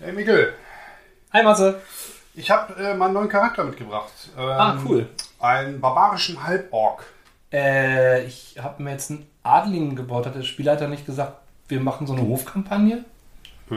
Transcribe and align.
Hey 0.00 0.12
Mikkel, 0.12 0.52
Hi 1.32 1.42
Matze. 1.42 1.80
ich 2.34 2.50
habe 2.50 2.74
äh, 2.82 2.94
mal 2.94 3.06
einen 3.06 3.14
neuen 3.14 3.28
Charakter 3.28 3.64
mitgebracht. 3.64 4.12
Ähm, 4.36 4.44
Ah, 4.48 4.76
cool. 4.86 5.08
Einen 5.40 5.80
barbarischen 5.80 6.42
Halborg. 6.44 7.04
Äh, 7.52 8.24
ich 8.24 8.56
habe 8.62 8.82
mir 8.82 8.92
jetzt 8.92 9.10
einen 9.10 9.26
Adligen 9.42 9.96
gebaut. 9.96 10.26
Hat 10.26 10.34
der 10.34 10.42
Spielleiter 10.42 10.88
nicht 10.88 11.06
gesagt, 11.06 11.34
wir 11.68 11.80
machen 11.80 12.06
so 12.06 12.12
eine 12.14 12.22
Hofkampagne? 12.26 13.04
Äh, 13.70 13.74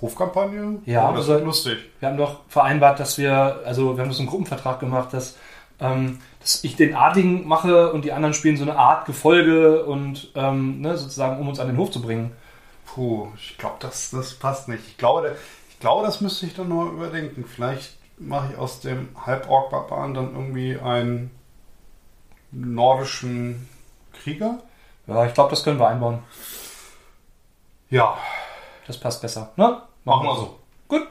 Hofkampagne? 0.00 0.78
Ja, 0.86 1.06
oh, 1.08 1.12
das 1.12 1.20
also- 1.22 1.34
wird 1.34 1.44
lustig. 1.44 1.78
Wir 2.00 2.08
haben 2.08 2.16
doch 2.18 2.40
vereinbart, 2.48 3.00
dass 3.00 3.18
wir, 3.18 3.60
also 3.64 3.96
wir 3.96 4.02
haben 4.02 4.10
das 4.10 4.18
einen 4.18 4.28
Gruppenvertrag 4.28 4.80
gemacht, 4.80 5.12
dass, 5.12 5.36
ähm, 5.80 6.20
dass 6.40 6.62
ich 6.64 6.76
den 6.76 6.94
Adligen 6.94 7.46
mache 7.46 7.92
und 7.92 8.04
die 8.04 8.12
anderen 8.12 8.34
spielen 8.34 8.56
so 8.56 8.64
eine 8.64 8.76
Art 8.76 9.06
Gefolge 9.06 9.84
und 9.84 10.30
ähm, 10.34 10.80
ne, 10.80 10.96
sozusagen, 10.96 11.40
um 11.40 11.48
uns 11.48 11.60
an 11.60 11.68
den 11.68 11.76
Hof 11.76 11.90
zu 11.90 12.02
bringen. 12.02 12.32
Puh, 12.86 13.28
ich 13.36 13.56
glaube, 13.58 13.76
das, 13.80 14.10
das 14.10 14.34
passt 14.34 14.68
nicht. 14.68 14.86
Ich 14.86 14.96
glaube, 14.96 15.36
ich 15.70 15.78
glaube, 15.80 16.06
das 16.06 16.20
müsste 16.20 16.46
ich 16.46 16.54
dann 16.54 16.68
noch 16.68 16.90
überdenken. 16.92 17.44
Vielleicht 17.44 17.96
mache 18.18 18.52
ich 18.52 18.58
aus 18.58 18.80
dem 18.80 19.08
Halborg-Barbaren 19.26 20.14
dann 20.14 20.34
irgendwie 20.34 20.78
einen 20.78 21.30
nordischen 22.52 23.68
Krieger. 24.12 24.58
Ja, 25.06 25.26
ich 25.26 25.34
glaube, 25.34 25.50
das 25.50 25.64
können 25.64 25.78
wir 25.78 25.88
einbauen. 25.88 26.22
Ja, 27.90 28.16
Das 28.86 28.98
passt 28.98 29.22
besser. 29.22 29.52
Ne? 29.56 29.82
machen 30.04 30.26
wir 30.26 30.36
so. 30.36 30.58
Gut. 30.88 31.06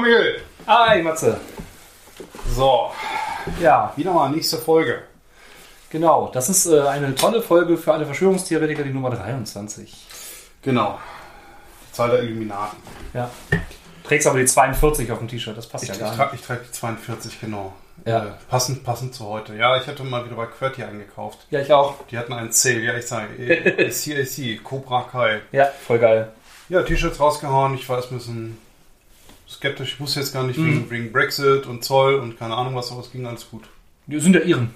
Mikkel. 0.00 0.40
Hi 0.66 1.02
Matze. 1.02 1.38
So, 2.54 2.90
Ja, 3.60 3.92
wieder 3.96 4.12
mal 4.12 4.28
nächste 4.30 4.58
Folge. 4.58 5.02
genau. 5.90 6.30
Das 6.32 6.48
ist 6.48 6.66
äh, 6.66 6.80
eine 6.80 7.14
tolle 7.14 7.42
Folge 7.42 7.76
für 7.76 7.92
alle 7.92 8.04
Verschwörungstheoretiker, 8.06 8.82
die 8.82 8.90
Nummer 8.90 9.10
23. 9.10 10.06
Genau. 10.62 10.98
Die 11.88 11.92
Zahl 11.92 12.10
der 12.10 12.22
Illuminaten. 12.22 12.78
Ja. 13.14 13.30
Trägst 14.04 14.26
aber 14.26 14.38
die 14.38 14.44
42 14.46 15.10
auf 15.12 15.18
dem 15.18 15.28
T-Shirt, 15.28 15.56
das 15.56 15.66
passt 15.68 15.84
Ich, 15.84 15.88
ja 15.90 15.94
ich, 15.94 16.00
gar 16.00 16.14
trage, 16.16 16.36
ich 16.36 16.42
trage 16.42 16.60
die 16.66 16.72
42, 16.72 17.40
genau. 17.40 17.72
Ja. 18.04 18.24
Äh, 18.24 18.30
passend, 18.48 18.82
passend 18.84 19.14
zu 19.14 19.26
heute. 19.26 19.54
Ja, 19.54 19.76
ich 19.76 19.86
hatte 19.86 20.02
mal 20.04 20.24
wieder 20.24 20.34
bei 20.36 20.46
QWERTY 20.46 20.82
eingekauft. 20.84 21.38
nicht. 21.40 21.52
Ja, 21.52 21.60
ich 21.60 21.72
auch. 21.72 21.94
Die 22.10 22.18
hatten 22.18 22.32
einen 22.32 22.50
Sale, 22.52 22.80
ja, 22.80 22.94
ich 22.96 23.06
sage, 23.06 23.28
CAC, 23.36 24.62
Cobra 24.64 25.02
Kai. 25.10 25.40
Ja, 25.52 25.66
voll 25.86 25.98
geil. 25.98 26.32
Ja, 26.68 26.82
T-Shirts 26.82 27.20
rausgehauen. 27.20 27.74
Ich 27.74 27.88
war 27.88 27.96
erst 27.98 28.10
ein 28.12 28.18
bisschen 28.18 28.58
skeptisch. 29.50 29.94
Ich 29.94 30.00
wusste 30.00 30.20
jetzt 30.20 30.32
gar 30.32 30.44
nicht, 30.44 30.58
wegen, 30.58 30.88
wegen 30.90 31.12
Brexit 31.12 31.66
und 31.66 31.84
Zoll 31.84 32.14
und 32.14 32.38
keine 32.38 32.54
Ahnung 32.54 32.74
was, 32.74 32.90
aber 32.92 33.00
es 33.00 33.10
ging 33.10 33.26
alles 33.26 33.50
gut. 33.50 33.64
Die 34.06 34.18
sind 34.20 34.34
ja 34.34 34.40
Iren. 34.40 34.74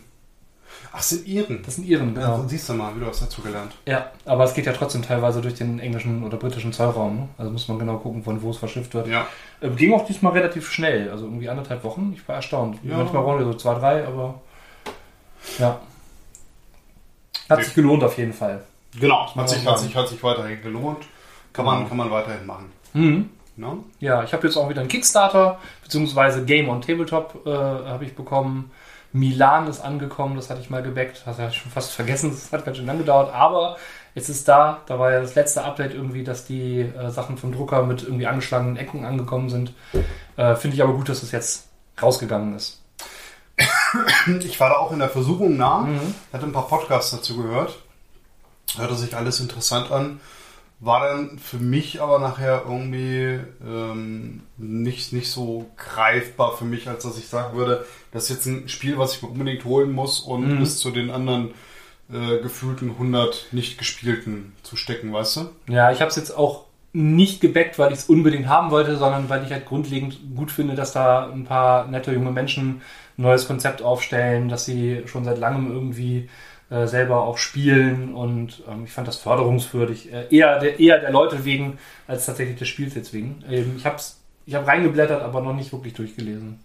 Ach, 0.93 1.03
sind 1.03 1.27
Iren. 1.27 1.63
Das 1.65 1.77
sind 1.77 1.87
Iren, 1.87 2.15
Ja, 2.15 2.23
genau. 2.23 2.39
dann 2.39 2.49
siehst 2.49 2.69
du 2.69 2.75
mal, 2.75 2.95
wieder 2.95 3.09
was 3.09 3.21
dazu 3.21 3.43
gelernt. 3.43 3.73
Ja, 3.87 4.13
aber 4.25 4.45
es 4.45 4.55
geht 4.55 4.67
ja 4.67 4.73
trotzdem 4.73 5.03
teilweise 5.03 5.41
durch 5.41 5.55
den 5.55 5.81
englischen 5.81 6.23
oder 6.23 6.37
britischen 6.37 6.73
Zollraum. 6.73 7.17
Ne? 7.17 7.29
Also 7.37 7.51
muss 7.51 7.67
man 7.69 7.79
genau 7.79 7.97
gucken, 7.99 8.23
von 8.23 8.41
wo 8.43 8.51
es 8.51 8.59
verschifft 8.59 8.95
wird. 8.95 9.09
Ja. 9.09 9.27
Äh, 9.61 9.71
ging 9.71 9.93
auch 9.93 10.07
diesmal 10.07 10.33
relativ 10.33 10.71
schnell, 10.71 11.11
also 11.11 11.25
irgendwie 11.25 11.49
anderthalb 11.49 11.83
Wochen. 11.85 12.13
Ich 12.17 12.27
war 12.29 12.37
erstaunt. 12.37 12.79
Ja. 12.85 12.99
Manchmal 12.99 13.23
brauchen 13.23 13.39
wir 13.41 13.47
so 13.47 13.55
zwei, 13.55 13.75
drei, 13.75 14.07
aber 14.07 14.41
ja. 15.59 15.81
Hat 17.49 17.65
sich 17.65 17.75
gelohnt 17.75 18.03
auf 18.05 18.17
jeden 18.17 18.33
Fall. 18.33 18.65
Genau, 18.99 19.35
hat 19.35 19.49
sich, 19.51 19.67
hat, 19.67 19.79
sich, 19.79 19.95
hat 19.95 20.09
sich 20.09 20.23
weiterhin 20.23 20.63
gelohnt. 20.63 21.05
Kann, 21.53 21.65
man, 21.65 21.89
kann 21.89 21.97
man 21.97 22.11
weiterhin 22.11 22.47
machen. 22.47 22.73
Mhm. 22.93 23.31
Ne? 23.57 23.79
Ja, 24.01 24.25
ich 24.25 24.33
habe 24.33 24.47
jetzt 24.47 24.57
auch 24.57 24.69
wieder 24.69 24.81
einen 24.81 24.89
Kickstarter, 24.91 25.59
beziehungsweise 25.83 26.45
Game 26.45 26.69
on 26.69 26.81
Tabletop 26.81 27.47
äh, 27.47 27.51
habe 27.51 28.05
ich 28.05 28.15
bekommen. 28.17 28.71
Milan 29.13 29.69
ist 29.69 29.81
angekommen, 29.81 30.35
das 30.35 30.51
hatte 30.51 30.61
ich 30.61 30.71
mal 30.71 30.83
gebackt. 30.83 31.23
Das 31.25 31.39
hatte 31.39 31.51
ich 31.53 31.57
schon 31.59 31.71
fast 31.71 31.93
vergessen, 31.93 32.31
das 32.31 32.51
hat 32.53 32.65
ganz 32.65 32.77
schön 32.79 32.87
lang 32.87 32.99
gedauert. 32.99 33.33
Aber 33.33 33.77
jetzt 34.17 34.29
ist 34.29 34.49
da, 34.49 34.81
da 34.87 34.99
war 34.99 35.13
ja 35.13 35.21
das 35.21 35.37
letzte 35.37 35.63
Update 35.63 35.95
irgendwie, 35.95 36.25
dass 36.25 36.45
die 36.47 36.81
äh, 36.81 37.11
Sachen 37.11 37.37
vom 37.39 37.53
Drucker 37.53 37.85
mit 37.85 38.03
irgendwie 38.03 38.27
angeschlagenen 38.27 38.77
Ecken 38.77 39.05
angekommen 39.05 39.51
sind. 39.51 39.73
Äh, 40.37 40.57
Finde 40.57 40.75
ich 40.77 40.83
aber 40.83 40.95
gut, 40.95 41.09
dass 41.09 41.23
es 41.23 41.31
jetzt 41.31 41.69
rausgegangen 42.03 42.57
ist. 42.57 42.81
Ich 44.45 44.59
war 44.59 44.71
da 44.71 44.77
auch 44.77 44.91
in 44.91 44.99
der 44.99 45.09
Versuchung 45.09 45.57
nah, 45.57 45.83
Mhm. 45.83 46.15
hatte 46.33 46.45
ein 46.47 46.53
paar 46.53 46.67
Podcasts 46.67 47.13
dazu 47.13 47.37
gehört, 47.37 47.79
hörte 48.77 48.97
sich 48.97 49.17
alles 49.17 49.39
interessant 49.39 49.93
an, 49.93 50.21
war 50.85 51.09
dann 51.09 51.39
für 51.39 51.59
mich 51.59 52.01
aber 52.03 52.19
nachher 52.19 52.63
irgendwie 52.67 53.41
ähm, 53.67 54.43
nicht, 54.57 55.13
nicht 55.13 55.31
so 55.31 55.67
greifbar 55.77 56.57
für 56.57 56.65
mich, 56.65 56.89
als 56.89 57.05
dass 57.05 57.19
ich 57.19 57.29
sagen 57.29 57.57
würde, 57.57 57.85
das 58.13 58.25
ist 58.25 58.31
jetzt 58.31 58.47
ein 58.47 58.69
Spiel, 58.69 58.99
was 58.99 59.15
ich 59.17 59.23
mir 59.23 59.29
unbedingt 59.29 59.65
holen 59.65 59.93
muss 59.93 60.21
und 60.21 60.55
Mhm. 60.57 60.61
bis 60.61 60.79
zu 60.79 60.91
den 60.91 61.11
anderen 61.11 61.53
äh, 62.13 62.39
gefühlten 62.43 62.91
100 62.91 63.47
nicht 63.53 63.79
gespielten 63.79 64.53
zu 64.63 64.77
stecken, 64.77 65.13
weißt 65.13 65.37
du? 65.37 65.41
Ja, 65.73 65.91
ich 65.91 66.01
habe 66.01 66.11
es 66.11 66.17
jetzt 66.17 66.37
auch 66.37 66.65
nicht 66.93 67.41
gebackt, 67.41 67.79
weil 67.79 67.93
ich 67.93 68.01
es 68.01 68.05
unbedingt 68.07 68.47
haben 68.47 68.71
wollte, 68.71 68.97
sondern 68.97 69.29
weil 69.29 69.43
ich 69.45 69.51
halt 69.51 69.67
grundlegend 69.67 70.19
gut 70.37 70.51
finde, 70.53 70.75
dass 70.75 70.93
da 70.93 71.29
ein 71.31 71.45
paar 71.45 71.87
nette 71.89 72.13
junge 72.13 72.31
Menschen 72.31 72.83
ein 73.19 73.23
neues 73.23 73.47
Konzept 73.47 73.83
aufstellen, 73.83 74.49
dass 74.49 74.65
sie 74.65 75.03
schon 75.07 75.25
seit 75.25 75.39
langem 75.39 75.73
irgendwie 75.73 76.29
äh, 76.75 76.89
selber 76.89 77.23
auch 77.23 77.39
spielen 77.39 78.15
und 78.15 78.63
ähm, 78.69 78.85
ich 78.85 78.93
fand 78.93 79.07
das 79.07 79.17
förderungswürdig. 79.17 80.13
Äh, 80.13 80.27
eher, 80.35 80.59
der, 80.59 80.81
eher 80.81 80.99
der 80.99 81.13
Leute 81.13 81.45
wegen, 81.45 81.79
als 82.09 82.27
tatsächlich 82.27 82.59
des 82.59 82.67
Spiels 82.67 82.95
jetzt 82.95 83.13
wegen. 83.13 83.45
Ähm, 83.49 83.75
ich 83.77 83.87
habe 83.87 83.97
ich 84.47 84.55
hab 84.55 84.67
reingeblättert, 84.67 85.23
aber 85.23 85.41
noch 85.41 85.55
nicht 85.55 85.73
wirklich 85.73 85.95
durchgelesen. 85.95 86.59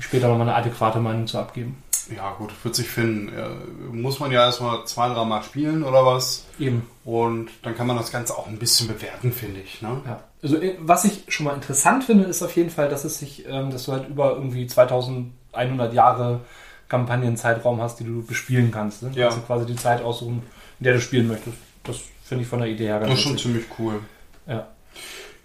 Später 0.00 0.28
nochmal 0.28 0.48
eine 0.48 0.56
adäquate 0.56 0.98
Meinung 0.98 1.26
zu 1.26 1.38
abgeben. 1.38 1.82
Ja 2.14 2.32
gut, 2.32 2.52
wird 2.64 2.74
sich 2.74 2.88
finden. 2.88 3.28
Äh, 3.28 3.94
muss 3.94 4.18
man 4.18 4.32
ja 4.32 4.44
erstmal 4.44 4.84
zwei, 4.86 5.08
drei 5.08 5.24
Mal 5.24 5.42
spielen 5.42 5.84
oder 5.84 6.04
was? 6.04 6.46
Eben. 6.58 6.86
Und 7.04 7.50
dann 7.62 7.76
kann 7.76 7.86
man 7.86 7.96
das 7.96 8.10
Ganze 8.10 8.36
auch 8.36 8.46
ein 8.46 8.58
bisschen 8.58 8.88
bewerten, 8.88 9.32
finde 9.32 9.60
ich. 9.60 9.82
Ne? 9.82 10.00
Ja. 10.04 10.20
Also 10.42 10.56
äh, 10.56 10.76
was 10.80 11.04
ich 11.04 11.24
schon 11.28 11.44
mal 11.46 11.54
interessant 11.54 12.04
finde, 12.04 12.24
ist 12.24 12.42
auf 12.42 12.56
jeden 12.56 12.70
Fall, 12.70 12.88
dass 12.88 13.04
es 13.04 13.18
sich, 13.18 13.46
ähm, 13.48 13.70
dass 13.70 13.84
du 13.84 13.92
halt 13.92 14.08
über 14.08 14.32
irgendwie 14.32 14.66
2100 14.66 15.92
Jahre 15.92 16.40
Kampagnenzeitraum 16.88 17.80
hast, 17.80 18.00
die 18.00 18.04
du 18.04 18.24
bespielen 18.24 18.70
kannst. 18.70 19.02
Ne? 19.02 19.10
Du 19.10 19.18
Ja. 19.20 19.28
kannst 19.28 19.42
dir 19.42 19.46
quasi 19.46 19.66
die 19.66 19.76
Zeit 19.76 20.02
aussuchen, 20.02 20.42
in 20.80 20.84
der 20.84 20.94
du 20.94 21.00
spielen 21.00 21.28
möchtest. 21.28 21.56
Das 21.84 21.98
finde 22.24 22.42
ich 22.44 22.48
von 22.48 22.60
der 22.60 22.68
Idee 22.68 22.86
her 22.86 22.98
ganz 23.00 23.10
Das 23.10 23.18
ist 23.20 23.24
schon 23.24 23.38
ziemlich 23.38 23.64
cool. 23.78 24.00
Ja. 24.46 24.66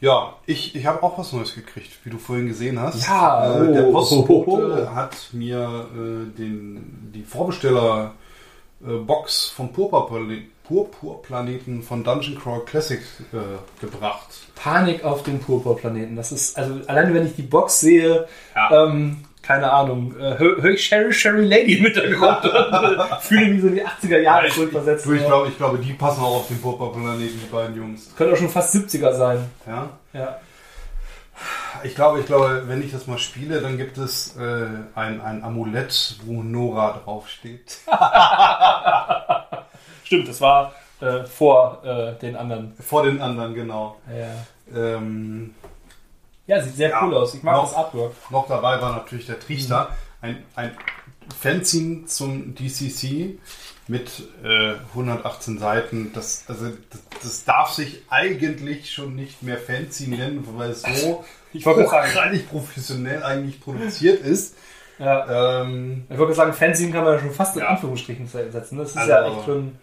Ja, 0.02 0.34
ich, 0.46 0.76
ich 0.76 0.86
habe 0.86 1.02
auch 1.02 1.18
was 1.18 1.32
Neues 1.32 1.56
gekriegt, 1.56 1.92
wie 2.04 2.10
du 2.10 2.18
vorhin 2.18 2.48
gesehen 2.48 2.78
hast. 2.78 3.08
Ja, 3.08 3.56
äh, 3.64 3.72
der 3.74 3.88
oh. 3.88 3.92
Postbote 3.94 4.92
hat 4.96 5.16
mir 5.32 5.88
äh, 5.96 6.38
den, 6.38 7.10
die 7.14 7.24
Vorbesteller-Box 8.82 9.46
vom 9.56 9.72
Purpurplaneten, 9.72 10.50
Purpurplaneten 10.66 11.84
von 11.84 12.04
Dungeon 12.04 12.38
Crawl 12.38 12.66
Classic 12.66 13.00
äh, 13.32 13.38
gebracht. 13.80 14.28
Panik 14.56 15.06
auf 15.06 15.24
dem 15.24 15.40
Purpurplaneten. 15.40 16.16
Das 16.18 16.32
ist, 16.34 16.58
also 16.58 16.82
alleine 16.88 17.14
wenn 17.14 17.26
ich 17.26 17.36
die 17.36 17.42
Box 17.44 17.80
sehe, 17.82 18.28
Ja. 18.56 18.86
ähm, 18.86 19.20
keine 19.44 19.72
Ahnung, 19.72 20.16
äh, 20.18 20.40
höre 20.40 20.62
hör 20.62 20.72
ich 20.72 20.86
Sherry 20.86 21.14
Sherry 21.14 21.46
Lady 21.46 21.78
im 21.78 21.84
Hintergrund 21.84 22.46
und 22.46 23.22
fühle 23.22 23.48
mich 23.48 23.62
so 23.62 23.68
in 23.68 23.76
die 23.76 23.86
80er 23.86 24.20
Jahre 24.20 24.48
zurückversetzt. 24.48 25.06
Du, 25.06 25.14
ich, 25.14 25.26
glaube, 25.26 25.50
ich 25.50 25.58
glaube, 25.58 25.78
die 25.78 25.94
passen 25.94 26.22
auch 26.22 26.38
auf 26.38 26.48
den 26.48 26.62
Purpurplaneten, 26.62 27.40
die 27.40 27.52
beiden 27.52 27.76
Jungs. 27.76 28.16
Könnte 28.16 28.34
auch 28.34 28.38
schon 28.38 28.50
fast 28.50 28.74
70er 28.74 29.14
sein. 29.14 29.50
Ja? 29.68 29.90
Ja. 30.14 30.40
Ich 31.84 31.96
glaube, 31.96 32.22
ich 32.22 32.26
glaube, 32.26 32.64
wenn 32.68 32.82
ich 32.82 32.94
das 32.94 33.08
mal 33.08 33.18
spiele, 33.18 33.60
dann 33.60 33.78
gibt 33.78 33.98
es 33.98 34.38
äh, 34.38 34.66
ein, 34.96 35.20
ein 35.20 35.44
Amulett, 35.44 36.16
wo 36.24 36.42
Nora 36.42 37.02
draufsteht. 37.04 37.80
Stimmt, 40.06 40.30
das 40.30 40.40
war 40.40 40.74
äh, 41.02 41.26
vor 41.26 41.82
äh, 41.84 42.14
den 42.20 42.38
anderen. 42.38 42.74
Vor 42.80 43.04
den 43.04 43.20
anderen, 43.20 43.54
genau. 43.54 43.98
Ja, 44.08 44.86
Ähm, 44.96 45.54
ja 46.58 46.62
sieht 46.64 46.76
sehr 46.76 46.90
Ja, 46.90 47.04
cool 47.04 47.14
aus. 47.16 47.34
Ich 47.36 47.44
mag 47.44 47.56
noch- 47.56 47.64
das 47.70 47.76
Artwork. 47.76 48.14
noch 48.30 48.48
dabei 48.48 48.82
war 48.82 48.94
natürlich 48.94 49.26
der 49.26 49.40
Trichter. 49.40 49.90
Ein, 50.22 50.44
ein 50.56 50.72
Fanzine 51.40 52.06
zum 52.06 52.56
DCC 52.56 53.38
mit 53.88 54.24
äh, 54.44 54.74
118 54.94 55.58
Seiten. 55.60 56.12
Das, 56.14 56.46
also, 56.48 56.68
das, 56.90 57.02
das 57.22 57.44
darf 57.46 57.72
sich 57.72 58.02
eigentlich 58.10 58.92
schon 58.92 59.16
nicht 59.16 59.44
mehr 59.44 59.58
Fanzine 59.58 60.18
nennen, 60.18 60.48
weil 60.58 60.72
es 60.72 60.82
so 60.84 61.24
Ich 61.54 61.66
hochgradig 61.66 62.50
professionell 62.50 63.22
eigentlich 63.24 63.62
produziert 63.62 64.22
ist. 64.26 64.56
ja, 64.98 65.62
Ähm, 65.62 66.06
ich 66.10 66.18
wollte 66.18 66.34
gerade 66.34 66.52
sagen, 66.52 66.54
Fanzine 66.54 66.92
kann 66.92 67.04
man 67.04 67.14
ja 67.14 67.20
schon 67.20 67.32
fast 67.32 67.56
in. 67.58 67.62
Anführungsstrichen 67.64 68.28
setzen. 68.28 68.78
Das 68.78 68.90
ist 68.92 68.98
Also- 68.98 69.12
ja 69.12 69.28
echt 69.28 69.46
schon 69.46 69.78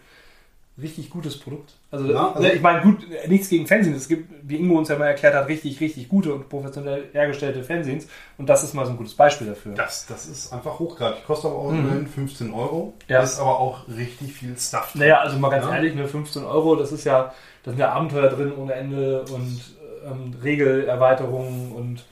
richtig 0.81 1.09
gutes 1.09 1.37
Produkt. 1.39 1.73
Also, 1.91 2.05
Ja, 2.11 2.29
also- 2.29 2.41
ne, 2.41 2.53
ich 2.53 2.61
meine, 2.61 2.81
gut, 2.81 3.05
nichts 3.27 3.49
gegen 3.49 3.67
Fanzines. 3.67 4.01
Es 4.03 4.07
gibt, 4.07 4.31
wie 4.43 4.55
Ingo 4.57 4.77
uns 4.77 4.89
ja 4.89 4.97
mal 4.97 5.07
erklärt 5.07 5.35
hat, 5.35 5.47
richtig, 5.47 5.79
richtig 5.79 6.07
gute 6.09 6.33
und 6.33 6.49
professionell 6.49 7.05
hergestellte 7.11 7.63
Fanzines. 7.63 8.07
Und 8.37 8.47
das 8.49 8.63
ist 8.63 8.73
mal 8.73 8.85
so 8.85 8.91
ein 8.91 8.97
gutes 8.97 9.13
Beispiel 9.13 9.47
dafür. 9.47 9.73
Das, 9.75 10.05
das 10.07 10.25
ist 10.27 10.51
einfach 10.53 10.79
hochgradig. 10.79 11.25
Kostet 11.25 11.51
aber 11.51 11.59
auch 11.59 11.71
Mhm. 11.71 11.79
immerhin 11.79 12.07
15 12.07 12.53
Euro. 12.53 12.93
Ja. 13.07 13.21
Ist 13.21 13.39
aber 13.39 13.59
auch 13.59 13.87
richtig 13.87 14.33
viel 14.33 14.57
Stuff. 14.57 14.91
drin. 14.93 15.01
Naja, 15.01 15.19
also 15.19 15.37
mal 15.37 15.49
ganz 15.49 15.65
Ja. 15.65 15.75
ehrlich, 15.75 15.93
ne, 15.93 16.07
15 16.07 16.43
Euro, 16.45 16.75
das 16.75 16.91
ist 16.91 17.03
ja, 17.03 17.33
da 17.63 17.71
sind 17.71 17.79
ja 17.79 17.91
Abenteuer 17.91 18.29
drin 18.29 18.53
ohne 18.55 18.73
Ende 18.73 19.21
und 19.23 19.61
ähm, 20.05 20.33
Regelerweiterungen 20.41 21.71
und 21.73 22.03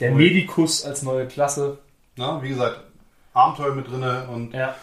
der 0.00 0.12
Cool. 0.12 0.18
Medikus 0.18 0.84
als 0.84 1.02
neue 1.02 1.26
Klasse. 1.26 1.78
Na, 2.16 2.42
wie 2.42 2.48
gesagt, 2.50 2.80
Abenteuer 3.34 3.74
mit 3.74 3.90
drinne 3.90 4.26
und 4.32 4.54
Ja. 4.54 4.74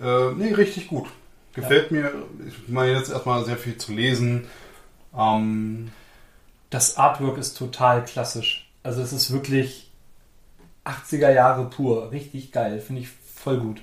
äh, 0.00 0.32
nee, 0.36 0.52
richtig 0.52 0.88
gut. 0.88 1.06
Gefällt 1.56 1.90
mir. 1.90 2.12
Ich 2.46 2.68
meine 2.68 2.92
jetzt 2.92 3.10
erstmal 3.10 3.44
sehr 3.44 3.56
viel 3.56 3.76
zu 3.76 3.92
lesen. 3.92 4.46
Ähm, 5.16 5.90
Das 6.70 6.96
Artwork 6.96 7.38
ist 7.38 7.56
total 7.56 8.04
klassisch. 8.04 8.70
Also 8.82 9.02
es 9.02 9.12
ist 9.12 9.32
wirklich 9.32 9.90
80er 10.84 11.32
Jahre 11.32 11.64
pur. 11.64 12.10
Richtig 12.12 12.52
geil. 12.52 12.78
Finde 12.80 13.02
ich 13.02 13.08
voll 13.08 13.58
gut. 13.58 13.80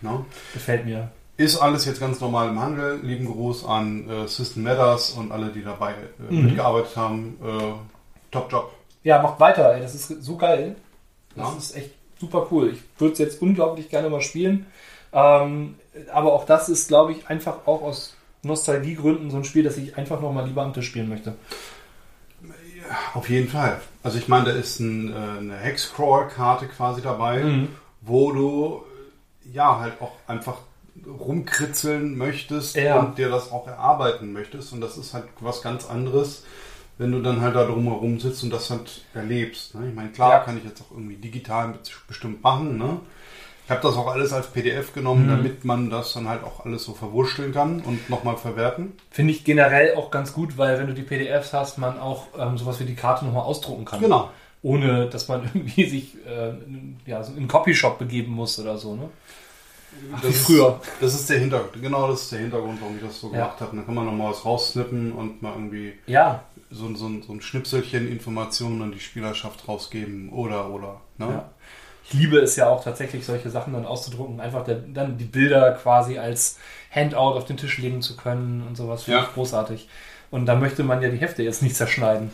na, 0.00 0.24
Gefällt 0.52 0.84
mir. 0.84 1.10
ist 1.36 1.56
alles 1.58 1.84
jetzt 1.86 2.00
ganz 2.00 2.20
normal 2.20 2.48
im 2.48 2.60
Handel. 2.60 3.00
Lieben 3.02 3.26
Gruß 3.26 3.64
an 3.64 4.08
äh, 4.10 4.26
System 4.28 4.64
Matters 4.64 5.10
und 5.12 5.32
alle, 5.32 5.50
die 5.50 5.62
dabei 5.62 5.92
äh, 6.28 6.32
Mhm. 6.32 6.46
mitgearbeitet 6.46 6.96
haben. 6.96 7.38
Äh, 7.42 7.72
top 8.30 8.50
Job. 8.52 8.72
Ja, 9.04 9.22
macht 9.22 9.38
weiter, 9.40 9.74
ey. 9.74 9.80
Das 9.80 9.94
ist 9.94 10.08
so 10.22 10.36
geil. 10.36 10.76
Das 11.36 11.48
Ja. 11.52 11.56
ist 11.58 11.76
echt 11.76 11.90
super 12.20 12.46
cool. 12.50 12.70
Ich 12.72 12.80
würde 13.00 13.12
es 13.14 13.18
jetzt 13.18 13.40
unglaublich 13.42 13.88
gerne 13.88 14.08
mal 14.10 14.20
spielen. 14.20 14.66
Ähm, 15.12 15.74
aber 16.12 16.32
auch 16.32 16.44
das 16.46 16.68
ist, 16.68 16.88
glaube 16.88 17.12
ich, 17.12 17.28
einfach 17.28 17.66
auch 17.66 17.82
aus 17.82 18.14
Nostalgiegründen 18.42 19.30
so 19.30 19.36
ein 19.36 19.44
Spiel, 19.44 19.62
das 19.62 19.76
ich 19.76 19.96
einfach 19.96 20.20
noch 20.20 20.32
mal 20.32 20.46
lieber 20.46 20.62
am 20.62 20.72
Tisch 20.72 20.88
spielen 20.88 21.08
möchte. 21.08 21.34
Auf 23.14 23.28
jeden 23.30 23.48
Fall. 23.48 23.80
Also 24.02 24.18
ich 24.18 24.28
meine, 24.28 24.46
da 24.46 24.50
ist 24.52 24.80
ein, 24.80 25.12
äh, 25.12 25.16
eine 25.38 25.56
Hexcrawl-Karte 25.56 26.66
quasi 26.66 27.00
dabei, 27.00 27.44
Mhm. 27.44 27.68
wo 28.00 28.32
du 28.32 28.82
ja 29.52 29.78
halt 29.78 30.00
auch 30.00 30.12
einfach 30.26 30.58
rumkritzeln 31.06 32.16
möchtest 32.18 32.76
Ja. 32.76 32.98
und 32.98 33.18
dir 33.18 33.28
das 33.30 33.50
auch 33.52 33.66
erarbeiten 33.66 34.32
möchtest. 34.32 34.72
Und 34.72 34.80
das 34.80 34.98
ist 34.98 35.14
halt 35.14 35.24
was 35.40 35.62
ganz 35.62 35.88
anderes, 35.88 36.44
wenn 36.98 37.12
du 37.12 37.20
dann 37.22 37.40
halt 37.40 37.54
da 37.54 37.64
drumherum 37.64 38.18
sitzt 38.20 38.42
und 38.42 38.50
das 38.52 38.70
halt 38.70 39.04
erlebst. 39.14 39.74
Ne? 39.74 39.88
Ich 39.88 39.94
meine, 39.94 40.10
klar 40.10 40.30
Ja. 40.32 40.38
kann 40.40 40.58
ich 40.58 40.64
jetzt 40.64 40.82
auch 40.82 40.90
irgendwie 40.90 41.16
digital 41.16 41.74
bestimmt 42.08 42.42
machen. 42.42 42.76
Ne? 42.78 43.00
Ich 43.72 43.78
habe 43.78 43.88
das 43.88 43.96
auch 43.96 44.06
alles 44.08 44.32
als 44.32 44.48
PDF 44.48 44.92
genommen, 44.92 45.24
Mhm. 45.26 45.30
damit 45.30 45.64
man 45.64 45.88
das 45.90 46.12
dann 46.12 46.28
halt 46.28 46.44
auch 46.44 46.64
alles 46.66 46.84
so 46.84 46.92
verwurschteln 46.94 47.52
kann 47.52 47.80
und 47.80 48.10
nochmal 48.10 48.36
verwerten. 48.36 48.92
Finde 49.10 49.32
ich 49.32 49.44
generell 49.44 49.94
auch 49.96 50.10
ganz 50.10 50.32
gut, 50.34 50.58
weil 50.58 50.78
wenn 50.78 50.86
du 50.88 50.94
die 50.94 51.02
PDFs 51.02 51.52
hast, 51.52 51.78
man 51.78 51.98
auch 51.98 52.26
ähm, 52.38 52.58
sowas 52.58 52.78
wie 52.80 52.84
die 52.84 52.94
Karte 52.94 53.24
nochmal 53.24 53.44
ausdrucken 53.44 53.84
kann. 53.84 54.00
Genau. 54.00 54.30
Ohne, 54.62 55.06
dass 55.08 55.28
man 55.28 55.42
irgendwie 55.54 55.88
sich 55.88 56.16
äh, 56.26 56.50
in- 56.50 56.98
ja, 57.06 57.22
so 57.22 57.32
in 57.32 57.38
einen 57.38 57.48
Copyshop 57.48 57.98
begeben 57.98 58.32
muss 58.32 58.58
oder 58.58 58.76
so. 58.76 58.94
Ne? 58.94 59.08
Ach, 60.14 60.22
wie 60.22 60.28
ist- 60.28 60.44
früher. 60.46 60.80
Das 61.00 61.14
ist 61.14 61.28
der 61.30 61.38
Hintergrund. 61.38 61.82
Genau, 61.82 62.08
das 62.08 62.22
ist 62.22 62.32
der 62.32 62.40
Hintergrund, 62.40 62.78
warum 62.80 62.96
ich 62.96 63.02
das 63.02 63.20
so 63.20 63.28
Ja. 63.28 63.32
gemacht 63.44 63.60
habe. 63.60 63.76
Dann 63.76 63.86
kann 63.86 63.94
man 63.94 64.04
nochmal 64.06 64.30
was 64.30 64.44
raussnippen 64.44 65.12
und 65.12 65.42
mal 65.42 65.52
irgendwie 65.54 65.94
Ja, 66.06 66.42
so, 66.70 66.86
so, 66.94 67.10
so 67.26 67.32
ein 67.32 67.40
Schnipselchen 67.42 68.10
Informationen 68.10 68.80
an 68.82 68.92
die 68.92 69.00
Spielerschaft 69.00 69.66
rausgeben 69.68 70.30
oder 70.30 70.70
oder. 70.70 71.00
Ne? 71.18 71.26
Ja. 71.28 71.50
Ich 72.04 72.12
liebe 72.14 72.38
es 72.38 72.56
ja 72.56 72.68
auch 72.68 72.82
tatsächlich, 72.82 73.24
solche 73.24 73.48
Sachen 73.50 73.72
dann 73.74 73.86
auszudrucken, 73.86 74.40
einfach 74.40 74.64
der, 74.64 74.74
dann 74.76 75.18
die 75.18 75.24
Bilder 75.24 75.72
quasi 75.72 76.18
als 76.18 76.58
Handout 76.90 77.36
auf 77.38 77.44
den 77.44 77.56
Tisch 77.56 77.78
legen 77.78 78.02
zu 78.02 78.16
können 78.16 78.66
und 78.66 78.76
sowas. 78.76 79.04
Finde 79.04 79.20
Ja. 79.20 79.24
ich 79.26 79.32
großartig. 79.34 79.88
Und 80.30 80.46
da 80.46 80.54
möchte 80.56 80.82
man 80.82 81.00
ja 81.02 81.08
die 81.10 81.18
Hefte 81.18 81.42
jetzt 81.42 81.62
nicht 81.62 81.76
zerschneiden. 81.76 82.30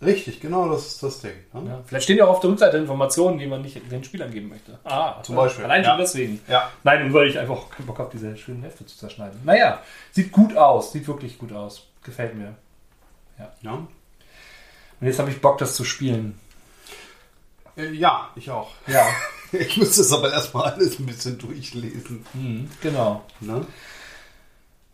Richtig, 0.00 0.40
genau, 0.40 0.68
das 0.68 0.86
ist 0.86 1.02
das 1.04 1.20
Ding. 1.20 1.32
Ne? 1.52 1.62
Ja. 1.70 1.80
Vielleicht 1.86 2.04
stehen 2.04 2.16
ja 2.18 2.24
auch 2.24 2.30
auf 2.30 2.40
der 2.40 2.50
Rückseite 2.50 2.76
Informationen, 2.76 3.38
die 3.38 3.46
man 3.46 3.62
nicht 3.62 3.80
den 3.90 4.02
Spielern 4.02 4.32
geben 4.32 4.48
möchte. 4.48 4.76
Ah, 4.82 5.22
Zum 5.22 5.36
Beispiel, 5.36 5.64
Allein 5.64 5.84
schon 5.84 5.92
ja. 5.92 5.98
deswegen. 5.98 6.40
Ja. 6.48 6.70
Nein, 6.82 7.04
und 7.04 7.12
weil 7.14 7.28
ich 7.28 7.38
einfach 7.38 7.70
keinen 7.70 7.86
Bock 7.86 8.00
habe, 8.00 8.10
diese 8.12 8.36
schönen 8.36 8.62
Hefte 8.64 8.84
zu 8.84 8.96
zerschneiden. 8.96 9.38
Naja, 9.44 9.80
sieht 10.10 10.32
gut 10.32 10.56
aus. 10.56 10.90
Sieht 10.90 11.06
wirklich 11.06 11.38
gut 11.38 11.52
aus. 11.52 11.86
Gefällt 12.02 12.34
mir. 12.34 12.54
Ja. 13.38 13.72
Und 13.72 13.88
jetzt 15.06 15.20
habe 15.20 15.30
ich 15.30 15.40
Bock, 15.40 15.58
das 15.58 15.76
zu 15.76 15.84
spielen. 15.84 16.38
Äh, 17.76 17.90
ja, 17.92 18.28
ich 18.34 18.50
auch. 18.50 18.70
Ja. 18.86 19.06
Ich 19.54 19.76
muss 19.76 19.96
das 19.96 20.10
aber 20.12 20.32
erstmal 20.32 20.72
alles 20.72 20.98
ein 20.98 21.04
bisschen 21.04 21.36
durchlesen. 21.36 22.24
Mhm, 22.32 22.70
genau. 22.80 23.22
Ne? 23.40 23.66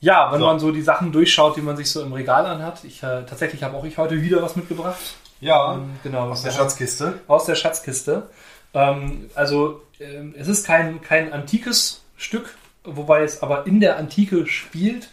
Ja, 0.00 0.32
wenn 0.32 0.40
So. 0.40 0.46
man 0.46 0.58
so 0.58 0.72
die 0.72 0.82
Sachen 0.82 1.12
durchschaut, 1.12 1.56
die 1.56 1.60
man 1.60 1.76
sich 1.76 1.90
so 1.90 2.02
im 2.02 2.12
Regal 2.12 2.44
anhat. 2.44 2.82
Ich, 2.84 3.02
äh, 3.04 3.22
tatsächlich 3.24 3.62
habe 3.62 3.76
auch 3.76 3.84
ich 3.84 3.98
heute 3.98 4.20
wieder 4.20 4.42
was 4.42 4.56
mitgebracht. 4.56 4.98
Ja, 5.40 5.74
Ähm, 5.74 5.90
genau. 6.02 6.28
aus 6.30 6.42
der 6.42 6.50
Schatzkiste. 6.50 7.20
Aus 7.28 7.44
der 7.44 7.54
Schatzkiste. 7.54 8.30
Ähm, 8.74 9.30
also 9.36 9.82
ähm, 10.00 10.34
es 10.36 10.48
ist 10.48 10.66
kein, 10.66 11.00
kein 11.02 11.32
antikes 11.32 12.02
Stück, 12.16 12.56
wobei 12.82 13.22
es 13.22 13.42
aber 13.42 13.66
in 13.66 13.78
der 13.78 13.96
Antike 13.96 14.46
spielt. 14.48 15.08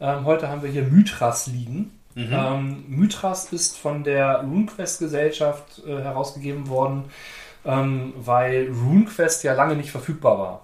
Ähm, 0.00 0.24
heute 0.26 0.48
haben 0.48 0.62
wir 0.62 0.70
hier 0.70 0.82
Mythras 0.84 1.48
liegen. 1.48 1.95
Ähm, 2.16 2.84
Mythras 2.88 3.52
ist 3.52 3.76
von 3.76 4.02
der 4.02 4.40
RuneQuest 4.40 5.00
Gesellschaft 5.00 5.82
äh, 5.86 6.00
herausgegeben 6.00 6.68
worden, 6.68 7.04
ähm, 7.66 8.14
weil 8.16 8.68
RuneQuest 8.70 9.44
ja 9.44 9.52
lange 9.52 9.76
nicht 9.76 9.90
verfügbar 9.90 10.38
war. 10.38 10.60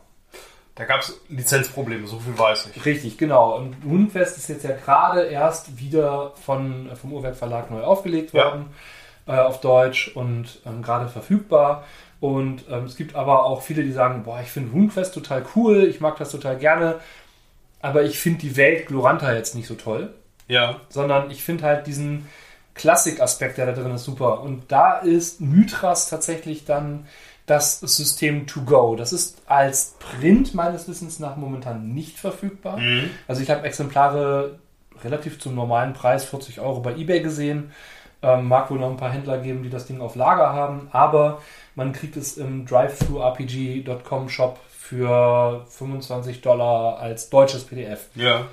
Da 0.74 0.86
gab 0.86 1.02
es 1.02 1.20
Lizenzprobleme, 1.28 2.06
so 2.06 2.18
viel 2.18 2.38
weiß 2.38 2.70
ich. 2.74 2.84
Richtig, 2.86 3.18
genau. 3.18 3.56
Und 3.58 3.76
RuneQuest 3.84 4.38
ist 4.38 4.48
jetzt 4.48 4.64
ja 4.64 4.74
gerade 4.74 5.24
erst 5.24 5.78
wieder 5.78 6.32
von, 6.46 6.88
vom 6.96 7.12
Uhrwerk 7.12 7.36
Verlag 7.36 7.70
neu 7.70 7.82
aufgelegt 7.82 8.32
Ja. 8.32 8.44
worden 8.46 8.66
äh, 9.26 9.32
auf 9.32 9.60
Deutsch 9.60 10.08
und 10.14 10.60
ähm, 10.64 10.80
gerade 10.82 11.08
verfügbar. 11.08 11.84
Und 12.20 12.64
ähm, 12.70 12.84
es 12.84 12.96
gibt 12.96 13.14
aber 13.14 13.44
auch 13.44 13.60
viele, 13.60 13.82
die 13.82 13.92
sagen, 13.92 14.22
boah, 14.22 14.40
ich 14.40 14.48
finde 14.48 14.72
RuneQuest 14.72 15.12
total 15.12 15.44
cool, 15.54 15.84
ich 15.84 16.00
mag 16.00 16.16
das 16.16 16.30
total 16.30 16.56
gerne, 16.56 17.00
aber 17.82 18.04
ich 18.04 18.18
finde 18.18 18.40
die 18.40 18.56
Welt 18.56 18.86
Gloranta 18.86 19.34
jetzt 19.34 19.54
nicht 19.54 19.66
so 19.66 19.74
toll, 19.74 20.14
Ja. 20.52 20.80
sondern 20.88 21.30
ich 21.30 21.42
finde 21.42 21.64
halt 21.64 21.86
diesen 21.86 22.28
Klassik-Aspekt, 22.74 23.58
der 23.58 23.66
da 23.66 23.72
drin 23.72 23.94
ist, 23.94 24.04
super. 24.04 24.40
Und 24.40 24.70
da 24.72 24.98
ist 24.98 25.40
Mythras 25.40 26.08
tatsächlich 26.08 26.64
dann 26.64 27.06
das 27.46 27.80
System 27.80 28.46
To 28.46 28.62
Go. 28.62 28.96
Das 28.96 29.12
ist 29.12 29.42
als 29.46 29.96
Print 29.98 30.54
meines 30.54 30.88
Wissens 30.88 31.18
nach 31.18 31.36
momentan 31.36 31.92
nicht 31.92 32.18
verfügbar. 32.18 32.78
Mhm. 32.78 33.10
Also 33.28 33.42
ich 33.42 33.50
habe 33.50 33.66
Exemplare 33.66 34.58
relativ 35.02 35.38
zum 35.38 35.54
normalen 35.54 35.92
Preis, 35.92 36.24
40 36.24 36.60
Euro 36.60 36.80
bei 36.80 36.94
eBay 36.94 37.20
gesehen. 37.20 37.72
Ähm, 38.22 38.46
mag 38.46 38.70
wohl 38.70 38.78
noch 38.78 38.90
ein 38.90 38.96
paar 38.96 39.10
Händler 39.10 39.38
geben, 39.38 39.64
die 39.64 39.70
das 39.70 39.86
Ding 39.86 40.00
auf 40.00 40.14
Lager 40.14 40.52
haben, 40.52 40.88
aber 40.92 41.42
man 41.74 41.92
kriegt 41.92 42.16
es 42.16 42.36
im 42.36 42.66
drive-thru-rpg.com 42.66 44.28
Shop 44.28 44.60
für 44.70 45.66
25 45.68 46.40
Dollar 46.40 47.00
als 47.00 47.30
deutsches 47.30 47.64
PDF. 47.64 48.06
Ja. 48.14 48.46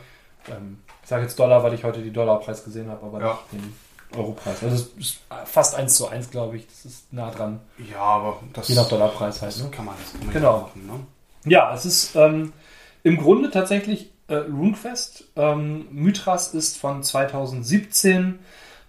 Ähm, 0.47 0.79
ich 1.09 1.11
sage 1.11 1.23
jetzt 1.23 1.39
Dollar, 1.39 1.63
weil 1.63 1.73
ich 1.73 1.83
heute 1.83 2.03
die 2.03 2.13
Dollarpreis 2.13 2.63
gesehen 2.63 2.87
habe, 2.87 3.03
aber 3.03 3.19
Ja. 3.19 3.39
nicht 3.51 3.63
den 3.63 3.73
Europreis. 4.15 4.61
Also 4.61 4.75
es 4.75 4.81
ist 5.07 5.19
fast 5.45 5.73
1 5.73 5.95
zu 5.95 6.07
1, 6.07 6.29
glaube 6.29 6.57
ich. 6.57 6.67
Das 6.67 6.85
ist 6.85 7.11
nah 7.11 7.31
dran. 7.31 7.61
Ja, 7.91 7.97
aber 7.99 8.39
das, 8.53 8.67
Je 8.67 8.75
nach 8.75 8.87
Dollarpreis 8.87 9.41
halt. 9.41 9.51
das 9.51 9.63
Ne? 9.63 9.71
kann 9.71 9.85
man, 9.85 9.95
das 9.99 10.11
kann 10.13 10.25
man 10.27 10.33
Genau. 10.35 10.53
ja 10.55 10.61
machen. 10.61 10.85
Ne? 10.85 11.51
Ja, 11.51 11.73
es 11.73 11.85
ist 11.87 12.15
ähm, 12.15 12.53
im 13.01 13.17
Grunde 13.17 13.49
tatsächlich 13.49 14.11
äh, 14.27 14.35
RuneQuest. 14.35 15.23
Ähm, 15.35 15.87
Mythras 15.89 16.53
ist 16.53 16.77
von 16.77 17.01
2017 17.01 18.37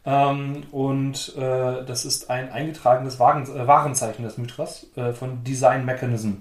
ähm, 0.04 0.64
und 0.72 1.34
äh, 1.38 1.86
das 1.86 2.04
ist 2.04 2.28
ein 2.28 2.52
eingetragenes 2.52 3.18
Waren, 3.18 3.44
äh, 3.44 3.66
Warenzeichen 3.66 4.26
des 4.26 4.36
Mythras 4.36 4.86
äh, 4.96 5.14
von 5.14 5.42
Design 5.42 5.86
Mechanism. 5.86 6.32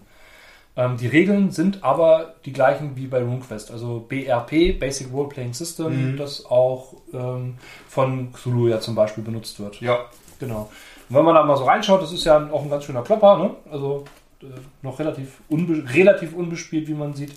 Ähm, 0.77 0.97
die 0.97 1.07
Regeln 1.07 1.51
sind 1.51 1.83
aber 1.83 2.35
die 2.45 2.53
gleichen 2.53 2.95
wie 2.95 3.07
bei 3.07 3.19
RuneQuest, 3.21 3.71
also 3.71 4.05
BRP, 4.07 4.79
Basic 4.79 5.11
Role 5.11 5.27
Playing 5.29 5.53
System, 5.53 6.13
Mhm. 6.13 6.17
das 6.17 6.45
auch 6.45 6.93
ähm, 7.13 7.55
von 7.87 8.31
Cthulhu 8.33 8.67
ja 8.67 8.79
zum 8.79 8.95
Beispiel 8.95 9.23
benutzt 9.23 9.59
wird. 9.59 9.81
Ja. 9.81 9.97
Genau. 10.39 10.69
Und 11.09 11.15
wenn 11.15 11.25
man 11.25 11.35
da 11.35 11.43
mal 11.43 11.57
so 11.57 11.65
reinschaut, 11.65 12.01
das 12.01 12.13
ist 12.13 12.23
ja 12.23 12.49
auch 12.51 12.63
ein 12.63 12.69
ganz 12.69 12.85
schöner 12.85 13.01
Klopper, 13.01 13.37
ne? 13.37 13.55
Also 13.71 14.05
äh, 14.41 14.45
noch 14.81 14.99
relativ, 14.99 15.41
unbe 15.49 15.83
relativ 15.93 16.33
unbespielt, 16.33 16.87
wie 16.87 16.93
man 16.93 17.13
sieht. 17.13 17.33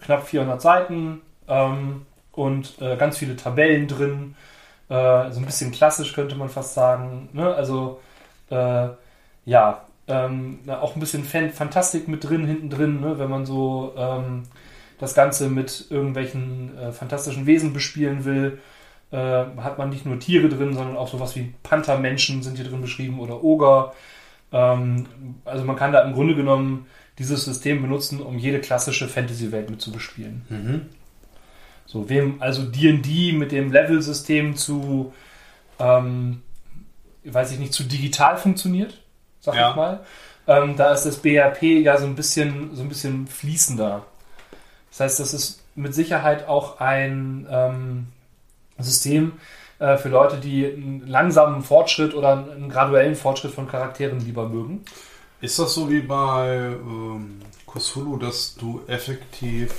Knapp 0.00 0.26
400 0.26 0.60
Seiten 0.60 1.20
ähm, 1.46 2.06
und 2.32 2.80
äh, 2.80 2.96
ganz 2.96 3.18
viele 3.18 3.36
Tabellen 3.36 3.86
drin. 3.86 4.34
Äh, 4.88 5.30
so 5.30 5.38
ein 5.38 5.46
bisschen 5.46 5.70
klassisch 5.70 6.12
könnte 6.14 6.34
man 6.34 6.48
fast 6.48 6.74
sagen. 6.74 7.28
Ne? 7.34 7.54
Also 7.54 8.00
äh, 8.50 8.88
ja, 9.44 9.82
ähm, 10.10 10.58
auch 10.68 10.96
ein 10.96 11.00
bisschen 11.00 11.24
Fan 11.24 11.50
Fantastik 11.50 12.08
mit 12.08 12.28
drin, 12.28 12.46
hinten 12.46 12.70
drin, 12.70 13.00
ne? 13.00 13.18
wenn 13.18 13.30
man 13.30 13.46
so 13.46 13.94
ähm, 13.96 14.42
das 14.98 15.14
Ganze 15.14 15.48
mit 15.48 15.86
irgendwelchen 15.90 16.76
äh, 16.76 16.92
fantastischen 16.92 17.46
Wesen 17.46 17.72
bespielen 17.72 18.24
will 18.24 18.58
äh, 19.12 19.16
hat 19.16 19.78
man 19.78 19.90
nicht 19.90 20.06
nur 20.06 20.18
Tiere 20.18 20.48
drin, 20.48 20.74
sondern 20.74 20.96
auch 20.96 21.08
sowas 21.08 21.34
wie 21.36 21.52
Panthermenschen 21.62 22.42
sind 22.42 22.56
hier 22.56 22.66
drin 22.66 22.80
beschrieben 22.80 23.20
oder 23.20 23.42
Oger. 23.42 23.92
Ähm, 24.52 25.06
also 25.44 25.64
man 25.64 25.76
kann 25.76 25.92
da 25.92 26.02
im 26.02 26.12
Grunde 26.12 26.34
genommen 26.34 26.86
dieses 27.18 27.44
System 27.44 27.82
benutzen, 27.82 28.20
um 28.20 28.38
jede 28.38 28.60
klassische 28.60 29.08
Fantasy-Welt 29.08 29.68
mit 29.68 29.80
zu 29.80 29.92
bespielen. 29.92 30.42
Mhm. 30.48 30.80
So, 31.86 32.08
wem 32.08 32.40
also 32.40 32.62
D&D 32.64 33.32
mit 33.32 33.50
dem 33.50 33.72
Level-System 33.72 34.54
zu, 34.54 35.12
ähm, 35.80 36.42
weiß 37.24 37.52
ich 37.52 37.58
nicht, 37.58 37.72
zu 37.72 37.82
digital 37.82 38.36
funktioniert, 38.36 39.02
sag 39.40 39.54
Ja. 39.54 39.70
ich 39.70 39.76
mal. 39.76 40.00
Ähm, 40.46 40.76
da 40.76 40.92
ist 40.92 41.04
das 41.04 41.16
BRP 41.18 41.62
ja 41.62 41.96
so 41.98 42.06
ein 42.06 42.14
bisschen, 42.16 42.74
so 42.74 42.82
ein 42.82 42.88
bisschen 42.88 43.26
fließender. 43.26 44.04
Das 44.90 45.00
heißt, 45.00 45.20
das 45.20 45.34
ist 45.34 45.62
mit 45.76 45.94
Sicherheit 45.94 46.48
auch 46.48 46.80
ein 46.80 47.46
ähm, 47.50 48.06
System 48.78 49.32
äh, 49.78 49.96
für 49.96 50.08
Leute, 50.08 50.38
die 50.38 50.66
einen 50.66 51.06
langsamen 51.06 51.62
Fortschritt 51.62 52.14
oder 52.14 52.50
einen 52.50 52.68
graduellen 52.68 53.14
Fortschritt 53.14 53.52
von 53.52 53.68
Charakteren 53.68 54.20
lieber 54.20 54.48
mögen. 54.48 54.84
Ist 55.40 55.58
das 55.58 55.74
so 55.74 55.88
wie 55.88 56.00
bei 56.00 56.48
ähm, 56.72 57.40
Cthulhu, 57.66 58.16
dass 58.16 58.56
du 58.56 58.82
effektiv 58.88 59.72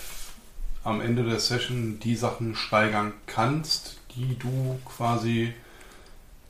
am 0.83 1.01
Ende 1.01 1.23
der 1.23 1.39
Session 1.39 1.99
die 1.99 2.15
Sachen 2.15 2.55
steigern 2.55 3.13
kannst, 3.27 3.99
die 4.15 4.37
du 4.39 4.79
quasi 4.85 5.53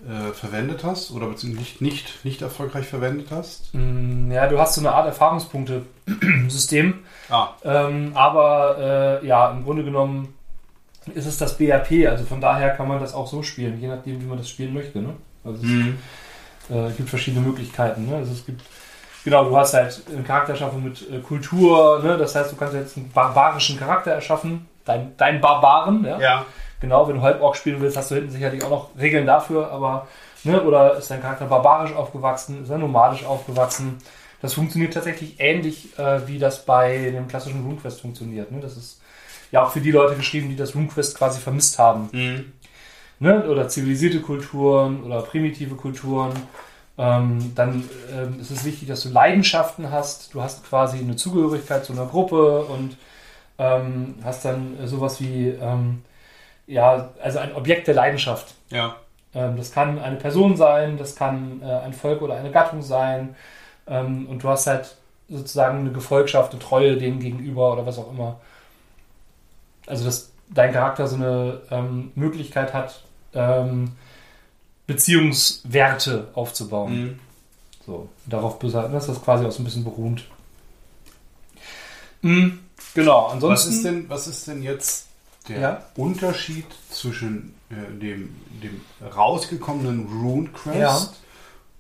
äh, 0.08 0.31
verwendet 0.34 0.84
hast 0.84 1.12
oder 1.12 1.27
beziehungsweise 1.27 1.62
nicht, 1.63 1.81
nicht, 1.81 2.25
nicht 2.25 2.41
erfolgreich 2.41 2.88
verwendet 2.88 3.27
hast? 3.31 3.74
Mm, 3.74 4.31
Ja, 4.31 4.48
du 4.48 4.60
hast 4.60 4.75
so 4.75 4.81
eine 4.81 4.91
Art 4.93 5.08
Erfahrungspunkte-System. 5.08 6.93
Ah, 7.34 7.51
Ähm, 7.63 8.12
aber 8.13 9.22
äh, 9.24 9.25
ja, 9.25 9.51
im 9.51 9.63
Grunde 9.63 9.86
genommen 9.86 10.34
ist 11.15 11.25
es 11.25 11.38
das 11.38 11.58
BRP, 11.58 12.05
also 12.10 12.25
von 12.25 12.41
daher 12.41 12.72
kann 12.72 12.89
man 12.89 13.00
das 13.00 13.13
auch 13.13 13.25
so 13.25 13.41
spielen, 13.41 13.79
je 13.79 13.88
nachdem, 13.88 14.20
wie 14.22 14.25
man 14.25 14.38
das 14.38 14.50
spielen 14.50 14.74
möchte. 14.74 15.00
Ne? 15.00 15.13
Also 15.46 15.63
Mhm. 15.65 15.98
es 16.70 16.75
äh, 16.75 16.91
gibt 16.91 17.08
verschiedene 17.10 17.46
Möglichkeiten. 17.48 18.10
Ne? 18.10 18.17
Also 18.17 18.34
es 18.34 18.46
gibt, 18.46 18.63
genau, 19.24 19.46
du 19.46 19.55
hast 19.55 19.74
halt 19.75 20.01
eine 20.13 20.24
Charakterschaffung 20.24 20.84
mit 20.84 21.10
äh, 21.10 21.20
Kultur, 21.20 22.01
ne? 22.03 22.17
das 22.17 22.36
heißt, 22.36 22.51
du 22.51 22.58
kannst 22.58 22.74
jetzt 22.74 22.98
einen 22.98 23.10
barbarischen 23.12 23.79
Charakter 23.79 24.12
erschaffen, 24.12 24.67
dein, 24.84 25.15
dein 25.15 25.39
Barbaren, 25.39 26.03
ja? 26.03 26.20
ja. 26.20 26.46
Genau, 26.81 27.07
wenn 27.07 27.15
du 27.15 27.21
Halborg 27.21 27.55
spielen 27.55 27.79
willst, 27.79 27.95
hast 27.95 28.11
du 28.11 28.15
hinten 28.15 28.31
sicherlich 28.31 28.63
auch 28.63 28.69
noch 28.69 28.89
Regeln 29.00 29.25
dafür, 29.25 29.71
aber, 29.71 30.07
ne, 30.43 30.61
oder 30.63 30.97
ist 30.97 31.11
dein 31.11 31.21
Charakter 31.21 31.45
barbarisch 31.45 31.93
aufgewachsen, 31.93 32.63
ist 32.63 32.69
er 32.69 32.79
nomadisch 32.79 33.23
aufgewachsen? 33.23 34.00
Das 34.41 34.55
funktioniert 34.55 34.93
tatsächlich 34.93 35.35
ähnlich, 35.39 35.97
äh, 36.00 36.27
wie 36.27 36.39
das 36.39 36.65
bei 36.65 37.11
dem 37.11 37.27
klassischen 37.27 37.63
RuneQuest 37.63 38.01
funktioniert. 38.01 38.51
Ne? 38.51 38.59
Das 38.59 38.75
ist 38.75 39.00
ja 39.51 39.63
auch 39.63 39.71
für 39.71 39.81
die 39.81 39.91
Leute 39.91 40.15
geschrieben, 40.15 40.50
die 40.50 40.55
das 40.55 40.73
RuneQuest 40.73 41.15
quasi 41.15 41.39
vermisst 41.39 41.77
haben. 41.77 42.09
Mhm. 42.11 42.51
Ne? 43.19 43.47
Oder 43.47 43.67
zivilisierte 43.67 44.19
Kulturen 44.19 45.03
oder 45.03 45.21
primitive 45.21 45.75
Kulturen. 45.75 46.31
Ähm, 46.97 47.53
dann 47.53 47.83
ähm, 48.11 48.39
ist 48.41 48.50
es 48.50 48.65
wichtig, 48.65 48.88
dass 48.88 49.03
du 49.03 49.09
Leidenschaften 49.09 49.91
hast. 49.91 50.33
Du 50.33 50.41
hast 50.41 50.67
quasi 50.67 50.97
eine 50.97 51.15
Zugehörigkeit 51.15 51.85
zu 51.85 51.93
einer 51.93 52.07
Gruppe 52.07 52.61
und 52.61 52.97
ähm, 53.59 54.15
hast 54.23 54.43
dann 54.43 54.75
sowas 54.85 55.21
wie, 55.21 55.50
ähm, 55.50 56.01
ja, 56.68 57.10
also 57.22 57.39
ein 57.39 57.56
Objekt 57.56 57.88
der 57.88 57.96
Leidenschaft. 57.96 58.53
Ja. 58.70 58.96
Ähm, 59.34 59.58
das 59.58 59.72
kann 59.72 60.00
eine 60.00 60.18
Person 60.18 60.58
sein, 60.58 60.98
das 60.98 61.15
kann 61.15 61.62
äh, 61.62 61.65
ein 61.65 61.94
Volk 61.94 62.22
oder 62.22 62.36
eine 62.36 62.51
Gattung 62.51 62.82
sein. 62.82 63.36
Ähm, 63.88 64.27
und 64.27 64.44
du 64.44 64.50
hast 64.50 64.68
halt 64.68 64.96
sozusagen 65.30 65.80
eine 65.80 65.91
Gefolgschaft, 65.91 66.51
eine 66.51 66.62
Treue 66.62 66.98
denen 66.98 67.20
gegenüber 67.20 67.74
oder 67.74 67.86
was 67.86 67.98
auch 67.98 68.12
immer. 68.12 68.39
Also, 69.88 70.06
dass 70.06 70.32
dein 70.50 70.74
Charakter 70.74 71.08
so 71.08 71.15
eine 71.15 71.62
ähm, 71.72 72.12
Möglichkeit 72.15 72.74
hat, 72.74 73.03
ähm, 73.34 73.94
Beziehungswerte 74.88 76.27
aufzubauen. 76.34 77.01
Mhm. 77.01 77.20
So, 77.86 78.10
darauf 78.25 78.60
besagen, 78.60 78.94
das 78.94 79.10
ist 79.10 79.24
quasi 79.24 79.46
auch 79.46 79.51
so 79.51 79.62
ein 79.62 79.65
bisschen 79.65 79.84
beruht. 79.84 80.24
Mm, 82.22 82.50
genau, 82.94 83.25
Was 83.25 83.34
ansonsten. 83.34 83.72
ist 83.72 83.86
denn, 83.86 84.10
was 84.10 84.27
ist 84.27 84.48
denn 84.48 84.62
jetzt 84.62 85.08
der 85.48 85.60
Ja. 85.60 85.81
Unterschied 85.95 86.65
zwischen 86.89 87.53
äh, 87.69 87.75
dem, 88.00 88.29
dem 88.62 88.81
rausgekommenen 89.15 90.07
RuneQuest 90.21 90.77
Ja. 90.79 91.07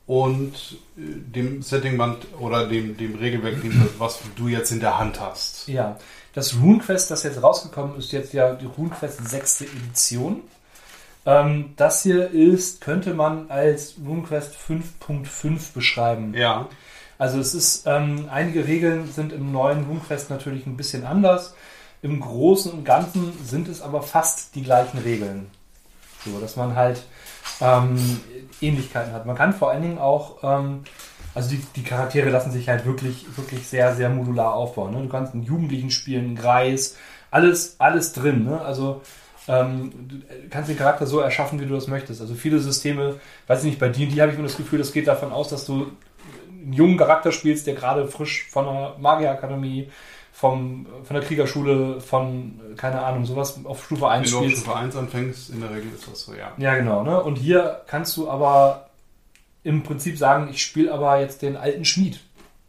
und 0.07 0.53
äh, 0.97 1.01
dem 1.35 1.61
Settingband 1.61 2.27
oder 2.39 2.67
dem, 2.67 2.97
dem 2.97 3.15
Regelwerk, 3.15 3.57
was 3.97 4.19
du 4.35 4.47
jetzt 4.47 4.71
in 4.71 4.79
der 4.79 4.97
Hand 4.97 5.19
hast? 5.19 5.67
Ja, 5.67 5.97
das 6.33 6.55
RuneQuest, 6.59 7.11
das 7.11 7.23
jetzt 7.23 7.41
rausgekommen 7.43 7.97
ist, 7.97 8.11
jetzt 8.11 8.33
ja 8.33 8.53
die 8.53 8.65
RuneQuest 8.65 9.27
6. 9.29 9.61
Edition. 9.61 10.41
Ähm, 11.25 11.73
das 11.75 12.01
hier 12.03 12.31
ist, 12.31 12.81
könnte 12.81 13.13
man 13.13 13.51
als 13.51 13.93
RuneQuest 14.03 14.55
5.5 14.55 15.73
beschreiben. 15.73 16.33
Ja. 16.33 16.67
Also 17.19 17.39
es 17.39 17.53
ist, 17.53 17.83
ähm, 17.85 18.27
einige 18.31 18.65
Regeln 18.65 19.11
sind 19.11 19.31
im 19.31 19.51
neuen 19.51 19.83
RuneQuest 19.85 20.31
natürlich 20.31 20.65
ein 20.65 20.77
bisschen 20.77 21.05
anders. 21.05 21.53
Im 22.01 22.19
Großen 22.19 22.71
und 22.71 22.83
Ganzen 22.83 23.33
sind 23.45 23.67
es 23.67 23.81
aber 23.81 24.01
fast 24.01 24.55
die 24.55 24.63
gleichen 24.63 24.97
Regeln. 24.99 25.49
So, 26.25 26.39
dass 26.39 26.55
man 26.55 26.75
halt 26.75 27.03
ähm, 27.61 27.97
Ähnlichkeiten 28.59 29.13
hat. 29.13 29.25
Man 29.25 29.35
kann 29.35 29.53
vor 29.53 29.71
allen 29.71 29.81
Dingen 29.81 29.97
auch, 29.97 30.37
ähm, 30.43 30.83
also 31.33 31.49
die, 31.49 31.63
die 31.75 31.83
Charaktere 31.83 32.29
lassen 32.29 32.51
sich 32.51 32.69
halt 32.69 32.85
wirklich, 32.85 33.25
wirklich 33.37 33.67
sehr, 33.67 33.95
sehr 33.95 34.09
modular 34.09 34.53
aufbauen. 34.53 34.93
Ne? 34.93 35.01
Du 35.03 35.09
kannst 35.09 35.33
einen 35.33 35.43
Jugendlichen 35.43 35.91
spielen, 35.91 36.25
einen 36.25 36.35
Greis, 36.35 36.97
alles, 37.29 37.75
alles 37.79 38.13
drin. 38.13 38.45
Ne? 38.45 38.59
Also 38.61 39.01
ähm, 39.47 39.91
du 40.09 40.49
kannst 40.49 40.69
den 40.69 40.77
Charakter 40.77 41.07
so 41.07 41.19
erschaffen, 41.19 41.59
wie 41.59 41.65
du 41.65 41.73
das 41.73 41.87
möchtest. 41.87 42.21
Also 42.21 42.35
viele 42.35 42.59
Systeme, 42.59 43.19
weiß 43.47 43.59
ich 43.59 43.65
nicht, 43.71 43.79
bei 43.79 43.89
D&D 43.89 44.19
habe 44.21 44.31
ich 44.31 44.37
immer 44.37 44.47
das 44.47 44.57
Gefühl, 44.57 44.79
das 44.79 44.93
geht 44.93 45.07
davon 45.07 45.31
aus, 45.31 45.49
dass 45.49 45.65
du 45.65 45.91
einen 46.49 46.73
jungen 46.73 46.97
Charakter 46.97 47.31
spielst, 47.31 47.65
der 47.65 47.73
gerade 47.73 48.07
frisch 48.07 48.47
von 48.49 48.65
der 48.65 48.95
Magierakademie, 48.99 49.89
vom, 50.31 50.85
von 51.03 51.15
der 51.15 51.23
Kriegerschule, 51.23 52.01
von, 52.01 52.59
keine 52.77 53.01
Ahnung, 53.03 53.25
sowas 53.25 53.59
auf 53.63 53.85
Stufe 53.85 54.07
1 54.07 54.25
Wenn 54.25 54.31
du 54.31 54.37
auf 54.37 54.43
spielst. 54.45 54.61
Stufe 54.63 54.77
1 54.77 54.95
anfängst, 54.95 55.49
in 55.51 55.61
der 55.61 55.69
Regel 55.69 55.91
ist 55.93 56.07
das 56.09 56.21
so, 56.21 56.33
ja. 56.33 56.51
Ja, 56.57 56.75
genau. 56.75 57.03
Ne? 57.03 57.21
Und 57.21 57.35
hier 57.37 57.81
kannst 57.87 58.15
du 58.17 58.29
aber 58.29 58.89
im 59.63 59.83
Prinzip 59.83 60.17
sagen, 60.17 60.49
ich 60.49 60.63
spiele 60.63 60.91
aber 60.91 61.19
jetzt 61.19 61.41
den 61.41 61.55
alten 61.57 61.85
Schmied. 61.85 62.19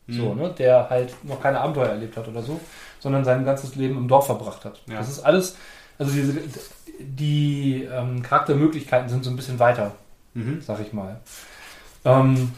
So, 0.08 0.34
ne? 0.34 0.52
Der 0.58 0.90
halt 0.90 1.14
noch 1.24 1.40
keine 1.40 1.60
Abenteuer 1.60 1.86
erlebt 1.86 2.16
hat 2.18 2.28
oder 2.28 2.42
so, 2.42 2.60
sondern 2.98 3.24
sein 3.24 3.44
ganzes 3.46 3.76
Leben 3.76 3.96
im 3.96 4.08
Dorf 4.08 4.26
verbracht 4.26 4.64
hat. 4.64 4.82
Ja. 4.86 4.96
Das 4.98 5.08
ist 5.08 5.20
alles, 5.20 5.56
also 5.98 6.12
diese, 6.12 6.38
die 6.98 7.84
ähm, 7.90 8.22
Charaktermöglichkeiten 8.22 9.08
sind 9.08 9.24
so 9.24 9.30
ein 9.30 9.36
bisschen 9.36 9.58
weiter, 9.58 9.92
Mhm. 10.34 10.60
sag 10.60 10.80
ich 10.80 10.92
mal. 10.92 11.20
Ähm, 12.04 12.52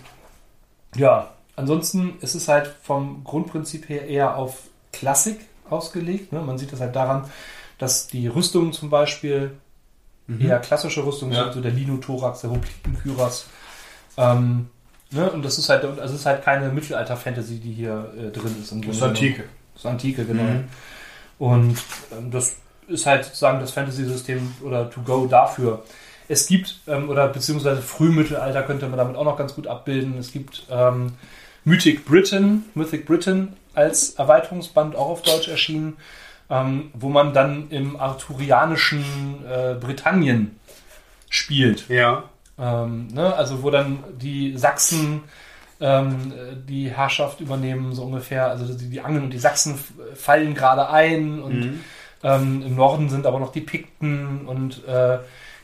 ja, 0.96 1.30
ansonsten 1.54 2.16
ist 2.20 2.34
es 2.34 2.49
halt 2.49 2.66
vom 2.82 3.23
Grundprinzip 3.25 3.88
her 3.88 4.08
eher 4.08 4.37
auf 4.37 4.62
Klassik 4.94 5.40
ausgelegt. 5.70 6.32
Ne? 6.32 6.40
Man 6.40 6.58
sieht 6.58 6.72
das 6.72 6.80
halt 6.80 6.94
daran, 6.96 7.24
dass 7.78 8.06
die 8.06 8.26
Rüstungen 8.28 8.72
zum 8.72 8.90
Beispiel 8.90 9.52
eher 10.40 10.58
klassische 10.60 11.04
Rüstungen 11.04 11.34
Ja. 11.34 11.44
sind, 11.44 11.52
so 11.54 11.60
der 11.60 11.72
Lino-Thorax, 11.72 12.40
der 12.42 12.50
Hopliten-Kyras. 12.50 13.46
Ähm, 14.16 14.68
ne? 15.10 15.30
Und 15.30 15.44
das 15.44 15.58
ist 15.58 15.68
halt, 15.68 15.84
also 15.84 16.00
es 16.02 16.12
ist 16.20 16.26
halt 16.26 16.42
keine 16.42 16.70
Mittelalter-Fantasy, 16.70 17.58
die 17.60 17.72
hier 17.72 18.10
äh, 18.16 18.30
drin 18.30 18.54
ist. 18.60 18.72
im 18.72 18.80
Das 18.82 18.96
ist. 18.96 19.02
Antike. 19.02 19.44
Das 19.74 19.82
ist 19.84 19.86
Antike, 19.86 20.24
genau. 20.24 20.42
Mhm. 20.44 20.64
Und 21.38 21.76
ähm, 22.16 22.30
das 22.30 22.56
ist 22.88 23.04
halt 23.06 23.24
sozusagen 23.24 23.60
das 23.60 23.72
Fantasy-System 23.72 24.54
oder 24.62 24.88
to 24.90 25.02
go 25.02 25.26
dafür. 25.26 25.82
Es 26.28 26.46
gibt, 26.46 26.80
ähm, 26.86 27.10
oder 27.10 27.28
beziehungsweise 27.28 27.82
Frühmittelalter 27.82 28.62
könnte 28.62 28.86
man 28.88 28.96
damit 28.96 29.16
auch 29.16 29.24
noch 29.24 29.36
ganz 29.36 29.54
gut 29.54 29.66
abbilden. 29.66 30.16
Es 30.16 30.32
gibt 30.32 30.64
ähm, 30.70 31.12
Mythic 31.64 32.06
Britain, 32.06 32.64
Mythic 32.74 33.04
Britain 33.04 33.54
als 33.74 34.10
Erweiterungsband 34.14 34.96
auch 34.96 35.08
auf 35.08 35.22
Deutsch 35.22 35.48
erschienen, 35.48 35.96
ähm, 36.50 36.90
wo 36.94 37.08
man 37.08 37.32
dann 37.32 37.70
im 37.70 37.98
arthurianischen 37.98 39.04
äh, 39.48 39.74
Britannien 39.74 40.58
spielt. 41.30 41.88
Ja. 41.88 42.24
Ähm, 42.58 43.08
ne? 43.08 43.34
Also 43.34 43.62
wo 43.62 43.70
dann 43.70 43.98
die 44.20 44.56
Sachsen 44.56 45.22
ähm, 45.80 46.32
die 46.68 46.90
Herrschaft 46.90 47.40
übernehmen, 47.40 47.94
so 47.94 48.04
ungefähr. 48.04 48.48
Also 48.48 48.72
die, 48.74 48.90
die 48.90 49.00
Angeln 49.00 49.24
und 49.24 49.30
die 49.30 49.38
Sachsen 49.38 49.78
fallen 50.14 50.54
gerade 50.54 50.88
ein 50.88 51.42
und 51.42 51.60
Mhm. 51.60 51.80
ähm, 52.22 52.62
im 52.64 52.76
Norden 52.76 53.08
sind 53.08 53.26
aber 53.26 53.40
noch 53.40 53.52
die 53.52 53.60
Pikten 53.60 54.46
und 54.46 54.86
äh, 54.86 55.18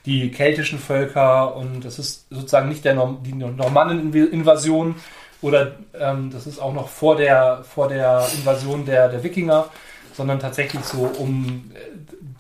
die 0.07 0.31
keltischen 0.31 0.79
Völker 0.79 1.55
und 1.57 1.85
das 1.85 1.99
ist 1.99 2.27
sozusagen 2.31 2.69
nicht 2.69 2.85
der 2.85 2.95
Norm 2.95 3.23
die 3.23 3.35
Normannen-Invasion 3.35 4.95
oder 5.43 5.73
ähm, 5.99 6.31
das 6.33 6.47
ist 6.47 6.59
auch 6.61 6.73
noch 6.75 6.89
vor 6.89 7.17
der, 7.17 7.63
vor 7.65 7.89
der 7.89 8.27
Invasion 8.37 8.85
der, 8.85 9.09
der 9.09 9.23
Wikinger, 9.23 9.67
sondern 10.15 10.39
tatsächlich 10.39 10.85
so 10.85 11.11
um 11.19 11.71
äh, 11.75 11.79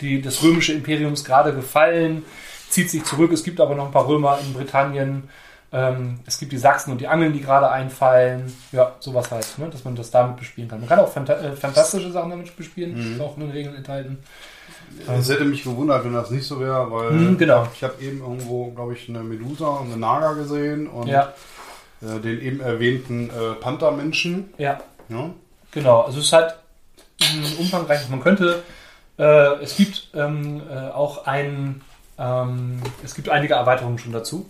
die, 0.00 0.20
das 0.22 0.42
römische 0.42 0.72
Imperium 0.72 1.12
ist 1.12 1.24
gerade 1.24 1.52
gefallen, 1.54 2.24
zieht 2.68 2.90
sich 2.90 3.04
zurück. 3.04 3.32
Es 3.32 3.42
gibt 3.42 3.60
aber 3.60 3.74
noch 3.74 3.86
ein 3.86 3.92
paar 3.92 4.06
Römer 4.08 4.38
in 4.44 4.52
Britannien. 4.54 5.28
Ähm, 5.72 6.18
es 6.26 6.38
gibt 6.38 6.50
die 6.52 6.58
Sachsen 6.58 6.90
und 6.92 7.00
die 7.00 7.06
Angeln, 7.06 7.32
die 7.32 7.40
gerade 7.40 7.70
einfallen. 7.70 8.52
Ja, 8.72 8.92
sowas 9.00 9.30
halt, 9.30 9.46
ne? 9.58 9.68
dass 9.70 9.84
man 9.84 9.94
das 9.94 10.10
damit 10.10 10.36
bespielen 10.36 10.68
kann. 10.68 10.80
Man 10.80 10.88
kann 10.88 10.98
auch 10.98 11.12
fanta 11.12 11.34
äh, 11.34 11.52
fantastische 11.52 12.10
Sachen 12.10 12.30
damit 12.30 12.56
bespielen, 12.56 12.92
Mhm. 12.94 13.14
ist 13.14 13.20
auch 13.20 13.36
in 13.36 13.42
den 13.44 13.50
Regeln 13.52 13.76
enthalten. 13.76 14.18
Es 15.06 15.28
hätte 15.30 15.44
mich 15.44 15.62
gewundert, 15.62 16.04
wenn 16.04 16.12
das 16.12 16.30
nicht 16.30 16.44
so 16.46 16.58
wäre, 16.60 16.90
weil 16.90 17.12
Mhm, 17.12 17.38
genau. 17.38 17.66
ich 17.74 17.84
habe 17.84 17.94
eben 18.02 18.20
irgendwo, 18.20 18.70
glaube 18.72 18.94
ich, 18.94 19.08
eine 19.08 19.20
Medusa 19.20 19.66
und 19.68 19.86
eine 19.88 19.96
Naga 19.96 20.32
gesehen 20.32 20.88
und 20.88 21.06
Ja, 21.06 21.32
äh, 22.02 22.20
den 22.20 22.40
eben 22.40 22.60
erwähnten 22.60 23.30
äh, 23.30 23.54
Panthermenschen. 23.60 24.52
ja, 24.58 24.80
Ja? 25.08 25.30
genau. 25.72 26.00
Also 26.02 26.18
es 26.20 26.26
ist 26.26 26.32
halt 26.32 26.54
umfangreich. 27.58 28.08
Man 28.08 28.20
könnte 28.20 28.62
Äh, 29.18 29.62
es 29.62 29.76
gibt 29.76 30.08
ähm, 30.14 30.62
äh, 30.70 30.88
auch 30.92 31.26
ein, 31.26 31.82
ähm, 32.16 32.80
es 33.04 33.14
gibt 33.14 33.28
einige 33.28 33.52
Erweiterungen 33.52 33.98
schon 33.98 34.12
dazu. 34.12 34.48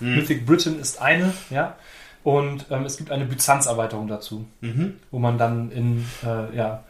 Hm. 0.00 0.16
Mythic 0.16 0.44
Britain 0.44 0.78
ist 0.78 1.00
eine, 1.00 1.32
ja. 1.48 1.76
Und 2.22 2.66
ähm, 2.70 2.84
es 2.84 2.98
gibt 2.98 3.10
eine 3.10 3.24
Byzanz-Erweiterung 3.24 4.08
dazu, 4.08 4.44
Mhm. 4.60 5.00
wo 5.10 5.18
man 5.18 5.38
dann 5.38 5.70
in 5.72 6.06
äh, 6.26 6.54
ja, 6.54 6.84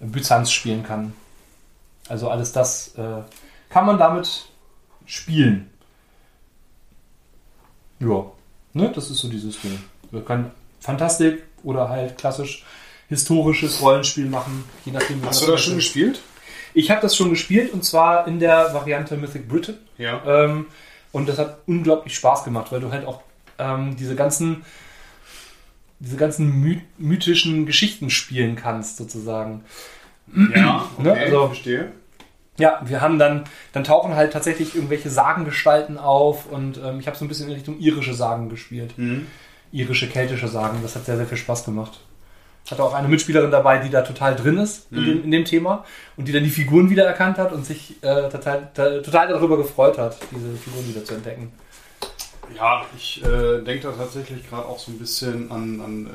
Byzanz 0.00 0.52
spielen 0.52 0.84
kann. 0.84 1.12
Also 2.08 2.30
alles 2.30 2.52
das 2.52 2.94
kann 2.94 3.84
man 3.86 3.98
damit 3.98 4.46
spielen. 5.04 5.68
Ja, 8.00 8.24
ne, 8.74 8.92
das 8.94 9.10
ist 9.10 9.18
so 9.18 9.28
dieses 9.28 9.60
Ding. 9.60 9.78
Man 10.10 10.24
kann 10.24 10.50
Fantastik 10.80 11.42
oder 11.62 11.88
halt 11.88 12.18
klassisch 12.18 12.64
historisches 13.08 13.80
Rollenspiel 13.80 14.26
machen, 14.26 14.64
je 14.84 14.92
nachdem. 14.92 15.24
Hast 15.24 15.46
du 15.46 15.50
das 15.50 15.62
schon 15.62 15.76
gespielt? 15.76 16.20
Ich 16.74 16.90
habe 16.90 17.00
das 17.00 17.16
schon 17.16 17.30
gespielt 17.30 17.72
und 17.72 17.84
zwar 17.84 18.26
in 18.26 18.38
der 18.40 18.74
Variante 18.74 19.16
Mythic 19.16 19.48
Britain. 19.48 19.78
Ja. 19.96 20.22
Ähm, 20.26 20.66
und 21.12 21.28
das 21.28 21.38
hat 21.38 21.58
unglaublich 21.66 22.14
Spaß 22.16 22.44
gemacht, 22.44 22.72
weil 22.72 22.80
du 22.80 22.90
halt 22.90 23.06
auch 23.06 23.22
ähm, 23.58 23.96
diese 23.96 24.14
ganzen 24.16 24.64
diese 26.00 26.16
ganzen 26.16 26.60
my 26.60 26.82
mythischen 26.98 27.66
Geschichten 27.66 28.10
spielen 28.10 28.56
kannst, 28.56 28.96
sozusagen. 28.96 29.64
Ja, 30.54 30.88
Ne, 30.98 31.12
also- 31.12 31.46
verstehe. 31.46 31.92
Ja, 32.58 32.80
wir 32.84 33.00
haben 33.00 33.18
dann, 33.18 33.44
dann 33.72 33.82
tauchen 33.84 34.14
halt 34.14 34.32
tatsächlich 34.32 34.74
irgendwelche 34.76 35.10
Sagengestalten 35.10 35.98
auf 35.98 36.46
und 36.46 36.78
ähm, 36.78 37.00
ich 37.00 37.06
habe 37.08 37.16
so 37.16 37.24
ein 37.24 37.28
bisschen 37.28 37.48
in 37.48 37.54
Richtung 37.54 37.78
irische 37.80 38.14
Sagen 38.14 38.48
gespielt. 38.48 38.96
Mhm. 38.96 39.26
Irische, 39.72 40.08
keltische 40.08 40.46
Sagen, 40.46 40.78
das 40.82 40.94
hat 40.94 41.04
sehr, 41.04 41.16
sehr 41.16 41.26
viel 41.26 41.36
Spaß 41.38 41.64
gemacht. 41.64 41.98
Hatte 42.70 42.82
auch 42.84 42.94
eine 42.94 43.08
Mitspielerin 43.08 43.50
dabei, 43.50 43.78
die 43.78 43.90
da 43.90 44.02
total 44.02 44.36
drin 44.36 44.56
ist 44.58 44.86
in, 44.92 45.00
Mhm. 45.00 45.04
dem, 45.06 45.24
in 45.24 45.30
dem 45.32 45.44
Thema 45.44 45.84
und 46.16 46.28
die 46.28 46.32
dann 46.32 46.44
die 46.44 46.50
Figuren 46.50 46.88
wiedererkannt 46.90 47.38
hat 47.38 47.52
und 47.52 47.66
sich 47.66 47.96
äh, 48.02 48.28
total, 48.30 48.68
ta- 48.72 49.00
total 49.00 49.28
darüber 49.28 49.56
gefreut 49.56 49.98
hat, 49.98 50.16
diese 50.30 50.54
Figuren 50.56 50.88
wieder 50.88 51.04
zu 51.04 51.14
entdecken. 51.14 51.52
Ja, 52.56 52.84
ich 52.96 53.22
äh, 53.24 53.62
denke 53.62 53.88
da 53.88 53.92
tatsächlich 53.92 54.48
gerade 54.48 54.66
auch 54.66 54.78
so 54.78 54.92
ein 54.92 54.98
bisschen 54.98 55.50
an, 55.50 55.80
an 55.80 56.06
äh, 56.06 56.10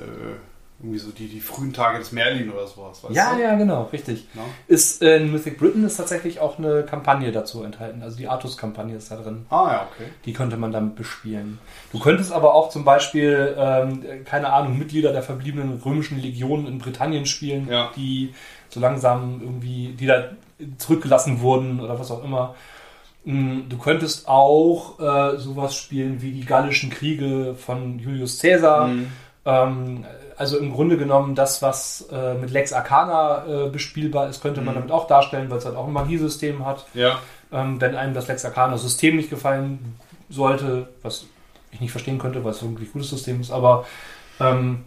irgendwie 0.81 0.99
so 0.99 1.11
die, 1.11 1.27
die 1.27 1.41
frühen 1.41 1.73
Tage 1.73 1.99
des 1.99 2.11
Merlin 2.13 2.49
oder 2.51 2.65
sowas. 2.65 3.03
Weißt 3.03 3.13
Ja, 3.13 3.33
du? 3.35 3.41
ja, 3.41 3.55
genau, 3.55 3.83
richtig. 3.91 4.27
Ja. 4.33 4.41
Ist 4.67 5.01
äh, 5.01 5.17
in 5.17 5.29
Mythic 5.31 5.57
Britain 5.57 5.83
ist 5.83 5.97
tatsächlich 5.97 6.39
auch 6.39 6.57
eine 6.57 6.83
Kampagne 6.83 7.31
dazu 7.33 7.63
enthalten. 7.63 8.01
Also 8.01 8.15
die 8.17 8.27
Artus-Kampagne 8.29 8.95
ist 8.95 9.11
da 9.11 9.17
drin. 9.17 9.45
Ah 9.49 9.67
ja, 9.71 9.87
okay. 9.93 10.09
Die 10.25 10.31
könnte 10.31 10.55
man 10.55 10.71
damit 10.71 10.95
bespielen. 10.95 11.59
Du 11.91 11.99
könntest 11.99 12.31
aber 12.31 12.53
auch 12.55 12.69
zum 12.69 12.85
Beispiel, 12.85 13.55
ähm, 13.57 14.23
keine 14.23 14.53
Ahnung, 14.53 14.77
Mitglieder 14.77 15.11
der 15.11 15.21
verbliebenen 15.23 15.81
römischen 15.83 16.21
Legionen 16.21 16.65
in 16.67 16.77
Britannien 16.77 17.25
spielen, 17.25 17.67
Ja. 17.69 17.91
die 17.97 18.33
so 18.69 18.79
langsam 18.79 19.41
irgendwie, 19.41 19.95
die 19.99 20.05
da 20.05 20.29
zurückgelassen 20.77 21.41
wurden 21.41 21.79
oder 21.81 21.99
was 21.99 22.11
auch 22.11 22.23
immer. 22.23 22.55
Mm, 23.25 23.67
Du 23.67 23.77
könntest 23.77 24.29
auch 24.29 24.97
äh, 24.99 25.37
sowas 25.37 25.75
spielen 25.75 26.21
wie 26.21 26.31
die 26.31 26.45
Gallischen 26.45 26.89
Kriege 26.89 27.55
von 27.55 27.99
Julius 27.99 28.39
Caesar. 28.39 28.87
Mhm. 28.87 29.07
Ähm, 29.45 30.05
also 30.39 30.57
im 30.57 30.71
Grunde 30.71 30.97
genommen 30.97 31.35
das, 31.35 31.61
was 31.61 32.07
äh, 32.11 32.33
mit 32.33 32.49
Lex 32.49 32.71
Arcana 32.73 33.45
äh, 33.45 33.69
bespielbar 33.69 34.29
ist, 34.29 34.41
könnte 34.41 34.61
man 34.61 34.73
Mhm. 34.73 34.79
damit 34.79 34.91
auch 34.91 35.05
darstellen, 35.05 35.49
weil 35.49 35.57
es 35.59 35.65
halt 35.65 35.75
auch 35.75 35.85
ein 35.85 35.93
Magiesystem 35.93 36.65
hat. 36.65 36.85
Ja. 36.93 37.19
Ähm, 37.51 37.79
wenn 37.81 37.95
einem 37.95 38.13
das 38.13 38.27
Lex 38.27 38.45
Arcana 38.45 38.77
System 38.77 39.17
nicht 39.17 39.29
gefallen 39.29 39.95
sollte, 40.29 40.87
was 41.03 41.25
ich 41.71 41.81
nicht 41.81 41.91
verstehen 41.91 42.19
könnte, 42.19 42.43
weil 42.43 42.51
es 42.51 42.61
ein 42.61 42.71
wirklich 42.71 42.93
gutes 42.93 43.09
System 43.09 43.41
ist, 43.41 43.51
aber 43.51 43.85
ähm, 44.39 44.85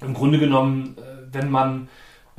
im 0.00 0.14
Grunde 0.14 0.38
genommen, 0.38 0.96
äh, 0.98 1.34
wenn 1.34 1.50
man 1.50 1.88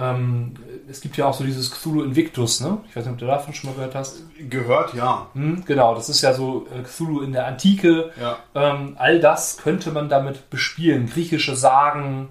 ähm, 0.01 0.55
es 0.89 1.00
gibt 1.01 1.15
ja 1.17 1.27
auch 1.27 1.34
so 1.34 1.43
dieses 1.43 1.70
Cthulhu 1.72 2.03
Invictus, 2.03 2.60
ne? 2.60 2.79
Ich 2.89 2.96
weiß 2.96 3.05
nicht, 3.05 3.13
ob 3.13 3.20
du 3.20 3.27
davon 3.27 3.53
schon 3.53 3.70
mal 3.70 3.75
gehört 3.75 3.96
hast. 3.96 4.24
Gehört, 4.50 4.93
ja. 4.93 5.27
Hm, 5.34 5.63
genau, 5.65 5.93
das 5.96 6.10
ist 6.10 6.22
ja 6.22 6.34
so 6.34 6.65
äh, 6.75 6.81
Cthulhu 6.84 7.22
in 7.22 7.31
der 7.34 7.46
Antike. 7.48 8.12
Ja. 8.20 8.38
Ähm, 8.55 8.96
all 8.98 9.20
das 9.20 9.58
könnte 9.58 9.91
man 9.91 10.10
damit 10.10 10.50
bespielen. 10.50 11.05
Griechische 11.08 11.55
Sagen, 11.55 12.29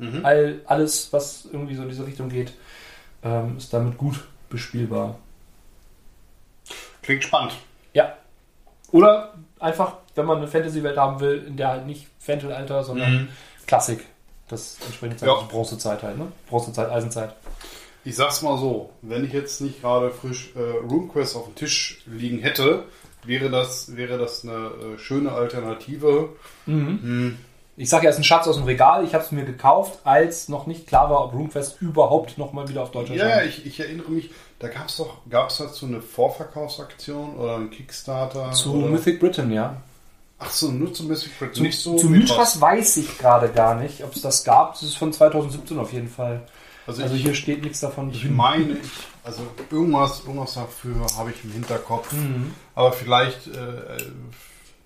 Mhm. 0.00 0.24
all, 0.24 0.60
alles, 0.66 1.12
was 1.12 1.48
irgendwie 1.52 1.74
so 1.74 1.82
in 1.82 1.88
diese 1.88 2.06
Richtung 2.06 2.28
geht, 2.28 2.52
ähm, 3.24 3.56
ist 3.56 3.72
damit 3.72 3.98
gut 3.98 4.28
bespielbar. 4.48 5.16
Klingt 7.02 7.24
spannend. 7.24 7.54
Ja. 7.94 8.12
Oder 8.92 9.34
einfach, 9.58 9.94
wenn 10.14 10.26
man 10.26 10.38
eine 10.38 10.46
Fantasy-Welt 10.46 10.96
haben 10.96 11.18
will, 11.20 11.44
in 11.48 11.56
der 11.56 11.68
halt 11.68 11.86
nicht 11.86 12.06
Fantasy-Alter, 12.20 12.84
sondern 12.84 13.12
Mhm. 13.12 13.28
Klassik. 13.66 14.04
Das 14.48 14.76
entsprechend 14.84 15.20
Ja. 15.20 15.34
also 15.34 15.46
Bronzezeit 15.46 16.02
halt, 16.02 16.18
ne? 16.18 16.32
Bronzezeit, 16.48 16.90
Eisenzeit. 16.90 17.34
Ich 18.04 18.16
sag's 18.16 18.42
mal 18.42 18.56
so, 18.58 18.90
wenn 19.02 19.24
ich 19.24 19.32
jetzt 19.32 19.60
nicht 19.60 19.82
gerade 19.82 20.10
frisch 20.10 20.50
äh, 20.56 20.60
RuneQuest 20.86 21.36
auf 21.36 21.44
dem 21.44 21.54
Tisch 21.54 22.02
liegen 22.06 22.38
hätte, 22.38 22.84
wäre 23.24 23.50
das, 23.50 23.96
wäre 23.96 24.16
das 24.16 24.44
eine 24.44 24.70
äh, 24.94 24.98
schöne 24.98 25.32
Alternative. 25.32 26.30
Mhm. 26.66 27.02
Hm. 27.02 27.38
Ich 27.76 27.90
sage 27.90 28.04
ja, 28.04 28.10
es 28.10 28.16
ist 28.16 28.22
ein 28.22 28.24
Schatz 28.24 28.48
aus 28.48 28.56
dem 28.56 28.64
Regal. 28.64 29.04
Ich 29.04 29.14
habe 29.14 29.22
es 29.22 29.30
mir 29.30 29.44
gekauft, 29.44 30.00
als 30.04 30.48
noch 30.48 30.66
nicht 30.66 30.86
klar 30.88 31.10
war, 31.10 31.24
ob 31.24 31.32
RuneQuest 31.34 31.80
überhaupt 31.80 32.38
noch 32.38 32.52
mal 32.52 32.68
wieder 32.68 32.82
auf 32.82 32.90
Deutsch 32.90 33.10
Ja, 33.10 33.28
ja, 33.28 33.42
ich, 33.42 33.66
ich 33.66 33.78
erinnere 33.78 34.10
mich, 34.10 34.30
da 34.58 34.68
gab's 34.68 34.96
doch, 34.96 35.18
gab's 35.28 35.58
dazu 35.58 35.86
eine 35.86 36.00
Vorverkaufsaktion 36.00 37.36
oder 37.36 37.56
einen 37.56 37.70
Kickstarter? 37.70 38.50
Zu 38.52 38.74
oder? 38.74 38.88
Mythic 38.88 39.20
Britain, 39.20 39.52
ja. 39.52 39.76
Ach 40.40 40.50
so, 40.50 40.70
nur 40.70 40.92
zu 40.94 41.08
Britain, 41.08 41.52
Zu, 41.52 41.62
nicht 41.62 41.78
so 41.78 41.96
zu 41.96 42.08
Mythras 42.08 42.60
weiß 42.60 42.98
ich 42.98 43.18
gerade 43.18 43.48
gar 43.48 43.74
nicht, 43.74 44.04
ob 44.04 44.14
es 44.14 44.22
das 44.22 44.44
gab. 44.44 44.74
Das 44.74 44.84
ist 44.84 44.96
von 44.96 45.12
2017 45.12 45.78
auf 45.78 45.92
jeden 45.92 46.08
Fall. 46.08 46.42
Also, 46.86 47.02
Also 47.02 47.16
ich, 47.16 47.22
hier 47.22 47.34
steht 47.34 47.62
nichts 47.62 47.80
davon 47.80 48.10
ich 48.10 48.22
drin. 48.22 48.36
meine, 48.36 48.72
ich, 48.72 48.90
also 49.24 49.42
irgendwas, 49.70 50.20
irgendwas 50.20 50.54
dafür 50.54 51.06
habe 51.16 51.30
ich 51.30 51.44
im 51.44 51.52
Hinterkopf. 51.52 52.12
Mhm. 52.12 52.54
Aber 52.74 52.92
vielleicht, 52.92 53.48
äh, 53.48 53.96
äh, 53.96 54.12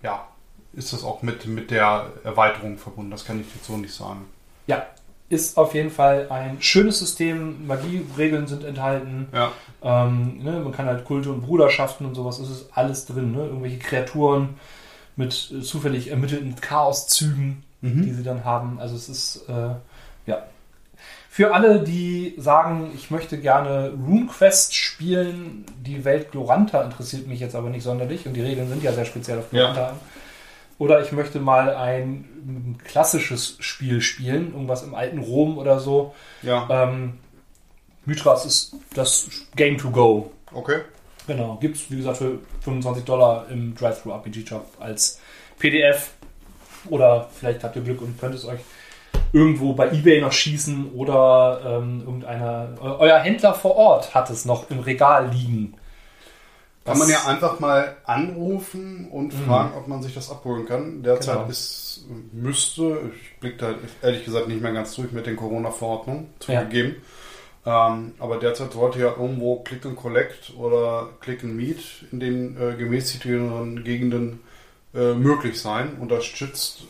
ja, 0.03 0.27
ist 0.73 0.93
das 0.95 1.05
auch 1.05 1.23
mit, 1.23 1.47
mit 1.47 1.71
der 1.71 2.07
Erweiterung 2.25 2.79
verbunden. 2.79 3.11
Das 3.11 3.25
kann 3.27 3.41
ich 3.41 3.47
jetzt 3.55 3.67
so 3.67 3.77
nicht 3.77 3.95
sagen. 3.95 4.25
Ja, 4.67 4.87
ist 5.29 5.59
auf 5.59 5.75
jeden 5.75 5.91
Fall 5.91 6.27
ein 6.31 6.61
schönes 6.61 6.99
System. 6.99 7.67
Magieregeln 7.67 8.47
sind 8.47 8.65
enthalten. 8.65 9.29
Ja. 9.33 9.53
Ähm, 9.83 10.43
ne, 10.43 10.61
man 10.61 10.73
kann 10.73 10.87
halt 10.87 11.05
Kulte 11.05 11.31
und 11.31 11.43
Bruderschaften 11.43 12.07
und 12.07 12.15
sowas, 12.15 12.39
es 12.39 12.51
ist 12.51 12.67
alles 12.75 13.05
drin. 13.05 13.33
Ne? 13.33 13.45
Irgendwelche 13.47 13.79
Kreaturen 13.79 14.57
mit 15.17 15.53
äh, 15.53 15.63
zufällig 15.63 16.11
ermittelten 16.11 16.57
Chaoszügen, 16.61 17.63
Mhm. 17.81 18.03
die 18.03 18.13
sie 18.13 18.23
dann 18.23 18.45
haben. 18.45 18.79
Also 18.81 18.95
es 18.95 19.09
ist, 19.09 19.45
äh, 19.49 19.75
ja. 20.27 20.43
Für 21.29 21.53
alle, 21.55 21.81
die 21.83 22.35
sagen, 22.39 22.93
ich 22.95 23.11
möchte 23.11 23.39
gerne 23.39 23.93
RuneQuest 24.07 24.75
spielen, 24.75 25.65
die 25.85 26.05
Welt 26.05 26.31
Gloranta 26.31 26.83
interessiert 26.83 27.27
mich 27.27 27.41
jetzt 27.41 27.55
aber 27.57 27.71
nicht 27.71 27.83
sonderlich 27.83 28.27
und 28.27 28.35
die 28.35 28.43
Regeln 28.43 28.69
sind 28.69 28.83
ja 28.85 28.93
sehr 28.93 29.05
speziell 29.07 29.39
auf 29.41 29.53
Ja. 29.53 29.73
Gloranta. 29.73 29.97
Oder 30.79 31.01
ich 31.03 31.11
möchte 31.13 31.41
mal 31.41 31.75
ein 31.75 32.25
ähm, 32.47 32.79
klassisches 32.85 33.57
Spiel 33.61 34.01
spielen, 34.01 34.53
irgendwas 34.53 34.83
im 34.83 34.95
alten 34.95 35.19
Rom 35.19 35.59
oder 35.59 35.81
so. 35.81 36.15
Ja, 36.43 36.69
Ähm, 36.71 37.15
Mythras 38.05 38.45
ist 38.47 38.75
das 38.95 39.29
Game 39.57 39.79
to 39.79 39.91
go. 39.91 40.33
okay. 40.53 40.81
Genau. 41.27 41.57
Gibt 41.61 41.77
es, 41.77 41.91
wie 41.91 41.97
gesagt, 41.97 42.19
für 42.19 42.39
25 42.63 43.05
Dollar 43.05 43.47
im 43.51 43.75
Drive-Thru-RPG-Shop 43.75 44.67
als 44.81 45.21
PDF. 45.59 46.11
Oder 46.91 47.29
vielleicht 47.39 47.63
habt 47.63 47.77
ihr 47.77 47.83
Glück 47.83 48.01
und 48.03 48.19
könnt 48.19 48.35
es 48.35 48.45
euch 48.45 48.61
irgendwo 49.33 49.73
bei 49.73 49.91
Ebay 49.93 50.21
noch 50.21 50.33
schießen 50.33 50.93
oder 50.95 51.61
ähm, 51.65 52.01
irgendeiner. 52.01 52.69
Eu 52.81 52.97
euer 52.99 53.19
Händler 53.21 53.55
vor 53.55 53.77
Ort 53.77 54.15
hat 54.15 54.31
es 54.31 54.45
noch 54.45 54.69
im 54.71 54.81
Regal 54.81 55.31
liegen. 55.31 55.75
Kann 56.85 56.99
man 56.99 57.09
ja 57.09 57.25
einfach 57.27 57.61
mal 57.61 57.97
anrufen 58.05 59.07
und 59.13 59.33
fragen, 59.33 59.73
ob 59.79 59.87
man 59.87 60.03
sich 60.03 60.15
das 60.15 60.31
abholen 60.31 60.67
kann. 60.67 61.05
Derzeit 61.05 61.37
Genau. 61.37 61.49
ist, 61.49 62.05
müsste, 62.33 62.99
ich 63.15 63.39
blicke 63.39 63.57
da 63.59 63.75
ehrlich 64.03 64.25
gesagt 64.25 64.49
nicht 64.49 64.61
mehr 64.61 64.73
ganz 64.73 64.93
durch 64.97 65.13
mit 65.13 65.25
den 65.27 65.37
Corona-Verordnungen 65.37 66.27
zugegeben. 66.41 66.97
Ähm, 67.65 68.13
aber 68.19 68.39
derzeit 68.39 68.73
sollte 68.73 68.99
ja 68.99 69.11
irgendwo 69.11 69.61
Click 69.61 69.87
and 69.87 69.97
Collect 69.97 70.53
oder 70.59 71.11
Click 71.21 71.45
and 71.45 71.55
Meet 71.55 72.07
in 72.11 72.19
den 72.21 72.57
äh, 72.61 72.75
gemäßigteren 72.75 73.85
Gegenden 73.85 74.41
äh, 74.95 75.15
möglich 75.15 75.61
sein. 75.61 75.97
Unterstützt 76.01 76.85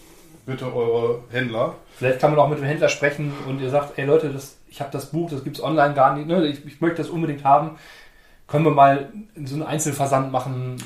bitte 0.46 0.74
eure 0.74 1.20
Händler. 1.30 1.74
Vielleicht 1.96 2.20
kann 2.20 2.30
man 2.30 2.40
auch 2.40 2.48
mit 2.48 2.58
dem 2.58 2.64
Händler 2.64 2.88
sprechen 2.88 3.32
und 3.46 3.60
ihr 3.60 3.70
sagt, 3.70 3.98
ey 3.98 4.06
Leute, 4.06 4.30
das, 4.30 4.56
ich 4.68 4.80
habe 4.80 4.90
das 4.90 5.10
Buch, 5.10 5.30
das 5.30 5.44
gibt 5.44 5.56
es 5.58 5.62
online 5.62 5.94
gar 5.94 6.16
nicht, 6.16 6.26
ne? 6.26 6.44
ich, 6.46 6.64
ich 6.66 6.80
möchte 6.80 6.96
das 7.02 7.10
unbedingt 7.10 7.44
haben. 7.44 7.78
Können 8.48 8.64
wir 8.64 8.72
mal 8.72 9.12
so 9.44 9.54
einen 9.54 9.62
Einzelversand 9.62 10.32
machen? 10.32 10.82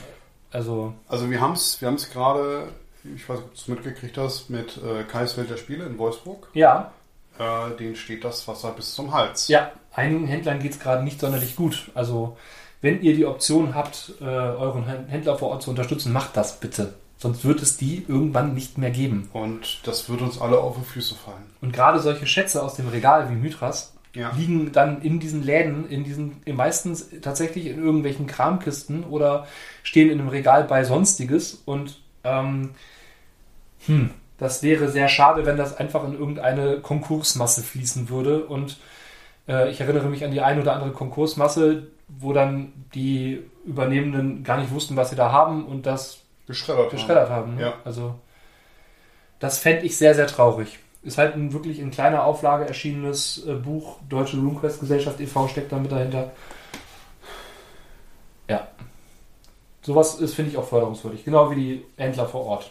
Also, 0.51 0.95
Also 1.09 1.31
wir 1.31 1.41
haben 1.41 1.53
es 1.53 1.81
wir 1.81 1.89
haben's 1.89 2.11
gerade, 2.11 2.69
ich 3.15 3.29
weiß 3.29 3.39
nicht, 3.39 3.47
ob 3.47 3.55
du 3.55 3.57
es 3.61 3.69
mitgekriegt 3.69 4.19
hast, 4.19 4.51
mit 4.51 4.79
äh, 4.79 5.05
Kais 5.05 5.37
Welt 5.37 5.51
der 5.51 5.57
Spiele 5.57 5.85
in 5.85 5.97
Wolfsburg. 5.99 6.49
ja, 6.55 6.93
Äh, 7.39 7.77
denen 7.79 7.97
steht 7.97 8.25
das 8.25 8.47
Wasser 8.49 8.71
bis 8.71 8.95
zum 8.95 9.13
Hals. 9.13 9.49
Ja, 9.49 9.73
einigen 9.93 10.27
Händlern 10.27 10.59
geht 10.59 10.73
es 10.73 10.79
gerade 10.81 11.03
nicht 11.05 11.21
sonderlich 11.21 11.57
gut. 11.57 11.91
Also, 11.95 12.37
wenn 12.81 13.03
ihr 13.03 13.15
die 13.15 13.27
Option 13.27 13.75
habt, 13.75 14.13
äh, 14.21 14.25
euren 14.25 14.85
Händ- 14.87 15.09
Händler 15.09 15.39
vor 15.39 15.51
Ort 15.51 15.63
zu 15.63 15.71
unterstützen, 15.71 16.13
macht 16.13 16.37
das 16.37 16.61
bitte. 16.61 16.95
Sonst 17.19 17.45
wird 17.45 17.63
es 17.63 17.77
die 17.79 18.05
irgendwann 18.07 18.53
nicht 18.55 18.77
mehr 18.79 18.91
geben. 18.91 19.31
Und 19.33 19.81
das 19.87 20.09
wird 20.11 20.21
uns 20.21 20.39
alle 20.41 20.59
auf 20.59 20.77
die 20.79 20.85
Füße 20.85 21.15
fallen. 21.15 21.47
Und 21.63 21.73
gerade 21.73 21.99
solche 22.01 22.27
Schätze 22.27 22.63
aus 22.63 22.75
dem 22.75 22.89
Regal 22.89 23.31
wie 23.31 23.35
Mythras 23.35 23.95
Ja. 24.15 24.33
liegen 24.37 24.71
dann 24.73 25.01
in 25.01 25.19
diesen 25.19 25.43
Läden, 25.43 25.89
in 25.89 26.05
diesen, 26.05 26.43
meistens 26.47 27.09
tatsächlich 27.23 27.67
in 27.67 27.83
irgendwelchen 27.83 28.27
Kramkisten 28.27 29.05
oder 29.05 29.47
stehen 29.83 30.11
in 30.11 30.21
einem 30.21 30.29
Regal 30.29 30.65
bei 30.65 30.85
Sonstiges 30.85 31.63
und 31.65 32.01
ähm, 32.25 32.71
hm, 33.87 34.11
das 34.39 34.63
wäre 34.63 34.89
sehr 34.89 35.09
schade, 35.09 35.47
wenn 35.47 35.57
das 35.57 35.77
einfach 35.77 36.05
in 36.05 36.19
irgendeine 36.19 36.81
Konkursmasse 36.81 37.63
fließen 37.63 38.09
würde 38.09 38.45
und 38.45 38.77
äh, 39.49 39.71
ich 39.71 39.81
erinnere 39.81 40.09
mich 40.09 40.25
an 40.25 40.31
die 40.31 40.41
ein 40.41 40.61
oder 40.61 40.75
andere 40.75 40.93
Konkursmasse, 40.93 41.87
wo 42.09 42.33
dann 42.33 42.73
die 42.95 43.43
Übernehmenden 43.65 44.45
gar 44.45 44.59
nicht 44.59 44.71
wussten, 44.71 44.97
was 44.97 45.11
sie 45.11 45.17
da 45.17 45.33
haben 45.33 45.67
und 45.67 45.87
das 45.87 46.21
Geschreddert. 46.47 46.91
geschreddert 46.91 47.31
haben. 47.31 47.57
Ne? 47.57 47.63
Ja. 47.63 47.75
Also 47.85 48.15
das 49.39 49.59
fände 49.59 49.85
ich 49.85 49.97
sehr, 49.97 50.15
sehr 50.15 50.27
traurig. 50.27 50.79
Ist 51.03 51.19
halt 51.19 51.35
ein 51.35 51.53
wirklich 51.53 51.79
in 51.79 51.91
kleiner 51.91 52.25
Auflage 52.25 52.67
erschienenes 52.67 53.47
äh, 53.47 53.55
Buch. 53.55 53.99
Deutsche 54.09 54.37
RuneQuest 54.37 54.81
Gesellschaft 54.81 55.21
e.V. 55.21 55.49
steckt 55.49 55.73
da 55.73 55.79
mit 55.79 55.93
dahinter. 55.93 56.33
Ja. 58.49 58.67
Sowas 59.83 60.17
ist, 60.17 60.35
finde 60.35 60.51
ich, 60.51 60.57
auch 60.57 60.67
förderungswürdig. 60.67 61.25
Genau 61.25 61.51
wie 61.51 61.55
die 61.55 61.85
Händler 61.97 62.27
vor 62.27 62.45
Ort. 62.45 62.71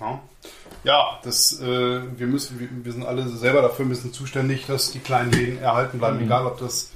Ja, 0.00 0.20
ja 0.84 1.18
das, 1.22 1.60
äh, 1.60 2.00
wir, 2.18 2.26
müssen, 2.26 2.58
wir, 2.60 2.68
wir 2.84 2.92
sind 2.92 3.04
alle 3.06 3.28
selber 3.28 3.62
dafür 3.62 3.84
ein 3.86 3.88
bisschen 3.88 4.12
zuständig, 4.12 4.66
dass 4.66 4.90
die 4.92 4.98
kleinen 5.00 5.32
Läden 5.32 5.60
erhalten 5.62 5.98
bleiben, 5.98 6.16
Mhm. 6.18 6.24
egal 6.24 6.46
ob 6.46 6.58
das 6.58 6.90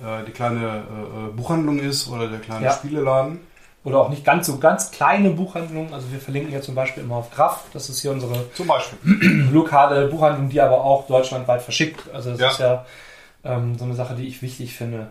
äh, 0.00 0.24
die 0.26 0.32
kleine 0.32 0.82
äh, 1.30 1.36
Buchhandlung 1.36 1.78
ist 1.78 2.08
oder 2.08 2.28
der 2.28 2.38
kleine 2.40 2.66
Ja. 2.66 2.72
Spieleladen. 2.72 3.40
Oder 3.84 4.00
auch 4.00 4.08
nicht 4.10 4.24
ganz 4.24 4.46
so 4.46 4.58
ganz 4.58 4.90
kleine 4.90 5.30
Buchhandlungen. 5.30 5.94
Also 5.94 6.10
wir 6.12 6.18
verlinken 6.20 6.52
ja 6.52 6.60
zum 6.60 6.74
Beispiel 6.74 7.04
immer 7.04 7.16
auf 7.16 7.30
Graf. 7.30 7.64
Das 7.72 7.88
ist 7.88 8.00
hier 8.02 8.10
unsere 8.10 8.44
lokale 9.52 10.08
Buchhandlung, 10.08 10.48
die 10.50 10.60
aber 10.60 10.82
auch 10.84 11.06
deutschlandweit 11.06 11.62
verschickt. 11.62 12.02
Also 12.12 12.30
das 12.32 12.40
Ja. 12.40 12.48
ist 12.50 12.58
ja 12.60 12.86
ähm, 13.44 13.78
so 13.78 13.84
eine 13.84 13.94
Sache, 13.94 14.14
die 14.14 14.26
ich 14.26 14.42
wichtig 14.42 14.74
finde. 14.76 15.08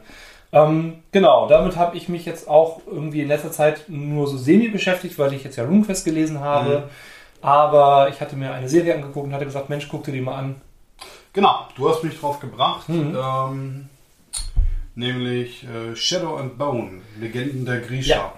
Ähm, 0.51 0.99
genau, 1.11 1.47
damit 1.47 1.75
habe 1.75 1.97
ich 1.97 2.07
mich 2.07 2.25
jetzt 2.25 2.47
auch 2.47 2.81
irgendwie 2.85 3.21
in 3.21 3.27
letzter 3.27 3.51
Zeit 3.51 3.85
nur 3.87 4.27
so 4.27 4.37
semi 4.37 4.69
beschäftigt, 4.69 5.17
weil 5.17 5.33
ich 5.33 5.43
jetzt 5.43 5.55
ja 5.57 5.63
RuneQuest 5.65 6.05
gelesen 6.05 6.39
habe. 6.41 6.79
Mhm. 6.79 6.83
Aber 7.41 8.09
ich 8.09 8.19
hatte 8.19 8.35
mir 8.35 8.51
eine 8.53 8.67
Serie 8.69 8.95
angeguckt 8.95 9.27
und 9.27 9.33
hatte 9.33 9.45
gesagt, 9.45 9.69
Mensch, 9.69 9.87
guck 9.89 10.03
dir 10.03 10.11
die 10.11 10.21
mal 10.21 10.35
an. 10.35 10.55
Genau, 11.33 11.67
du 11.75 11.89
hast 11.89 12.03
mich 12.03 12.19
drauf 12.19 12.39
gebracht. 12.39 12.89
Mhm. 12.89 13.15
Ähm, 13.15 13.89
nämlich 14.95 15.63
äh, 15.65 15.95
Shadow 15.95 16.37
and 16.37 16.57
Bone, 16.57 17.01
Legenden 17.19 17.65
der 17.65 17.79
Grisha. 17.81 18.15
Ja. 18.15 18.33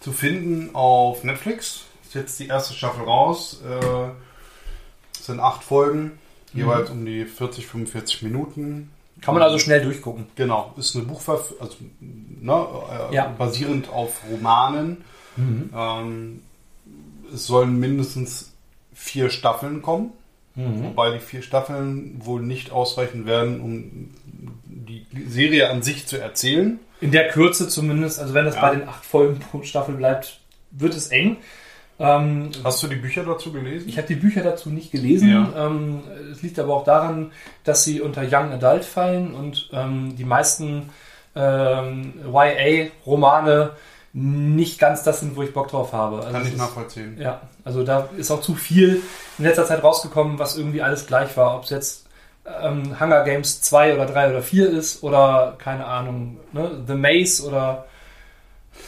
Zu 0.00 0.12
finden 0.12 0.74
auf 0.74 1.24
Netflix. 1.24 1.84
Ist 2.04 2.14
jetzt 2.14 2.38
die 2.40 2.48
erste 2.48 2.74
Staffel 2.74 3.04
raus. 3.04 3.60
Äh, 3.64 4.08
es 5.14 5.26
sind 5.26 5.40
acht 5.40 5.62
Folgen, 5.62 6.18
Mhm. 6.52 6.60
jeweils 6.60 6.90
um 6.90 7.04
die 7.06 7.24
40, 7.24 7.66
45 7.66 8.22
Minuten. 8.22 8.90
Kann 9.20 9.34
man 9.34 9.42
also 9.42 9.58
schnell 9.58 9.82
durchgucken. 9.82 10.26
Genau, 10.36 10.74
ist 10.76 10.94
eine 10.96 11.04
Buchverfilmung, 11.04 11.62
also 11.62 11.76
ne, 12.00 12.66
äh, 13.10 13.14
Ja. 13.14 13.26
basierend 13.38 13.88
auf 13.88 14.20
Romanen. 14.30 15.04
Ähm, 15.38 16.42
es 17.34 17.46
sollen 17.46 17.78
mindestens 17.78 18.52
vier 18.94 19.30
Staffeln 19.30 19.82
kommen, 19.82 20.12
Mhm. 20.56 20.84
wobei 20.84 21.12
die 21.14 21.18
vier 21.18 21.42
Staffeln 21.42 22.20
wohl 22.24 22.40
nicht 22.40 22.70
ausreichen 22.70 23.26
werden, 23.26 23.60
um 23.60 24.10
die 24.64 25.04
Serie 25.28 25.68
an 25.70 25.82
sich 25.82 26.06
zu 26.06 26.16
erzählen. 26.16 26.78
In 27.00 27.10
der 27.10 27.28
Kürze 27.28 27.68
zumindest, 27.68 28.20
also 28.20 28.34
wenn 28.34 28.44
das 28.44 28.54
Ja. 28.54 28.60
bei 28.62 28.76
den 28.76 28.88
acht 28.88 29.04
Folgen 29.04 29.40
pro 29.40 29.62
Staffel 29.62 29.96
bleibt, 29.96 30.38
wird 30.70 30.94
es 30.94 31.08
eng. 31.08 31.38
Ähm, 31.98 32.50
Hast 32.64 32.82
du 32.82 32.88
die 32.88 32.96
Bücher 32.96 33.24
dazu 33.24 33.52
gelesen? 33.52 33.88
Ich 33.88 33.96
habe 33.98 34.06
die 34.08 34.14
Bücher 34.16 34.42
dazu 34.42 34.70
nicht 34.70 34.90
gelesen. 34.92 35.28
Ja. 35.30 35.66
Ähm, 35.66 36.02
es 36.32 36.42
liegt 36.42 36.58
aber 36.58 36.74
auch 36.74 36.84
daran, 36.84 37.30
dass 37.64 37.84
sie 37.84 38.00
unter 38.00 38.22
Young 38.22 38.52
Adult 38.52 38.84
fallen 38.84 39.34
und 39.34 39.70
ähm, 39.72 40.16
die 40.16 40.24
meisten 40.24 40.90
ähm, 41.36 42.14
YA-Romane 42.32 43.70
nicht 44.16 44.78
ganz 44.78 45.02
das 45.02 45.20
sind, 45.20 45.34
wo 45.36 45.42
ich 45.42 45.52
Bock 45.52 45.68
drauf 45.68 45.92
habe. 45.92 46.18
Also 46.20 46.30
Kann 46.32 46.42
ich 46.42 46.52
ist- 46.52 46.58
nachvollziehen. 46.58 47.16
Ja, 47.20 47.42
also 47.64 47.82
da 47.82 48.08
ist 48.16 48.30
auch 48.30 48.40
zu 48.40 48.54
viel 48.54 49.02
in 49.38 49.44
letzter 49.44 49.66
Zeit 49.66 49.82
rausgekommen, 49.82 50.38
was 50.38 50.56
irgendwie 50.56 50.80
alles 50.82 51.06
gleich 51.06 51.36
war. 51.36 51.56
Ob 51.56 51.64
es 51.64 51.70
jetzt 51.70 52.06
ähm, 52.62 52.98
Hunger 53.00 53.24
Games 53.24 53.60
2 53.62 53.94
oder 53.94 54.06
3 54.06 54.30
oder 54.30 54.42
4 54.42 54.70
ist 54.70 55.02
oder 55.02 55.56
keine 55.58 55.84
Ahnung, 55.86 56.38
ne? 56.52 56.82
The 56.86 56.94
Maze 56.94 57.44
oder 57.44 57.86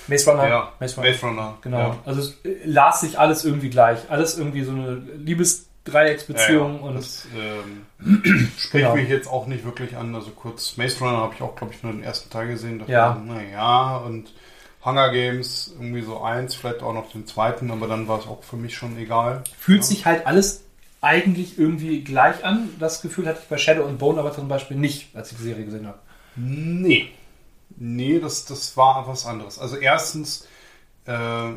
Maze 0.07 0.31
Runner. 0.31 0.47
Ja, 0.49 0.73
Maze 0.79 0.97
Runner. 0.97 1.11
Maze 1.11 1.27
Runner. 1.27 1.55
Genau. 1.63 1.79
Ja. 1.79 1.97
Also 2.05 2.21
es 2.21 2.31
äh, 2.45 2.57
las 2.65 3.01
sich 3.01 3.19
alles 3.19 3.45
irgendwie 3.45 3.71
gleich. 3.71 3.99
Alles 4.09 4.39
irgendwie 4.39 4.63
so 4.63 4.71
eine 4.73 5.03
Liebesdreiecksbeziehung 5.17 6.75
Ja, 6.75 6.81
ja. 6.81 6.87
und 6.87 6.95
das 6.97 7.27
ähm, 7.37 7.87
spricht 8.59 8.73
Genau. 8.85 8.95
mich 8.95 9.09
jetzt 9.09 9.29
auch 9.29 9.47
nicht 9.47 9.65
wirklich 9.65 9.97
an. 9.97 10.15
Also 10.15 10.31
kurz 10.31 10.77
Maze 10.77 10.99
Runner 11.01 11.19
habe 11.19 11.35
ich 11.35 11.43
auch, 11.43 11.57
glaube 11.57 11.73
ich, 11.75 11.83
nur 11.83 11.93
den 11.93 12.03
ersten 12.05 12.31
Teil 12.31 12.49
gesehen. 12.49 12.79
Dachte 12.79 12.93
Ja. 12.93 13.21
Naja, 13.27 13.97
und 13.99 14.33
Hunger 14.87 15.11
Games 15.13 15.73
irgendwie 15.79 16.01
so 16.03 16.21
eins, 16.23 16.55
vielleicht 16.55 16.83
auch 16.83 16.95
noch 16.95 17.11
den 17.13 17.27
zweiten, 17.27 17.71
aber 17.71 17.87
dann 17.89 18.09
war 18.09 18.19
es 18.21 18.27
auch 18.27 18.43
für 18.43 18.57
mich 18.57 18.75
schon 18.77 18.97
egal. 18.97 19.43
fühlt 19.59 19.85
sich 19.85 20.07
halt 20.07 20.27
alles 20.27 20.63
eigentlich 21.03 21.59
irgendwie 21.59 22.03
gleich 22.03 22.45
an. 22.45 22.71
Das 22.79 23.03
Gefühl 23.03 23.27
hatte 23.27 23.41
ich 23.43 23.49
bei 23.49 23.59
Shadow 23.59 23.85
and 23.87 23.99
Bone 23.99 24.19
aber 24.19 24.33
zum 24.33 24.49
Beispiel 24.49 24.77
nicht, 24.79 25.15
als 25.15 25.31
ich 25.33 25.39
die 25.39 25.45
Serie 25.45 25.65
gesehen 25.67 25.87
habe. 25.87 25.99
Nee. 26.37 27.09
Nee, 27.79 28.19
das, 28.21 28.47
das 28.47 28.77
war 28.77 29.07
was 29.07 29.27
anderes. 29.27 29.59
Also 29.59 29.77
erstens, 29.77 30.47
äh, 31.07 31.51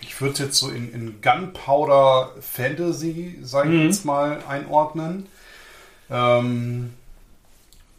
ich 0.00 0.20
würde 0.20 0.32
es 0.32 0.38
jetzt 0.40 0.58
so 0.58 0.70
in, 0.70 0.92
in 0.92 1.20
Gunpowder 1.22 2.32
Fantasy, 2.40 3.38
sage 3.42 3.68
ich 3.70 3.74
Mhm. 3.80 3.86
jetzt 3.86 4.04
mal, 4.04 4.42
einordnen. 4.48 5.26
Ähm, 6.10 6.94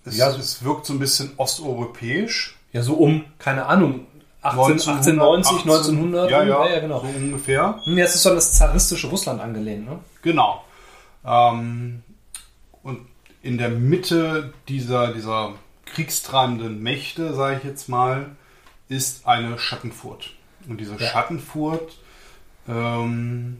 es, 0.06 0.18
Ja. 0.18 0.30
es 0.32 0.64
wirkt 0.64 0.86
so 0.86 0.94
ein 0.94 1.00
bisschen 1.00 1.32
osteuropäisch. 1.38 2.58
Ja, 2.74 2.84
so 2.84 2.94
um, 2.96 3.26
keine 3.40 3.66
Ahnung, 3.66 4.06
18, 4.06 4.09
1890, 4.42 5.60
1900. 5.66 6.32
Ja, 6.32 6.44
ja, 6.44 6.70
ja, 6.70 6.80
genau. 6.80 7.00
so 7.02 7.08
ungefähr. 7.08 7.80
Hm, 7.84 7.98
Jetzt 7.98 8.16
ist 8.16 8.24
so 8.24 8.30
an 8.30 8.36
das 8.36 8.54
zaristische 8.54 9.08
Russland 9.08 9.42
angelehnt, 9.42 9.86
ne? 9.86 10.00
Genau. 10.22 10.64
Ähm, 11.26 12.04
und 12.84 13.02
in 13.42 13.58
der 13.58 13.70
Mitte 13.70 14.54
dieser, 14.68 15.14
dieser 15.14 15.54
kriegstreibenden 15.86 16.82
Mächte, 16.82 17.34
sage 17.34 17.58
ich 17.58 17.64
jetzt 17.64 17.90
mal, 17.90 18.28
ist 18.88 19.28
eine 19.28 19.60
Schattenfurt. 19.60 20.32
Und 20.68 20.80
diese 20.80 20.96
Ja. 20.96 21.08
Schattenfurt, 21.08 21.98
ähm, 22.68 23.58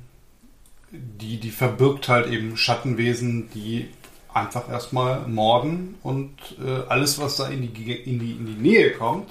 die, 0.92 1.40
die 1.40 1.52
verbirgt 1.52 2.08
halt 2.08 2.28
eben 2.28 2.56
Schattenwesen, 2.58 3.50
die 3.52 3.90
einfach 4.34 4.70
erstmal 4.70 5.28
morden 5.28 5.96
und 6.04 6.32
äh, 6.64 6.84
alles, 6.88 7.20
was 7.20 7.36
da 7.36 7.48
in 7.48 7.62
die, 7.62 7.92
in, 7.94 8.20
die, 8.20 8.32
in 8.32 8.46
die 8.46 8.62
Nähe 8.62 8.92
kommt, 8.94 9.30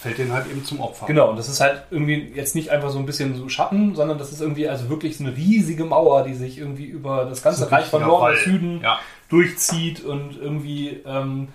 fällt 0.00 0.18
denen 0.18 0.32
halt 0.32 0.46
eben 0.50 0.64
zum 0.64 0.80
Opfer. 0.80 1.06
Genau, 1.06 1.30
und 1.30 1.36
das 1.36 1.48
ist 1.48 1.60
halt 1.60 1.82
irgendwie 1.90 2.32
jetzt 2.34 2.54
nicht 2.54 2.70
einfach 2.70 2.90
so 2.90 2.98
ein 2.98 3.06
bisschen 3.06 3.36
so 3.36 3.48
Schatten, 3.48 3.94
sondern 3.94 4.18
das 4.18 4.32
ist 4.32 4.40
irgendwie 4.40 4.68
also 4.68 4.88
wirklich 4.88 5.18
so 5.18 5.24
eine 5.24 5.36
riesige 5.36 5.84
Mauer, 5.84 6.24
die 6.24 6.34
sich 6.34 6.58
irgendwie 6.58 6.86
über 6.86 7.26
das 7.26 7.42
ganze 7.42 7.64
ein 7.66 7.68
Reich 7.68 7.86
von 7.86 8.02
Norden 8.02 8.34
bis 8.34 8.44
Süden 8.44 8.80
Ja. 8.82 8.98
durchzieht 9.28 10.02
und 10.02 10.38
irgendwie, 10.40 11.00
ähm, 11.06 11.48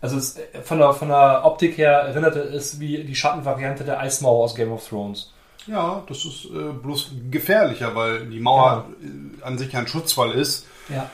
also 0.00 0.16
es, 0.16 0.36
von, 0.64 0.78
der, 0.78 0.92
von 0.94 1.08
der 1.08 1.42
Optik 1.44 1.78
her 1.78 1.92
erinnerte 1.92 2.40
es 2.40 2.80
wie 2.80 3.04
die 3.04 3.14
Schattenvariante 3.14 3.84
der 3.84 4.00
Eismauer 4.00 4.44
aus 4.44 4.54
Game 4.56 4.72
of 4.72 4.86
Thrones. 4.88 5.32
Ja, 5.68 6.02
das 6.08 6.24
ist 6.24 6.46
äh, 6.46 6.72
bloß 6.72 7.12
gefährlicher, 7.30 7.94
weil 7.94 8.26
die 8.26 8.40
Mauer 8.40 8.86
äh, 9.00 9.44
an 9.44 9.58
sich 9.58 9.76
ein 9.76 9.86
Schutzwall 9.86 10.32
ist. 10.32 10.66
Ja. 10.88 11.08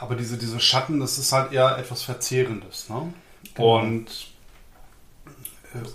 Aber 0.00 0.14
diese, 0.14 0.36
diese 0.38 0.60
Schatten, 0.60 1.00
das 1.00 1.18
ist 1.18 1.32
halt 1.32 1.50
eher 1.52 1.76
etwas 1.78 2.02
Verzehrendes. 2.02 2.88
Ne? 2.90 3.12
Genau. 3.54 3.78
Und 3.80 4.06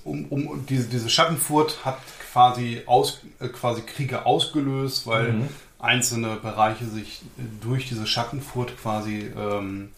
um, 0.03 0.25
um 0.25 0.65
diese, 0.67 0.87
diese 0.87 1.09
Schattenfurt 1.09 1.83
hat 1.85 1.97
quasi, 2.31 2.81
aus, 2.85 3.21
äh, 3.39 3.47
quasi 3.47 3.81
Kriege 3.81 4.25
ausgelöst, 4.25 5.07
weil 5.07 5.33
Mhm. 5.33 5.47
einzelne 5.79 6.35
Bereiche 6.35 6.85
sich 6.85 7.21
äh, 7.37 7.41
durch 7.61 7.87
diese 7.87 8.05
Schattenfurt 8.07 8.77
quasi 8.81 9.31
ähm, 9.37 9.89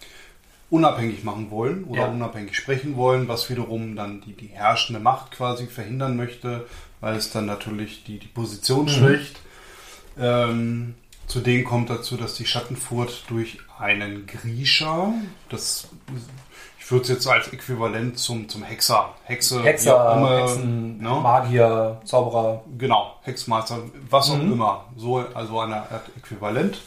unabhängig 0.70 1.24
machen 1.24 1.52
wollen 1.52 1.84
oder 1.84 2.04
Ja. 2.04 2.08
unabhängig 2.08 2.56
sprechen 2.56 2.96
wollen, 2.96 3.28
was 3.28 3.50
wiederum 3.50 3.96
dann 3.96 4.22
die, 4.22 4.34
die 4.34 4.48
herrschende 4.48 5.02
Macht 5.02 5.32
quasi 5.32 5.68
verhindern 5.68 6.16
möchte, 6.16 6.66
weil 7.02 7.16
es 7.16 7.32
dann 7.32 7.46
natürlich 7.46 8.04
die, 8.06 8.20
die 8.20 8.28
Position 8.28 8.88
schwächt. 8.88 9.38
Ähm, 10.18 10.96
zudem 11.28 11.64
kommt 11.66 11.90
dazu, 11.90 12.16
dass 12.18 12.36
die 12.36 12.46
Schattenfurt 12.46 13.24
durch 13.30 13.58
einen 13.80 14.28
Grisha, 14.28 15.14
das 15.50 15.88
ich 16.92 16.94
würde 16.94 17.04
es 17.04 17.10
jetzt 17.10 17.28
als 17.28 17.48
Äquivalent 17.54 18.20
zum, 18.20 18.50
zum 18.50 18.64
Hexer, 18.64 19.16
Hexe, 19.24 19.64
Hexer, 19.64 20.12
auch 20.12 20.18
immer, 20.18 20.40
Hexen, 20.42 20.98
ne? 21.02 21.10
Magier, 21.10 22.02
Zauberer. 22.04 22.64
Genau, 22.78 23.16
Hexmeister, 23.22 23.78
was 24.10 24.30
auch 24.30 24.36
Mhm. 24.38 24.52
immer. 24.52 24.84
So, 24.98 25.24
also 25.34 25.62
eine 25.62 25.78
Art 25.78 26.04
Äquivalent. 26.18 26.82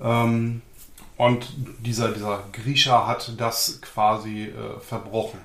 Ähm, 0.00 0.62
und 1.16 1.48
dieser, 1.84 2.12
dieser 2.12 2.44
Grisha 2.52 3.08
hat 3.08 3.32
das 3.38 3.80
quasi 3.82 4.44
äh, 4.44 4.78
verbrochen, 4.80 5.40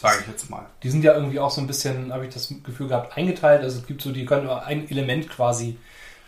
sage 0.00 0.20
ich 0.22 0.28
jetzt 0.28 0.48
mal. 0.48 0.64
Die 0.82 0.88
sind 0.88 1.04
ja 1.04 1.12
irgendwie 1.12 1.38
auch 1.38 1.50
so 1.50 1.60
ein 1.60 1.66
bisschen, 1.66 2.14
habe 2.14 2.24
ich 2.26 2.32
das 2.32 2.48
Gefühl 2.64 2.88
gehabt, 2.88 3.14
eingeteilt. 3.18 3.62
Also 3.62 3.78
es 3.80 3.86
gibt 3.86 4.00
so, 4.00 4.10
die 4.10 4.24
können 4.24 4.48
ein 4.48 4.88
Element 4.90 5.28
quasi 5.28 5.76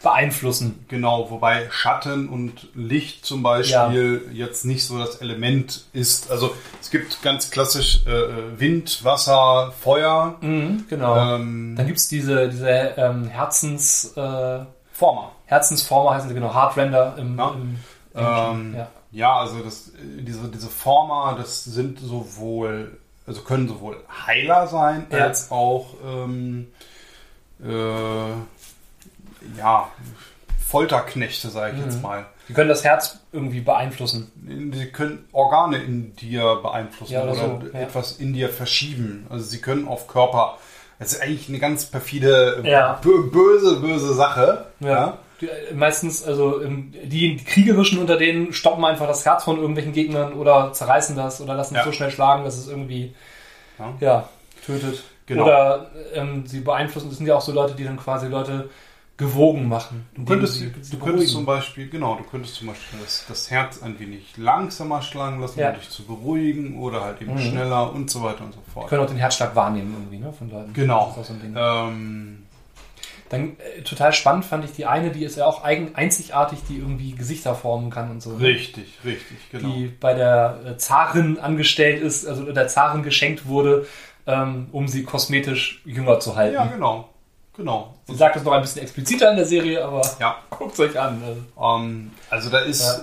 beeinflussen. 0.02 0.84
Genau, 0.88 1.30
wobei 1.30 1.68
Schatten 1.70 2.28
und 2.28 2.68
Licht 2.74 3.24
zum 3.24 3.42
Beispiel 3.42 4.22
jetzt 4.32 4.64
nicht 4.64 4.86
so 4.86 4.98
das 4.98 5.16
Element 5.16 5.84
ist. 5.92 6.30
Also 6.30 6.54
es 6.80 6.90
gibt 6.90 7.22
ganz 7.22 7.50
klassisch 7.50 8.04
äh, 8.06 8.58
Wind, 8.58 9.04
Wasser, 9.04 9.72
Feuer. 9.80 10.36
Mhm, 10.40 10.84
genau. 10.88 11.34
Ähm, 11.36 11.74
Dann 11.76 11.86
gibt 11.86 11.98
es 11.98 12.08
diese, 12.08 12.48
diese 12.48 12.68
ähm, 12.96 13.26
Herzens, 13.28 14.12
äh, 14.16 14.60
Former. 14.92 15.32
Herzensformer, 15.46 16.14
heißen 16.14 16.28
sie 16.28 16.34
genau, 16.34 16.54
Heartrender 16.54 17.14
im, 17.18 17.38
Ja. 17.38 17.50
im 17.50 17.76
Ähm, 18.14 18.74
ja. 18.76 18.88
ja. 19.12 19.36
also 19.36 19.60
das, 19.60 19.88
äh, 19.88 20.22
diese, 20.22 20.48
diese 20.48 20.68
Former, 20.68 21.34
das 21.38 21.64
sind 21.64 21.98
sowohl, 22.00 22.98
also 23.26 23.40
können 23.42 23.68
sowohl 23.68 23.96
Heiler 24.26 24.66
sein, 24.66 25.06
Ja. 25.10 25.18
als 25.24 25.50
auch 25.50 25.94
ähm, 26.04 26.68
äh, 27.62 27.68
ja, 29.58 29.88
Folterknechte, 30.66 31.48
sage 31.50 31.74
ich 31.74 31.78
Mhm. 31.78 31.84
jetzt 31.90 32.02
mal. 32.02 32.26
Die 32.48 32.54
können 32.54 32.68
das 32.68 32.84
Herz 32.84 33.18
irgendwie 33.32 33.60
beeinflussen. 33.60 34.30
Sie 34.74 34.86
können 34.86 35.24
Organe 35.32 35.78
in 35.78 36.14
dir 36.16 36.56
beeinflussen 36.62 37.12
Ja, 37.12 37.22
oder 37.22 37.32
oder, 37.32 37.40
so, 37.40 37.62
ja. 37.72 37.80
etwas 37.80 38.16
in 38.18 38.32
dir 38.32 38.48
verschieben. 38.48 39.26
Also 39.30 39.44
sie 39.44 39.60
können 39.60 39.86
auf 39.86 40.06
Körper. 40.08 40.58
Das 40.98 41.12
ist 41.12 41.20
eigentlich 41.22 41.48
eine 41.48 41.58
ganz 41.58 41.84
perfide, 41.86 42.62
Ja. 42.64 43.00
bö- 43.02 43.30
böse, 43.30 43.76
böse 43.80 44.14
Sache. 44.14 44.66
Ja. 44.80 45.18
Die, 45.40 45.48
äh, 45.48 45.74
meistens, 45.74 46.22
also 46.24 46.62
ähm, 46.62 46.92
die, 47.04 47.36
die 47.36 47.44
Kriegerischen 47.44 47.98
unter 47.98 48.16
denen 48.16 48.52
stoppen 48.52 48.84
einfach 48.84 49.06
das 49.08 49.24
Herz 49.26 49.44
von 49.44 49.56
irgendwelchen 49.56 49.92
Gegnern 49.92 50.32
oder 50.34 50.72
zerreißen 50.72 51.16
das 51.16 51.40
oder 51.40 51.54
lassen 51.54 51.74
es 51.74 51.78
Ja. 51.80 51.84
so 51.84 51.92
schnell 51.92 52.10
schlagen, 52.10 52.44
dass 52.44 52.56
es 52.56 52.68
irgendwie 52.68 53.14
Ja. 53.78 53.94
ja, 54.00 54.28
tötet. 54.64 55.02
Genau. 55.26 55.44
Oder 55.44 55.90
ähm, 56.14 56.46
sie 56.46 56.60
beeinflussen, 56.60 57.08
das 57.08 57.18
sind 57.18 57.26
ja 57.26 57.34
auch 57.36 57.40
so 57.42 57.52
Leute, 57.52 57.74
die 57.74 57.84
dann 57.84 57.96
quasi 57.96 58.26
Leute 58.28 58.68
gewogen 59.18 59.68
machen. 59.68 60.06
Du 60.14 60.24
könntest, 60.24 60.54
sie- 60.54 60.72
du 60.90 60.98
könntest 60.98 61.32
zum. 61.32 61.44
Beispiel, 61.46 61.88
genau, 61.88 62.16
du 62.16 62.24
könntest 62.24 62.54
zum 62.56 62.68
Beispiel 62.68 62.98
das, 63.00 63.24
das 63.28 63.50
Herz 63.50 63.82
ein 63.82 63.98
wenig 64.00 64.36
langsamer 64.36 65.02
schlagen 65.02 65.40
lassen, 65.40 65.60
Ja. 65.60 65.70
um 65.70 65.74
dich 65.76 65.90
zu 65.90 66.04
beruhigen 66.04 66.78
oder 66.80 67.02
halt 67.02 67.20
eben 67.22 67.34
Mhm. 67.34 67.38
schneller 67.38 67.92
und 67.92 68.10
so 68.10 68.22
weiter 68.22 68.44
und 68.44 68.52
so 68.54 68.60
fort. 68.72 68.88
können 68.88 69.02
auch 69.02 69.06
den 69.08 69.18
Herzschlag 69.18 69.54
wahrnehmen 69.54 69.94
irgendwie, 69.96 70.18
ne, 70.18 70.32
von 70.32 70.50
Leuten. 70.50 70.72
Genau. 70.72 71.14
So 71.22 71.32
ein 71.32 71.40
Ding. 71.40 71.54
Ähm, 71.56 72.38
Dann 73.28 73.56
äh, 73.78 73.80
total 73.82 74.12
spannend 74.12 74.44
fand 74.44 74.64
ich 74.66 74.72
die 74.72 74.84
eine, 74.84 75.10
die 75.10 75.24
ist 75.24 75.36
ja 75.36 75.46
auch 75.46 75.64
eigen, 75.64 75.94
einzigartig, 75.94 76.58
die 76.68 76.76
irgendwie 76.78 77.12
Gesichter 77.12 77.54
formen 77.54 77.88
kann 77.90 78.10
und 78.10 78.20
so. 78.22 78.32
ne? 78.36 78.40
richtig, 78.44 78.98
richtig, 79.06 79.38
genau. 79.50 79.68
Die 79.72 79.86
bei 79.86 80.12
der 80.14 80.60
äh, 80.66 80.76
Zarin 80.76 81.38
angestellt 81.38 82.02
ist, 82.02 82.26
also 82.26 82.50
der 82.52 82.68
Zarin 82.68 83.02
geschenkt 83.02 83.46
wurde, 83.46 83.86
ähm, 84.26 84.66
um 84.72 84.86
sie 84.86 85.04
kosmetisch 85.04 85.80
jünger 85.86 86.20
zu 86.20 86.36
halten. 86.36 86.54
ja, 86.56 86.66
genau. 86.66 87.08
Genau. 87.56 87.94
Sie 88.06 88.14
sagt 88.14 88.36
das 88.36 88.44
noch 88.44 88.52
ein 88.52 88.62
bisschen 88.62 88.82
expliziter 88.82 89.30
in 89.30 89.36
der 89.36 89.44
Serie, 89.44 89.84
aber 89.84 90.02
Ja, 90.18 90.36
guckt 90.50 90.78
euch 90.80 90.98
an. 90.98 91.22
Also. 91.22 91.82
Ähm, 91.84 92.10
also 92.30 92.50
da 92.50 92.58
ist 92.60 92.80
Ja. 92.82 93.00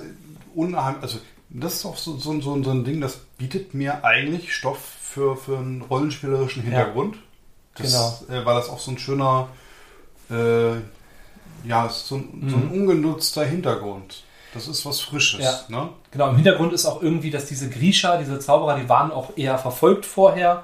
unheimlich, 0.55 1.03
also 1.03 1.19
das 1.49 1.73
ist 1.75 1.85
auch 1.85 1.97
so, 1.97 2.17
so, 2.17 2.39
so, 2.41 2.61
so 2.63 2.71
ein 2.71 2.83
Ding, 2.83 3.01
das 3.01 3.17
bietet 3.37 3.73
mir 3.73 4.03
eigentlich 4.03 4.55
Stoff 4.55 4.79
für, 5.01 5.35
für 5.37 5.57
einen 5.57 5.81
rollenspielerischen 5.81 6.63
Hintergrund. 6.63 7.17
Das, 7.75 8.25
äh, 8.29 8.45
weil 8.45 8.55
das 8.55 8.69
auch 8.69 8.79
so 8.79 8.91
ein 8.91 8.97
schöner, 8.97 9.47
äh, 10.29 10.73
ja, 11.65 11.85
es 11.85 11.97
ist 11.97 12.07
so 12.07 12.15
ein, 12.15 12.45
so 12.49 12.55
ein 12.57 12.69
ungenutzter 12.69 13.45
Hintergrund. 13.45 14.23
Das 14.53 14.67
ist 14.67 14.85
was 14.85 14.99
Frisches. 14.99 15.41
Ja. 15.41 15.59
Ne? 15.67 15.89
Genau, 16.11 16.29
im 16.29 16.35
Hintergrund 16.35 16.73
ist 16.73 16.85
auch 16.85 17.01
irgendwie, 17.01 17.29
dass 17.29 17.45
diese 17.45 17.69
Grisha, 17.69 18.17
diese 18.17 18.39
Zauberer, 18.39 18.79
die 18.79 18.89
waren 18.89 19.11
auch 19.11 19.37
eher 19.37 19.57
verfolgt 19.59 20.05
vorher. 20.05 20.63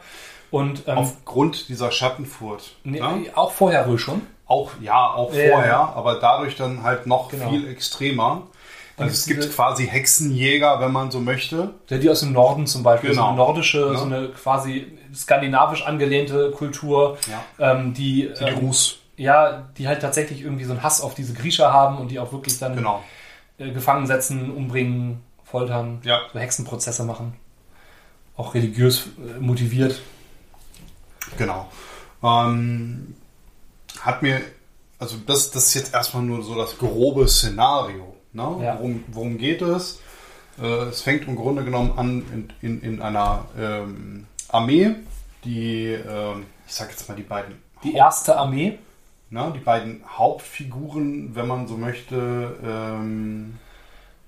Und 0.55 0.83
ähm, 0.87 0.97
Aufgrund 0.99 1.67
dieser 1.67 1.91
Schattenfurt. 1.91 2.75
nee, 2.85 2.99
ne? 3.01 3.25
auch 3.35 3.51
vorher 3.51 3.87
wohl 3.89 3.97
schon. 3.99 4.21
Auch, 4.47 4.71
ja, 4.79 5.11
auch 5.13 5.33
Ja, 5.33 5.49
vorher, 5.51 5.77
aber 5.95 6.15
dadurch 6.19 6.55
dann 6.55 6.81
halt 6.83 7.07
noch 7.07 7.29
Genau. 7.29 7.49
viel 7.49 7.67
extremer. 7.67 8.43
Also 8.95 9.11
es 9.11 9.25
gibt 9.25 9.53
quasi 9.53 9.85
Hexenjäger, 9.85 10.79
wenn 10.79 10.93
man 10.93 11.11
so 11.11 11.19
möchte. 11.19 11.73
Der 11.89 11.97
die 11.97 12.09
aus 12.09 12.21
dem 12.21 12.31
Norden 12.31 12.67
zum 12.67 12.83
Beispiel, 12.83 13.09
so 13.09 13.15
Genau. 13.15 13.27
eine 13.29 13.37
nordische, 13.37 13.79
Ja. 13.91 13.97
so 13.97 14.05
eine 14.05 14.29
quasi 14.29 14.97
skandinavisch 15.13 15.83
angelehnte 15.85 16.51
Kultur, 16.51 17.17
Ja. 17.59 17.71
ähm, 17.73 17.93
die, 17.93 18.31
Die 18.39 18.43
ähm, 18.45 18.59
Gruß. 18.59 18.99
ja, 19.17 19.67
die 19.77 19.89
halt 19.89 20.01
tatsächlich 20.01 20.41
irgendwie 20.41 20.63
so 20.63 20.71
einen 20.71 20.83
Hass 20.83 21.01
auf 21.01 21.15
diese 21.15 21.33
Grisha 21.33 21.73
haben 21.73 21.97
und 21.97 22.11
die 22.11 22.19
auch 22.19 22.31
wirklich 22.31 22.57
dann 22.59 22.77
Genau. 22.77 23.03
äh, 23.57 23.71
gefangen 23.71 24.07
setzen, 24.07 24.51
umbringen, 24.51 25.21
foltern, 25.43 25.99
Ja. 26.03 26.19
so 26.31 26.39
Hexenprozesse 26.39 27.03
machen. 27.03 27.33
Auch 28.37 28.53
religiös 28.53 29.07
äh, 29.17 29.39
motiviert. 29.41 29.99
Genau. 31.37 31.69
Ähm, 32.23 33.15
hat 34.01 34.21
mir, 34.21 34.41
also 34.99 35.17
das, 35.25 35.51
das 35.51 35.67
ist 35.67 35.73
jetzt 35.73 35.93
erstmal 35.93 36.23
nur 36.23 36.43
so 36.43 36.55
das 36.55 36.77
grobe 36.77 37.27
Szenario. 37.27 38.15
Ne? 38.33 38.57
Ja. 38.61 38.77
Worum, 38.77 39.03
worum 39.07 39.37
geht 39.37 39.61
es? 39.61 39.99
Äh, 40.61 40.65
es 40.65 41.01
fängt 41.01 41.27
im 41.27 41.35
Grunde 41.35 41.63
genommen 41.63 41.97
an 41.97 42.25
in, 42.33 42.53
in, 42.61 42.81
in 42.81 43.01
einer 43.01 43.45
ähm, 43.57 44.27
Armee, 44.49 44.95
die, 45.43 45.87
ähm, 45.87 46.45
ich 46.67 46.73
sag 46.73 46.89
jetzt 46.89 47.07
mal 47.07 47.15
die 47.15 47.23
beiden, 47.23 47.55
Die 47.83 47.93
erste 47.93 48.37
Armee, 48.37 48.79
ne, 49.29 49.53
die 49.55 49.59
beiden 49.59 50.03
Hauptfiguren, 50.07 51.35
wenn 51.35 51.47
man 51.47 51.67
so 51.67 51.77
möchte, 51.77 52.57
ähm, 52.63 53.59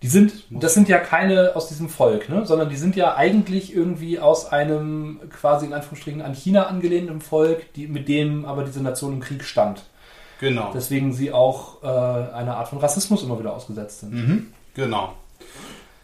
die 0.04 0.08
sind, 0.08 0.44
das 0.52 0.76
sind 0.76 0.88
ja 0.90 1.00
keine 1.00 1.56
aus 1.56 1.68
diesem 1.70 1.90
Volk, 1.90 2.30
ne? 2.30 2.46
sondern 2.46 2.70
die 2.70 2.76
sind 2.76 2.96
ja 2.96 3.16
eigentlich 3.16 3.76
irgendwie 3.76 4.20
aus 4.20 4.46
einem 4.46 5.20
quasi 5.32 5.66
in 5.66 5.74
Anführungsstrichen 5.74 6.22
an 6.22 6.34
China 6.36 6.68
angelehnten 6.68 7.20
Volk, 7.22 7.74
die, 7.74 7.88
mit 7.88 8.08
dem 8.08 8.46
aber 8.46 8.64
diese 8.64 8.82
Nation 8.84 9.14
im 9.14 9.20
Krieg 9.22 9.44
stand. 9.44 9.84
genau. 10.40 10.72
Deswegen 10.74 11.14
sie 11.14 11.32
auch 11.32 11.82
äh, 11.84 11.88
einer 11.88 12.58
Art 12.58 12.68
von 12.68 12.78
Rassismus 12.78 13.24
immer 13.24 13.40
wieder 13.40 13.54
ausgesetzt 13.56 14.02
sind. 14.02 14.14
Mhm, 14.14 14.54
genau. 14.76 15.14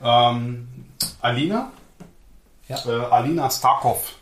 Ähm, 0.02 0.68
Alina, 1.22 1.72
Ja. 2.68 2.78
äh, 2.88 3.06
Alina 3.12 3.50
Starkov 3.52 4.16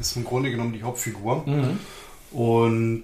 ist 0.00 0.16
im 0.16 0.24
Grunde 0.24 0.50
genommen 0.50 0.72
die 0.72 0.82
Hauptfigur 0.82 1.42
Mhm. 1.46 1.78
und 2.32 3.02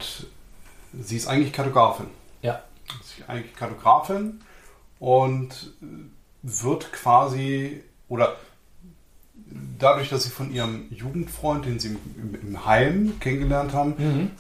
sie 0.99 1.17
ist 1.17 1.27
eigentlich 1.27 1.53
Kartografin. 1.53 2.07
Ja. 2.41 2.61
Sie 3.03 3.21
ist 3.21 3.29
eigentlich 3.29 3.55
Kartografin 3.55 4.41
und 5.01 5.73
wird 6.45 6.93
quasi 6.93 7.83
oder 8.09 8.37
dadurch, 9.79 10.11
dass 10.11 10.25
sie 10.25 10.31
von 10.31 10.53
ihrem 10.53 10.87
Jugendfreund, 10.91 11.65
den 11.65 11.79
sie 11.79 11.89
im, 11.89 11.99
im, 12.17 12.49
im 12.49 12.67
Heim 12.67 13.15
kennengelernt 13.21 13.73
haben, 13.73 13.95
Mhm. 13.99 14.31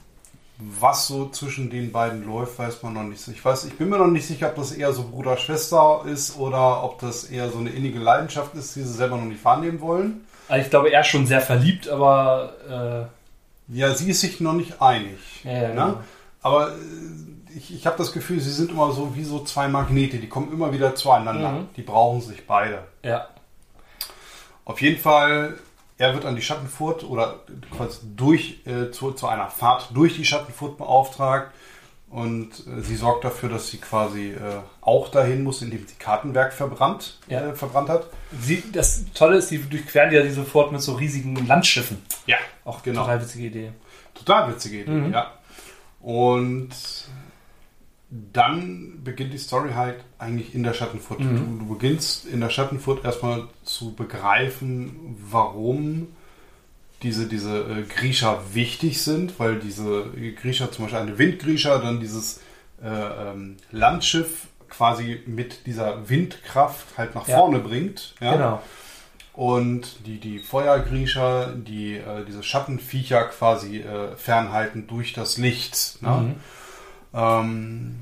was 0.59 1.07
so 1.09 1.29
zwischen 1.31 1.69
den 1.71 1.90
beiden 1.93 2.25
läuft, 2.25 2.59
weiß 2.59 2.83
man 2.83 2.93
noch 2.95 3.03
nicht. 3.03 3.21
so. 3.21 3.33
Ich 3.33 3.45
weiß, 3.45 3.64
ich 3.64 3.75
bin 3.77 3.88
mir 3.88 3.99
noch 3.99 4.07
nicht 4.07 4.27
sicher, 4.27 4.49
ob 4.49 4.57
das 4.57 4.73
eher 4.73 4.93
so 4.93 5.03
Bruder-Schwester 5.09 6.05
ist 6.07 6.37
oder 6.37 6.85
ob 6.85 7.01
das 7.01 7.25
eher 7.25 7.51
so 7.51 7.59
eine 7.59 7.71
innige 7.71 7.99
Leidenschaft 7.99 8.55
ist, 8.55 8.77
die 8.77 8.83
sie 8.83 8.93
selber 8.93 9.17
noch 9.17 9.25
nicht 9.25 9.45
wahrnehmen 9.45 9.81
wollen. 9.81 10.25
Also 10.49 10.62
ich 10.64 10.71
glaube, 10.71 10.90
er 10.93 11.01
ist 11.01 11.09
schon 11.09 11.27
sehr 11.27 11.40
verliebt, 11.40 11.88
aber 11.88 13.09
Ja, 13.69 13.95
sie 13.95 14.11
ist 14.11 14.21
sich 14.21 14.40
noch 14.40 14.53
nicht 14.53 14.81
einig. 14.83 15.19
äh, 15.45 15.49
ja, 15.55 15.62
ja, 15.62 15.69
ne? 15.69 15.75
genau. 15.75 16.01
Aber 16.43 16.69
äh, 16.69 16.73
ich, 17.57 17.75
ich 17.75 17.87
habe 17.87 17.97
das 17.99 18.12
Gefühl, 18.12 18.40
sie 18.40 18.51
sind 18.53 18.71
immer 18.71 18.93
so 18.93 19.14
wie 19.17 19.25
so 19.25 19.43
zwei 19.45 19.69
Magnete, 19.69 20.19
die 20.19 20.29
kommen 20.29 20.53
immer 20.53 20.73
wieder 20.73 20.95
zueinander. 20.95 21.53
Mhm. 21.53 21.69
Die 21.77 21.83
brauchen 21.83 22.21
sich 22.21 22.47
beide. 22.47 22.85
ja. 23.03 23.29
Auf 24.67 24.81
jeden 24.81 24.99
Fall, 24.99 25.59
er 25.99 26.14
wird 26.14 26.25
an 26.25 26.37
die 26.37 26.40
Schattenfurt 26.43 27.05
oder 27.05 27.40
quasi 27.77 27.99
durch 28.17 28.61
äh, 28.67 28.90
zu, 28.90 29.12
zu 29.12 29.27
einer 29.29 29.49
Fahrt 29.51 29.90
durch 29.93 30.17
die 30.17 30.25
Schattenfurt 30.25 30.79
beauftragt 30.79 31.53
und 32.09 32.49
äh, 32.67 32.81
sie 32.81 32.97
sorgt 32.97 33.25
dafür, 33.25 33.51
dass 33.51 33.69
sie 33.69 33.77
quasi 33.77 34.31
äh, 34.31 34.38
auch 34.81 35.09
dahin 35.11 35.43
muss, 35.45 35.61
indem 35.61 35.87
sie 35.87 35.97
Kartenwerk 35.97 36.55
verbrannt, 36.55 37.19
Ja. 37.29 37.40
äh, 37.51 37.55
verbrannt 37.55 37.90
hat. 37.90 38.07
Sie, 38.40 38.62
das 38.73 39.05
Tolle 39.12 39.37
ist, 39.37 39.51
die 39.51 39.59
durchqueren 39.59 40.11
ja 40.14 40.23
diese 40.23 40.45
Fort 40.45 40.73
mit 40.73 40.81
so 40.81 40.95
riesigen 40.95 41.37
Landschiffen. 41.47 42.03
Ja, 42.25 42.38
Auch 42.64 42.83
Genau. 42.83 43.03
total 43.03 43.21
witzige 43.21 43.47
Idee. 43.49 43.73
total 44.14 44.51
witzige 44.51 44.81
Idee, 44.81 44.90
Mhm. 44.90 45.12
ja. 45.12 45.31
Und 46.01 46.71
dann 48.33 49.00
beginnt 49.03 49.33
die 49.33 49.38
Story 49.38 49.72
halt 49.74 49.96
eigentlich 50.18 50.55
in 50.55 50.62
der 50.62 50.72
Schattenfurt. 50.72 51.20
Mhm. 51.20 51.59
Du, 51.59 51.64
du 51.64 51.74
beginnst 51.74 52.27
in 52.27 52.40
der 52.40 52.50
Schattenfurt 52.50 53.05
erstmal 53.05 53.48
zu 53.64 53.94
begreifen, 53.94 55.16
warum 55.29 56.09
diese, 57.03 57.27
diese 57.27 57.59
äh, 57.61 57.83
Griecher 57.83 58.40
wichtig 58.53 59.03
sind, 59.03 59.38
weil 59.40 59.59
diese 59.59 60.07
Griecher, 60.40 60.70
zum 60.70 60.85
Beispiel 60.85 61.00
eine 61.00 61.18
Windgriecher, 61.18 61.81
dann 61.81 61.98
dieses 62.00 62.40
äh, 62.83 62.88
ähm, 62.88 63.57
Landschiff 63.72 64.46
quasi 64.68 65.22
mit 65.27 65.66
dieser 65.66 66.09
Windkraft 66.09 66.96
halt 66.96 67.14
nach 67.14 67.27
Ja. 67.27 67.38
vorne 67.38 67.59
bringt. 67.59 68.14
Ja? 68.20 68.33
Genau. 68.33 68.62
Und 69.33 70.07
die, 70.07 70.18
die 70.20 70.38
Feuergriecher, 70.38 71.53
die 71.57 71.96
äh, 71.96 72.24
diese 72.27 72.44
Schattenviecher 72.44 73.24
quasi 73.24 73.79
äh, 73.81 74.16
fernhalten 74.16 74.87
durch 74.87 75.12
das 75.12 75.37
Licht. 75.37 75.98
Ne? 76.00 76.11
Mhm. 76.11 76.35
Ähm, 77.12 77.96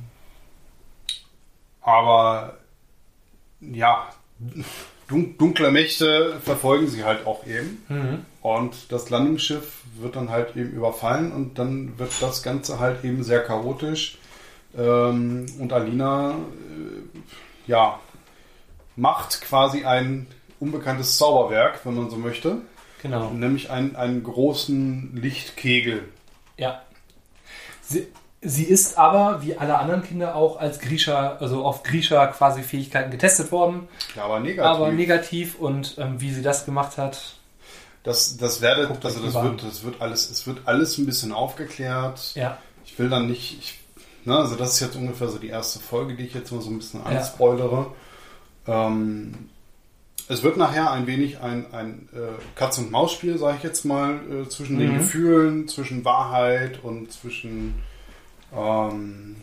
aber 1.83 2.59
ja, 3.61 4.09
dun 5.09 5.37
dunkle 5.38 5.71
Mächte 5.71 6.40
verfolgen 6.40 6.88
sie 6.88 7.05
halt 7.05 7.27
auch 7.27 7.47
eben. 7.47 7.85
Mhm. 7.88 8.25
Und 8.40 8.90
das 8.90 9.11
Landungsschiff 9.11 9.83
wird 9.97 10.16
dann 10.16 10.31
halt 10.31 10.57
eben 10.57 10.71
überfallen 10.71 11.33
und 11.33 11.59
dann 11.59 11.99
wird 11.99 12.11
das 12.21 12.42
Ganze 12.42 12.81
halt 12.81 13.05
eben 13.05 13.23
sehr 13.23 13.45
chaotisch. 13.45 14.18
Ähm, 14.77 15.47
und 15.59 15.73
Alina, 15.73 16.31
äh, 16.31 17.21
ja, 17.66 18.01
macht 18.97 19.40
quasi 19.42 19.85
ein 19.85 20.27
unbekanntes 20.61 21.18
Zauberwerk, 21.18 21.85
wenn 21.85 21.95
man 21.95 22.11
so 22.11 22.16
möchte. 22.16 22.59
Genau. 23.03 23.31
Nämlich 23.31 23.71
einen, 23.71 23.97
einen 23.97 24.23
großen 24.23 25.16
Lichtkegel. 25.16 26.09
Ja. 26.57 26.83
Sie, 27.81 28.07
sie 28.42 28.64
ist 28.64 28.98
aber, 28.98 29.42
wie 29.42 29.57
alle 29.57 29.78
anderen 29.78 30.02
Kinder, 30.02 30.35
auch 30.37 30.59
als 30.59 30.78
Grisha, 30.81 31.37
also 31.40 31.64
auf 31.64 31.83
Grisha 31.85 32.26
quasi 32.26 32.62
Fähigkeiten 32.62 33.11
getestet 33.11 33.52
worden. 33.52 33.88
Ja, 34.16 34.24
aber 34.24 34.40
negativ. 34.40 34.70
Aber 34.70 34.90
negativ 34.92 35.55
und 35.59 35.96
ähm, 35.98 36.20
wie 36.20 36.31
sie 36.33 36.42
das 36.42 36.64
gemacht 36.64 36.98
hat, 36.98 37.35
Das, 38.02 38.37
das 38.37 38.61
werde, 38.61 38.88
Guckt 38.88 39.05
also 39.05 39.22
das 39.24 39.35
wird, 39.35 39.62
das 39.62 39.85
wird 39.85 40.00
alles, 40.02 40.28
es 40.31 40.46
wird 40.46 40.59
alles 40.64 40.98
ein 40.98 41.07
bisschen 41.07 41.33
aufgeklärt. 41.33 42.33
ja. 42.35 42.59
Ich 42.85 42.98
will 42.98 43.09
dann 43.09 43.26
nicht, 43.28 43.59
ich, 43.61 43.78
ne, 44.26 44.37
also 44.37 44.57
das 44.57 44.74
ist 44.74 44.81
jetzt 44.81 44.96
ungefähr 44.96 45.28
so 45.28 45.38
die 45.38 45.48
erste 45.48 45.78
Folge, 45.78 46.14
die 46.14 46.24
ich 46.26 46.35
jetzt 46.35 46.50
mal 46.52 46.61
so 46.61 46.68
ein 46.68 46.78
bisschen 46.78 47.00
Ja. 47.00 47.07
anspoilere. 47.18 47.87
Ähm, 48.66 49.48
es 50.28 50.42
wird 50.42 50.57
nachher 50.57 50.90
ein 50.90 51.07
wenig 51.07 51.40
ein, 51.40 51.66
ein 51.72 52.09
äh, 52.12 52.18
Katz- 52.55 52.78
und 52.78 52.90
Maus-Spiel, 52.90 53.38
sage 53.38 53.57
ich 53.59 53.62
jetzt 53.62 53.85
mal, 53.85 54.20
äh, 54.31 54.48
zwischen 54.48 54.78
den 54.78 54.92
Mhm. 54.92 54.98
Gefühlen, 54.98 55.68
zwischen 55.68 56.05
Wahrheit 56.05 56.83
und 56.83 57.12
zwischen 57.12 57.74
ähm, 58.57 59.37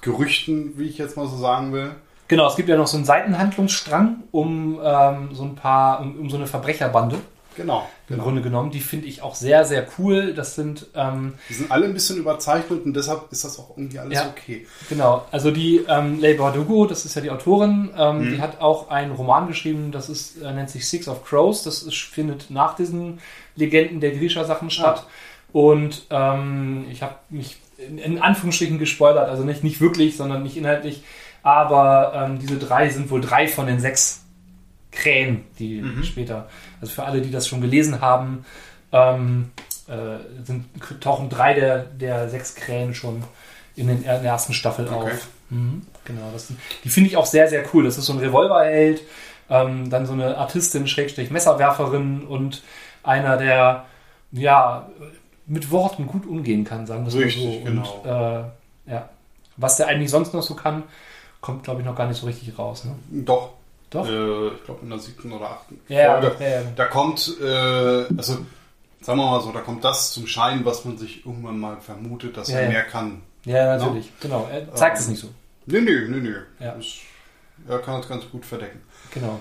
Gerüchten, 0.00 0.78
wie 0.78 0.84
ich 0.88 0.98
jetzt 0.98 1.16
mal 1.16 1.26
so 1.26 1.36
sagen 1.36 1.72
will. 1.72 1.92
Genau, 2.28 2.48
es 2.48 2.56
gibt 2.56 2.68
ja 2.68 2.76
noch 2.76 2.86
so 2.86 2.96
einen 2.96 3.04
Seitenhandlungsstrang 3.06 4.22
um 4.30 4.80
ähm, 4.82 5.28
so 5.32 5.44
ein 5.44 5.54
paar, 5.54 6.00
um, 6.00 6.18
um 6.20 6.30
so 6.30 6.36
eine 6.36 6.46
Verbrecherbande 6.46 7.16
Genau. 7.56 7.88
im 8.08 8.14
genau. 8.16 8.24
Grunde 8.24 8.42
genommen. 8.42 8.70
Die 8.72 8.80
finde 8.80 9.06
ich 9.06 9.22
auch 9.22 9.34
sehr, 9.36 9.64
sehr 9.64 9.86
cool. 9.98 10.34
Das 10.34 10.54
sind 10.56 10.86
ähm, 10.94 11.34
Die 11.48 11.54
sind 11.54 11.70
alle 11.70 11.84
ein 11.86 11.92
bisschen 11.94 12.16
überzeichnet 12.16 12.84
und 12.84 12.94
deshalb 12.94 13.30
ist 13.30 13.44
das 13.44 13.58
auch 13.60 13.76
irgendwie 13.76 13.98
alles 13.98 14.14
Ja. 14.18 14.28
okay. 14.28 14.66
Genau, 14.88 15.24
also 15.30 15.50
die 15.52 15.84
ähm, 15.88 16.18
Leigh 16.20 16.36
Bardugo, 16.38 16.86
das 16.86 17.04
ist 17.04 17.14
ja 17.14 17.22
die 17.22 17.30
Autorin, 17.30 17.90
ähm, 17.96 18.18
Mhm. 18.24 18.30
die 18.34 18.40
hat 18.40 18.60
auch 18.60 18.88
einen 18.90 19.12
Roman 19.12 19.46
geschrieben, 19.46 19.92
das 19.92 20.08
ist, 20.08 20.42
äh, 20.42 20.52
nennt 20.52 20.70
sich 20.70 20.88
Six 20.88 21.06
of 21.06 21.24
Crows, 21.24 21.62
das 21.62 21.82
ist, 21.82 21.96
findet 21.96 22.50
nach 22.50 22.74
diesen 22.74 23.20
Legenden 23.54 24.00
der 24.00 24.10
Grisha-Sachen 24.12 24.70
statt. 24.70 25.06
Und 25.52 26.06
ähm, 26.10 26.86
ich 26.90 27.02
habe 27.02 27.14
mich 27.30 27.58
in, 27.78 27.98
in 27.98 28.18
Anführungsstrichen 28.18 28.78
gespoilert, 28.78 29.28
also 29.28 29.44
nicht, 29.44 29.64
nicht 29.64 29.80
wirklich, 29.80 30.16
sondern 30.16 30.42
nicht 30.42 30.56
inhaltlich, 30.56 31.02
aber 31.42 32.12
ähm, 32.14 32.38
diese 32.38 32.58
drei 32.58 32.88
sind 32.88 33.10
wohl 33.10 33.20
drei 33.20 33.48
von 33.48 33.66
den 33.66 33.80
sechs 33.80 34.22
Krähen, 34.92 35.44
die 35.58 35.82
Mhm. 35.82 36.02
später, 36.04 36.48
also 36.80 36.92
für 36.94 37.04
alle, 37.04 37.20
die 37.20 37.30
das 37.30 37.48
schon 37.48 37.60
gelesen 37.60 38.00
haben, 38.00 38.44
ähm, 38.92 39.50
äh, 39.88 40.44
sind, 40.44 40.66
tauchen 41.00 41.28
drei 41.28 41.52
der, 41.54 41.78
der 41.84 42.28
sechs 42.30 42.54
Krähen 42.54 42.94
schon 42.94 43.24
in, 43.76 43.88
den, 43.88 43.98
in 43.98 44.04
der 44.04 44.22
ersten 44.22 44.54
Staffel 44.54 44.86
Okay. 44.86 44.94
auf. 44.94 45.28
Mhm, 45.50 45.82
genau, 46.04 46.30
das, 46.32 46.48
die 46.84 46.88
finde 46.88 47.10
ich 47.10 47.16
auch 47.16 47.26
sehr, 47.26 47.48
sehr 47.48 47.64
cool. 47.74 47.84
Das 47.84 47.98
ist 47.98 48.06
so 48.06 48.12
ein 48.12 48.18
Revolverheld, 48.20 49.02
ähm, 49.50 49.90
dann 49.90 50.06
so 50.06 50.12
eine 50.12 50.38
Artistin, 50.38 50.86
Schrägstrich 50.86 51.30
Messerwerferin 51.30 52.22
und 52.22 52.62
einer, 53.02 53.36
der 53.36 53.84
ja 54.32 54.88
mit 55.46 55.70
Worten 55.70 56.06
gut 56.06 56.26
umgehen 56.26 56.64
kann, 56.64 56.86
sagen 56.86 57.02
wir 57.04 57.08
es 57.08 57.14
mal 57.14 57.22
Richtig, 57.24 57.58
so. 57.58 57.64
genau. 57.64 58.00
Und, 58.02 58.08
äh, 58.88 58.92
ja. 58.92 59.08
Was 59.56 59.76
der 59.76 59.86
eigentlich 59.88 60.10
sonst 60.10 60.32
noch 60.34 60.42
so 60.42 60.54
kann, 60.54 60.82
kommt, 61.40 61.64
glaube 61.64 61.80
ich, 61.80 61.86
noch 61.86 61.94
gar 61.96 62.06
nicht 62.08 62.18
so 62.18 62.26
richtig 62.26 62.58
raus. 62.58 62.84
Ne? 62.84 62.94
Doch. 63.24 63.50
Doch? 63.90 64.08
Äh, 64.08 64.48
ich 64.48 64.64
glaube 64.64 64.80
in 64.82 64.90
der 64.90 64.98
siebten 64.98 65.30
oder 65.32 65.50
achten 65.50 65.80
Ja, 65.88 66.20
Folge. 66.20 66.36
ja, 66.44 66.48
ja. 66.48 66.62
Da 66.74 66.86
kommt, 66.86 67.36
äh, 67.40 67.44
also 68.16 68.38
sagen 69.00 69.18
wir 69.18 69.30
mal 69.30 69.40
so, 69.42 69.52
da 69.52 69.60
kommt 69.60 69.84
das 69.84 70.12
zum 70.12 70.26
Schein, 70.26 70.64
was 70.64 70.84
man 70.84 70.98
sich 70.98 71.24
irgendwann 71.24 71.58
mal 71.60 71.80
vermutet, 71.80 72.36
dass 72.36 72.48
er 72.48 72.68
mehr 72.68 72.82
kann. 72.82 73.20
Ja, 73.44 73.76
natürlich. 73.76 74.10
Genau. 74.20 74.48
Er 74.50 74.74
zeigt 74.74 74.96
Ähm, 74.96 75.02
es 75.02 75.08
nicht 75.08 75.20
so. 75.20 75.28
Nee, 75.66 75.80
nee. 75.82 76.32
Ja. 76.58 76.72
Das, 76.74 76.86
er 77.68 77.78
kann 77.78 78.00
das 78.00 78.08
ganz 78.08 78.24
gut 78.30 78.44
verdecken. 78.44 78.80
Genau. 79.12 79.38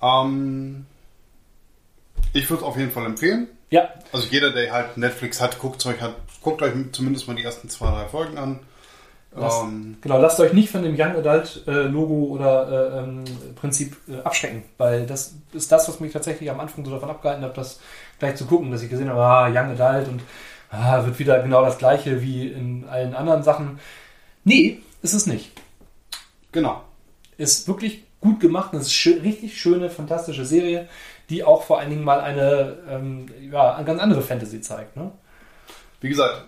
Ähm, 0.00 0.86
ich 2.32 2.48
würde 2.48 2.62
es 2.62 2.68
auf 2.68 2.76
jeden 2.76 2.90
Fall 2.92 3.06
empfehlen. 3.06 3.48
Ja, 3.70 3.88
Also 4.12 4.26
jeder, 4.30 4.50
der 4.52 4.72
halt 4.72 4.96
Netflix 4.96 5.40
hat, 5.40 5.58
guckt 5.58 5.84
euch, 5.86 6.00
hat, 6.00 6.14
guckt 6.42 6.62
euch 6.62 6.72
zumindest 6.92 7.26
mal 7.26 7.34
die 7.34 7.42
ersten 7.44 7.68
zwei, 7.68 7.90
drei 7.90 8.06
Folgen 8.06 8.38
an. 8.38 8.60
Das- 9.34 9.62
Ähm, 9.62 9.96
genau. 10.00 10.20
Lasst 10.20 10.38
euch 10.38 10.52
nicht 10.52 10.70
von 10.70 10.82
dem 10.84 10.94
Young 10.94 11.16
Adult 11.16 11.64
äh, 11.66 11.70
Logo 11.82 12.26
oder 12.26 12.68
äh, 12.94 12.98
ähm, 13.00 13.24
Prinzip 13.56 13.96
äh, 14.08 14.20
abschrecken, 14.22 14.62
weil 14.78 15.06
das 15.06 15.34
ist 15.52 15.72
das, 15.72 15.88
was 15.88 15.98
mich 15.98 16.12
tatsächlich 16.12 16.48
am 16.50 16.60
Anfang 16.60 16.84
so 16.84 16.92
davon 16.92 17.10
abgehalten 17.10 17.42
hat, 17.44 17.58
das 17.58 17.80
gleich 18.20 18.36
zu 18.36 18.46
gucken, 18.46 18.70
dass 18.70 18.82
ich 18.82 18.90
gesehen 18.90 19.08
habe, 19.08 19.20
ah, 19.20 19.48
Young 19.48 19.76
Adult 19.76 20.06
und 20.06 20.22
ah, 20.70 21.04
wird 21.04 21.18
wieder 21.18 21.42
genau 21.42 21.64
das 21.64 21.78
gleiche 21.78 22.22
wie 22.22 22.46
in 22.46 22.86
allen 22.88 23.12
anderen 23.14 23.42
Sachen. 23.42 23.80
Nee, 24.44 24.80
ist 25.02 25.14
es 25.14 25.26
nicht. 25.26 25.50
genau. 26.52 26.82
Ist 27.36 27.66
wirklich 27.66 28.04
gut 28.24 28.40
gemacht, 28.40 28.72
eine 28.74 28.84
schö 28.84 29.20
richtig 29.22 29.60
schöne, 29.60 29.88
fantastische 29.90 30.44
Serie, 30.44 30.88
die 31.30 31.44
auch 31.44 31.62
vor 31.62 31.78
allen 31.78 31.90
Dingen 31.90 32.02
mal 32.04 32.20
eine, 32.20 32.78
ähm, 32.90 33.26
ja, 33.52 33.74
eine 33.76 33.84
ganz 33.84 34.00
andere 34.00 34.22
Fantasy 34.22 34.60
zeigt. 34.60 34.96
Ne? 34.96 35.12
Wie 36.00 36.08
gesagt, 36.08 36.44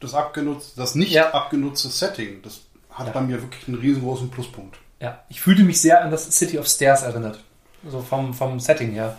das 0.00 0.14
abgenutzt, 0.14 0.78
das 0.78 0.94
nicht 0.94 1.10
Ja. 1.12 1.30
abgenutzte 1.32 1.88
Setting, 1.88 2.42
das 2.42 2.60
hat 2.90 3.06
Ja. 3.08 3.12
bei 3.12 3.20
mir 3.22 3.42
wirklich 3.42 3.66
einen 3.66 3.78
riesengroßen 3.78 4.30
Pluspunkt. 4.30 4.76
Ja, 5.00 5.20
ich 5.28 5.40
fühlte 5.40 5.62
mich 5.62 5.80
sehr 5.80 6.02
an 6.04 6.10
das 6.10 6.30
City 6.30 6.58
of 6.58 6.66
Stairs 6.68 7.02
erinnert. 7.02 7.40
So 7.90 8.00
vom, 8.00 8.32
vom 8.34 8.60
Setting 8.60 8.92
her. 8.92 9.16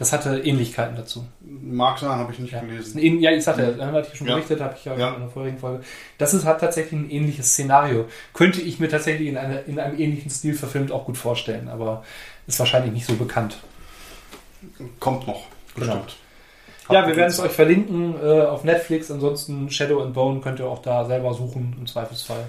Das 0.00 0.14
hatte 0.14 0.38
Ähnlichkeiten 0.38 0.96
dazu. 0.96 1.26
Mag 1.42 1.98
sein, 1.98 2.08
habe 2.08 2.32
ich 2.32 2.38
nicht 2.38 2.54
Ja, 2.54 2.60
gelesen. 2.60 2.98
ja 3.20 3.32
ich 3.32 3.44
sagte, 3.44 3.74
da 3.76 3.92
hatte 3.92 4.08
ich 4.10 4.16
schon 4.18 4.26
Ja. 4.28 4.32
berichtet, 4.36 4.58
habe 4.62 4.74
ich 4.74 4.82
ja, 4.86 4.96
Ja. 4.96 5.10
in 5.12 5.20
der 5.20 5.28
vorigen 5.28 5.58
Folge. 5.58 5.84
Das 6.16 6.32
ist, 6.32 6.46
hat 6.46 6.58
tatsächlich 6.62 6.98
ein 6.98 7.10
ähnliches 7.10 7.48
Szenario. 7.52 8.06
Könnte 8.32 8.62
ich 8.62 8.80
mir 8.80 8.88
tatsächlich 8.88 9.28
in, 9.28 9.36
eine, 9.36 9.60
in 9.60 9.78
einem 9.78 10.00
ähnlichen 10.00 10.30
Stil 10.30 10.54
verfilmt 10.54 10.90
auch 10.90 11.04
gut 11.04 11.18
vorstellen, 11.18 11.68
aber 11.68 12.02
ist 12.46 12.58
wahrscheinlich 12.58 12.92
nicht 12.94 13.04
so 13.04 13.14
bekannt. 13.14 13.58
Kommt 15.00 15.26
noch, 15.26 15.42
Genau. 15.74 15.86
bestimmt. 15.96 16.16
Ja, 16.90 17.06
wir 17.06 17.14
werden 17.14 17.28
es 17.28 17.38
euch 17.38 17.52
verlinken 17.52 18.14
äh, 18.22 18.40
auf 18.46 18.64
Netflix. 18.64 19.10
Ansonsten 19.10 19.70
Shadow 19.70 20.00
and 20.02 20.14
Bone 20.14 20.40
könnt 20.40 20.58
ihr 20.60 20.66
auch 20.66 20.80
da 20.80 21.04
selber 21.04 21.34
suchen, 21.34 21.76
im 21.78 21.86
Zweifelsfall. 21.86 22.48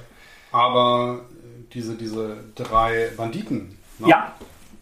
Aber 0.53 1.19
diese, 1.73 1.95
diese 1.95 2.37
drei 2.55 3.09
Banditen, 3.17 3.77
ne, 3.99 4.07
Ja, 4.07 4.33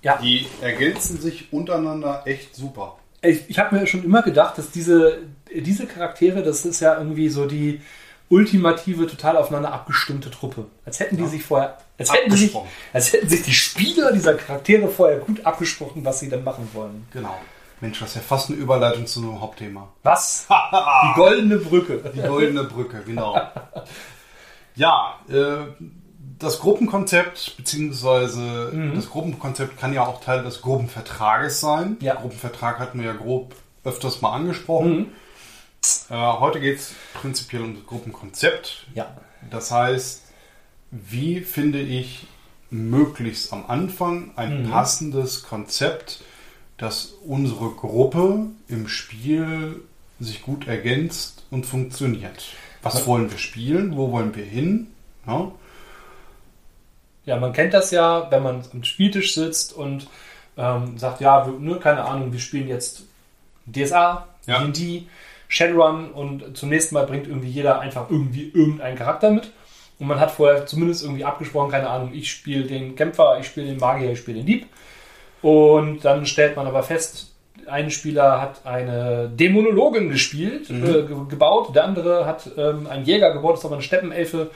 ja. 0.02 0.18
die 0.18 0.46
ergänzen 0.62 1.20
sich 1.20 1.52
untereinander 1.54 2.24
echt 2.26 2.56
super. 2.56 2.98
Ich, 3.22 3.50
ich 3.50 3.60
habe 3.60 3.76
mir 3.76 3.86
schon 3.88 4.04
immer 4.04 4.22
gedacht, 4.22 4.58
dass 4.58 4.72
diese, 4.72 5.20
diese 5.54 5.86
Charaktere, 5.86 6.42
das 6.42 6.66
ist 6.66 6.80
ja 6.80 6.98
irgendwie 6.98 7.30
so 7.30 7.46
die 7.46 7.82
ultimative, 8.30 9.08
total 9.08 9.38
aufeinander 9.38 9.74
abgestimmte 9.74 10.30
Truppe. 10.32 10.68
Als 10.86 11.00
hätten 11.00 11.18
die 11.18 11.24
Ja. 11.24 11.30
sich 11.30 11.44
vorher, 11.44 11.78
als 11.98 12.14
hätten, 12.14 12.32
sich, 12.32 12.56
als 12.94 13.12
hätten 13.12 13.28
sich 13.28 13.42
die 13.42 13.54
Spieler 13.54 14.12
dieser 14.14 14.36
Charaktere 14.36 14.88
vorher 14.88 15.18
gut 15.20 15.46
abgesprochen, 15.46 16.06
was 16.06 16.20
sie 16.20 16.30
dann 16.30 16.44
machen 16.44 16.70
wollen. 16.74 17.08
Genau. 17.12 17.36
Mensch, 17.82 18.00
das 18.00 18.10
ist 18.10 18.16
ja 18.16 18.22
fast 18.22 18.50
eine 18.50 18.60
Überleitung 18.60 19.06
zu 19.08 19.22
einem 19.22 19.40
Hauptthema. 19.42 19.88
Was? 20.04 20.46
Die 20.50 21.14
goldene 21.16 21.58
Brücke. 21.58 22.12
Die 22.14 22.22
goldene 22.22 22.66
Brücke, 22.66 23.02
genau. 23.06 23.40
Ja, 24.76 25.20
äh, 25.28 25.66
das 26.40 26.60
Gruppenkonzept, 26.60 27.58
beziehungsweise 27.58 28.72
Mhm. 28.74 28.96
das 28.96 29.10
Gruppenkonzept 29.10 29.78
kann 29.78 29.94
ja 29.94 30.06
auch 30.06 30.22
Teil 30.22 30.44
des 30.44 30.62
Gruppenvertrages 30.62 31.60
sein. 31.60 31.98
Ja. 32.02 32.16
Gruppenvertrag 32.16 32.80
hatten 32.80 33.00
wir 33.00 33.08
ja 33.08 33.14
grob 33.14 33.56
öfters 33.84 34.22
mal 34.22 34.32
angesprochen. 34.34 34.98
Mhm. 34.98 35.06
Äh, 36.10 36.16
heute 36.40 36.60
geht 36.60 36.80
es 36.80 36.94
prinzipiell 37.14 37.62
um 37.64 37.76
das 37.76 37.86
Gruppenkonzept. 37.86 38.88
Ja. 38.94 39.16
Das 39.50 39.72
heißt, 39.72 40.24
wie 40.92 41.42
finde 41.42 41.80
ich 41.80 42.28
möglichst 42.72 43.52
am 43.54 43.66
Anfang 43.68 44.32
ein 44.36 44.64
Mhm. 44.64 44.70
passendes 44.70 45.44
Konzept, 45.44 46.22
das 46.78 47.14
unsere 47.26 47.70
Gruppe 47.72 48.48
im 48.68 48.88
Spiel 48.88 49.82
sich 50.20 50.42
gut 50.42 50.68
ergänzt 50.68 51.44
und 51.52 51.66
funktioniert. 51.66 52.54
Was 52.82 53.06
wollen 53.08 53.32
wir 53.32 53.38
spielen? 53.38 53.98
Wo 53.98 54.12
wollen 54.12 54.36
wir 54.36 54.46
hin? 54.46 54.88
Ja, 55.28 55.52
Ja, 57.30 57.38
man 57.38 57.54
kennt 57.54 57.74
das 57.74 57.92
ja, 57.92 58.28
wenn 58.32 58.42
man 58.44 58.64
am 58.74 58.84
Spieltisch 58.84 59.34
sitzt 59.36 59.72
und 59.74 60.08
ähm, 60.58 60.98
sagt, 60.98 61.22
ja, 61.22 61.46
wir, 61.46 61.54
ne, 61.60 61.76
keine 61.80 62.04
Ahnung, 62.04 62.34
wir 62.34 62.40
spielen 62.40 62.68
jetzt 62.68 63.04
DSA, 63.68 64.26
Ja. 64.48 64.60
D&D, 64.64 65.04
Shadowrun 65.48 66.12
und 66.12 66.58
zum 66.58 66.70
nächsten 66.70 66.96
Mal 66.96 67.06
bringt 67.06 67.28
irgendwie 67.28 67.50
jeder 67.50 67.80
einfach 67.80 68.10
irgendwie 68.10 68.50
irgendeinen 68.54 68.98
Charakter 68.98 69.30
mit. 69.32 69.52
Und 70.00 70.08
man 70.08 70.20
hat 70.20 70.32
vorher 70.32 70.66
zumindest 70.66 71.04
irgendwie 71.04 71.26
abgesprochen, 71.26 71.72
keine 71.72 71.90
Ahnung, 71.90 72.12
ich 72.14 72.32
spiele 72.32 72.64
den 72.64 72.96
Kämpfer, 72.96 73.38
ich 73.40 73.48
spiele 73.48 73.68
den 73.68 73.78
Magier, 73.80 74.12
ich 74.12 74.20
spiele 74.20 74.38
den 74.38 74.46
Dieb. 74.46 74.66
Und 75.42 76.04
dann 76.06 76.26
stellt 76.26 76.56
man 76.56 76.68
aber 76.68 76.84
fest, 76.84 77.32
ein 77.68 77.92
Spieler 77.92 78.42
hat 78.42 78.66
eine 78.66 79.30
Dämonologin 79.30 80.10
gespielt, 80.10 80.70
Mhm. 80.70 80.84
äh, 80.84 80.92
ge 81.04 81.16
gebaut, 81.30 81.76
der 81.76 81.84
andere 81.86 82.26
hat 82.26 82.50
ähm, 82.58 82.88
einen 82.88 83.06
Jäger 83.06 83.32
gebaut, 83.34 83.58
ist 83.58 83.66
aber 83.66 83.76
eine 83.76 83.84
Steppenelfe. 83.84 84.50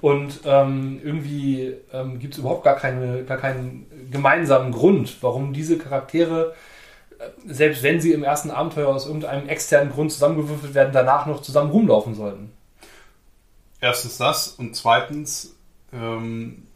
Und 0.00 0.40
ähm, 0.44 1.00
irgendwie 1.04 1.74
ähm, 1.92 2.18
gibt 2.18 2.34
es 2.34 2.40
überhaupt 2.40 2.64
gar, 2.64 2.76
keine, 2.76 3.24
gar 3.24 3.36
keinen 3.36 3.86
gemeinsamen 4.10 4.72
Grund, 4.72 5.22
warum 5.22 5.52
diese 5.52 5.76
Charaktere, 5.76 6.54
äh, 7.18 7.24
selbst 7.46 7.82
wenn 7.82 8.00
sie 8.00 8.12
im 8.12 8.24
ersten 8.24 8.50
Abenteuer 8.50 8.88
aus 8.88 9.06
irgendeinem 9.06 9.48
externen 9.48 9.92
Grund 9.92 10.10
zusammengewürfelt 10.12 10.72
werden, 10.74 10.92
danach 10.92 11.26
noch 11.26 11.42
zusammen 11.42 11.70
rumlaufen 11.70 12.14
sollten. 12.14 12.52
erstens 13.80 14.16
das 14.18 14.48
und 14.48 14.74
zweitens, 14.76 15.54
ähm, 15.92 16.66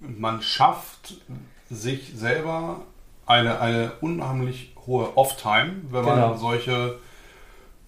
man 0.00 0.42
schafft 0.42 1.14
sich 1.70 2.12
selber 2.14 2.80
eine, 3.26 3.60
eine 3.60 3.92
unheimlich 4.00 4.74
hohe 4.86 5.16
Off-Time, 5.16 5.82
wenn 5.90 6.04
man 6.04 6.14
Genau. 6.14 6.36
solche 6.36 6.98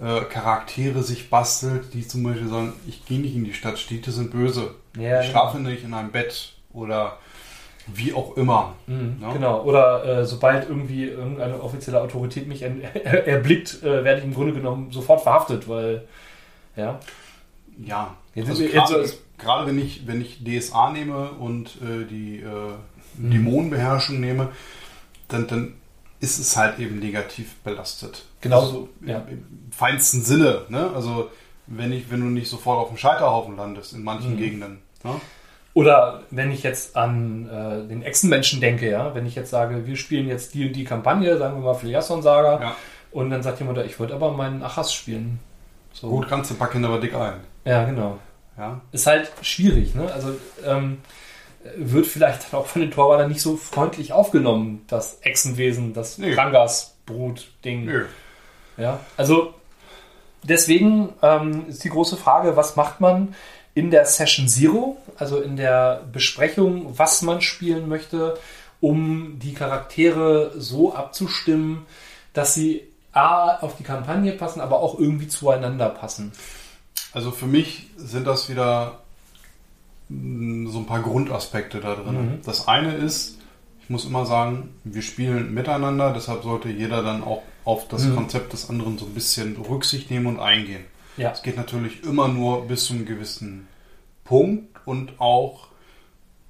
äh, 0.01 0.21
Charaktere 0.23 1.03
sich 1.03 1.29
bastelt, 1.31 1.93
die 1.95 2.07
zum 2.09 2.23
Beispiel 2.23 2.49
sagen, 2.49 2.73
ich 2.89 3.05
gehe 3.07 3.21
nicht 3.21 3.35
in 3.37 3.45
die 3.45 3.53
Stadt, 3.55 3.79
Städte 3.79 4.11
sind 4.13 4.31
böse. 4.31 4.75
Ja, 4.97 5.21
ich 5.23 5.31
schlafe 5.31 5.59
nicht 5.59 5.85
in 5.85 5.93
einem 5.95 6.11
Bett 6.11 6.53
oder 6.73 7.19
wie 7.87 8.13
auch 8.13 8.37
immer. 8.37 8.75
Mhm, 8.87 9.19
Ja. 9.21 9.33
Genau. 9.33 9.63
Oder 9.65 10.05
äh, 10.21 10.25
sobald 10.25 10.69
irgendwie 10.69 11.05
irgendeine 11.05 11.61
offizielle 11.63 12.01
Autorität 12.01 12.47
mich 12.49 12.63
erblickt, 13.05 13.83
äh, 13.83 14.05
werde 14.05 14.19
ich 14.21 14.25
im 14.25 14.35
Grunde 14.35 14.53
genommen 14.55 14.91
sofort 14.93 15.23
verhaftet, 15.23 15.69
weil 15.69 16.07
ja. 16.77 16.99
Ja, 17.85 18.17
Jetzt 18.35 18.49
also 18.51 18.63
ist- 18.63 18.73
jetzt 18.73 18.89
gerade, 18.91 19.03
ist- 19.03 19.19
gerade 19.39 19.67
wenn 19.67 19.79
ich, 19.79 20.07
wenn 20.07 20.21
ich 20.21 20.43
DSA 20.45 20.91
nehme 20.93 21.31
und 21.33 21.77
äh, 21.83 22.05
die 22.09 22.41
äh, 22.41 22.75
Mhm. 23.17 23.31
Dämonenbeherrschung 23.33 24.21
nehme, 24.21 24.51
dann, 25.29 25.47
dann 25.49 25.75
ist 26.21 26.39
es 26.39 26.57
halt 26.57 26.79
eben 26.79 26.99
negativ 26.99 27.57
belastet. 27.65 28.25
Genauso, 28.41 28.89
Also, 29.01 29.11
ja. 29.13 29.19
Im 29.29 29.47
im 29.67 29.73
feinsten 29.73 30.23
Sinne. 30.23 30.63
Ne? 30.69 30.91
Also 30.95 31.31
wenn, 31.67 31.93
ich, 31.93 32.11
wenn 32.11 32.21
du 32.21 32.27
nicht 32.27 32.49
sofort 32.51 32.79
auf 32.79 32.89
dem 32.89 32.97
Scheiterhaufen 32.99 33.57
landest 33.57 33.93
in 33.95 34.03
manchen 34.03 34.35
Mhm. 34.35 34.39
Gegenden. 34.39 34.79
Ne? 35.05 35.13
Oder 35.73 36.23
wenn 36.31 36.51
ich 36.51 36.63
jetzt 36.65 36.97
an 36.97 37.49
äh, 37.49 37.87
den 37.89 38.03
Echsenmenschen 38.03 38.61
denke, 38.61 38.91
ja, 38.91 39.15
wenn 39.15 39.25
ich 39.25 39.37
jetzt 39.37 39.51
sage, 39.51 39.87
wir 39.87 39.97
spielen 39.97 40.27
jetzt 40.29 40.53
die 40.55 40.67
und 40.67 40.75
die 40.75 40.85
Kampagne, 40.85 41.39
sagen 41.39 41.55
wir 41.57 41.63
mal 41.63 41.75
Filiasson 41.75 42.23
Saga, 42.23 42.61
Ja. 42.61 42.77
und 43.13 43.31
dann 43.31 43.43
sagt 43.43 43.61
jemand, 43.61 43.79
ich 43.79 43.99
wollte 44.01 44.15
aber 44.15 44.33
meinen 44.33 44.63
Achas 44.65 44.93
spielen. 44.93 45.39
So. 45.93 46.09
Gut, 46.09 46.29
kannst 46.29 46.51
du 46.51 46.55
packen 46.57 46.85
aber 46.85 46.99
dick 47.01 47.15
ein. 47.15 47.35
Ja, 47.65 47.85
genau. 47.85 48.19
Ja? 48.59 48.81
Ist 48.93 49.07
halt 49.07 49.31
schwierig, 49.43 49.95
ne? 49.95 50.13
Also 50.13 50.35
ähm, 50.67 50.99
wird 51.77 52.07
vielleicht 52.07 52.53
dann 52.53 52.61
auch 52.61 52.67
von 52.67 52.81
den 52.83 52.91
Torwartern 52.91 53.29
nicht 53.29 53.43
so 53.43 53.57
freundlich 53.57 54.13
aufgenommen, 54.13 54.85
das 54.89 55.19
Echsenwesen, 55.23 55.93
das 55.93 56.19
Nee. 56.19 56.35
Rangas-Brut-Ding. 56.35 57.85
Nö. 57.85 58.07
Ja, 58.77 59.01
also 59.17 59.55
deswegen 60.43 61.13
ähm, 61.23 61.67
ist 61.69 61.85
die 61.85 61.91
große 61.91 62.17
Frage, 62.17 62.57
was 62.57 62.77
macht 62.77 63.01
man 63.01 63.35
in 63.75 63.91
der 63.91 64.07
Session 64.07 64.49
Zero, 64.49 64.97
also 65.17 65.41
in 65.41 65.57
der 65.57 66.03
Besprechung, 66.13 66.99
was 66.99 67.23
man 67.23 67.41
spielen 67.43 67.89
möchte, 67.89 68.39
um 68.81 69.39
die 69.39 69.53
Charaktere 69.53 70.53
so 70.57 70.95
abzustimmen, 70.95 71.87
dass 72.33 72.55
sie 72.55 72.83
A 73.13 73.57
auf 73.57 73.77
die 73.77 73.83
Kampagne 73.83 74.33
passen, 74.33 74.61
aber 74.61 74.81
auch 74.81 74.99
irgendwie 74.99 75.29
zueinander 75.29 75.89
passen. 75.89 76.33
Also 77.13 77.33
für 77.33 77.47
mich 77.47 77.89
sind 77.97 78.27
das 78.27 78.49
wieder 78.49 79.01
so 80.11 80.79
ein 80.79 80.87
paar 80.87 81.03
Grundaspekte 81.03 81.81
da 81.81 81.95
drin. 81.95 82.15
Mhm. 82.15 82.39
Das 82.45 82.67
eine 82.69 82.95
ist, 82.95 83.39
ich 83.83 83.91
muss 83.91 84.05
immer 84.05 84.27
sagen, 84.27 84.71
wir 84.85 85.03
spielen 85.03 85.55
miteinander, 85.55 86.13
deshalb 86.13 86.43
sollte 86.43 86.69
jeder 86.69 87.03
dann 87.03 87.23
auch 87.23 87.43
auf 87.65 87.87
das 87.89 88.05
Mhm. 88.05 88.17
Konzept 88.17 88.53
des 88.53 88.69
anderen 88.71 88.99
so 88.99 89.07
ein 89.07 89.15
bisschen 89.15 89.57
Rücksicht 89.57 90.11
nehmen 90.11 90.27
und 90.27 90.41
eingehen. 90.41 90.85
Ja. 91.17 91.31
Es 91.31 91.43
geht 91.43 91.57
natürlich 91.57 92.03
immer 92.05 92.29
nur 92.29 92.67
bis 92.67 92.87
zu 92.87 92.95
einem 92.95 93.05
gewissen 93.07 93.69
Punkt 94.25 94.69
und 94.87 95.21
auch 95.21 95.69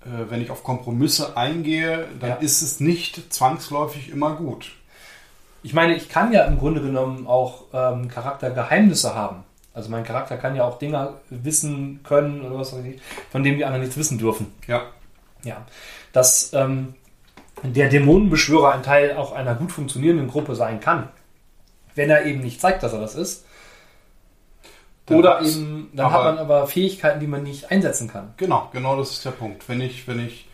äh, 0.02 0.30
wenn 0.30 0.40
ich 0.40 0.50
auf 0.50 0.64
Kompromisse 0.64 1.36
eingehe, 1.36 2.06
dann 2.20 2.30
Ja. 2.30 2.36
ist 2.36 2.62
es 2.62 2.80
nicht 2.80 3.32
zwangsläufig 3.34 4.08
immer 4.10 4.34
gut. 4.36 4.72
Ich 5.62 5.74
meine, 5.74 5.94
ich 5.94 6.08
kann 6.08 6.32
ja 6.32 6.44
im 6.44 6.58
Grunde 6.58 6.80
genommen 6.80 7.26
auch 7.26 7.64
ähm, 7.74 8.08
Charaktergeheimnisse 8.08 9.14
haben. 9.14 9.44
Also 9.72 9.90
mein 9.90 10.04
Charakter 10.04 10.36
kann 10.36 10.56
ja 10.56 10.64
auch 10.64 10.78
Dinge 10.78 11.14
wissen 11.30 12.00
können 12.02 12.42
oder 12.42 12.58
was 12.58 12.74
weiß 12.74 12.84
ich, 12.84 13.00
von 13.30 13.44
denen 13.44 13.56
die 13.56 13.64
anderen 13.64 13.82
nichts 13.82 13.96
wissen 13.96 14.18
dürfen. 14.18 14.52
Ja, 14.66 14.82
Ja, 15.44 15.64
dass 16.12 16.52
ähm, 16.52 16.94
der 17.62 17.88
Dämonenbeschwörer 17.88 18.72
ein 18.72 18.82
Teil 18.82 19.16
auch 19.16 19.32
einer 19.32 19.54
gut 19.54 19.70
funktionierenden 19.70 20.28
Gruppe 20.28 20.54
sein 20.54 20.80
kann, 20.80 21.08
wenn 21.94 22.10
er 22.10 22.24
eben 22.24 22.40
nicht 22.40 22.60
zeigt, 22.60 22.82
dass 22.82 22.92
er 22.92 23.00
das 23.00 23.14
ist. 23.14 23.44
Dann 25.06 25.18
Oder 25.18 25.42
eben, 25.42 25.90
dann 25.92 26.12
hat 26.12 26.24
man 26.24 26.38
aber 26.38 26.66
Fähigkeiten, 26.66 27.20
die 27.20 27.26
man 27.26 27.42
nicht 27.42 27.70
einsetzen 27.70 28.08
kann. 28.08 28.34
Genau, 28.36 28.68
genau 28.72 28.96
das 28.96 29.12
ist 29.12 29.24
der 29.24 29.32
Punkt. 29.32 29.68
Wenn 29.68 29.80
ich, 29.80 30.06
wenn 30.06 30.24
ich, 30.24 30.48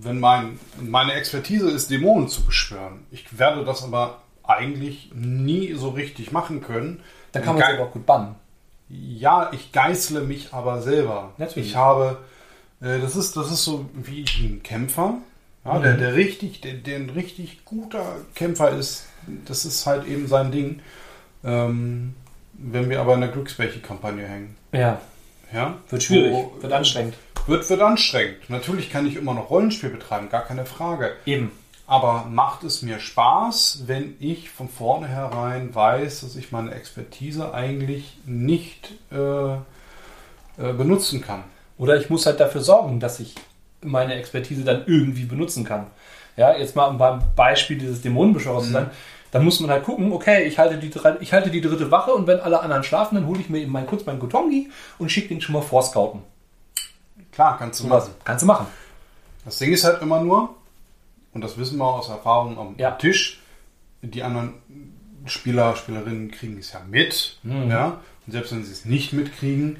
wenn 0.00 0.20
mein, 0.20 0.58
meine 0.80 1.14
Expertise 1.14 1.70
ist, 1.70 1.90
Dämonen 1.90 2.28
zu 2.28 2.44
beschwören, 2.44 3.06
ich 3.10 3.38
werde 3.38 3.64
das 3.64 3.82
aber 3.84 4.22
eigentlich 4.44 5.10
nie 5.14 5.72
so 5.74 5.90
richtig 5.90 6.32
machen 6.32 6.60
können. 6.60 7.00
Dann 7.32 7.42
kann 7.44 7.54
man 7.58 7.62
aber 7.64 7.84
auch 7.84 7.92
gut 7.92 8.06
bannen. 8.06 8.34
Ja, 8.88 9.50
ich 9.52 9.72
geißle 9.72 10.20
mich 10.20 10.52
aber 10.52 10.82
selber. 10.82 11.32
Natürlich. 11.38 11.70
Ich 11.70 11.76
habe, 11.76 12.18
äh, 12.82 12.98
das 13.00 13.16
ist, 13.16 13.36
das 13.36 13.50
ist 13.50 13.64
so 13.64 13.88
wie 13.94 14.24
ein 14.42 14.62
Kämpfer, 14.62 15.14
ja, 15.64 15.78
der, 15.78 15.94
Mhm. 15.94 15.98
der 15.98 16.14
richtig, 16.14 16.60
der, 16.60 16.74
der 16.74 16.96
ein 16.96 17.10
richtig 17.10 17.64
guter 17.64 18.04
Kämpfer 18.34 18.70
ist. 18.70 19.06
Das 19.46 19.64
ist 19.64 19.86
halt 19.86 20.06
eben 20.06 20.26
sein 20.26 20.50
Ding. 20.52 20.80
Ähm, 21.44 22.14
wenn 22.54 22.90
wir 22.90 23.00
aber 23.00 23.14
in 23.14 23.20
der 23.22 23.30
Glücksbärchen-Kampagne 23.30 24.26
hängen, 24.26 24.56
Ja, 24.72 25.00
ja, 25.52 25.76
wird 25.88 26.02
schwierig, 26.02 26.32
wird 26.60 26.72
anstrengend. 26.72 27.14
wird, 27.46 27.68
wird 27.68 27.80
anstrengend. 27.80 28.48
Natürlich 28.50 28.90
kann 28.90 29.06
ich 29.06 29.16
immer 29.16 29.34
noch 29.34 29.50
Rollenspiel 29.50 29.90
betreiben, 29.90 30.28
gar 30.28 30.42
keine 30.44 30.66
Frage. 30.66 31.12
Eben. 31.26 31.50
Aber 31.92 32.24
macht 32.30 32.64
es 32.64 32.80
mir 32.80 32.98
Spaß, 32.98 33.82
wenn 33.84 34.16
ich 34.18 34.48
von 34.48 34.70
vornherein 34.70 35.74
weiß, 35.74 36.22
dass 36.22 36.36
ich 36.36 36.50
meine 36.50 36.72
Expertise 36.72 37.52
eigentlich 37.52 38.16
nicht 38.24 38.94
äh, 39.10 39.16
äh, 39.56 39.58
benutzen 40.56 41.20
kann? 41.20 41.44
Oder 41.76 41.98
ich 41.98 42.08
muss 42.08 42.24
halt 42.24 42.40
dafür 42.40 42.62
sorgen, 42.62 42.98
dass 42.98 43.20
ich 43.20 43.34
meine 43.82 44.14
Expertise 44.14 44.64
dann 44.64 44.84
irgendwie 44.86 45.26
benutzen 45.26 45.64
kann. 45.64 45.88
Ja, 46.38 46.56
jetzt 46.56 46.76
mal 46.76 46.88
beim 46.92 47.24
Beispiel 47.36 47.76
dieses 47.76 48.00
Dämonenbeschwörers 48.00 48.64
zu 48.64 48.72
sein. 48.72 48.90
Dann 49.30 49.44
muss 49.44 49.60
man 49.60 49.68
halt 49.68 49.84
gucken, 49.84 50.12
okay, 50.12 50.44
ich 50.44 50.58
halte, 50.58 50.78
die, 50.78 50.90
ich 51.20 51.32
halte 51.34 51.50
die 51.50 51.60
dritte 51.60 51.90
Wache 51.90 52.14
und 52.14 52.26
wenn 52.26 52.40
alle 52.40 52.60
anderen 52.60 52.84
schlafen, 52.84 53.16
dann 53.16 53.26
hole 53.26 53.40
ich 53.40 53.50
mir 53.50 53.58
eben 53.58 53.72
mal 53.72 53.84
kurz 53.84 54.06
meinen 54.06 54.18
Gotongi 54.18 54.70
und 54.98 55.12
schicke 55.12 55.28
den 55.28 55.42
schon 55.42 55.52
mal 55.52 55.60
vorscouten. 55.60 56.22
Klar, 57.32 57.58
kannst 57.58 57.80
du 57.80 57.86
machen. 57.86 58.14
kannst 58.24 58.44
du 58.44 58.46
machen. 58.46 58.66
Das 59.44 59.58
Ding 59.58 59.74
ist 59.74 59.84
halt 59.84 60.00
immer 60.00 60.22
nur, 60.22 60.54
und 61.34 61.42
das 61.42 61.58
wissen 61.58 61.78
wir 61.78 61.84
aus 61.86 62.08
Erfahrung 62.08 62.58
am 62.58 62.74
Ja. 62.78 62.92
Tisch, 62.92 63.40
die 64.02 64.22
anderen 64.22 64.54
Spieler, 65.26 65.76
Spielerinnen 65.76 66.30
kriegen 66.30 66.58
es 66.58 66.72
ja 66.72 66.80
mit. 66.88 67.38
Mhm. 67.42 67.70
Ja? 67.70 68.00
Und 68.26 68.32
selbst 68.32 68.52
wenn 68.52 68.64
sie 68.64 68.72
es 68.72 68.84
nicht 68.84 69.12
mitkriegen, 69.12 69.76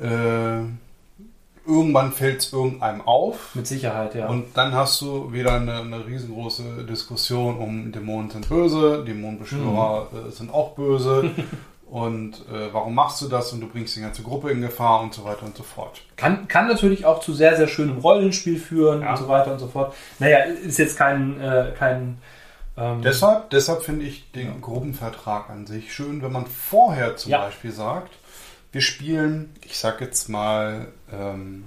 äh, 0.00 0.60
irgendwann 1.66 2.12
fällt 2.12 2.40
es 2.40 2.52
irgendeinem 2.52 3.00
auf. 3.02 3.54
Mit 3.54 3.66
Sicherheit, 3.66 4.14
ja. 4.14 4.28
Und 4.28 4.56
dann 4.56 4.72
hast 4.74 5.00
du 5.00 5.32
wieder 5.32 5.54
eine, 5.54 5.80
eine 5.80 6.06
riesengroße 6.06 6.84
Diskussion 6.84 7.56
um 7.58 7.90
Dämonen 7.90 8.30
sind 8.30 8.48
böse, 8.48 9.04
Dämonenbeschwörer 9.04 10.08
Mhm. 10.12 10.28
äh, 10.28 10.30
sind 10.30 10.52
auch 10.52 10.74
böse. 10.74 11.30
und 11.94 12.40
äh, 12.52 12.72
warum 12.72 12.92
machst 12.96 13.22
du 13.22 13.28
das? 13.28 13.52
Und 13.52 13.60
du 13.60 13.68
bringst 13.68 13.94
die 13.94 14.00
ganze 14.00 14.24
Gruppe 14.24 14.50
in 14.50 14.60
Gefahr 14.60 15.00
und 15.00 15.14
so 15.14 15.22
weiter 15.24 15.44
und 15.44 15.56
so 15.56 15.62
fort. 15.62 16.02
Kann, 16.16 16.48
kann 16.48 16.66
natürlich 16.66 17.06
auch 17.06 17.20
zu 17.20 17.32
sehr, 17.32 17.56
sehr 17.56 17.68
schönem 17.68 17.98
Rollenspiel 17.98 18.58
führen 18.58 19.02
Ja. 19.02 19.10
und 19.12 19.16
so 19.18 19.28
weiter 19.28 19.52
und 19.52 19.60
so 19.60 19.68
fort. 19.68 19.94
Naja, 20.18 20.38
ist 20.38 20.78
jetzt 20.78 20.96
kein, 20.98 21.40
äh, 21.40 21.72
kein 21.78 22.18
ähm, 22.76 23.00
Deshalb, 23.02 23.50
deshalb 23.50 23.84
finde 23.84 24.06
ich 24.06 24.28
den 24.32 24.60
Gruppenvertrag 24.60 25.48
an 25.50 25.68
sich 25.68 25.94
schön, 25.94 26.20
wenn 26.20 26.32
man 26.32 26.46
vorher 26.46 27.14
zum 27.14 27.30
Ja. 27.30 27.42
Beispiel 27.44 27.70
sagt, 27.70 28.10
wir 28.72 28.80
spielen, 28.80 29.54
ich 29.64 29.78
sag 29.78 30.00
jetzt 30.00 30.28
mal, 30.28 30.88
ähm, 31.12 31.66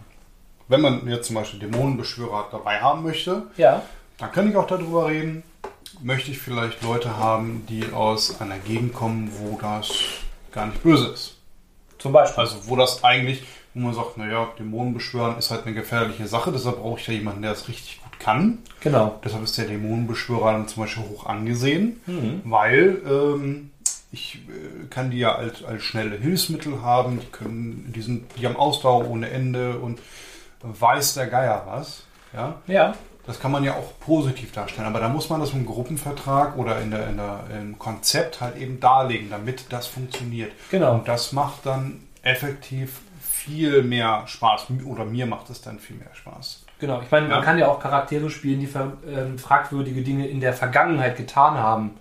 wenn 0.67 0.82
man 0.82 1.07
jetzt 1.07 1.28
zum 1.28 1.38
Beispiel 1.38 1.61
Dämonenbeschwörer 1.61 2.47
dabei 2.51 2.82
haben 2.82 3.03
möchte, 3.03 3.43
ja, 3.55 3.82
dann 4.17 4.34
kann 4.34 4.49
ich 4.49 4.57
auch 4.57 4.67
darüber 4.67 5.07
reden, 5.07 5.43
möchte 6.02 6.32
ich 6.32 6.39
vielleicht 6.39 6.82
Leute 6.84 7.18
haben, 7.18 7.66
die 7.70 7.91
aus 7.91 8.39
einer 8.41 8.58
Gegend 8.60 8.93
kommen, 8.93 9.32
wo 9.39 9.58
das 9.62 9.91
gar 10.52 10.68
nicht 10.68 10.82
böse 10.84 11.08
ist. 11.08 11.36
zum 12.00 12.12
Beispiel. 12.14 12.39
Also 12.43 12.58
wo 12.68 12.76
das 12.76 13.04
eigentlich, 13.04 13.43
wo 13.74 13.80
man 13.82 13.93
sagt, 13.93 14.18
naja, 14.18 14.48
Dämonen 14.60 14.93
beschwören 14.93 15.38
ist 15.38 15.52
halt 15.52 15.66
eine 15.66 15.74
gefährliche 15.76 16.28
Sache, 16.28 16.52
deshalb 16.52 16.78
brauche 16.82 17.00
ich 17.00 17.08
ja 17.08 17.14
jemanden, 17.14 17.41
der 17.41 17.52
das 17.52 17.68
richtig 17.68 18.02
gut 18.04 18.20
kann. 18.20 18.60
genau. 18.82 19.20
Deshalb 19.24 19.43
ist 19.43 19.58
der 19.58 19.66
Dämonenbeschwörer 19.66 20.52
dann 20.54 20.68
zum 20.68 20.84
Beispiel 20.84 21.04
hoch 21.04 21.26
angesehen, 21.26 22.00
Mhm. 22.06 22.41
weil 22.45 23.02
ähm, 23.08 23.72
ich 24.12 24.36
äh, 24.48 24.88
kann 24.89 25.12
die 25.12 25.20
ja 25.20 25.36
als, 25.36 25.64
als 25.64 25.84
schnelle 25.84 26.16
Hilfsmittel 26.18 26.82
haben, 26.82 27.20
die 27.20 27.28
können, 27.28 27.91
die 27.95 28.02
sind, 28.02 28.26
die 28.38 28.45
haben 28.48 28.56
Ausdauer 28.56 29.08
ohne 29.10 29.30
Ende 29.30 29.78
und 29.80 30.00
weiß 30.62 31.14
der 31.16 31.28
Geier 31.28 31.64
was. 31.68 32.04
Ja, 32.34 32.56
Ja, 32.68 32.95
das 33.28 33.39
kann 33.39 33.51
man 33.51 33.63
ja 33.63 33.73
auch 33.73 33.99
positiv 33.99 34.53
darstellen, 34.53 34.88
aber 34.88 34.99
da 35.01 35.09
muss 35.09 35.30
man 35.30 35.41
das 35.41 35.51
im 35.51 35.65
Gruppenvertrag 35.65 36.57
oder 36.57 36.80
in 36.82 36.91
der, 36.91 37.09
in 37.09 37.17
der, 37.17 37.41
im 37.59 37.78
Konzept 37.78 38.39
halt 38.41 38.55
eben 38.55 38.80
darlegen, 38.80 39.30
damit 39.30 39.65
das 39.71 39.86
funktioniert. 39.86 40.53
Genau. 40.71 40.93
Und 40.95 41.07
das 41.07 41.34
macht 41.34 41.65
dann 41.65 41.99
effektiv 42.23 43.01
viel 43.21 43.84
mehr 43.84 44.23
Spaß 44.25 44.67
oder 44.86 45.05
mir 45.05 45.25
macht 45.25 45.49
es 45.49 45.61
dann 45.61 45.78
viel 45.80 45.97
mehr 45.97 46.13
Spaß. 46.13 46.63
Genau, 46.80 47.01
ich 47.01 47.11
meine, 47.11 47.28
man 47.28 47.39
Ja. 47.39 47.43
kann 47.43 47.57
ja 47.59 47.67
auch 47.67 47.80
Charaktere 47.80 48.30
spielen, 48.30 48.59
die 48.59 48.69
ähm, 49.09 49.38
fragwürdige 49.38 50.03
Dinge 50.03 50.28
in 50.28 50.39
der 50.39 50.53
Vergangenheit 50.53 51.17
getan 51.17 51.55
haben. 51.55 51.91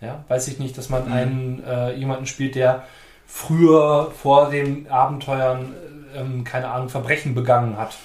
Ja, 0.00 0.24
weiß 0.28 0.48
ich 0.48 0.58
nicht, 0.58 0.76
dass 0.76 0.88
man 0.88 1.10
einen 1.10 1.62
äh, 1.64 1.94
jemanden 1.94 2.26
spielt, 2.26 2.54
der 2.54 2.84
früher 3.26 4.10
vor 4.10 4.50
den 4.50 4.90
Abenteuern, 4.90 5.74
ähm, 6.14 6.44
keine 6.44 6.68
Ahnung, 6.70 6.88
Verbrechen 6.88 7.34
begangen 7.34 7.76
hat 7.76 7.96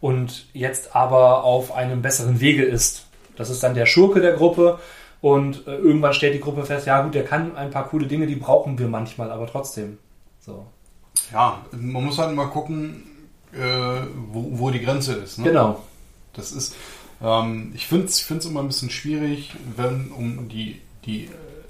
und 0.00 0.46
jetzt 0.52 0.94
aber 0.94 1.44
auf 1.44 1.72
einem 1.72 2.02
besseren 2.02 2.40
Wege 2.40 2.64
ist. 2.64 3.06
Das 3.36 3.50
ist 3.50 3.62
dann 3.62 3.74
der 3.74 3.86
Schurke 3.86 4.20
der 4.20 4.34
Gruppe 4.34 4.78
und 5.20 5.66
äh, 5.66 5.76
irgendwann 5.76 6.14
stellt 6.14 6.34
die 6.34 6.40
Gruppe 6.40 6.64
fest, 6.64 6.86
ja 6.86 7.02
gut, 7.02 7.14
der 7.14 7.24
kann 7.24 7.56
ein 7.56 7.70
paar 7.70 7.88
coole 7.88 8.06
Dinge, 8.06 8.26
die 8.26 8.36
brauchen 8.36 8.78
wir 8.78 8.88
manchmal, 8.88 9.30
aber 9.30 9.46
trotzdem. 9.46 9.98
So. 10.40 10.66
Ja, 11.32 11.64
man 11.72 12.04
muss 12.04 12.18
halt 12.18 12.34
mal 12.34 12.46
gucken, 12.46 13.04
äh, 13.52 13.58
wo, 14.28 14.58
wo 14.58 14.70
die 14.70 14.80
Grenze 14.80 15.14
ist. 15.14 15.38
Ne? 15.38 15.44
Genau. 15.44 15.82
Das 16.32 16.52
ist, 16.52 16.76
ähm, 17.22 17.72
ich 17.74 17.86
finde 17.86 18.06
es 18.06 18.30
ich 18.30 18.46
immer 18.46 18.60
ein 18.60 18.68
bisschen 18.68 18.90
schwierig, 18.90 19.54
wenn 19.76 20.10
um 20.12 20.48
die, 20.48 20.80
die 21.04 21.28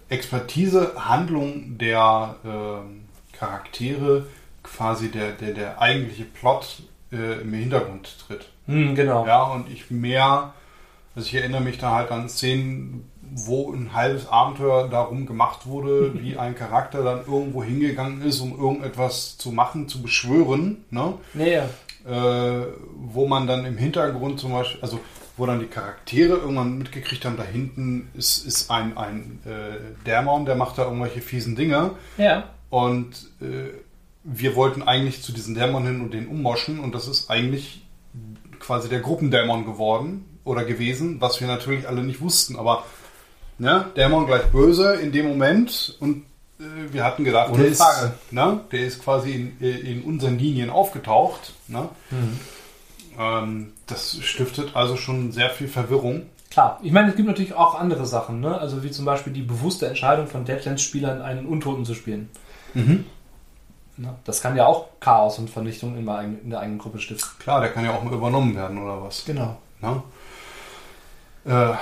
Expertise, 0.08 0.92
Handlung 0.96 1.78
der 1.78 2.36
äh, 2.44 3.36
Charaktere 3.36 4.26
quasi 4.62 5.10
der, 5.10 5.32
der, 5.32 5.54
der 5.54 5.80
eigentliche 5.80 6.24
Plot 6.24 6.82
äh, 7.12 7.40
im 7.40 7.52
Hintergrund 7.52 8.08
tritt. 8.26 8.48
Hm, 8.66 8.94
genau. 8.94 9.26
Ja, 9.26 9.44
und 9.44 9.70
ich 9.70 9.90
mehr, 9.90 10.52
also 11.14 11.26
ich 11.26 11.34
erinnere 11.34 11.60
mich 11.60 11.78
da 11.78 11.92
halt 11.92 12.10
an 12.10 12.28
Szenen, 12.28 13.10
wo 13.20 13.72
ein 13.72 13.92
halbes 13.92 14.28
Abenteuer 14.28 14.88
darum 14.88 15.26
gemacht 15.26 15.66
wurde, 15.66 16.12
wie 16.22 16.36
ein 16.36 16.54
Charakter 16.54 17.02
dann 17.02 17.20
irgendwo 17.26 17.62
hingegangen 17.62 18.22
ist, 18.22 18.40
um 18.40 18.58
irgendetwas 18.58 19.38
zu 19.38 19.52
machen, 19.52 19.88
zu 19.88 20.02
beschwören. 20.02 20.84
Ne? 20.90 21.14
Nee, 21.34 21.54
ja. 21.54 21.68
Äh, 22.06 22.66
wo 22.96 23.26
man 23.26 23.46
dann 23.46 23.66
im 23.66 23.76
Hintergrund 23.76 24.40
zum 24.40 24.52
Beispiel, 24.52 24.80
also 24.80 25.00
wo 25.36 25.46
dann 25.46 25.60
die 25.60 25.66
Charaktere 25.66 26.34
irgendwann 26.36 26.78
mitgekriegt 26.78 27.24
haben, 27.24 27.36
da 27.36 27.44
hinten 27.44 28.10
ist, 28.14 28.44
ist 28.46 28.70
ein, 28.70 28.96
ein 28.96 29.40
äh, 29.44 30.04
Dämon, 30.06 30.44
der 30.44 30.56
macht 30.56 30.78
da 30.78 30.84
irgendwelche 30.84 31.20
fiesen 31.20 31.54
Dinge. 31.54 31.92
Ja. 32.16 32.44
Und 32.70 33.30
äh, 33.40 33.70
wir 34.30 34.56
wollten 34.56 34.82
eigentlich 34.82 35.22
zu 35.22 35.32
diesen 35.32 35.54
Dämon 35.54 35.86
hin 35.86 36.00
und 36.00 36.12
den 36.12 36.28
ummoschen 36.28 36.80
und 36.80 36.94
das 36.94 37.08
ist 37.08 37.30
eigentlich 37.30 37.82
quasi 38.60 38.88
der 38.88 39.00
Gruppendämon 39.00 39.64
geworden 39.64 40.38
oder 40.44 40.64
gewesen, 40.64 41.20
was 41.20 41.40
wir 41.40 41.46
natürlich 41.46 41.88
alle 41.88 42.02
nicht 42.02 42.20
wussten. 42.20 42.56
Aber 42.56 42.84
ne, 43.58 43.86
Dämon 43.96 44.26
gleich 44.26 44.44
böse 44.46 44.94
in 44.94 45.12
dem 45.12 45.26
Moment 45.26 45.96
und 46.00 46.24
äh, 46.60 46.92
wir 46.92 47.04
hatten 47.04 47.24
gedacht, 47.24 47.50
Ohne 47.50 47.62
der 47.62 47.72
ist, 47.72 47.82
Frage. 47.82 48.14
ne, 48.30 48.60
der 48.70 48.80
ist 48.86 49.02
quasi 49.02 49.32
in, 49.32 49.60
in 49.60 50.02
unseren 50.02 50.38
Linien 50.38 50.70
aufgetaucht. 50.70 51.54
Ne? 51.68 51.88
Mhm. 52.10 52.40
Ähm, 53.18 53.72
das 53.86 54.18
stiftet 54.20 54.76
also 54.76 54.96
schon 54.96 55.32
sehr 55.32 55.50
viel 55.50 55.68
Verwirrung. 55.68 56.26
Klar, 56.50 56.80
ich 56.82 56.92
meine, 56.92 57.10
es 57.10 57.16
gibt 57.16 57.28
natürlich 57.28 57.54
auch 57.54 57.78
andere 57.78 58.06
Sachen, 58.06 58.40
ne? 58.40 58.58
also 58.58 58.82
wie 58.82 58.90
zum 58.90 59.04
Beispiel 59.04 59.32
die 59.32 59.42
bewusste 59.42 59.86
Entscheidung 59.86 60.26
von 60.26 60.44
Deadlands-Spielern, 60.44 61.20
einen 61.22 61.46
Untoten 61.46 61.84
zu 61.84 61.94
spielen. 61.94 62.30
Ne? 63.98 64.14
Das 64.24 64.40
kann 64.40 64.56
ja 64.56 64.64
auch 64.66 64.86
Chaos 65.00 65.38
und 65.38 65.50
Vernichtung 65.50 65.96
in, 65.96 66.06
der 66.06 66.14
eigenen- 66.16 66.42
in 66.44 66.50
der 66.50 66.60
eigenen 66.60 66.78
Gruppe 66.78 66.98
stiften. 67.00 67.30
Klar, 67.40 67.60
der 67.60 67.70
kann 67.70 67.84
ja 67.84 67.92
auch 67.94 68.02
mal 68.02 68.14
übernommen 68.14 68.54
werden 68.56 68.78
oder 68.82 69.02
was. 69.02 69.24
Genau. 69.24 69.56
Äh, 71.44 71.74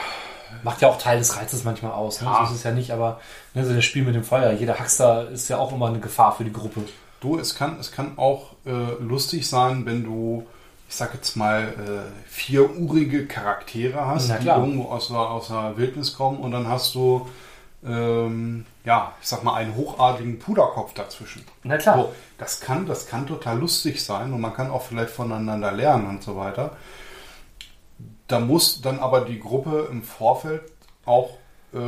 Macht 0.62 0.80
ja 0.80 0.88
auch 0.88 0.96
Teil 0.98 1.18
des 1.18 1.36
Reizes 1.36 1.64
manchmal 1.64 1.92
aus. 1.92 2.20
Ne? 2.22 2.28
Ja. 2.28 2.38
So 2.46 2.52
ist 2.52 2.58
es 2.60 2.62
ja 2.64 2.70
nicht, 2.70 2.90
aber 2.92 3.20
ne, 3.54 3.64
so 3.66 3.74
das 3.74 3.84
Spiel 3.84 4.04
mit 4.04 4.14
dem 4.14 4.22
Feuer, 4.24 4.52
jeder 4.52 4.78
Hackster 4.78 5.28
ist 5.30 5.48
ja 5.48 5.58
auch 5.58 5.72
immer 5.72 5.88
eine 5.88 5.98
Gefahr 5.98 6.34
für 6.36 6.44
die 6.44 6.52
Gruppe. 6.52 6.82
Du, 7.20 7.38
es 7.38 7.54
kann, 7.56 7.76
es 7.80 7.90
kann 7.92 8.16
auch 8.16 8.52
äh, 8.64 8.70
lustig 9.02 9.48
sein, 9.48 9.84
wenn 9.86 10.04
du, 10.04 10.46
ich 10.88 10.94
sag 10.94 11.12
jetzt 11.14 11.36
mal, 11.36 11.62
äh, 11.64 12.28
vierurige 12.28 13.26
Charaktere 13.26 14.06
hast, 14.06 14.30
die 14.40 14.46
irgendwo 14.46 14.84
aus 14.90 15.10
aus 15.10 15.48
der 15.48 15.76
Wildnis 15.76 16.14
kommen 16.14 16.38
und 16.38 16.52
dann 16.52 16.68
hast 16.68 16.94
du, 16.94 17.28
ähm, 17.84 18.64
ja, 18.84 19.12
ich 19.20 19.28
sag 19.28 19.44
mal, 19.44 19.54
einen 19.54 19.74
hochadligen 19.76 20.38
Puderkopf 20.38 20.94
dazwischen. 20.94 21.44
Na 21.62 21.76
klar. 21.76 21.96
So, 21.96 22.14
das, 22.38 22.60
kann, 22.60 22.86
das 22.86 23.06
kann 23.06 23.26
total 23.26 23.58
lustig 23.58 24.02
sein 24.04 24.32
und 24.32 24.40
man 24.40 24.54
kann 24.54 24.70
auch 24.70 24.82
vielleicht 24.82 25.10
voneinander 25.10 25.72
lernen 25.72 26.06
und 26.08 26.22
so 26.22 26.36
weiter. 26.36 26.76
Da 28.28 28.40
muss 28.40 28.80
dann 28.80 28.98
aber 28.98 29.20
die 29.20 29.38
Gruppe 29.38 29.88
im 29.90 30.02
Vorfeld 30.02 30.62
auch 31.04 31.30
äh, 31.72 31.78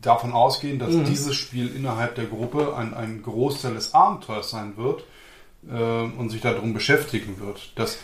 davon 0.00 0.32
ausgehen, 0.32 0.78
dass 0.78 0.90
Mhm. 0.94 1.04
dieses 1.04 1.34
Spiel 1.34 1.74
innerhalb 1.74 2.14
der 2.14 2.26
Gruppe 2.26 2.74
ein, 2.76 2.94
ein 2.94 3.22
Großteil 3.22 3.74
des 3.74 3.94
Abenteuers 3.94 4.50
sein 4.50 4.76
wird 4.76 5.04
äh, 5.68 5.72
und 6.18 6.30
sich 6.30 6.40
darum 6.40 6.72
beschäftigen 6.74 7.40
wird. 7.40 7.72
Das, 7.76 7.98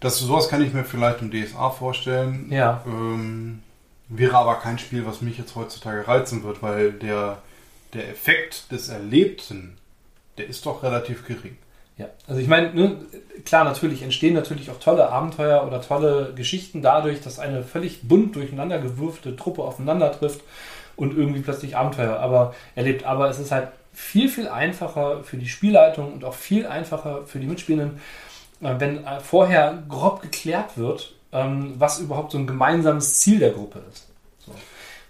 das, 0.00 0.18
sowas 0.18 0.48
kann 0.48 0.62
ich 0.62 0.72
mir 0.72 0.84
vielleicht 0.84 1.22
im 1.22 1.30
DSA 1.30 1.70
vorstellen. 1.70 2.50
Ja. 2.52 2.82
Ähm, 2.86 3.62
wäre 4.10 4.36
aber 4.36 4.56
kein 4.56 4.78
Spiel, 4.78 5.06
was 5.06 5.22
mich 5.22 5.38
jetzt 5.38 5.54
heutzutage 5.54 6.06
reizen 6.06 6.42
wird, 6.42 6.62
weil 6.62 6.92
der, 6.92 7.38
der 7.94 8.08
Effekt 8.08 8.70
des 8.72 8.88
Erlebten, 8.88 9.78
der 10.36 10.48
ist 10.48 10.66
doch 10.66 10.82
relativ 10.82 11.26
gering. 11.26 11.56
Ja, 11.96 12.06
also 12.26 12.40
ich 12.40 12.48
meine, 12.48 12.74
ne, 12.74 12.96
klar, 13.44 13.64
natürlich 13.64 14.02
entstehen 14.02 14.34
natürlich 14.34 14.70
auch 14.70 14.80
tolle 14.80 15.10
Abenteuer 15.10 15.66
oder 15.66 15.80
tolle 15.80 16.32
Geschichten 16.34 16.82
dadurch, 16.82 17.20
dass 17.20 17.38
eine 17.38 17.62
völlig 17.62 18.08
bunt 18.08 18.34
durcheinander 18.36 18.78
gewürfte 18.78 19.36
Truppe 19.36 19.62
aufeinander 19.62 20.10
trifft 20.10 20.40
und 20.96 21.16
irgendwie 21.16 21.40
plötzlich 21.40 21.76
Abenteuer 21.76 22.18
aber 22.18 22.54
erlebt. 22.74 23.04
Aber 23.04 23.28
es 23.28 23.38
ist 23.38 23.52
halt 23.52 23.68
viel, 23.92 24.28
viel 24.28 24.48
einfacher 24.48 25.22
für 25.24 25.36
die 25.36 25.48
Spielleitung 25.48 26.12
und 26.12 26.24
auch 26.24 26.34
viel 26.34 26.66
einfacher 26.66 27.26
für 27.26 27.38
die 27.38 27.46
Mitspielenden, 27.46 28.00
äh, 28.62 28.74
wenn 28.78 29.04
äh, 29.04 29.20
vorher 29.20 29.82
grob 29.88 30.22
geklärt 30.22 30.76
wird, 30.78 31.14
ähm, 31.32 31.74
was 31.78 31.98
überhaupt 32.00 32.32
so 32.32 32.38
ein 32.38 32.46
gemeinsames 32.46 33.20
Ziel 33.20 33.38
der 33.38 33.50
Gruppe 33.50 33.80
ist. 33.90 34.08
So. 34.38 34.52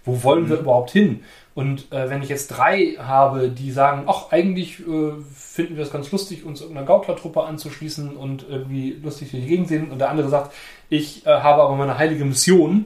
Wo 0.05 0.23
wollen 0.23 0.49
wir 0.49 0.57
überhaupt 0.59 0.91
hin? 0.91 1.23
Und 1.53 1.91
äh, 1.91 2.09
wenn 2.09 2.23
ich 2.23 2.29
jetzt 2.29 2.47
drei 2.47 2.95
habe, 2.97 3.49
die 3.49 3.71
sagen, 3.71 4.03
ach, 4.07 4.31
eigentlich 4.31 4.79
äh, 4.79 5.11
finden 5.35 5.75
wir 5.75 5.83
es 5.83 5.91
ganz 5.91 6.09
lustig, 6.11 6.45
uns 6.45 6.61
irgendeiner 6.61 6.87
Gauklertruppe 6.87 7.43
anzuschließen 7.43 8.15
und 8.15 8.45
irgendwie 8.49 8.97
lustig 9.03 9.31
durch 9.31 9.43
die 9.43 9.49
Gegend 9.49 9.67
sehen, 9.67 9.91
und 9.91 9.99
der 9.99 10.09
andere 10.09 10.29
sagt, 10.29 10.53
ich 10.89 11.25
äh, 11.25 11.29
habe 11.29 11.61
aber 11.61 11.75
meine 11.75 11.97
heilige 11.97 12.23
Mission, 12.23 12.85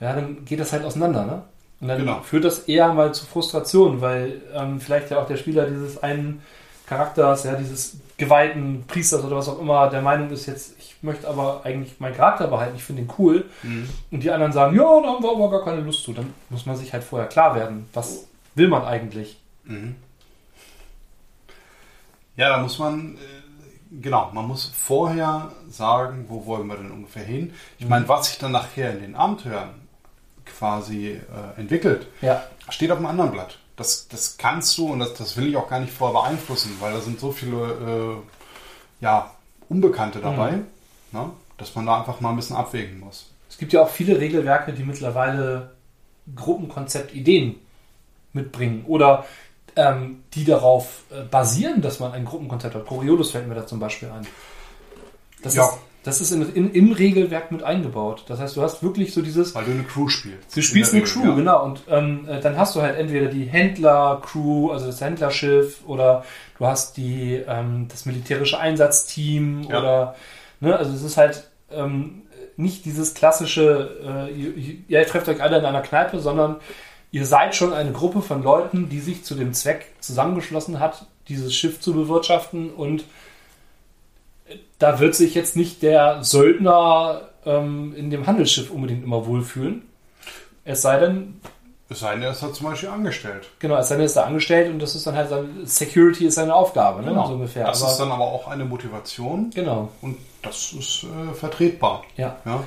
ja, 0.00 0.12
dann 0.12 0.44
geht 0.44 0.60
das 0.60 0.72
halt 0.72 0.84
auseinander, 0.84 1.24
ne? 1.24 1.42
Und 1.80 1.88
dann 1.88 1.98
Genau. 1.98 2.20
führt 2.20 2.44
das 2.44 2.60
eher 2.60 2.92
mal 2.92 3.12
zu 3.14 3.24
Frustration, 3.26 4.00
weil 4.00 4.40
ähm, 4.54 4.78
vielleicht 4.80 5.10
ja 5.10 5.18
auch 5.20 5.26
der 5.26 5.36
Spieler 5.36 5.66
dieses 5.66 6.00
einen 6.02 6.42
Charakters, 6.86 7.44
ja, 7.44 7.54
dieses 7.54 7.96
geweihten 8.18 8.84
Priesters 8.86 9.24
oder 9.24 9.36
was 9.36 9.48
auch 9.48 9.58
immer, 9.58 9.88
der 9.88 10.02
Meinung 10.02 10.30
ist 10.30 10.46
jetzt, 10.46 10.74
ich 11.02 11.04
möchte 11.04 11.28
aber 11.28 11.62
eigentlich 11.64 11.98
meinen 11.98 12.14
Charakter 12.14 12.46
behalten, 12.46 12.76
ich 12.76 12.84
finde 12.84 13.02
ihn 13.02 13.10
cool. 13.18 13.44
Und 14.12 14.20
die 14.20 14.30
anderen 14.30 14.52
sagen, 14.52 14.76
ja, 14.76 14.84
da 14.84 15.08
haben 15.08 15.20
wir 15.24 15.32
aber 15.32 15.50
gar 15.50 15.64
keine 15.64 15.80
Lust 15.80 16.04
zu. 16.04 16.12
Dann 16.12 16.32
muss 16.48 16.64
man 16.64 16.76
sich 16.76 16.92
halt 16.92 17.02
vorher 17.02 17.28
klar 17.28 17.56
werden, 17.56 17.88
was 17.92 18.28
will 18.54 18.68
man 18.68 18.84
eigentlich? 18.84 19.36
Ja, 22.36 22.50
da 22.50 22.58
muss 22.62 22.78
man, 22.78 23.16
äh, 23.16 23.18
genau, 24.00 24.30
man 24.32 24.46
muss 24.46 24.66
vorher 24.66 25.50
sagen, 25.68 26.26
wo 26.28 26.46
wollen 26.46 26.68
wir 26.68 26.76
denn 26.76 26.92
ungefähr 26.92 27.24
hin. 27.24 27.52
Ich 27.80 27.88
meine, 27.88 28.08
was 28.08 28.26
sich 28.28 28.38
dann 28.38 28.52
nachher 28.52 28.92
in 28.92 29.00
den 29.00 29.14
Abenteuern 29.16 29.70
quasi 30.46 31.08
äh, 31.10 31.60
entwickelt, 31.60 32.06
Ja, 32.20 32.44
steht 32.68 32.92
auf 32.92 32.98
einem 32.98 33.06
anderen 33.06 33.32
Blatt. 33.32 33.58
Das, 33.74 34.06
das 34.06 34.36
kannst 34.36 34.78
du 34.78 34.92
und 34.92 35.00
das, 35.00 35.14
das 35.14 35.36
will 35.36 35.48
ich 35.48 35.56
auch 35.56 35.68
gar 35.68 35.80
nicht 35.80 35.92
vorher 35.92 36.22
beeinflussen, 36.22 36.76
weil 36.78 36.92
da 36.92 37.00
sind 37.00 37.18
so 37.18 37.32
viele 37.32 37.56
äh, 38.20 39.02
ja, 39.02 39.30
Unbekannte 39.68 40.20
dabei, 40.20 40.60
ne, 41.12 41.30
dass 41.58 41.74
man 41.74 41.86
da 41.86 41.98
einfach 42.00 42.20
mal 42.20 42.30
ein 42.30 42.36
bisschen 42.36 42.56
abwägen 42.56 43.00
muss. 43.00 43.30
es 43.48 43.58
gibt 43.58 43.72
ja 43.72 43.82
auch 43.82 43.90
viele 43.90 44.18
Regelwerke, 44.18 44.72
die 44.72 44.82
mittlerweile 44.84 45.70
Gruppenkonzept-Ideen 46.34 47.56
mitbringen 48.32 48.84
oder 48.86 49.24
ähm, 49.76 50.22
die 50.34 50.44
darauf 50.44 51.02
äh, 51.10 51.22
basieren, 51.24 51.80
dass 51.82 52.00
man 52.00 52.12
ein 52.12 52.24
Gruppenkonzept 52.24 52.74
hat. 52.74 52.86
Coriolis 52.86 53.30
fällt 53.30 53.48
mir 53.48 53.54
da 53.54 53.66
zum 53.66 53.78
Beispiel 53.80 54.10
ein. 54.10 54.26
Das 55.42 55.54
Ja. 55.54 55.64
ist, 55.66 55.78
das 56.04 56.20
ist 56.20 56.30
in, 56.32 56.52
in, 56.54 56.72
im 56.72 56.92
Regelwerk 56.92 57.52
mit 57.52 57.62
eingebaut. 57.62 58.24
Das 58.28 58.38
heißt, 58.40 58.56
du 58.56 58.62
hast 58.62 58.82
wirklich 58.82 59.14
so 59.14 59.22
dieses, 59.22 59.54
Weil 59.54 59.64
du 59.64 59.70
eine 59.70 59.84
Crew 59.84 60.08
spielst. 60.08 60.54
Du 60.56 60.60
spielst 60.62 60.92
In 60.92 60.98
eine 60.98 61.06
der 61.06 61.12
Crew, 61.14 61.20
Regel, 61.20 61.32
ja. 61.32 61.36
genau. 61.38 61.64
Und 61.64 61.82
ähm, 61.88 62.28
äh, 62.28 62.40
dann 62.40 62.56
hast 62.58 62.74
du 62.76 62.82
halt 62.82 62.98
entweder 62.98 63.26
die 63.28 63.44
Händler-Crew, 63.44 64.70
also 64.72 64.86
das 64.86 65.00
Händlerschiff, 65.00 65.80
oder 65.86 66.24
du 66.58 66.66
hast 66.66 66.96
die, 66.96 67.34
ähm, 67.46 67.86
das 67.88 68.04
militärische 68.04 68.58
Einsatzteam, 68.58 69.62
Ja. 69.70 69.78
oder, 69.78 70.14
ne, 70.62 70.76
also 70.76 70.92
es 70.92 71.02
ist 71.02 71.16
halt 71.16 71.48
ähm, 71.70 72.22
nicht 72.56 72.84
dieses 72.84 73.14
klassische, 73.14 74.28
äh, 74.28 74.32
ihr, 74.32 74.76
ihr 74.88 75.06
trefft 75.06 75.28
euch 75.28 75.42
alle 75.42 75.58
in 75.58 75.64
einer 75.64 75.82
Kneipe, 75.82 76.20
sondern 76.20 76.56
ihr 77.10 77.26
seid 77.26 77.54
schon 77.54 77.72
eine 77.72 77.92
Gruppe 77.92 78.22
von 78.22 78.42
Leuten, 78.42 78.88
die 78.88 79.00
sich 79.00 79.24
zu 79.24 79.34
dem 79.34 79.52
Zweck 79.52 79.86
zusammengeschlossen 80.00 80.80
hat, 80.80 81.06
dieses 81.28 81.54
Schiff 81.54 81.80
zu 81.80 81.92
bewirtschaften 81.92 82.70
und 82.70 83.04
da 84.78 84.98
wird 84.98 85.14
sich 85.14 85.34
jetzt 85.34 85.56
nicht 85.56 85.82
der 85.82 86.22
Söldner 86.24 87.28
ähm, 87.46 87.94
in 87.96 88.10
dem 88.10 88.26
Handelsschiff 88.26 88.70
unbedingt 88.70 89.04
immer 89.04 89.26
wohlfühlen. 89.26 89.82
Es 90.64 90.82
sei 90.82 90.98
denn, 90.98 91.40
Es 91.88 92.00
sei 92.00 92.12
denn, 92.14 92.22
er 92.22 92.32
ist 92.32 92.42
halt 92.42 92.54
zum 92.54 92.66
Beispiel 92.66 92.88
angestellt. 92.88 93.48
genau, 93.58 93.76
es 93.76 93.88
sei 93.88 93.94
denn, 93.94 94.02
er 94.02 94.06
ist 94.06 94.16
da 94.16 94.24
angestellt 94.24 94.70
und 94.70 94.80
das 94.80 94.94
ist 94.94 95.06
dann 95.06 95.16
halt 95.16 95.30
seine, 95.30 95.48
Security 95.64 96.26
ist 96.26 96.34
seine 96.34 96.54
Aufgabe, 96.54 97.02
ne? 97.02 97.14
so 97.26 97.34
ungefähr. 97.34 97.66
Das 97.66 97.82
aber, 97.82 97.92
ist 97.92 97.98
dann 97.98 98.12
aber 98.12 98.24
auch 98.24 98.48
eine 98.48 98.64
Motivation 98.64 99.50
genau, 99.54 99.90
und 100.02 100.16
das 100.42 100.72
ist 100.72 101.04
äh, 101.04 101.34
vertretbar. 101.34 102.04
ja. 102.16 102.36
Ja? 102.44 102.64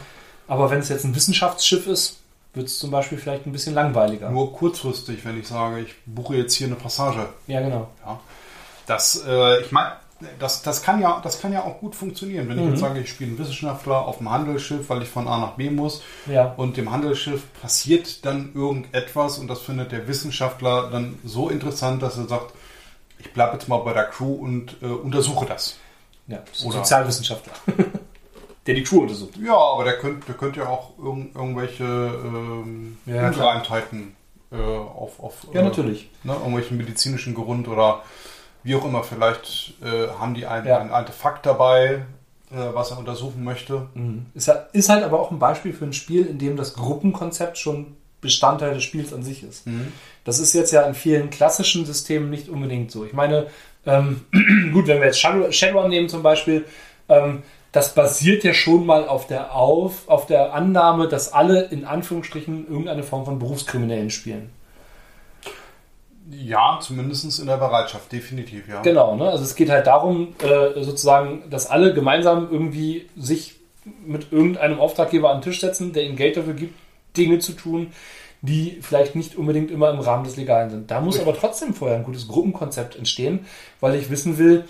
Aber 0.48 0.70
wenn 0.70 0.80
es 0.80 0.90
jetzt 0.90 1.04
ein 1.06 1.16
Wissenschaftsschiff 1.16 1.88
ist, 1.88 2.20
wird 2.54 2.68
es 2.68 2.78
zum 2.80 2.92
Beispiel 2.92 3.18
vielleicht 3.18 3.46
ein 3.48 3.52
bisschen 3.52 3.74
langweiliger. 3.74 4.30
Nur 4.30 4.54
kurzfristig, 4.54 5.26
wenn 5.26 5.40
ich 5.40 5.48
sage, 5.48 5.80
ich 5.82 5.94
buche 6.06 6.36
jetzt 6.36 6.54
hier 6.54 6.68
eine 6.68 6.76
Passage. 6.76 7.28
Ja, 7.48 7.62
genau. 7.62 7.88
Ja. 8.06 8.20
Das, 8.86 9.24
äh, 9.28 9.62
ich 9.62 9.72
meine, 9.72 9.94
das, 10.40 10.62
das, 10.62 10.82
kann 10.84 11.02
ja, 11.02 11.20
das 11.24 11.42
kann 11.42 11.52
ja 11.52 11.64
auch 11.64 11.80
gut 11.80 11.96
funktionieren. 11.96 12.48
Wenn 12.48 12.60
ich 12.60 12.64
Mhm. 12.64 12.70
jetzt 12.72 12.80
sage, 12.80 13.00
ich 13.00 13.10
spiele 13.10 13.32
einen 13.32 13.40
Wissenschaftler 13.40 14.06
auf 14.06 14.20
dem 14.20 14.30
Handelsschiff, 14.32 14.88
weil 14.90 15.02
ich 15.02 15.10
von 15.10 15.28
A 15.28 15.38
nach 15.40 15.54
B 15.54 15.70
muss 15.72 16.02
Ja. 16.28 16.54
und 16.56 16.78
dem 16.78 16.92
Handelsschiff 16.92 17.42
passiert 17.62 18.24
dann 18.26 18.52
irgendetwas 18.54 19.40
und 19.40 19.48
das 19.48 19.60
findet 19.62 19.92
der 19.92 20.08
Wissenschaftler 20.08 20.90
dann 20.92 21.18
so 21.26 21.50
interessant, 21.50 22.04
dass 22.04 22.18
er 22.18 22.28
sagt, 22.28 22.54
ich 23.18 23.34
bleibe 23.34 23.54
jetzt 23.54 23.68
mal 23.68 23.80
bei 23.80 23.94
der 23.94 24.06
Crew 24.06 24.34
und 24.36 24.78
äh, 24.84 24.86
untersuche 24.86 25.46
das. 25.48 25.76
Ja. 26.28 26.38
Oder- 26.66 26.78
Sozialwissenschaftler. 26.80 27.54
Der 28.68 28.74
die 28.74 28.84
Crew 28.84 29.02
untersucht. 29.02 29.38
Ja, 29.38 29.56
aber 29.56 29.84
der 29.84 30.00
könnte, 30.00 30.26
der 30.26 30.34
könnte 30.36 30.62
ja 30.62 30.68
auch 30.70 30.98
irgend, 30.98 31.36
irgendwelche 31.36 31.84
ähm, 31.84 32.98
Ja, 33.06 33.28
Ungereimtheiten 33.28 34.16
äh, 34.52 34.56
auf, 34.56 35.20
auf 35.20 35.36
Ja, 35.54 35.62
äh, 35.62 35.64
natürlich. 35.66 36.10
ne, 36.24 36.34
irgendwelchen 36.34 36.78
medizinischen 36.78 37.36
Grund 37.36 37.68
oder 37.68 38.02
wie 38.64 38.74
auch 38.76 38.84
immer. 38.84 39.04
Vielleicht 39.04 39.76
äh, 39.84 40.08
haben 40.20 40.34
die 40.34 40.48
ein, 40.48 40.66
Ja. 40.66 40.80
ein 40.80 40.90
Artefakt 40.90 41.46
dabei, 41.46 42.06
äh, 42.52 42.56
was 42.74 42.90
er 42.90 42.98
untersuchen 42.98 43.44
möchte. 43.44 43.88
Mhm. 43.94 44.26
Ist, 44.34 44.48
halt- 44.48 44.66
ist 44.74 44.90
halt 44.90 45.04
aber 45.04 45.20
auch 45.20 45.30
ein 45.30 45.38
Beispiel 45.38 45.72
für 45.72 45.86
ein 45.86 45.94
Spiel, 45.94 46.26
in 46.26 46.40
dem 46.40 46.58
das 46.58 46.74
Gruppenkonzept 46.74 47.60
schon 47.60 47.96
Bestandteil 48.20 48.74
des 48.74 48.82
Spiels 48.84 49.14
an 49.14 49.22
sich 49.22 49.44
ist. 49.44 49.66
Das 50.24 50.40
ist 50.40 50.54
jetzt 50.54 50.72
ja 50.72 50.82
in 50.82 50.96
vielen 50.96 51.30
klassischen 51.30 51.86
Systemen 51.86 52.32
nicht 52.32 52.50
unbedingt 52.50 52.90
so. 52.90 53.06
Ich 53.06 53.14
meine, 53.14 53.46
ähm, 53.86 54.22
gut, 54.74 54.88
wenn 54.88 55.00
wir 55.00 55.08
jetzt 55.08 55.20
Shadow, 55.20 55.52
Shadowrun 55.52 55.90
nehmen 55.90 56.10
zum 56.10 56.24
Beispiel, 56.24 56.66
ähm, 57.10 57.44
das 57.72 57.94
basiert 57.94 58.44
ja 58.44 58.54
schon 58.54 58.86
mal 58.86 59.08
auf 59.08 59.28
der, 59.28 59.54
auf, 59.54 60.08
auf 60.08 60.28
der 60.28 60.54
Annahme, 60.54 61.10
dass 61.10 61.34
alle 61.34 61.64
in 61.64 61.84
Anführungsstrichen 61.84 62.68
irgendeine 62.70 63.04
Form 63.04 63.26
von 63.26 63.38
Berufskriminellen 63.38 64.10
spielen. 64.10 64.50
Ja, 66.32 66.80
zumindest 66.82 67.40
in 67.40 67.48
der 67.48 67.58
Bereitschaft, 67.58 68.12
definitiv, 68.12 68.68
ja. 68.68 68.82
Genau, 68.82 69.16
ne? 69.16 69.30
also 69.30 69.44
es 69.44 69.56
geht 69.56 69.70
halt 69.70 69.86
darum, 69.88 70.36
äh, 70.40 70.82
sozusagen, 70.82 71.44
dass 71.50 71.70
alle 71.70 71.94
gemeinsam 71.94 72.48
irgendwie 72.50 73.10
sich 73.16 73.56
mit 74.06 74.32
irgendeinem 74.32 74.80
Auftraggeber 74.80 75.30
an 75.30 75.38
den 75.38 75.44
Tisch 75.44 75.62
setzen, 75.62 75.94
der 75.94 76.04
ihnen 76.04 76.16
Geld 76.16 76.38
dafür 76.38 76.54
gibt, 76.54 76.74
Dinge 77.16 77.40
zu 77.40 77.52
tun, 77.54 77.92
die 78.46 78.78
vielleicht 78.82 79.16
nicht 79.16 79.36
unbedingt 79.36 79.72
immer 79.72 79.90
im 79.90 80.00
Rahmen 80.00 80.24
des 80.24 80.38
Legalen 80.38 80.70
sind. 80.70 80.92
Da 80.92 81.02
muss 81.02 81.20
aber 81.20 81.36
trotzdem 81.36 81.74
vorher 81.74 81.98
ein 81.98 82.04
gutes 82.04 82.28
Gruppenkonzept 82.28 82.96
entstehen, 82.96 83.46
weil 83.80 83.96
ich 83.96 84.10
wissen 84.10 84.38
will, 84.38 84.66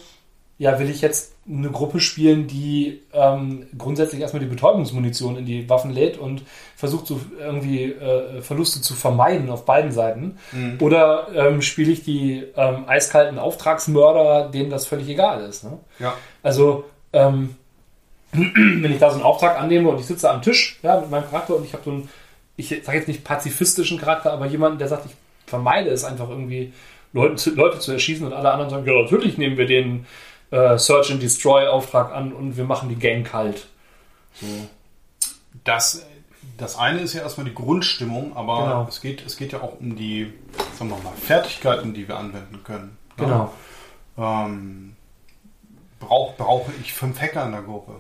ja, 0.58 0.80
will 0.80 0.90
ich 0.90 1.02
jetzt 1.02 1.34
eine 1.48 1.70
Gruppe 1.70 2.00
spielen, 2.00 2.48
die 2.48 3.02
ähm, 3.14 3.68
grundsätzlich 3.78 4.22
erstmal 4.22 4.42
die 4.42 4.50
Betäubungsmunition 4.50 5.36
in 5.36 5.46
die 5.46 5.70
Waffen 5.70 5.92
lädt 5.92 6.18
und 6.18 6.44
versucht, 6.76 7.06
so 7.08 7.20
irgendwie 7.38 7.92
äh, 7.92 8.42
Verluste 8.42 8.82
zu 8.82 8.94
vermeiden 8.94 9.50
auf 9.50 9.66
beiden 9.66 9.92
Seiten? 9.92 10.38
Oder 10.80 11.28
ähm, 11.36 11.62
spiele 11.62 11.92
ich 11.92 12.04
die 12.04 12.46
ähm, 12.56 12.86
eiskalten 12.88 13.38
Auftragsmörder, 13.38 14.50
denen 14.50 14.70
das 14.70 14.88
völlig 14.88 15.10
egal 15.10 15.44
ist? 15.44 15.66
Ne? 15.66 15.78
Ja. 16.00 16.14
Also, 16.42 16.86
ähm, 17.12 17.56
wenn 18.32 18.92
ich 18.92 19.00
da 19.00 19.10
so 19.10 19.16
einen 19.16 19.26
Auftrag 19.26 19.60
annehme 19.60 19.90
und 19.90 20.00
ich 20.00 20.06
sitze 20.06 20.30
am 20.30 20.42
Tisch 20.42 20.80
ja, 20.84 21.00
mit 21.00 21.12
meinem 21.12 21.30
Charakter 21.30 21.56
und 21.58 21.66
ich 21.66 21.74
habe 21.74 21.84
so 21.84 21.92
einen, 21.92 22.10
ich 22.58 22.70
sage 22.84 22.98
jetzt 22.98 23.08
nicht 23.08 23.24
pazifistischen 23.24 23.98
Charakter, 24.00 24.32
aber 24.34 24.46
jemanden, 24.46 24.80
der 24.80 24.88
sagt, 24.88 25.06
ich 25.06 25.16
vermeide 25.46 25.90
es 25.90 26.04
einfach 26.04 26.30
irgendwie, 26.30 26.74
Leute 27.14 27.36
zu, 27.36 27.54
Leute 27.56 27.80
zu 27.80 27.92
erschießen 27.92 28.26
und 28.26 28.34
alle 28.34 28.52
anderen 28.52 28.70
sagen, 28.70 28.86
ja, 28.86 28.94
natürlich 29.02 29.38
nehmen 29.38 29.58
wir 29.58 29.66
den 29.66 30.06
äh, 30.52 30.78
Search 30.78 31.12
and 31.12 31.22
Destroy 31.22 31.68
Auftrag 31.68 32.12
an 32.14 32.32
und 32.34 32.58
wir 32.58 32.64
machen 32.66 32.90
die 32.90 32.96
Gang 32.96 33.26
kalt. 33.26 33.68
So. 34.34 34.46
Das, 35.64 36.06
das 36.58 36.78
eine 36.78 37.00
ist 37.00 37.14
ja 37.14 37.22
erstmal 37.22 37.46
die 37.46 37.56
Grundstimmung, 37.56 38.36
aber 38.36 38.58
Genau. 38.64 38.86
es, 38.90 39.02
geht, 39.02 39.26
es 39.26 39.38
geht 39.38 39.54
ja 39.54 39.62
auch 39.62 39.80
um 39.80 39.96
die, 39.96 40.32
sagen 40.78 40.90
wir 40.90 40.98
mal, 40.98 41.14
Fertigkeiten, 41.16 41.94
die 41.94 42.08
wir 42.08 42.18
anwenden 42.18 42.64
können. 42.64 42.98
ne? 43.18 43.24
Genau. 43.26 43.54
Ähm, 44.18 44.96
brauch, 46.00 46.36
brauche 46.36 46.72
ich 46.82 46.94
fünf 46.94 47.20
Hacker 47.22 47.46
in 47.46 47.52
der 47.52 47.62
Gruppe? 47.62 47.94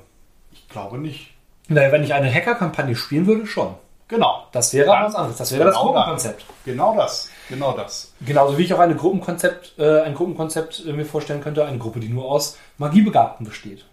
Ich 0.51 0.68
glaube 0.70 0.97
nicht. 0.97 1.32
Naja, 1.68 1.91
wenn 1.91 2.03
ich 2.03 2.14
eine 2.14 2.32
Hacker-Kampagne 2.34 2.95
spielen 2.95 3.26
würde, 3.28 3.47
schon. 3.47 3.76
Genau. 4.08 4.45
Das 4.51 4.72
wäre 4.74 4.86
Dann- 4.88 5.06
was 5.06 5.16
anderes. 5.16 5.38
Das 5.38 5.51
wäre 5.51 5.64
das 5.66 5.74
Genau 5.76 5.86
Gruppenkonzept. 5.88 6.45
Genau 6.64 6.95
das. 6.95 7.30
Genau 7.49 7.72
das. 7.74 8.14
Genauso 8.22 8.58
wie 8.58 8.64
ich 8.64 8.74
auch 8.74 8.80
eine 8.80 8.95
Gruppenkonzept, 8.95 9.74
äh, 9.80 10.01
ein 10.01 10.14
Gruppenkonzept 10.14 10.84
äh, 10.86 10.93
mir 10.93 11.06
vorstellen 11.06 11.41
könnte, 11.41 11.66
eine 11.66 11.78
Gruppe, 11.80 11.99
die 11.99 12.10
nur 12.10 12.26
aus 12.26 12.58
Magiebegabten 12.78 13.45
besteht. 13.45 13.86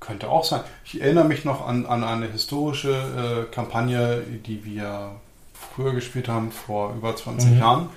Könnte 0.00 0.28
auch 0.28 0.44
sein. 0.44 0.60
Ich 0.84 1.00
erinnere 1.00 1.24
mich 1.24 1.44
noch 1.44 1.66
an, 1.66 1.86
an 1.86 2.04
eine 2.04 2.26
historische 2.26 3.46
äh, 3.48 3.52
Kampagne, 3.54 4.20
die 4.46 4.64
wir 4.64 5.12
früher 5.74 5.92
gespielt 5.94 6.28
haben, 6.28 6.52
vor 6.52 6.92
über 6.94 7.16
20 7.16 7.50
Mhm. 7.52 7.58
Jahren. 7.58 7.88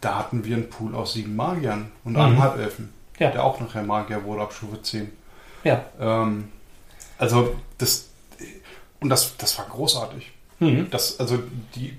Da 0.00 0.18
hatten 0.18 0.44
wir 0.44 0.56
einen 0.56 0.68
Pool 0.70 0.94
aus 0.94 1.14
sieben 1.14 1.34
Magiern 1.36 1.90
und 2.04 2.16
einem 2.16 2.34
Mhm. 2.34 2.42
Halbelfen, 2.42 2.92
Ja. 3.18 3.30
der 3.30 3.44
auch 3.44 3.60
nachher 3.60 3.82
Magier 3.82 4.24
wurde 4.24 4.42
ab 4.42 4.52
Stufe 4.52 4.82
10. 4.82 5.10
Ja. 5.64 5.82
Ähm, 6.00 6.50
also 7.18 7.54
das 7.78 8.08
und 9.02 9.08
das, 9.08 9.36
das 9.36 9.58
war 9.58 9.66
großartig. 9.66 10.30
Mhm. 10.60 10.88
Das, 10.90 11.18
also 11.20 11.38
die, 11.74 11.96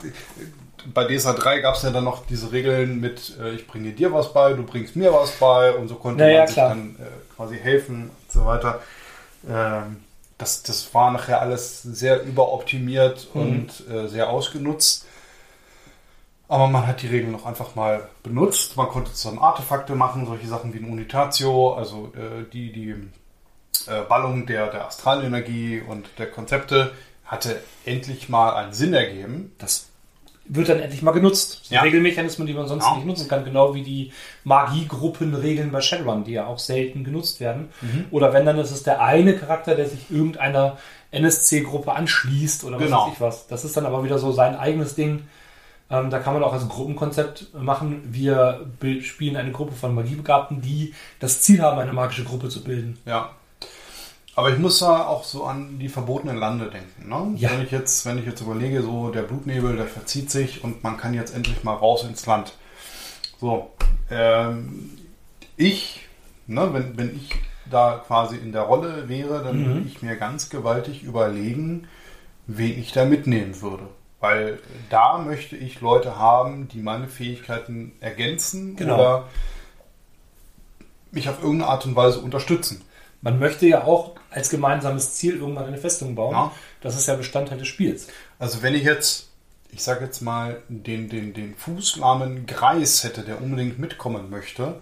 bei 0.93 1.05
DSA 1.05 1.33
3 1.33 1.59
gab 1.59 1.75
es 1.75 1.83
ja 1.83 1.91
dann 1.91 2.03
noch 2.03 2.25
diese 2.25 2.51
Regeln 2.51 2.99
mit, 2.99 3.37
äh, 3.39 3.51
ich 3.51 3.67
bringe 3.67 3.91
dir 3.91 4.11
was 4.13 4.33
bei, 4.33 4.53
du 4.53 4.63
bringst 4.63 4.95
mir 4.95 5.13
was 5.13 5.31
bei 5.33 5.73
und 5.75 5.87
so 5.87 5.95
konnte 5.95 6.23
Ja, 6.23 6.29
ja, 6.29 6.37
man 6.39 6.47
sich 6.47 6.53
klar. 6.55 6.69
dann 6.69 6.95
äh, 6.99 7.35
quasi 7.35 7.57
helfen 7.57 8.03
und 8.09 8.31
so 8.31 8.45
weiter. 8.45 8.81
Ähm, 9.49 9.97
das, 10.37 10.63
das 10.63 10.93
war 10.93 11.11
nachher 11.11 11.41
alles 11.41 11.83
sehr 11.83 12.23
überoptimiert 12.23 13.27
Mhm. 13.33 13.41
und 13.41 13.87
äh, 13.93 14.07
sehr 14.07 14.29
ausgenutzt. 14.29 15.05
Aber 16.49 16.67
man 16.67 16.85
hat 16.85 17.01
die 17.01 17.07
Regeln 17.07 17.31
noch 17.31 17.45
einfach 17.45 17.75
mal 17.75 18.07
benutzt. 18.21 18.75
Man 18.77 18.87
konnte 18.89 19.13
zusammen 19.13 19.39
Artefakte 19.39 19.95
machen, 19.95 20.25
solche 20.25 20.47
Sachen 20.47 20.73
wie 20.73 20.79
ein 20.79 20.89
Unitatio, 20.91 21.73
also 21.73 22.11
äh, 22.15 22.43
die, 22.51 22.71
die 22.71 22.95
äh, 23.87 24.01
Ballung 24.07 24.45
der, 24.45 24.67
der 24.67 24.85
Astralenergie 24.87 25.81
und 25.87 26.07
der 26.17 26.27
Konzepte 26.29 26.91
hatte 27.25 27.61
endlich 27.85 28.29
mal 28.29 28.53
einen 28.55 28.73
Sinn 28.73 28.93
ergeben. 28.93 29.53
Das 29.57 29.87
wird 30.45 30.67
dann 30.67 30.79
endlich 30.79 31.01
mal 31.01 31.11
genutzt. 31.11 31.61
Ja. 31.69 31.81
Regelmechanismen, 31.81 32.45
die 32.45 32.53
man 32.53 32.67
sonst 32.67 32.83
Ja. 32.85 32.95
nicht 32.95 33.05
nutzen 33.05 33.27
kann. 33.29 33.45
Genau 33.45 33.73
wie 33.73 33.81
die 33.83 34.11
Magiegruppenregeln 34.43 35.71
bei 35.71 35.81
Shadowrun, 35.81 36.23
die 36.23 36.33
ja 36.33 36.47
auch 36.47 36.59
selten 36.59 37.03
genutzt 37.03 37.39
werden. 37.39 37.69
Mhm. 37.81 38.05
Oder 38.11 38.33
wenn, 38.33 38.45
dann 38.45 38.57
ist 38.59 38.71
es 38.71 38.83
der 38.83 39.01
eine 39.01 39.35
Charakter, 39.37 39.75
der 39.75 39.87
sich 39.87 40.09
irgendeiner 40.11 40.77
NSC-Gruppe 41.11 41.93
anschließt 41.93 42.63
oder 42.65 42.77
was 42.77 42.83
Genau. 42.85 43.05
weiß 43.07 43.13
ich 43.13 43.21
was. 43.21 43.47
Das 43.47 43.63
ist 43.65 43.77
dann 43.77 43.85
aber 43.85 44.03
wieder 44.03 44.17
so 44.19 44.31
sein 44.31 44.55
eigenes 44.55 44.95
Ding. 44.95 45.23
Ähm, 45.89 46.09
da 46.09 46.19
kann 46.19 46.33
man 46.33 46.43
auch 46.43 46.53
als 46.53 46.67
Gruppenkonzept 46.67 47.53
machen. 47.53 48.01
Wir 48.11 48.65
spielen 49.01 49.35
eine 49.37 49.51
Gruppe 49.51 49.73
von 49.73 49.93
Magiebegabten, 49.93 50.61
die 50.61 50.93
das 51.19 51.41
Ziel 51.41 51.61
haben, 51.61 51.79
eine 51.79 51.93
magische 51.93 52.23
Gruppe 52.23 52.49
zu 52.49 52.63
bilden. 52.63 52.97
Ja. 53.05 53.31
Aber 54.35 54.49
ich 54.51 54.57
muss 54.57 54.79
da 54.79 55.05
auch 55.05 55.23
so 55.23 55.43
an 55.45 55.77
die 55.77 55.89
verbotenen 55.89 56.37
Lande 56.37 56.69
denken. 56.71 57.07
Ne? 57.07 57.33
Ja. 57.37 57.51
Wenn, 57.51 57.63
ich 57.63 57.71
jetzt, 57.71 58.05
wenn 58.05 58.17
ich 58.17 58.25
jetzt 58.25 58.41
überlege, 58.41 58.81
so 58.81 59.09
der 59.09 59.21
Blutnebel, 59.21 59.75
der 59.75 59.85
verzieht 59.85 60.31
sich 60.31 60.63
und 60.63 60.83
man 60.83 60.97
kann 60.97 61.13
jetzt 61.13 61.35
endlich 61.35 61.63
mal 61.63 61.75
raus 61.75 62.03
ins 62.03 62.25
Land. 62.25 62.53
So, 63.39 63.71
ähm, 64.09 64.89
ich, 65.55 66.07
ne, 66.47 66.73
wenn, 66.73 66.97
wenn 66.97 67.15
ich 67.15 67.29
da 67.69 68.01
quasi 68.07 68.37
in 68.37 68.51
der 68.51 68.63
Rolle 68.63 69.07
wäre, 69.07 69.43
dann 69.43 69.61
Mhm. 69.61 69.65
würde 69.67 69.81
ich 69.87 70.01
mir 70.01 70.15
ganz 70.15 70.49
gewaltig 70.49 71.03
überlegen, 71.03 71.87
wen 72.47 72.79
ich 72.79 72.91
da 72.91 73.05
mitnehmen 73.05 73.61
würde. 73.61 73.83
Weil 74.19 74.59
da 74.89 75.17
möchte 75.19 75.55
ich 75.57 75.79
Leute 75.81 76.17
haben, 76.17 76.67
die 76.69 76.81
meine 76.81 77.07
Fähigkeiten 77.07 77.91
ergänzen 77.99 78.75
Genau. 78.77 78.95
oder 78.95 79.29
mich 81.11 81.29
auf 81.29 81.41
irgendeine 81.43 81.69
Art 81.71 81.85
und 81.85 81.95
Weise 81.95 82.19
unterstützen. 82.19 82.81
Man 83.23 83.39
möchte 83.39 83.65
ja 83.65 83.85
auch 83.85 84.11
als 84.29 84.49
gemeinsames 84.49 85.13
Ziel 85.15 85.37
irgendwann 85.37 85.65
eine 85.65 85.77
Festung 85.77 86.13
bauen. 86.13 86.33
Ja. 86.33 86.51
Das 86.81 86.95
ist 86.95 87.07
ja 87.07 87.15
Bestandteil 87.15 87.57
des 87.57 87.69
Spiels. 87.69 88.07
Also 88.37 88.61
wenn 88.61 88.75
ich 88.75 88.83
jetzt, 88.83 89.29
ich 89.71 89.81
sage 89.81 90.03
jetzt 90.03 90.21
mal, 90.21 90.61
den, 90.67 91.07
den, 91.07 91.33
den 91.33 91.55
fußlahmen 91.55 92.45
Greis 92.45 93.05
hätte, 93.05 93.21
der 93.21 93.41
unbedingt 93.41 93.79
mitkommen 93.79 94.29
möchte, 94.29 94.81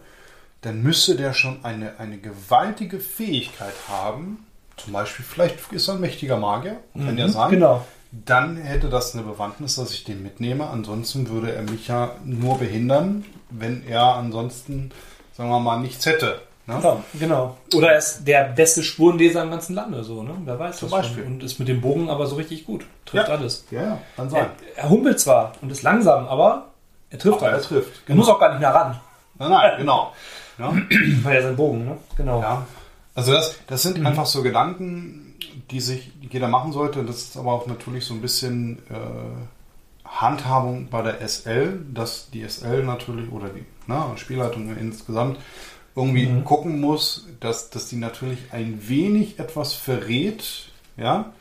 dann 0.62 0.82
müsste 0.82 1.16
der 1.16 1.34
schon 1.34 1.64
eine, 1.64 2.00
eine 2.00 2.18
gewaltige 2.18 3.00
Fähigkeit 3.00 3.74
haben. 3.88 4.46
Zum 4.76 4.94
Beispiel, 4.94 5.24
vielleicht 5.24 5.72
ist 5.72 5.88
er 5.88 5.96
ein 5.96 6.02
mächtiger 6.02 6.38
Magier, 6.38 6.78
kann 6.94 7.18
ja 7.18 7.30
sein. 7.30 7.52
Genau. 7.52 7.86
Dann 8.12 8.58
hätte 8.58 8.90
das 8.90 9.14
eine 9.14 9.24
Bewandtnis, 9.24 9.76
dass 9.76 9.92
ich 9.92 10.04
den 10.04 10.24
mitnehme. 10.24 10.68
Ansonsten 10.68 11.30
würde 11.30 11.54
er 11.54 11.62
mich 11.62 11.88
ja 11.88 12.16
nur 12.26 12.58
behindern, 12.58 13.24
wenn 13.52 13.86
er 13.88 14.16
ansonsten, 14.16 14.92
sagen 15.38 15.50
wir 15.50 15.60
mal, 15.60 15.80
nichts 15.80 16.08
hätte. 16.08 16.42
Ne? 16.68 16.76
Genau, 16.78 17.04
genau. 17.20 17.58
Oder 17.76 17.92
er 17.94 17.98
ist 17.98 18.24
der 18.26 18.44
beste 18.46 18.84
Spurenleser 18.84 19.44
im 19.44 19.50
ganzen 19.52 19.74
Lande, 19.76 20.04
so, 20.04 20.22
ne? 20.24 20.36
Wer 20.46 20.60
weiß 20.60 20.78
Zum 20.78 20.90
das 20.90 21.00
Beispiel. 21.00 21.24
Schon. 21.24 21.34
Und 21.34 21.44
ist 21.44 21.58
mit 21.60 21.68
dem 21.68 21.82
Bogen 21.82 22.10
aber 22.10 22.28
so 22.28 22.36
richtig 22.36 22.66
gut. 22.66 22.86
Trifft 23.06 23.28
Ja. 23.28 23.34
alles. 23.36 23.66
Ja, 23.72 23.82
ja, 23.82 23.98
kann 24.16 24.30
sein. 24.30 24.48
Er, 24.76 24.84
er 24.84 24.90
humpelt 24.90 25.20
zwar 25.20 25.54
und 25.62 25.72
ist 25.72 25.82
langsam, 25.82 26.28
aber 26.28 26.68
er 27.10 27.18
trifft 27.20 27.38
Aber 27.38 27.48
er 27.48 27.54
alles. 27.54 27.68
trifft. 27.68 27.92
Er 28.08 28.16
muss 28.16 28.30
auch 28.30 28.40
gar 28.40 28.50
nicht 28.52 28.60
mehr 28.60 28.74
ran, 28.74 29.00
Nein, 29.40 29.50
nein, 29.50 29.72
genau. 29.80 30.14
Ja. 30.60 30.72
weil 31.24 31.36
er 31.36 31.42
sein 31.44 31.56
Bogen, 31.56 31.86
ne? 31.86 31.98
Genau. 32.16 32.42
Ja, 32.42 32.66
also 33.16 33.32
das, 33.34 33.56
das 33.68 33.82
sind 33.82 34.06
einfach 34.06 34.28
so 34.28 34.44
Gedanken, 34.44 35.36
die 35.72 35.80
sich 35.82 36.12
jeder 36.30 36.48
machen 36.48 36.72
sollte. 36.72 37.04
Das 37.04 37.18
ist 37.18 37.38
aber 37.38 37.52
auch 37.54 37.66
natürlich 37.66 38.06
so 38.06 38.14
ein 38.14 38.22
bisschen 38.22 38.78
äh, 38.90 40.08
Handhabung 40.08 40.88
bei 40.90 41.02
der 41.02 41.28
SL, 41.28 41.80
dass 41.94 42.30
die 42.30 42.48
SL 42.48 42.84
natürlich 42.84 43.32
oder 43.32 43.50
die 43.50 43.66
na, 43.88 44.12
Spielleitung 44.16 44.76
insgesamt 44.78 45.40
irgendwie 45.96 46.28
mhm. 46.28 46.46
gucken 46.46 46.80
muss, 46.80 47.28
dass, 47.40 47.70
dass 47.70 47.88
die 47.88 47.98
natürlich 47.98 48.40
ein 48.52 48.88
wenig 48.88 49.40
etwas 49.40 49.74
verrät. 49.74 50.70
Ja, 50.98 51.34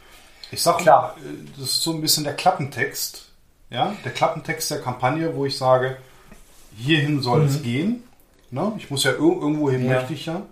ich 0.50 0.62
sag 0.62 0.78
klar, 0.78 1.16
äh, 1.18 1.50
das 1.58 1.70
ist 1.70 1.82
so 1.82 1.92
ein 1.92 2.00
bisschen 2.00 2.24
der 2.24 2.34
Klappentext. 2.34 3.26
Ja, 3.70 3.94
der 4.04 4.12
Klappentext 4.12 4.70
der 4.70 4.80
Kampagne, 4.80 5.36
wo 5.36 5.46
ich 5.46 5.56
sage, 5.56 5.96
hierhin 6.76 7.22
soll 7.22 7.40
mhm. 7.40 7.46
es 7.46 7.62
gehen. 7.62 8.02
Ne? 8.50 8.72
Ich 8.78 8.90
muss 8.90 9.04
ja 9.04 9.12
irgendwo 9.12 9.70
hin, 9.70 9.84
ja. 9.84 9.94
möchte 9.94 10.12
ich 10.12 10.26
ja. 10.26 10.42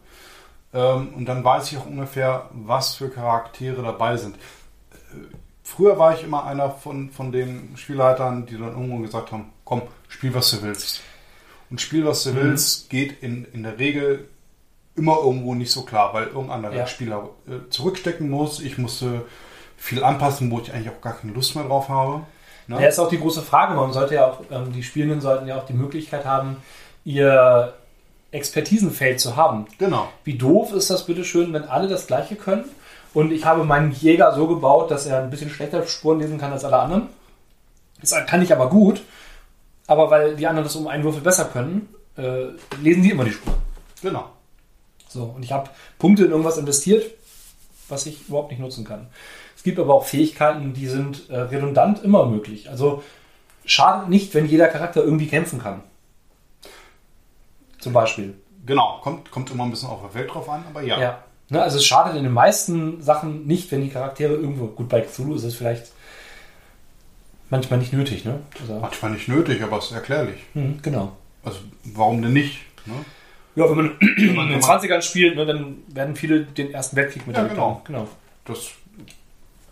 Ähm, 0.72 1.14
und 1.14 1.26
dann 1.26 1.42
weiß 1.42 1.72
ich 1.72 1.78
auch 1.78 1.86
ungefähr, 1.86 2.48
was 2.52 2.94
für 2.94 3.10
Charaktere 3.10 3.82
dabei 3.82 4.16
sind. 4.16 4.36
Äh, 4.36 5.16
früher 5.64 5.98
war 5.98 6.14
ich 6.14 6.22
immer 6.22 6.44
einer 6.44 6.70
von, 6.70 7.10
von 7.10 7.32
den 7.32 7.76
Spielleitern, 7.76 8.46
die 8.46 8.54
dann 8.54 8.68
irgendwo 8.68 8.98
gesagt 8.98 9.32
haben, 9.32 9.52
komm, 9.64 9.82
spiel, 10.08 10.32
was 10.34 10.50
du 10.50 10.62
willst. 10.62 11.02
Und 11.70 11.80
Spiel, 11.80 12.06
was 12.06 12.24
du 12.24 12.30
mhm. 12.30 12.36
willst, 12.36 12.90
geht 12.90 13.22
in, 13.22 13.46
in 13.52 13.62
der 13.62 13.78
Regel 13.78 14.28
immer 14.96 15.18
irgendwo 15.18 15.54
nicht 15.54 15.70
so 15.70 15.82
klar, 15.82 16.12
weil 16.12 16.24
irgendein 16.24 16.50
anderer 16.50 16.74
ja. 16.74 16.86
Spieler 16.86 17.30
äh, 17.46 17.70
zurückstecken 17.70 18.28
muss. 18.28 18.60
Ich 18.60 18.78
musste 18.78 19.22
viel 19.76 20.02
anpassen, 20.02 20.50
wo 20.50 20.58
ich 20.60 20.72
eigentlich 20.72 20.90
auch 20.90 21.00
gar 21.00 21.16
keine 21.16 21.32
Lust 21.32 21.54
mehr 21.54 21.64
drauf 21.64 21.88
habe. 21.88 22.22
Ne? 22.66 22.82
Ja, 22.82 22.88
ist 22.88 22.98
auch 22.98 23.08
die 23.08 23.20
große 23.20 23.42
Frage. 23.42 23.74
Man 23.74 23.92
sollte 23.92 24.16
ja 24.16 24.26
auch, 24.26 24.40
ähm, 24.50 24.72
die 24.72 24.82
Spielenden 24.82 25.20
sollten 25.20 25.46
ja 25.46 25.56
auch 25.56 25.66
die 25.66 25.72
Möglichkeit 25.72 26.24
haben, 26.24 26.56
ihr 27.04 27.72
Expertisenfeld 28.30 29.20
zu 29.20 29.36
haben. 29.36 29.66
Genau. 29.78 30.08
Wie 30.24 30.36
doof 30.36 30.72
ist 30.72 30.90
das 30.90 31.06
bitteschön, 31.06 31.52
wenn 31.52 31.64
alle 31.64 31.88
das 31.88 32.06
Gleiche 32.06 32.36
können? 32.36 32.64
Und 33.14 33.32
ich 33.32 33.46
habe 33.46 33.64
meinen 33.64 33.92
Jäger 33.92 34.34
so 34.34 34.46
gebaut, 34.46 34.90
dass 34.90 35.06
er 35.06 35.22
ein 35.22 35.30
bisschen 35.30 35.48
schlechter 35.48 35.86
Spuren 35.86 36.20
lesen 36.20 36.38
kann 36.38 36.52
als 36.52 36.64
alle 36.64 36.78
anderen. 36.78 37.08
Das 38.00 38.14
kann 38.26 38.42
ich 38.42 38.52
aber 38.52 38.68
gut. 38.68 39.02
Aber 39.88 40.10
weil 40.10 40.36
die 40.36 40.46
anderen 40.46 40.64
das 40.64 40.76
um 40.76 40.86
einen 40.86 41.02
Würfel 41.02 41.22
besser 41.22 41.46
können, 41.46 41.88
äh, 42.16 42.48
lesen 42.80 43.02
die 43.02 43.10
immer 43.10 43.24
die 43.24 43.32
Spuren. 43.32 43.56
Genau. 44.02 44.30
So, 45.08 45.24
und 45.34 45.42
ich 45.42 45.50
habe 45.50 45.70
Punkte 45.98 46.24
in 46.24 46.30
irgendwas 46.30 46.58
investiert, 46.58 47.10
was 47.88 48.06
ich 48.06 48.28
überhaupt 48.28 48.50
nicht 48.50 48.60
nutzen 48.60 48.84
kann. 48.84 49.08
Es 49.56 49.62
gibt 49.62 49.78
aber 49.78 49.94
auch 49.94 50.04
Fähigkeiten, 50.04 50.74
die 50.74 50.86
sind 50.86 51.30
äh, 51.30 51.40
redundant 51.40 52.04
immer 52.04 52.26
möglich. 52.26 52.68
Also 52.70 53.02
schadet 53.64 54.08
nicht, 54.08 54.34
wenn 54.34 54.46
jeder 54.46 54.68
Charakter 54.68 55.02
irgendwie 55.02 55.26
kämpfen 55.26 55.60
kann. 55.60 55.82
Zum 57.80 57.92
Beispiel. 57.92 58.34
Genau, 58.66 59.00
kommt, 59.02 59.30
kommt 59.30 59.50
immer 59.50 59.64
ein 59.64 59.70
bisschen 59.70 59.88
auf 59.88 60.02
der 60.02 60.14
Welt 60.14 60.32
drauf 60.32 60.48
an, 60.48 60.64
aber 60.68 60.82
ja. 60.82 61.00
ja. 61.00 61.24
Ne, 61.48 61.62
also 61.62 61.78
es 61.78 61.86
schadet 61.86 62.14
in 62.14 62.24
den 62.24 62.32
meisten 62.32 63.00
Sachen 63.00 63.46
nicht, 63.46 63.72
wenn 63.72 63.80
die 63.80 63.88
Charaktere 63.88 64.34
irgendwo. 64.34 64.66
Gut, 64.66 64.90
bei 64.90 65.00
Cthulhu 65.00 65.34
ist 65.34 65.44
es 65.44 65.54
vielleicht 65.54 65.92
manchmal 67.50 67.78
nicht 67.78 67.92
nötig, 67.92 68.24
ne? 68.24 68.40
Also, 68.60 68.78
manchmal 68.80 69.12
nicht 69.12 69.28
nötig, 69.28 69.62
aber 69.62 69.78
es 69.78 69.86
ist 69.86 69.92
erklärlich. 69.92 70.40
Mhm, 70.54 70.80
genau. 70.82 71.16
Also 71.42 71.60
warum 71.84 72.22
denn 72.22 72.32
nicht? 72.32 72.58
Ne? 72.86 72.94
Ja, 73.56 73.68
wenn 73.68 73.76
man, 73.76 73.96
wenn 74.00 74.34
man 74.34 74.46
in 74.46 74.52
den 74.54 74.62
20ern 74.62 75.02
spielt, 75.02 75.36
ne, 75.36 75.46
dann 75.46 75.78
werden 75.88 76.14
viele 76.16 76.42
den 76.42 76.72
Ersten 76.72 76.96
Weltkrieg 76.96 77.26
mit 77.26 77.36
ja, 77.36 77.46
genau. 77.46 77.82
genau. 77.84 78.08
Das, 78.44 78.70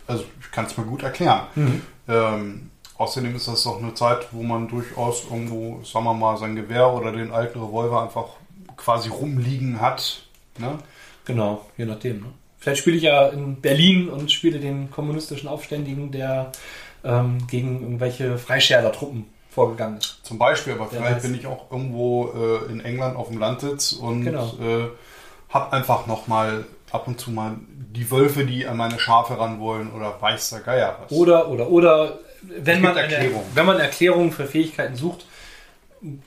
also 0.07 0.23
ich 0.41 0.51
kann 0.51 0.65
es 0.65 0.77
mir 0.77 0.85
gut 0.85 1.03
erklären. 1.03 1.47
Mhm. 1.55 1.81
Ähm, 2.07 2.69
außerdem 2.97 3.35
ist 3.35 3.47
das 3.47 3.65
auch 3.67 3.81
eine 3.81 3.93
Zeit, 3.93 4.27
wo 4.31 4.43
man 4.43 4.67
durchaus 4.67 5.23
irgendwo, 5.29 5.83
sagen 5.83 6.05
wir 6.05 6.13
mal, 6.13 6.37
sein 6.37 6.55
Gewehr 6.55 6.91
oder 6.93 7.11
den 7.11 7.31
alten 7.31 7.59
Revolver 7.59 8.03
einfach 8.03 8.25
quasi 8.75 9.09
rumliegen 9.09 9.81
hat. 9.81 10.23
Ne? 10.57 10.77
Genau, 11.25 11.65
je 11.77 11.85
nachdem. 11.85 12.21
Ne? 12.21 12.27
Vielleicht 12.59 12.81
spiele 12.81 12.97
ich 12.97 13.03
ja 13.03 13.27
in 13.27 13.61
Berlin 13.61 14.09
und 14.09 14.31
spiele 14.31 14.59
den 14.59 14.89
kommunistischen 14.89 15.47
Aufständigen, 15.47 16.11
der 16.11 16.51
ähm, 17.07 17.47
gegen 17.47 17.81
irgendwelche 17.81 18.37
Freischärler-Truppen 18.37 19.25
vorgegangen 19.49 19.97
ist. 19.97 20.19
Zum 20.23 20.37
Beispiel, 20.37 20.73
aber 20.73 20.87
vielleicht 20.87 21.23
bin 21.23 21.33
ich 21.33 21.47
auch 21.47 21.71
irgendwo 21.71 22.31
äh, 22.35 22.71
in 22.71 22.79
England 22.79 23.15
auf 23.15 23.29
dem 23.29 23.39
Landsitz 23.39 23.93
und 23.93 24.25
genau. 24.25 24.53
äh, 24.61 24.89
habe 25.49 25.73
einfach 25.73 26.05
nochmal 26.05 26.65
ab 26.91 27.07
und 27.07 27.19
zu 27.19 27.31
mal 27.31 27.55
die 27.67 28.09
Wölfe, 28.11 28.45
die 28.45 28.67
an 28.67 28.77
meine 28.77 28.99
Schafe 28.99 29.39
ran 29.39 29.59
wollen 29.59 29.91
oder 29.91 30.21
weiß 30.21 30.51
der 30.51 30.59
Geier 30.59 30.97
was. 31.01 31.11
Oder, 31.11 31.49
oder, 31.49 31.69
oder, 31.69 32.19
wenn 32.41 32.81
man, 32.81 32.95
eine, 32.95 33.31
wenn 33.55 33.65
man 33.65 33.79
Erklärungen 33.79 34.31
für 34.31 34.45
Fähigkeiten 34.45 34.95
sucht, 34.95 35.25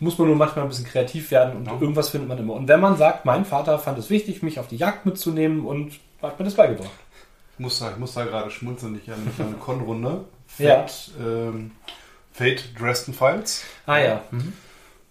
muss 0.01 0.19
man 0.19 0.27
nur 0.27 0.37
manchmal 0.37 0.65
ein 0.65 0.69
bisschen 0.69 0.87
kreativ 0.87 1.31
werden 1.31 1.57
und 1.57 1.67
ja. 1.67 1.73
irgendwas 1.81 2.09
findet 2.09 2.29
man 2.29 2.39
immer. 2.39 2.55
Und 2.55 2.67
wenn 2.67 2.81
man 2.81 2.97
sagt, 2.97 3.25
mein 3.25 3.45
Vater 3.45 3.79
fand 3.79 3.99
es 3.99 4.11
wichtig, 4.11 4.43
mich 4.43 4.59
auf 4.59 4.67
die 4.67 4.77
Jagd 4.77 5.07
mitzunehmen 5.07 5.65
und 5.65 5.93
hat 6.21 6.39
mir 6.39 6.45
das 6.45 6.55
beigebracht. 6.55 6.91
Ich 7.61 7.63
muss 7.63 7.79
da, 7.79 7.91
ich 7.91 7.99
muss 7.99 8.15
da 8.15 8.25
gerade 8.25 8.51
schmunzeln, 8.51 8.99
ich 9.05 9.11
habe 9.11 9.21
eine 9.39 9.57
Con-Runde. 9.57 10.25
Fate, 10.47 11.11
ja. 11.19 11.27
ähm, 11.27 11.73
Fate 12.33 12.71
Dresden 12.81 13.13
Files. 13.13 13.65
Ah 13.85 13.99
ja. 13.99 14.23
Mhm. 14.31 14.55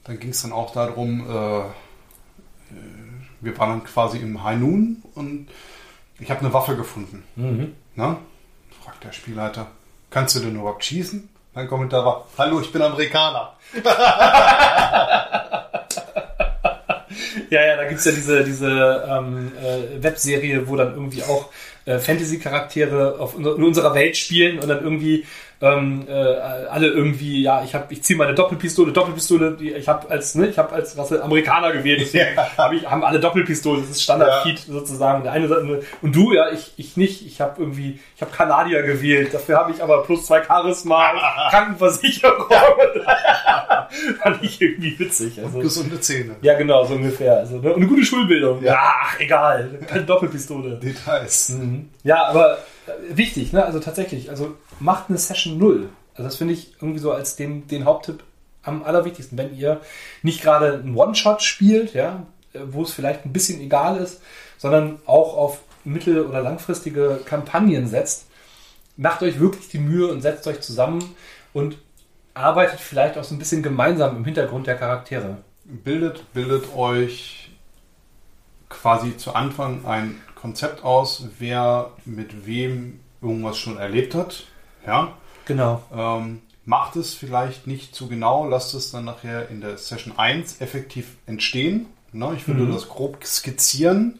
Dann 0.03 0.19
ging 0.19 0.31
es 0.31 0.41
dann 0.41 0.51
auch 0.51 0.73
darum, 0.73 1.29
äh, 1.29 1.59
äh, 1.59 1.69
wir 3.41 3.55
waren 3.59 3.69
dann 3.69 3.83
quasi 3.83 4.17
im 4.17 4.43
High 4.43 4.57
Noon 4.57 5.03
und 5.13 5.47
ich 6.17 6.31
habe 6.31 6.39
eine 6.39 6.51
Waffe 6.51 6.75
gefunden. 6.75 7.23
Mhm. 7.35 7.75
Na? 7.93 8.17
Fragt 8.83 9.03
der 9.03 9.11
Spielleiter, 9.11 9.67
kannst 10.09 10.35
du 10.35 10.39
denn 10.39 10.55
überhaupt 10.55 10.83
schießen? 10.83 11.29
Mein 11.53 11.67
Kommentar 11.67 12.03
war, 12.03 12.25
hallo, 12.35 12.61
ich 12.61 12.71
bin 12.71 12.81
Amerikaner. 12.81 13.57
ja, 17.51 17.63
ja, 17.63 17.75
da 17.75 17.87
gibt 17.87 17.99
es 17.99 18.05
ja 18.05 18.11
diese, 18.11 18.43
diese 18.43 19.05
ähm, 19.07 19.51
äh, 19.55 20.01
Webserie, 20.01 20.67
wo 20.67 20.75
dann 20.75 20.95
irgendwie 20.95 21.21
auch 21.21 21.51
Fantasy-Charaktere 21.97 23.17
in 23.37 23.63
unserer 23.63 23.95
Welt 23.95 24.15
spielen 24.17 24.59
und 24.59 24.67
dann 24.67 24.83
irgendwie 24.83 25.25
ähm, 25.61 26.05
äh, 26.07 26.13
alle 26.13 26.87
irgendwie, 26.87 27.41
ja, 27.41 27.63
ich 27.63 27.75
habe, 27.75 27.93
ich 27.93 28.01
ziehe 28.01 28.17
meine 28.17 28.33
Doppelpistole, 28.33 28.93
Doppelpistole, 28.93 29.57
die, 29.57 29.73
ich 29.73 29.89
habe 29.89 30.09
als, 30.09 30.35
ne, 30.35 30.47
ich 30.47 30.57
habe 30.57 30.73
als 30.73 30.97
Rasse 30.97 31.21
Amerikaner 31.21 31.73
gewählt, 31.73 31.99
deswegen 32.01 32.35
ja. 32.35 32.49
hab 32.57 32.71
ich, 32.71 32.89
haben 32.89 33.03
alle 33.03 33.19
Doppelpistolen, 33.19 33.81
das 33.81 33.91
ist 33.91 34.03
Standard-Feed 34.03 34.67
ja. 34.67 34.73
sozusagen. 34.73 35.23
Der 35.23 35.33
eine 35.33 35.49
und 36.01 36.15
du, 36.15 36.33
ja, 36.33 36.49
ich, 36.51 36.71
ich 36.77 36.95
nicht, 36.95 37.25
ich 37.25 37.41
habe 37.41 37.59
irgendwie, 37.61 37.99
ich 38.15 38.21
habe 38.21 38.31
Kanadier 38.31 38.83
gewählt, 38.83 39.33
dafür 39.33 39.57
habe 39.57 39.71
ich 39.71 39.83
aber 39.83 40.03
plus 40.03 40.25
zwei 40.25 40.41
Charisma, 40.43 41.11
Krankenversicherung. 41.49 42.45
Fand 44.21 44.43
ich 44.43 44.61
irgendwie 44.61 44.97
witzig. 44.97 45.39
Also, 45.43 45.57
und 45.57 45.63
gesunde 45.63 45.99
Zähne. 45.99 46.35
Ja, 46.41 46.57
genau, 46.57 46.85
so 46.85 46.93
ungefähr. 46.93 47.37
Also, 47.37 47.57
ne? 47.57 47.73
Und 47.73 47.81
eine 47.81 47.87
gute 47.87 48.05
Schulbildung. 48.05 48.63
Ja, 48.63 48.77
ach, 48.79 49.19
egal. 49.19 49.79
Keine 49.87 50.03
Doppelpistole. 50.03 50.75
Details. 50.75 51.49
Mhm. 51.49 51.89
Ja, 52.03 52.25
aber 52.25 52.59
äh, 52.87 53.17
wichtig, 53.17 53.51
ne? 53.51 53.65
Also 53.65 53.79
tatsächlich, 53.79 54.29
also 54.29 54.55
macht 54.79 55.09
eine 55.09 55.17
Session 55.17 55.57
null. 55.57 55.89
Also 56.13 56.23
das 56.23 56.37
finde 56.37 56.53
ich 56.53 56.73
irgendwie 56.81 56.99
so 56.99 57.11
als 57.11 57.35
den, 57.35 57.67
den 57.67 57.85
Haupttipp 57.85 58.23
am 58.63 58.83
allerwichtigsten. 58.83 59.37
Wenn 59.37 59.55
ihr 59.55 59.81
nicht 60.21 60.41
gerade 60.41 60.73
einen 60.73 60.95
One-Shot 60.95 61.41
spielt, 61.41 61.93
ja, 61.93 62.25
wo 62.53 62.83
es 62.83 62.91
vielleicht 62.91 63.25
ein 63.25 63.33
bisschen 63.33 63.61
egal 63.61 63.97
ist, 63.97 64.21
sondern 64.57 64.99
auch 65.05 65.35
auf 65.37 65.61
mittel- 65.85 66.25
oder 66.25 66.41
langfristige 66.41 67.21
Kampagnen 67.25 67.87
setzt, 67.87 68.25
macht 68.97 69.23
euch 69.23 69.39
wirklich 69.39 69.69
die 69.69 69.79
Mühe 69.79 70.07
und 70.07 70.21
setzt 70.21 70.45
euch 70.47 70.59
zusammen 70.59 71.15
und 71.53 71.77
arbeitet 72.33 72.79
vielleicht 72.79 73.17
auch 73.17 73.23
so 73.23 73.33
ein 73.35 73.39
bisschen 73.39 73.63
gemeinsam 73.63 74.17
im 74.17 74.25
Hintergrund 74.25 74.67
der 74.67 74.75
Charaktere. 74.75 75.37
Bildet, 75.63 76.33
bildet 76.33 76.75
euch 76.75 77.51
quasi 78.69 79.17
zu 79.17 79.33
Anfang 79.33 79.85
ein 79.85 80.21
Konzept 80.35 80.83
aus, 80.83 81.27
wer 81.39 81.91
mit 82.05 82.45
wem 82.45 82.99
irgendwas 83.21 83.57
schon 83.57 83.77
erlebt 83.77 84.15
hat. 84.15 84.45
Ja. 84.85 85.13
Genau. 85.45 85.81
Ähm, 85.95 86.41
macht 86.65 86.95
es 86.95 87.15
vielleicht 87.15 87.65
nicht 87.65 87.95
zu 87.95 88.07
genau, 88.07 88.47
lasst 88.47 88.75
es 88.75 88.91
dann 88.91 89.05
nachher 89.05 89.49
in 89.49 89.61
der 89.61 89.77
Session 89.77 90.13
1 90.17 90.61
effektiv 90.61 91.17
entstehen. 91.25 91.87
Ne? 92.11 92.33
Ich 92.37 92.47
würde 92.47 92.61
mhm. 92.61 92.73
das 92.73 92.87
grob 92.87 93.23
skizzieren. 93.25 94.19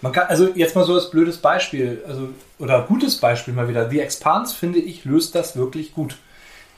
Man 0.00 0.12
kann, 0.12 0.28
also 0.28 0.48
jetzt 0.54 0.76
mal 0.76 0.84
so 0.84 0.94
als 0.94 1.10
blödes 1.10 1.38
Beispiel, 1.38 2.04
also, 2.06 2.28
oder 2.58 2.82
gutes 2.82 3.18
Beispiel 3.18 3.52
mal 3.52 3.68
wieder. 3.68 3.90
The 3.90 4.00
Expanse, 4.00 4.54
finde 4.54 4.78
ich, 4.78 5.04
löst 5.04 5.34
das 5.34 5.56
wirklich 5.56 5.92
gut. 5.92 6.16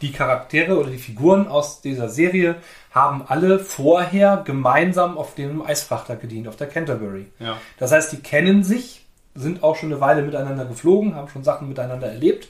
Die 0.01 0.12
Charaktere 0.12 0.78
oder 0.78 0.89
die 0.89 0.97
Figuren 0.97 1.47
aus 1.47 1.83
dieser 1.83 2.09
Serie 2.09 2.57
haben 2.91 3.22
alle 3.26 3.59
vorher 3.59 4.43
gemeinsam 4.47 5.18
auf 5.18 5.35
dem 5.35 5.61
Eisfrachter 5.61 6.16
gedient, 6.16 6.49
auf 6.49 6.57
der 6.57 6.68
Canterbury. 6.68 7.26
Ja. 7.39 7.59
Das 7.78 7.93
heißt, 7.93 8.11
die 8.12 8.20
kennen 8.20 8.64
sich, 8.64 9.05
sind 9.35 9.62
auch 9.62 9.76
schon 9.76 9.93
eine 9.93 10.01
Weile 10.01 10.22
miteinander 10.22 10.64
geflogen, 10.64 11.14
haben 11.14 11.28
schon 11.28 11.45
Sachen 11.45 11.68
miteinander 11.68 12.07
erlebt, 12.07 12.49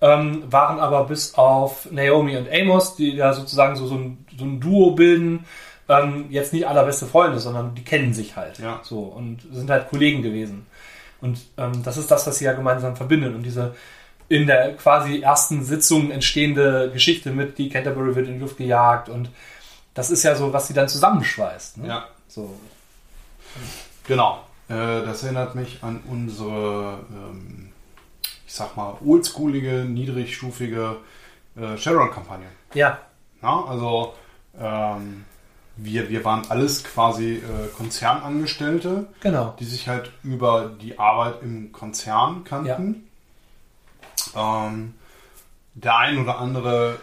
ähm, 0.00 0.44
waren 0.50 0.78
aber 0.78 1.04
bis 1.04 1.34
auf 1.34 1.90
Naomi 1.90 2.36
und 2.36 2.48
Amos, 2.50 2.96
die 2.96 3.12
ja 3.12 3.32
sozusagen 3.32 3.76
so, 3.76 3.86
so, 3.86 3.94
ein, 3.94 4.26
so 4.38 4.44
ein 4.44 4.60
Duo 4.60 4.92
bilden, 4.92 5.46
ähm, 5.88 6.26
jetzt 6.30 6.52
nicht 6.52 6.66
allerbeste 6.66 7.06
Freunde, 7.06 7.38
sondern 7.38 7.74
die 7.74 7.84
kennen 7.84 8.12
sich 8.12 8.36
halt. 8.36 8.58
Ja. 8.58 8.80
So 8.82 9.00
und 9.00 9.40
sind 9.52 9.70
halt 9.70 9.88
Kollegen 9.88 10.22
gewesen. 10.22 10.66
Und 11.20 11.38
ähm, 11.56 11.82
das 11.82 11.96
ist 11.96 12.10
das, 12.10 12.26
was 12.26 12.38
sie 12.38 12.44
ja 12.44 12.52
gemeinsam 12.52 12.96
verbindet. 12.96 13.34
Und 13.34 13.42
diese 13.42 13.74
in 14.28 14.46
der 14.46 14.74
quasi 14.74 15.20
ersten 15.20 15.64
Sitzung 15.64 16.10
entstehende 16.10 16.90
Geschichte 16.92 17.30
mit, 17.30 17.58
die 17.58 17.68
Canterbury 17.68 18.16
wird 18.16 18.26
in 18.26 18.34
die 18.34 18.40
Luft 18.40 18.56
gejagt 18.56 19.08
und 19.08 19.30
das 19.94 20.10
ist 20.10 20.24
ja 20.24 20.34
so, 20.34 20.52
was 20.52 20.66
sie 20.68 20.74
dann 20.74 20.88
zusammenschweißt. 20.88 21.78
Ne? 21.78 21.88
Ja. 21.88 22.08
So. 22.28 22.54
Genau. 24.06 24.42
Äh, 24.68 24.74
das 24.74 25.22
erinnert 25.22 25.54
mich 25.54 25.82
an 25.82 26.00
unsere 26.08 26.98
ähm, 27.10 27.65
ich 28.46 28.54
sag 28.54 28.76
mal, 28.76 28.96
oldschoolige, 29.04 29.84
niedrigstufige 29.84 30.96
äh, 31.56 31.76
Shadowrun-Kampagne. 31.76 32.46
Ja. 32.74 32.98
Ja, 33.42 33.64
also 33.64 34.14
ähm, 34.58 35.24
wir, 35.76 36.08
wir 36.08 36.24
waren 36.24 36.42
alles 36.48 36.84
quasi 36.84 37.34
äh, 37.36 37.68
Konzernangestellte, 37.76 39.08
Genau. 39.20 39.54
die 39.58 39.64
sich 39.64 39.88
halt 39.88 40.10
über 40.22 40.70
die 40.80 40.98
Arbeit 40.98 41.42
im 41.42 41.72
Konzern 41.72 42.44
kannten. 42.44 43.08
Ähm, 44.34 44.94
der 45.74 45.96
ein 45.98 46.18
oder 46.18 46.38
andere 46.38 46.98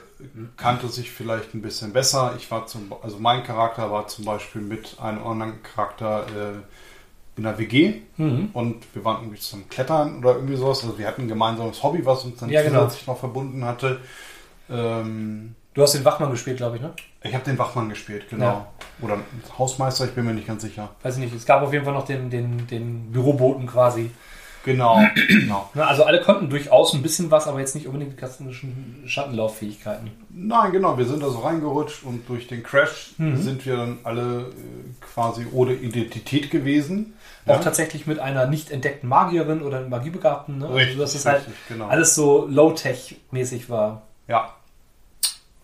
kannte 0.57 0.87
sich 0.87 1.11
vielleicht 1.11 1.53
ein 1.53 1.61
bisschen 1.61 1.93
besser. 1.93 2.33
Ich 2.37 2.49
war 2.49 2.65
zum, 2.65 2.93
also 3.03 3.19
mein 3.19 3.43
Charakter 3.43 3.91
war 3.91 4.07
zum 4.07 4.25
Beispiel 4.25 4.61
mit 4.61 4.97
einem 4.99 5.25
anderen 5.25 5.61
Charakter 5.61 6.25
äh, 6.27 6.53
in 7.37 7.43
der 7.43 7.57
WG 7.57 7.95
Mhm. 8.17 8.49
und 8.53 8.75
wir 8.93 9.03
waren 9.03 9.23
irgendwie 9.23 9.39
zum 9.39 9.67
Klettern 9.69 10.19
oder 10.19 10.35
irgendwie 10.35 10.55
sowas. 10.55 10.83
Also 10.83 10.97
wir 10.99 11.07
hatten 11.07 11.23
ein 11.23 11.27
gemeinsames 11.27 11.81
Hobby, 11.81 12.05
was 12.05 12.23
uns 12.25 12.39
dann 12.39 12.49
Ja, 12.49 12.61
genau. 12.61 12.83
zusätzlich 12.83 13.07
noch 13.07 13.17
verbunden 13.19 13.65
hatte. 13.65 13.99
Ähm, 14.69 15.55
Du 15.75 15.81
hast 15.81 15.93
den 15.95 16.05
Wachmann 16.05 16.29
gespielt, 16.29 16.57
glaube 16.57 16.75
ich, 16.75 16.83
ne? 16.83 16.91
ich 17.23 17.33
habe 17.33 17.43
den 17.43 17.57
Wachmann 17.57 17.89
gespielt, 17.89 18.25
genau. 18.29 18.45
Ja. 18.45 18.67
Oder 19.01 19.17
Hausmeister, 19.57 20.05
ich 20.05 20.11
bin 20.11 20.23
mir 20.23 20.35
nicht 20.35 20.45
ganz 20.45 20.61
sicher. 20.61 20.89
Weiß 21.01 21.15
ich 21.17 21.23
nicht. 21.23 21.33
Es 21.35 21.47
gab 21.47 21.63
auf 21.63 21.73
jeden 21.73 21.83
Fall 21.83 21.95
noch 21.95 22.05
den, 22.05 22.29
den, 22.29 22.67
den 22.67 23.11
Büroboten 23.11 23.65
quasi. 23.65 24.11
Genau, 24.65 25.01
genau. 25.27 25.67
Ne, 25.73 25.85
Also 25.87 26.03
alle 26.03 26.21
konnten 26.21 26.47
durchaus 26.51 26.93
ein 26.93 27.01
bisschen 27.01 27.31
was, 27.31 27.47
aber 27.47 27.59
jetzt 27.59 27.73
nicht 27.73 27.87
unbedingt 27.87 28.11
die 28.13 28.17
klassischen 28.17 29.01
Schattenlauffähigkeiten. 29.07 30.11
Nein, 30.29 30.71
genau, 30.73 30.95
wir 30.97 31.05
sind 31.05 31.23
da 31.23 31.29
so 31.31 31.39
reingerutscht 31.39 32.03
und 32.03 32.29
durch 32.29 32.47
den 32.47 32.61
Crash 32.61 33.13
Mhm. 33.17 33.37
sind 33.41 33.65
wir 33.65 33.75
dann 33.77 33.97
alle 34.03 34.51
äh, 34.51 35.03
quasi 35.13 35.47
ohne 35.51 35.73
Identität 35.73 36.51
gewesen. 36.51 37.13
Auch 37.45 37.55
Ja? 37.55 37.59
tatsächlich 37.59 38.07
mit 38.07 38.19
einer 38.19 38.47
nicht 38.47 38.71
entdeckten 38.71 39.09
Magierin 39.09 39.61
oder 39.61 39.81
Magiebegabten. 39.81 40.59
Ne? 40.59 40.73
Richtig, 40.73 40.89
also 40.91 41.01
dass 41.01 41.15
es 41.15 41.25
halt 41.25 41.39
richtig, 41.39 41.55
genau. 41.67 41.87
alles 41.87 42.15
so 42.15 42.47
Low-Tech-mäßig 42.47 43.69
war. 43.69 44.03
Ja. 44.27 44.53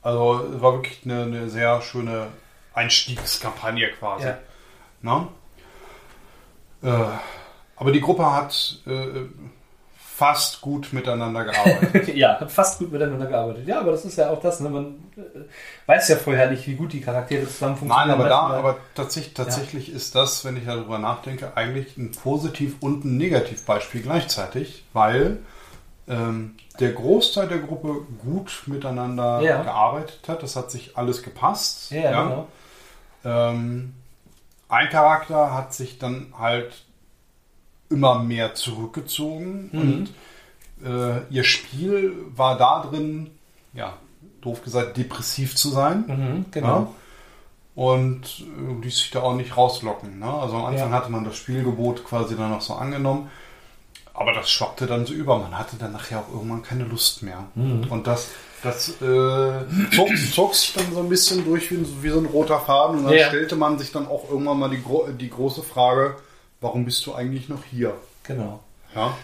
Also 0.02 0.46
es 0.56 0.62
war 0.62 0.74
wirklich 0.74 1.00
eine, 1.06 1.24
eine 1.24 1.50
sehr 1.50 1.82
schöne 1.82 2.28
Einstiegskampagne 2.74 3.90
quasi. 3.92 4.28
Ja. 4.28 4.38
Ne? 5.02 5.28
Äh, 6.84 7.06
aber 7.76 7.92
die 7.92 8.02
Gruppe 8.02 8.32
hat 8.32 8.80
äh, 8.86 9.26
fast 10.20 10.60
gut 10.60 10.92
miteinander 10.92 11.46
gearbeitet. 11.46 12.10
ja, 12.16 12.38
hat 12.38 12.52
fast 12.52 12.80
gut 12.80 12.92
miteinander 12.92 13.26
gearbeitet. 13.26 13.66
Ja, 13.66 13.80
aber 13.80 13.92
das 13.92 14.04
ist 14.04 14.18
ja 14.18 14.30
auch 14.30 14.42
das. 14.42 14.60
Ne? 14.60 14.70
Man 14.70 14.86
äh, 15.16 15.22
weiß 15.86 16.10
ja 16.10 16.18
vorher 16.18 16.52
nicht, 16.52 16.68
wie 16.68 16.76
gut 16.76 16.92
die 16.92 17.00
Charaktere 17.00 17.48
zusammen 17.48 17.78
funktionieren. 17.78 18.10
Nein, 18.10 18.20
aber 18.20 18.28
da, 18.28 18.40
aber 18.42 18.78
tatsächlich, 18.96 19.34
tatsächlich 19.34 19.90
ist 19.94 20.16
das, 20.16 20.44
wenn 20.44 20.58
ich 20.58 20.66
darüber 20.66 20.98
nachdenke, 21.00 21.56
eigentlich 21.56 21.96
ein 21.96 22.12
Positiv- 22.12 22.76
und 22.82 23.06
ein 23.06 23.16
Negativbeispiel 23.16 24.02
gleichzeitig, 24.02 24.84
weil 24.92 25.38
ähm, 26.10 26.56
der 26.82 26.92
Großteil 26.92 27.48
der 27.48 27.60
Gruppe 27.60 28.02
gut 28.22 28.64
miteinander 28.66 29.40
Ja. 29.42 29.64
gearbeitet 29.64 30.28
hat. 30.28 30.44
Das 30.44 30.58
hat 30.58 30.70
sich 30.70 30.98
alles 30.98 31.24
gepasst. 31.24 31.92
Ja, 31.92 32.02
ja, 32.02 32.24
genau. 32.24 32.48
Ähm, 33.24 33.94
ein 34.68 34.90
Charakter 34.90 35.54
hat 35.54 35.74
sich 35.74 35.98
dann 35.98 36.34
halt 36.38 36.84
immer 37.90 38.20
mehr 38.24 38.56
zurückgezogen 38.56 39.70
Mhm. 39.72 39.80
und 39.82 40.10
äh, 40.86 41.22
ihr 41.30 41.44
Spiel 41.44 42.14
war 42.36 42.58
da 42.58 42.86
drin, 42.90 43.32
ja, 43.74 43.94
doof 44.42 44.64
gesagt, 44.64 44.96
depressiv 44.98 45.56
zu 45.56 45.70
sein. 45.70 46.04
Mhm, 46.08 46.46
genau. 46.52 46.68
Ja? 46.68 46.88
Und 47.76 48.24
äh, 48.42 48.82
ließ 48.84 48.98
sich 48.98 49.12
da 49.12 49.22
auch 49.22 49.36
nicht 49.36 49.56
rauslocken. 49.58 50.20
Ne? 50.20 50.26
Also 50.32 50.56
am 50.58 50.66
Anfang 50.66 50.90
Ja. 50.92 50.96
hatte 50.98 51.12
man 51.12 51.24
das 51.26 51.36
Spielgebot 51.38 52.04
quasi 52.06 52.36
dann 52.36 52.52
noch 52.52 52.62
so 52.62 52.74
angenommen. 52.74 53.30
Aber 54.14 54.34
das 54.34 54.50
schwappte 54.52 54.86
dann 54.86 55.06
so 55.06 55.14
über. 55.14 55.38
Man 55.40 55.58
hatte 55.58 55.78
dann 55.78 55.94
nachher 55.94 56.20
auch 56.20 56.34
irgendwann 56.34 56.62
keine 56.62 56.84
Lust 56.84 57.24
mehr. 57.24 57.46
Mhm. 57.56 57.86
Und 57.90 58.06
das, 58.08 58.30
das 58.64 58.90
äh, 59.02 59.66
zog, 59.96 60.10
zog 60.34 60.56
sich 60.56 60.74
dann 60.74 60.92
so 60.94 61.00
ein 61.00 61.08
bisschen 61.10 61.46
durch 61.46 61.72
wie, 61.72 61.86
wie 62.04 62.10
so 62.10 62.20
ein 62.20 62.26
roter 62.26 62.60
Faden. 62.60 63.00
Und 63.00 63.06
dann 63.06 63.14
Ja. 63.14 63.28
stellte 63.28 63.56
man 63.56 63.80
sich 63.80 63.92
dann 63.94 64.08
auch 64.08 64.30
irgendwann 64.30 64.60
mal 64.60 64.70
die, 64.70 64.84
die 65.18 65.30
große 65.30 65.64
Frage, 65.64 66.16
warum 66.62 66.86
bist 66.86 67.05
du 67.05 67.14
eigentlich 67.14 67.49
noch 67.49 67.64
hier? 67.64 67.93
genau. 68.24 68.60
Ja? 68.95 69.18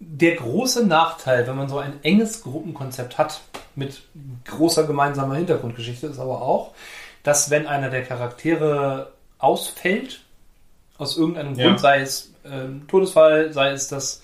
Der 0.00 0.34
große 0.36 0.86
Nachteil, 0.86 1.46
wenn 1.46 1.56
man 1.56 1.68
so 1.68 1.78
ein 1.78 2.02
enges 2.02 2.42
Gruppenkonzept 2.42 3.16
hat, 3.16 3.42
mit 3.76 4.02
großer 4.44 4.84
gemeinsamer 4.84 5.36
Hintergrundgeschichte, 5.36 6.08
ist 6.08 6.18
aber 6.18 6.42
auch, 6.42 6.72
dass 7.22 7.50
wenn 7.50 7.66
einer 7.66 7.90
der 7.90 8.02
Charaktere 8.02 9.12
ausfällt, 9.38 10.22
aus 10.96 11.16
irgendeinem 11.16 11.54
Ja. 11.54 11.66
Grund, 11.66 11.80
sei 11.80 12.00
es 12.00 12.32
ähm, 12.44 12.88
Todesfall, 12.88 13.52
sei 13.52 13.70
es, 13.70 13.86
dass 13.86 14.22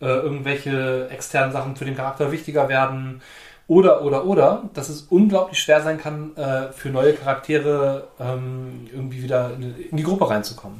äh, 0.00 0.06
irgendwelche 0.06 1.08
externen 1.10 1.52
Sachen 1.52 1.76
für 1.76 1.84
den 1.84 1.94
Charakter 1.94 2.32
wichtiger 2.32 2.68
werden, 2.68 3.22
oder, 3.68 4.02
oder, 4.02 4.24
oder, 4.26 4.70
dass 4.74 4.88
es 4.88 5.02
unglaublich 5.02 5.58
schwer 5.58 5.82
sein 5.82 5.98
kann, 5.98 6.36
äh, 6.36 6.72
für 6.72 6.88
neue 6.90 7.14
Charaktere 7.14 8.06
ähm, 8.20 8.88
irgendwie 8.92 9.22
wieder 9.22 9.52
in, 9.54 9.74
in 9.90 9.96
die 9.96 10.04
Gruppe 10.04 10.28
reinzukommen. 10.30 10.78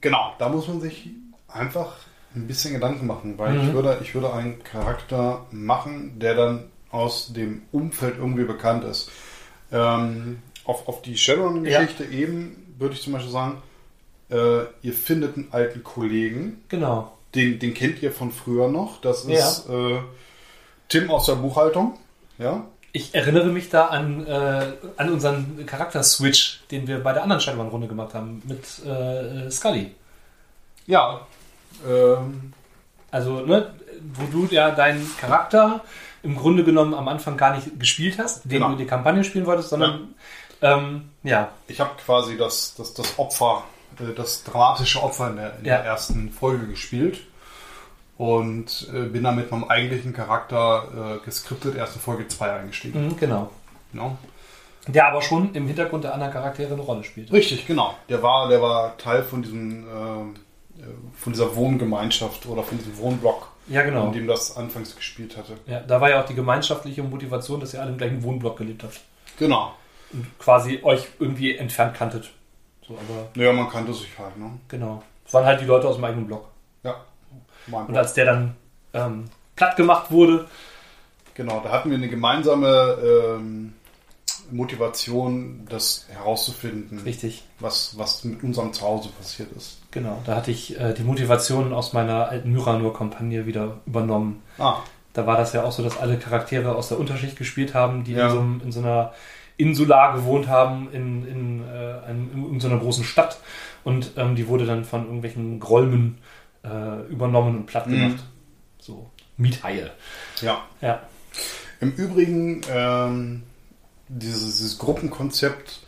Genau, 0.00 0.32
da 0.38 0.48
muss 0.48 0.68
man 0.68 0.80
sich 0.80 1.08
einfach 1.48 1.94
ein 2.34 2.46
bisschen 2.46 2.74
Gedanken 2.74 3.06
machen, 3.06 3.38
weil 3.38 3.56
ich, 3.56 3.62
Mhm. 3.68 3.72
würde, 3.74 3.98
ich 4.02 4.14
würde 4.14 4.32
einen 4.32 4.62
Charakter 4.64 5.46
machen, 5.50 6.18
der 6.18 6.34
dann 6.34 6.64
aus 6.90 7.32
dem 7.32 7.62
Umfeld 7.72 8.16
irgendwie 8.18 8.44
bekannt 8.44 8.84
ist. 8.84 9.10
Ähm, 9.72 10.42
auf, 10.64 10.88
auf 10.88 11.02
die 11.02 11.16
Shadowrun-Geschichte 11.16 12.04
eben 12.04 12.74
würde 12.78 12.94
ich 12.94 13.02
zum 13.02 13.12
Beispiel 13.12 13.30
sagen, 13.32 13.62
äh, 14.30 14.62
ihr 14.82 14.92
findet 14.94 15.36
einen 15.36 15.48
alten 15.52 15.84
Kollegen, 15.84 16.62
Genau. 16.68 17.12
den, 17.34 17.58
den 17.58 17.74
kennt 17.74 18.02
ihr 18.02 18.10
von 18.12 18.30
früher 18.32 18.68
noch, 18.68 19.00
das 19.00 19.24
ist 19.26 19.68
äh, 19.68 19.98
Tim 20.88 21.10
aus 21.10 21.26
der 21.26 21.34
Buchhaltung. 21.36 21.98
Ja, 22.38 22.64
Ich 22.96 23.12
erinnere 23.12 23.46
mich 23.46 23.70
da 23.70 23.86
an, 23.86 24.24
äh, 24.24 24.66
an 24.96 25.10
unseren 25.10 25.66
Charakter-Switch, 25.66 26.60
den 26.70 26.86
wir 26.86 27.02
bei 27.02 27.12
der 27.12 27.24
anderen 27.24 27.40
Shadowrun-Runde 27.40 27.88
gemacht 27.88 28.14
haben, 28.14 28.40
mit 28.46 28.64
äh, 28.86 29.50
Scully. 29.50 29.90
ja 30.86 31.20
ähm, 31.88 32.52
Also, 33.10 33.40
ne, 33.40 33.74
wo 34.14 34.26
du 34.30 34.46
ja 34.54 34.70
deinen 34.70 35.04
Charakter 35.16 35.82
im 36.22 36.36
Grunde 36.36 36.62
genommen 36.62 36.94
am 36.94 37.08
Anfang 37.08 37.36
gar 37.36 37.56
nicht 37.56 37.80
gespielt 37.80 38.16
hast, 38.18 38.44
den 38.44 38.50
Genau. 38.60 38.68
du 38.70 38.76
die 38.76 38.86
Kampagne 38.86 39.24
spielen 39.24 39.46
wolltest, 39.46 39.70
sondern 39.70 40.14
ähm, 40.62 41.10
ja, 41.24 41.48
ich 41.66 41.80
habe 41.80 41.90
quasi 42.04 42.36
das, 42.36 42.74
das, 42.76 42.94
das 42.94 43.18
Opfer, 43.18 43.64
äh, 43.98 44.14
das 44.14 44.44
dramatische 44.44 45.02
Opfer 45.02 45.30
in 45.30 45.36
der, 45.36 45.58
in 45.58 45.64
Ja. 45.64 45.78
der 45.78 45.84
ersten 45.86 46.30
Folge 46.30 46.68
gespielt 46.68 47.18
und 48.16 48.88
äh, 48.94 49.02
bin 49.06 49.24
dann 49.24 49.36
mit 49.36 49.50
meinem 49.50 49.64
eigentlichen 49.64 50.12
Charakter 50.12 51.18
äh, 51.20 51.24
geskriptet 51.24 51.76
erst 51.76 51.96
in 51.96 52.00
Folge 52.02 52.28
2 52.28 52.52
eingestiegen. 52.52 53.08
mhm, 53.08 53.16
genau. 53.16 53.50
Genau. 53.92 54.16
Der 54.86 55.08
aber 55.08 55.22
schon 55.22 55.54
im 55.54 55.66
Hintergrund 55.66 56.04
der 56.04 56.12
anderen 56.14 56.32
Charaktere 56.32 56.72
eine 56.74 56.82
Rolle 56.82 57.04
spielt. 57.04 57.32
Richtig, 57.32 57.66
genau. 57.66 57.94
Der 58.08 58.22
war, 58.22 58.48
der 58.48 58.60
war 58.60 58.96
Teil 58.98 59.22
von 59.22 59.42
diesem 59.42 59.86
ähm, 59.88 60.34
äh, 60.78 60.82
von 61.16 61.32
dieser 61.32 61.56
Wohngemeinschaft 61.56 62.46
oder 62.46 62.62
von 62.62 62.76
diesem 62.76 62.96
Wohnblock, 62.98 63.48
Ja, 63.68 63.82
genau. 63.82 64.08
in 64.08 64.12
dem 64.12 64.26
das 64.26 64.56
anfangs 64.56 64.94
gespielt 64.94 65.36
hatte. 65.38 65.54
Ja, 65.66 65.80
da 65.80 66.00
war 66.00 66.10
ja 66.10 66.22
auch 66.22 66.26
die 66.26 66.34
gemeinschaftliche 66.34 67.02
Motivation, 67.02 67.60
dass 67.60 67.72
ihr 67.72 67.80
alle 67.80 67.92
im 67.92 67.98
gleichen 67.98 68.22
Wohnblock 68.22 68.58
gelebt 68.58 68.82
habt. 68.82 69.00
Genau. 69.38 69.72
Und 70.12 70.26
quasi 70.38 70.80
euch 70.82 71.06
irgendwie 71.18 71.56
entfernt 71.56 71.94
kanntet. 71.96 72.30
So, 72.86 72.92
aber 72.94 73.28
Naja, 73.34 73.52
man 73.54 73.68
kannte 73.70 73.94
sich 73.94 74.08
halt, 74.18 74.36
ne? 74.36 74.50
genau. 74.68 75.02
Es 75.26 75.32
waren 75.32 75.46
halt 75.46 75.60
die 75.62 75.64
Leute 75.64 75.88
aus 75.88 75.94
dem 75.96 76.04
eigenen 76.04 76.26
Block. 76.26 76.46
Mein 77.66 77.86
Und 77.86 77.96
als 77.96 78.14
der 78.14 78.24
dann 78.26 78.56
ähm, 78.92 79.24
platt 79.56 79.76
gemacht 79.76 80.10
wurde, 80.10 80.46
Genau, 81.36 81.60
da 81.64 81.70
hatten 81.72 81.90
wir 81.90 81.96
eine 81.96 82.08
gemeinsame 82.08 82.96
ähm, 83.36 83.72
Motivation, 84.52 85.66
das 85.68 86.06
herauszufinden, 86.08 87.00
richtig, 87.00 87.44
was, 87.60 87.98
was 87.98 88.24
mit 88.24 88.42
unserem 88.42 88.72
Zuhause 88.72 89.08
passiert 89.08 89.50
ist. 89.56 89.78
genau, 89.90 90.20
da 90.26 90.36
hatte 90.36 90.50
ich 90.50 90.78
äh, 90.78 90.92
die 90.94 91.02
Motivation 91.02 91.72
aus 91.72 91.92
meiner 91.92 92.28
alten 92.28 92.52
Myranur-Kampagne 92.52 93.46
wieder 93.46 93.78
übernommen. 93.86 94.42
Ah, 94.58 94.76
Da 95.12 95.26
war 95.26 95.36
das 95.36 95.52
ja 95.52 95.64
auch 95.64 95.72
so, 95.72 95.82
dass 95.82 95.98
alle 95.98 96.18
Charaktere 96.18 96.74
aus 96.74 96.88
der 96.88 96.98
Unterschicht 97.00 97.36
gespielt 97.36 97.74
haben, 97.74 98.04
die 98.04 98.12
Ja. 98.12 98.26
in, 98.28 98.30
so, 98.60 98.64
in 98.66 98.72
so 98.72 98.80
einer 98.80 99.12
Insular 99.56 100.14
gewohnt 100.14 100.48
haben, 100.48 100.88
in, 100.92 101.26
in, 101.26 101.62
äh, 101.68 102.06
einem, 102.06 102.52
in 102.52 102.60
so 102.60 102.68
einer 102.68 102.78
großen 102.78 103.04
Stadt. 103.04 103.38
Und 103.84 104.12
ähm, 104.16 104.34
die 104.36 104.48
wurde 104.48 104.66
dann 104.66 104.84
von 104.84 105.04
irgendwelchen 105.04 105.60
Grolmen 105.60 106.18
äh, 106.64 107.02
übernommen 107.08 107.56
und 107.58 107.66
platt 107.66 107.86
Mhm. 107.86 107.92
gemacht. 107.92 108.24
So, 108.80 109.10
Miethaie. 109.36 109.90
ja. 110.40 110.62
Ja. 110.80 111.02
Im 111.80 111.92
Übrigen, 111.92 112.60
ähm, 112.70 113.42
dieses, 114.08 114.58
dieses 114.58 114.78
Gruppenkonzept 114.78 115.80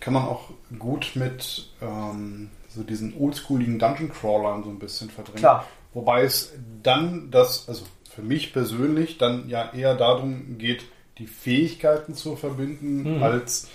kann 0.00 0.14
man 0.14 0.24
auch 0.24 0.50
gut 0.78 1.12
mit 1.14 1.68
ähm, 1.80 2.50
so 2.68 2.82
diesen 2.82 3.14
oldschooligen 3.18 3.78
Dungeon 3.78 4.10
Crawlern 4.10 4.64
so 4.64 4.70
ein 4.70 4.78
bisschen 4.78 5.08
verdrängen. 5.10 5.38
Klar. 5.40 5.66
Wobei 5.94 6.24
es 6.24 6.52
dann 6.82 7.30
das, 7.30 7.68
also 7.68 7.84
für 8.14 8.22
mich 8.22 8.52
persönlich, 8.52 9.18
dann 9.18 9.48
ja 9.48 9.72
eher 9.72 9.94
darum 9.94 10.58
geht, 10.58 10.84
die 11.18 11.26
Fähigkeiten 11.26 12.14
zu 12.14 12.36
verbinden, 12.36 13.16
Mhm. 13.16 13.22
als 13.22 13.68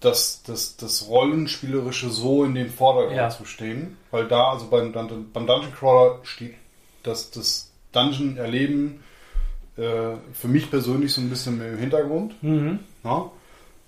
das, 0.00 0.42
das, 0.42 0.76
das 0.76 1.08
Rollenspielerische 1.08 2.10
so 2.10 2.44
in 2.44 2.54
den 2.54 2.68
Vordergrund 2.70 3.16
Ja. 3.16 3.30
zu 3.30 3.44
stehen. 3.44 3.96
Weil 4.10 4.28
da, 4.28 4.50
also 4.52 4.68
beim, 4.68 4.92
beim 4.92 5.46
Dungeon 5.46 5.72
Crawler 5.74 6.18
steht 6.22 6.54
das, 7.02 7.30
das 7.30 7.70
Dungeon 7.92 8.36
erleben 8.36 9.02
äh, 9.76 10.16
für 10.32 10.48
mich 10.48 10.70
persönlich 10.70 11.12
so 11.14 11.20
ein 11.20 11.30
bisschen 11.30 11.60
im 11.60 11.78
Hintergrund. 11.78 12.42
Mhm. 12.42 12.80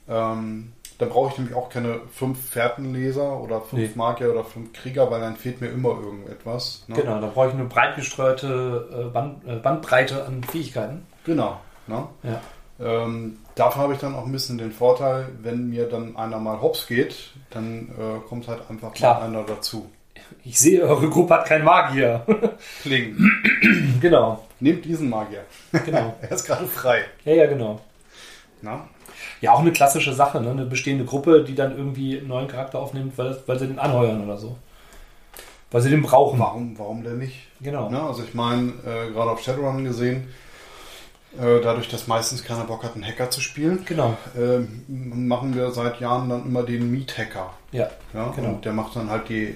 Ähm, 0.09 0.73
da 0.99 1.07
brauche 1.07 1.31
ich 1.33 1.39
nämlich 1.39 1.55
auch 1.55 1.69
keine 1.71 2.01
fünf 2.13 2.51
Fährtenleser 2.51 3.39
oder 3.41 3.61
fünf 3.61 3.83
Nee. 3.83 3.91
Magier 3.95 4.31
oder 4.31 4.43
fünf 4.45 4.73
Krieger, 4.73 5.11
weil 5.11 5.21
dann 5.21 5.37
fehlt 5.37 5.61
mir 5.61 5.69
immer 5.69 5.91
irgendetwas. 5.91 6.85
Ne? 6.89 6.97
Genau, 6.97 7.21
da 7.21 7.29
brauche 7.29 7.49
ich 7.49 7.55
eine 7.55 7.65
breit 7.65 7.95
gestreute 7.97 8.89
äh, 9.09 9.13
Band, 9.13 9.47
äh, 9.47 9.57
Bandbreite 9.57 10.25
an 10.25 10.43
Fähigkeiten. 10.43 11.07
Genau. 11.25 11.61
Ne? 11.87 12.07
Ja. 12.25 12.41
Ähm, 12.81 13.39
dafür 13.55 13.83
habe 13.83 13.95
ich 13.95 13.99
dann 13.99 14.15
auch 14.15 14.27
ein 14.27 14.33
bisschen 14.33 14.59
den 14.59 14.73
Vorteil, 14.73 15.29
wenn 15.43 15.69
mir 15.69 15.89
dann 15.89 16.17
einer 16.17 16.39
mal 16.39 16.61
hops 16.61 16.87
geht, 16.87 17.31
dann 17.51 17.89
äh, 17.99 18.29
kommt 18.29 18.47
halt 18.47 18.63
einfach 18.71 18.93
Klar. 18.95 19.21
mal 19.21 19.27
einer 19.27 19.43
dazu. 19.43 19.91
Ich 20.45 20.59
sehe, 20.59 20.83
eure 20.83 21.09
Gruppe 21.09 21.35
hat 21.35 21.47
keinen 21.47 21.65
Magier. 21.65 22.25
Kling. 22.83 23.17
genau, 24.01 24.45
Nehmt 24.61 24.85
diesen 24.85 25.09
Magier. 25.09 25.45
genau. 25.85 26.17
er 26.21 26.33
ist 26.33 26.45
gerade 26.45 26.67
frei. 26.67 27.05
Ja, 27.25 27.33
ja, 27.35 27.47
genau. 27.47 27.81
Na? 28.61 28.89
Ja, 29.41 29.53
auch 29.53 29.61
eine 29.61 29.73
klassische 29.73 30.13
Sache, 30.13 30.41
ne? 30.41 30.51
eine 30.51 30.67
bestehende 30.67 31.05
Gruppe, 31.05 31.45
die 31.45 31.55
dann 31.55 31.77
irgendwie 31.77 32.19
einen 32.19 32.29
neuen 32.29 32.49
Charakter 32.49 32.81
aufnimmt, 32.81 33.17
weil, 33.17 33.39
weil 33.47 33.59
sie 33.59 33.69
den 33.69 33.79
anheuern 33.79 34.23
oder 34.25 34.37
so. 34.37 34.57
Weil 35.71 35.83
sie 35.83 35.91
den 35.91 36.03
brauchen. 36.03 36.39
Warum, 36.41 36.79
warum 36.79 37.05
denn 37.05 37.19
nicht? 37.19 37.47
Genau. 37.61 37.89
Ne? 37.89 38.03
Also 38.03 38.25
ich 38.25 38.35
meine, 38.35 38.73
äh, 38.85 39.11
gerade 39.13 39.31
auf 39.31 39.41
Shadowrun 39.41 39.85
gesehen, 39.85 40.29
dadurch, 41.37 41.89
dass 41.89 42.07
meistens 42.07 42.43
keiner 42.43 42.65
Bock 42.65 42.83
hat, 42.85 42.95
einen 42.95 43.05
Hacker 43.07 43.31
zu 43.31 43.41
spielen, 43.41 43.85
Genau. 43.85 44.17
äh, 44.37 44.59
machen 44.89 45.55
wir 45.55 45.71
seit 45.71 46.01
Jahren 46.01 46.29
dann 46.29 46.45
immer 46.47 46.63
den 46.63 46.91
Meat-Hacker. 46.91 47.53
Ja, 47.73 47.89
Ja? 48.15 48.33
Genau. 48.35 48.49
Und 48.51 48.65
der 48.65 48.73
macht 48.73 48.97
dann 48.97 49.11
halt 49.11 49.29
die, 49.29 49.55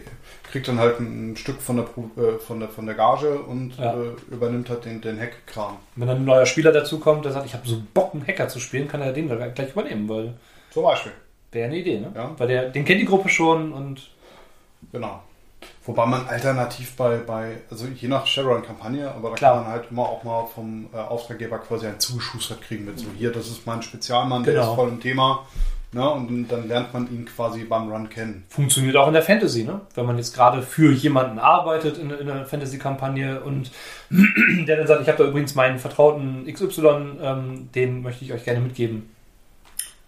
kriegt 0.51 0.68
dann 0.68 0.79
halt 0.79 1.01
ein 1.01 1.35
Stück 1.37 1.61
von 1.62 1.77
der, 1.77 1.87
äh, 2.23 2.39
von 2.39 2.61
der, 2.61 2.68
von 2.68 2.85
der 2.87 2.95
Gage 2.95 3.39
und 3.41 3.77
Ja. 3.79 3.95
äh, 3.95 4.11
übernimmt 4.31 4.68
halt 4.68 4.85
den, 4.85 5.01
den 5.01 5.18
Hackkram. 5.18 5.77
wenn 5.97 6.09
dann 6.09 6.18
ein 6.18 6.25
neuer 6.27 6.45
Spieler 6.47 6.73
dazukommt, 6.73 7.25
der 7.25 7.33
sagt, 7.33 7.47
ich 7.47 7.55
habe 7.55 7.66
so 7.66 7.83
Bock, 7.95 8.12
einen 8.14 8.27
Hacker 8.27 8.49
zu 8.49 8.61
spielen, 8.61 8.87
kann 8.87 9.01
er 9.01 9.12
den 9.12 9.29
gleich 9.29 9.70
übernehmen, 9.70 10.09
weil 10.09 10.35
Zum 10.70 10.83
Beispiel. 10.83 11.12
wäre 11.53 11.66
eine 11.66 11.79
Idee, 11.79 12.01
ne? 12.01 12.12
Ja. 12.14 12.31
Weil 12.37 12.49
der, 12.49 12.68
den 12.68 12.85
kennt 12.85 13.01
die 13.01 13.07
Gruppe 13.07 13.29
schon 13.31 13.73
und 13.73 14.11
Genau. 14.93 15.23
Wobei 15.85 16.07
man 16.07 16.26
alternativ 16.28 16.95
bei, 16.97 17.16
bei 17.16 17.57
also 17.70 17.87
je 17.87 18.07
nach 18.07 18.24
Shadowrun-Kampagne, 18.26 19.11
aber 19.11 19.30
da 19.30 19.35
Klar. 19.35 19.55
kann 19.55 19.62
man 19.64 19.72
halt 19.72 19.91
immer 19.91 20.03
auch 20.03 20.22
mal 20.22 20.47
vom 20.47 20.87
äh, 20.93 20.97
Auftraggeber 20.99 21.59
quasi 21.59 21.87
einen 21.87 21.99
zugeschustert 21.99 22.62
kriegen 22.62 22.85
mit 22.85 23.01
so, 23.01 23.07
hier, 23.18 23.33
das 23.33 23.49
ist 23.49 23.66
mein 23.66 23.83
Spezialmann, 23.83 24.45
der 24.45 24.55
Genau. 24.55 24.70
ist 24.70 24.74
voll 24.76 24.89
im 24.91 25.01
Thema. 25.01 25.45
Ne? 25.95 26.09
Und 26.09 26.49
dann 26.49 26.68
lernt 26.68 26.95
man 26.95 27.07
ihn 27.12 27.26
quasi 27.26 27.64
beim 27.64 27.91
Run 27.93 28.09
kennen. 28.09 28.45
funktioniert 28.49 28.97
auch 28.97 29.09
in 29.09 29.12
der 29.12 29.22
Fantasy, 29.22 29.64
ne? 29.64 29.83
Wenn 29.95 30.07
man 30.07 30.16
jetzt 30.16 30.35
gerade 30.35 30.62
für 30.62 30.91
jemanden 30.91 31.39
arbeitet 31.39 31.99
in, 31.99 32.11
in 32.11 32.30
einer 32.30 32.47
Fantasy-Kampagne 32.47 33.41
und 33.43 33.70
der 34.66 34.76
dann 34.78 34.87
sagt, 34.87 35.03
ich 35.03 35.09
habe 35.09 35.18
da 35.18 35.28
übrigens 35.28 35.55
meinen 35.55 35.78
Vertrauten 35.78 36.47
XY, 36.51 37.18
ähm, 37.20 37.68
den 37.74 38.01
möchte 38.03 38.24
ich 38.24 38.33
euch 38.33 38.45
gerne 38.45 38.61
mitgeben. 38.61 39.11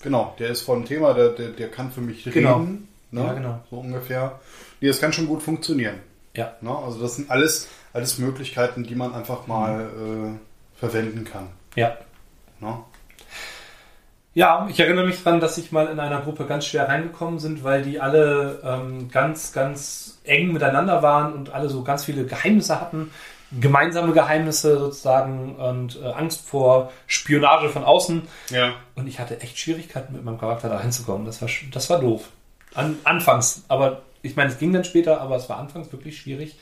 Genau, 0.02 0.34
der 0.38 0.50
ist 0.50 0.62
voll 0.62 0.78
im 0.78 0.84
Thema, 0.86 1.12
der, 1.14 1.30
der, 1.30 1.48
der 1.48 1.68
kann 1.70 1.90
für 1.90 2.00
mich 2.00 2.24
Genau. 2.24 2.58
reden. 2.60 2.88
Ne? 3.10 3.20
Ja, 3.22 3.32
genau. 3.34 3.58
So 3.70 3.76
ungefähr. 3.78 4.40
Nee, 4.84 4.88
das 4.88 5.00
kann 5.00 5.14
schon 5.14 5.28
gut 5.28 5.42
funktionieren. 5.42 6.00
Ja. 6.36 6.56
Ne? 6.60 6.68
Also 6.68 7.00
das 7.00 7.16
sind 7.16 7.30
alles, 7.30 7.70
alles 7.94 8.18
Möglichkeiten, 8.18 8.84
die 8.84 8.94
man 8.94 9.14
einfach 9.14 9.46
mal 9.46 9.80
äh, 9.80 10.78
verwenden 10.78 11.24
kann. 11.24 11.48
Ja. 11.74 11.96
Ne? 12.60 12.80
Ja, 14.34 14.68
ich 14.70 14.78
erinnere 14.78 15.06
mich 15.06 15.22
dran, 15.22 15.40
dass 15.40 15.56
ich 15.56 15.72
mal 15.72 15.86
in 15.86 15.98
einer 15.98 16.20
Gruppe 16.20 16.44
ganz 16.44 16.66
schwer 16.66 16.86
reingekommen 16.86 17.38
sind, 17.38 17.64
weil 17.64 17.80
die 17.80 17.98
alle 17.98 18.60
ähm, 18.62 19.08
ganz, 19.10 19.54
ganz 19.54 20.18
eng 20.24 20.52
miteinander 20.52 21.02
waren 21.02 21.32
und 21.32 21.54
alle 21.54 21.70
so 21.70 21.82
ganz 21.82 22.04
viele 22.04 22.26
Geheimnisse 22.26 22.78
hatten, 22.78 23.10
gemeinsame 23.58 24.12
Geheimnisse 24.12 24.78
sozusagen 24.78 25.56
und 25.56 25.98
äh, 26.02 26.08
Angst 26.08 26.46
vor 26.46 26.92
Spionage 27.06 27.70
von 27.70 27.84
außen. 27.84 28.20
Ja. 28.50 28.74
Und 28.96 29.06
ich 29.06 29.18
hatte 29.18 29.40
echt 29.40 29.58
Schwierigkeiten 29.58 30.12
mit 30.12 30.22
meinem 30.22 30.38
Charakter 30.38 30.68
da 30.68 30.76
reinzukommen. 30.76 31.24
Das 31.24 31.40
war, 31.40 31.48
das 31.72 31.88
war 31.88 32.00
doof. 32.00 32.28
An, 32.74 32.98
anfangs. 33.04 33.64
Aber 33.68 34.02
ich 34.24 34.34
meine, 34.36 34.50
es 34.50 34.58
ging 34.58 34.72
dann 34.72 34.84
später, 34.84 35.20
aber 35.20 35.36
es 35.36 35.48
war 35.48 35.58
anfangs 35.58 35.92
wirklich 35.92 36.18
schwierig. 36.18 36.56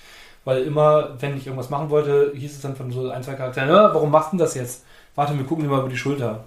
Weil 0.45 0.63
immer, 0.65 1.17
wenn 1.21 1.37
ich 1.37 1.47
irgendwas 1.47 1.71
machen 1.71 1.89
wollte, 1.91 2.33
hieß 2.35 2.53
es 2.57 2.61
dann 2.61 2.75
von 2.77 2.91
so 2.91 3.09
ein, 3.11 3.23
zwei 3.23 3.35
Charakteren, 3.35 3.69
"Ja, 3.69 3.95
warum 3.95 4.11
machst 4.11 4.33
du 4.33 4.37
das 4.37 4.55
jetzt? 4.55 4.85
Warte, 5.15 5.37
wir 5.39 5.45
gucken 5.45 5.65
dir 5.65 5.71
mal 5.71 5.81
über 5.81 5.89
die 5.89 5.97
Schulter. 5.97 6.45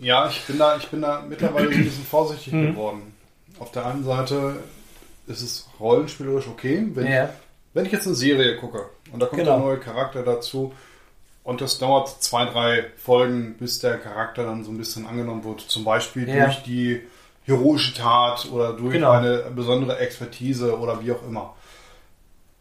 Ja, 0.00 0.28
ich 0.28 0.42
bin 0.42 0.58
da, 0.58 0.76
ich 0.76 0.88
bin 0.88 1.00
da 1.02 1.22
mittlerweile 1.26 1.68
ein 1.70 1.84
bisschen 1.84 2.04
vorsichtig 2.04 2.52
Mhm. 2.52 2.72
geworden. 2.72 3.14
Auf 3.58 3.70
der 3.70 3.86
einen 3.86 4.04
Seite 4.04 4.56
ist 5.26 5.40
es 5.42 5.68
rollenspielerisch 5.80 6.48
okay, 6.48 6.86
wenn, 6.94 7.06
Ja, 7.10 7.30
wenn 7.72 7.86
ich 7.86 7.92
jetzt 7.92 8.06
eine 8.06 8.16
Serie 8.16 8.56
gucke 8.56 8.86
und 9.12 9.20
da 9.20 9.26
kommt 9.26 9.40
Genau. 9.40 9.54
ein 9.54 9.60
neuer 9.62 9.76
Charakter 9.78 10.22
dazu 10.22 10.72
und 11.44 11.60
das 11.60 11.78
dauert 11.78 12.22
zwei, 12.22 12.44
drei 12.46 12.86
Folgen, 12.96 13.54
bis 13.58 13.78
der 13.78 13.98
Charakter 13.98 14.44
dann 14.44 14.64
so 14.64 14.70
ein 14.72 14.78
bisschen 14.78 15.06
angenommen 15.06 15.44
wird. 15.44 15.60
Zum 15.60 15.84
Beispiel 15.84 16.28
Ja. 16.28 16.46
durch 16.46 16.62
die 16.64 17.00
heroische 17.44 17.94
Tat 17.94 18.46
oder 18.50 18.72
durch 18.72 18.92
Genau. 18.94 19.10
eine 19.12 19.38
besondere 19.54 19.98
Expertise 19.98 20.78
oder 20.78 21.02
wie 21.02 21.12
auch 21.12 21.22
immer. 21.26 21.54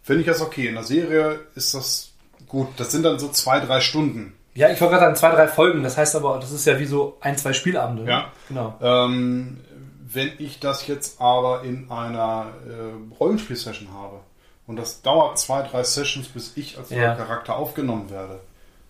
Finde 0.01 0.21
ich 0.21 0.27
das 0.27 0.41
okay. 0.41 0.67
In 0.67 0.75
der 0.75 0.84
Serie 0.84 1.39
ist 1.55 1.73
das 1.73 2.11
gut. 2.47 2.67
Das 2.77 2.91
sind 2.91 3.03
dann 3.03 3.17
so 3.19 3.29
zwei, 3.29 3.59
drei 3.61 3.79
Stunden. 3.79 4.34
Ja, 4.55 4.69
ich 4.69 4.79
wollte 4.81 4.95
gerade 4.95 5.05
sagen, 5.05 5.15
zwei, 5.15 5.31
drei 5.31 5.47
Folgen. 5.47 5.81
Das 5.84 5.97
heißt 5.97 6.15
aber, 6.15 6.38
das 6.39 6.51
ist 6.51 6.65
ja 6.65 6.77
wie 6.79 6.86
so 6.86 7.17
ein, 7.21 7.38
zwei 7.38 7.53
Spielabende. 7.53 8.03
Ja. 8.05 8.31
Genau. 8.49 8.77
Ähm, 8.81 9.61
wenn 10.05 10.31
ich 10.38 10.59
das 10.59 10.86
jetzt 10.88 11.19
aber 11.21 11.63
in 11.63 11.89
einer 11.89 12.47
äh, 12.67 13.15
Rollenspiel-Session 13.19 13.88
habe 13.93 14.19
und 14.67 14.75
das 14.75 15.01
dauert 15.01 15.39
zwei, 15.39 15.63
drei 15.63 15.84
Sessions, 15.84 16.27
bis 16.27 16.51
ich 16.55 16.77
als 16.77 16.89
Ja. 16.91 17.15
Charakter 17.15 17.55
aufgenommen 17.55 18.11
werde, 18.11 18.41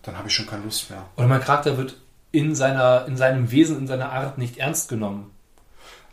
dann 0.02 0.18
habe 0.18 0.28
ich 0.28 0.34
schon 0.34 0.46
keine 0.46 0.64
Lust 0.64 0.90
mehr. 0.90 1.04
Oder 1.16 1.28
mein 1.28 1.40
Charakter 1.40 1.78
wird 1.78 1.96
in, 2.30 2.54
seiner, 2.54 3.06
in 3.06 3.16
seinem 3.16 3.50
Wesen, 3.50 3.78
in 3.78 3.86
seiner 3.86 4.12
Art 4.12 4.36
nicht 4.36 4.58
ernst 4.58 4.88
genommen. 4.90 5.30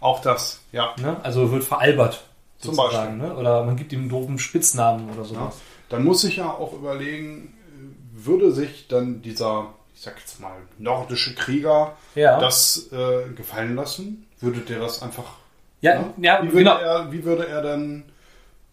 Auch 0.01 0.19
das, 0.19 0.59
ja. 0.71 0.93
Ne? 0.99 1.15
Also 1.23 1.51
wird 1.51 1.63
veralbert. 1.63 2.23
Zum 2.59 2.75
sozusagen, 2.75 3.17
Ne? 3.17 3.33
Oder 3.35 3.63
man 3.63 3.75
gibt 3.75 3.93
ihm 3.93 4.01
einen 4.01 4.09
doofen 4.09 4.37
Spitznamen 4.37 5.09
oder 5.09 5.21
ja. 5.21 5.23
sowas. 5.23 5.55
Dann 5.89 6.03
muss 6.03 6.23
ich 6.23 6.37
ja 6.37 6.49
auch 6.51 6.73
überlegen, 6.73 7.53
äh, 7.67 8.25
würde 8.25 8.51
sich 8.51 8.87
dann 8.87 9.21
dieser, 9.21 9.67
ich 9.93 10.01
sag 10.01 10.19
jetzt 10.19 10.39
mal, 10.39 10.53
nordische 10.77 11.35
Krieger 11.35 11.93
Ja. 12.15 12.39
das 12.39 12.89
äh, 12.91 13.31
gefallen 13.35 13.75
lassen? 13.75 14.27
Würde 14.39 14.59
der 14.59 14.79
das 14.79 15.01
einfach. 15.01 15.35
Ja, 15.81 15.99
ne? 15.99 16.13
ja, 16.17 16.41
wie, 16.43 16.47
würde 16.47 16.57
genau. 16.57 16.77
er, 16.77 17.11
wie 17.11 17.23
würde 17.23 17.47
er 17.47 17.61
dann 17.61 18.03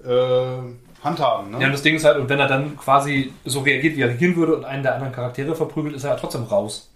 äh, 0.03 1.05
handhaben? 1.05 1.51
Ne? 1.51 1.61
Ja, 1.61 1.67
und 1.67 1.73
das 1.73 1.83
Ding 1.83 1.95
ist 1.95 2.05
halt, 2.05 2.19
und 2.19 2.29
wenn 2.29 2.41
er 2.41 2.49
dann 2.49 2.77
quasi 2.77 3.33
so 3.45 3.61
reagiert, 3.61 3.97
wie 3.97 4.03
er 4.03 4.09
reagieren 4.09 4.37
würde 4.37 4.57
und 4.57 4.65
einen 4.65 4.83
der 4.83 4.95
anderen 4.95 5.13
Charaktere 5.13 5.55
verprügelt, 5.55 5.95
ist 5.95 6.05
er 6.05 6.11
ja 6.11 6.17
trotzdem 6.17 6.45
raus. 6.45 6.91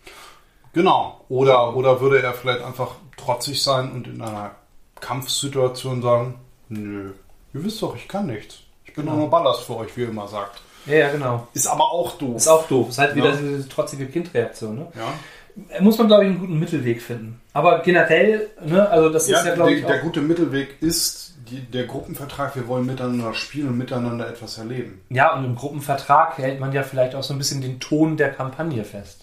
Genau. 0.73 1.25
Oder, 1.29 1.77
oder 1.77 2.01
würde 2.01 2.23
er 2.23 2.33
vielleicht 2.35 2.63
einfach 2.63 2.93
trotzig 3.17 3.63
sein 3.63 3.93
und 3.93 4.07
in 4.09 4.23
einer 4.23 4.53
Kampfsituation 5.01 6.01
sagen, 6.03 6.35
nö, 6.69 7.11
ihr 7.55 7.65
wisst 7.65 7.83
doch, 7.83 7.95
ich 7.97 8.09
kann 8.09 8.27
nichts. 8.27 8.61
Ich 8.85 8.95
bin 8.95 9.05
Genau. 9.05 9.17
nur 9.17 9.31
Ballast 9.31 9.63
für 9.65 9.77
euch, 9.77 9.97
wie 9.97 10.03
ihr 10.03 10.09
immer 10.09 10.29
sagt. 10.29 10.61
Ja, 10.87 10.95
ja, 10.95 11.11
genau. 11.13 11.47
Ist 11.55 11.67
aber 11.67 11.93
auch 11.93 12.13
doof. 12.19 12.37
Ist 12.37 12.49
auch 12.49 12.67
doof. 12.67 12.89
Ist 12.89 12.99
halt 12.99 13.15
wieder 13.15 13.31
Ja. 13.31 13.37
diese 13.37 13.69
trotzige 13.69 14.07
Kindreaktion. 14.07 14.77
Ne? 14.77 14.87
ja, 14.97 15.81
muss 15.81 15.99
man, 15.99 16.09
glaube 16.09 16.25
ich, 16.25 16.31
einen 16.31 16.41
guten 16.41 16.59
Mittelweg 16.59 17.03
finden. 17.03 17.41
Aber 17.53 17.81
generell, 17.81 18.49
ne, 18.65 18.89
also 18.89 19.11
das 19.11 19.29
ja, 19.29 19.39
ist 19.39 19.47
ja, 19.47 19.55
glaube 19.55 19.71
der, 19.71 19.79
ich, 19.81 19.85
der 19.87 19.99
gute 19.99 20.21
Mittelweg 20.23 20.77
ist 20.81 21.35
die, 21.51 21.61
der 21.61 21.85
Gruppenvertrag, 21.87 22.57
wir 22.57 22.67
wollen 22.69 22.87
miteinander 22.87 23.35
spielen 23.35 23.69
und 23.69 23.79
miteinander 23.79 24.29
etwas 24.29 24.57
erleben. 24.59 25.03
ja, 25.11 25.35
und 25.37 25.45
im 25.45 25.55
Gruppenvertrag 25.55 26.39
hält 26.39 26.59
man 26.59 26.73
ja 26.73 26.83
vielleicht 26.83 27.15
auch 27.15 27.23
so 27.23 27.35
ein 27.35 27.39
bisschen 27.39 27.61
den 27.61 27.79
Ton 27.79 28.17
der 28.17 28.33
Kampagne 28.33 28.85
fest. 28.85 29.22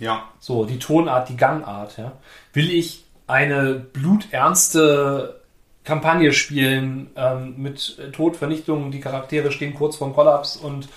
Ja, 0.00 0.24
So, 0.40 0.64
die 0.64 0.78
Tonart, 0.78 1.28
die 1.28 1.36
Gangart, 1.36 1.98
ja. 1.98 2.12
Will 2.52 2.70
ich 2.72 3.04
eine 3.26 3.74
bluternste 3.74 5.40
Kampagne 5.84 6.32
spielen 6.32 7.10
ähm, 7.16 7.54
mit 7.58 7.98
äh, 7.98 8.10
Todvernichtung, 8.10 8.90
die 8.90 9.00
Charaktere 9.00 9.52
stehen 9.52 9.74
kurz 9.74 9.96
vorm 9.96 10.14
Kollaps 10.14 10.56
und 10.56 10.88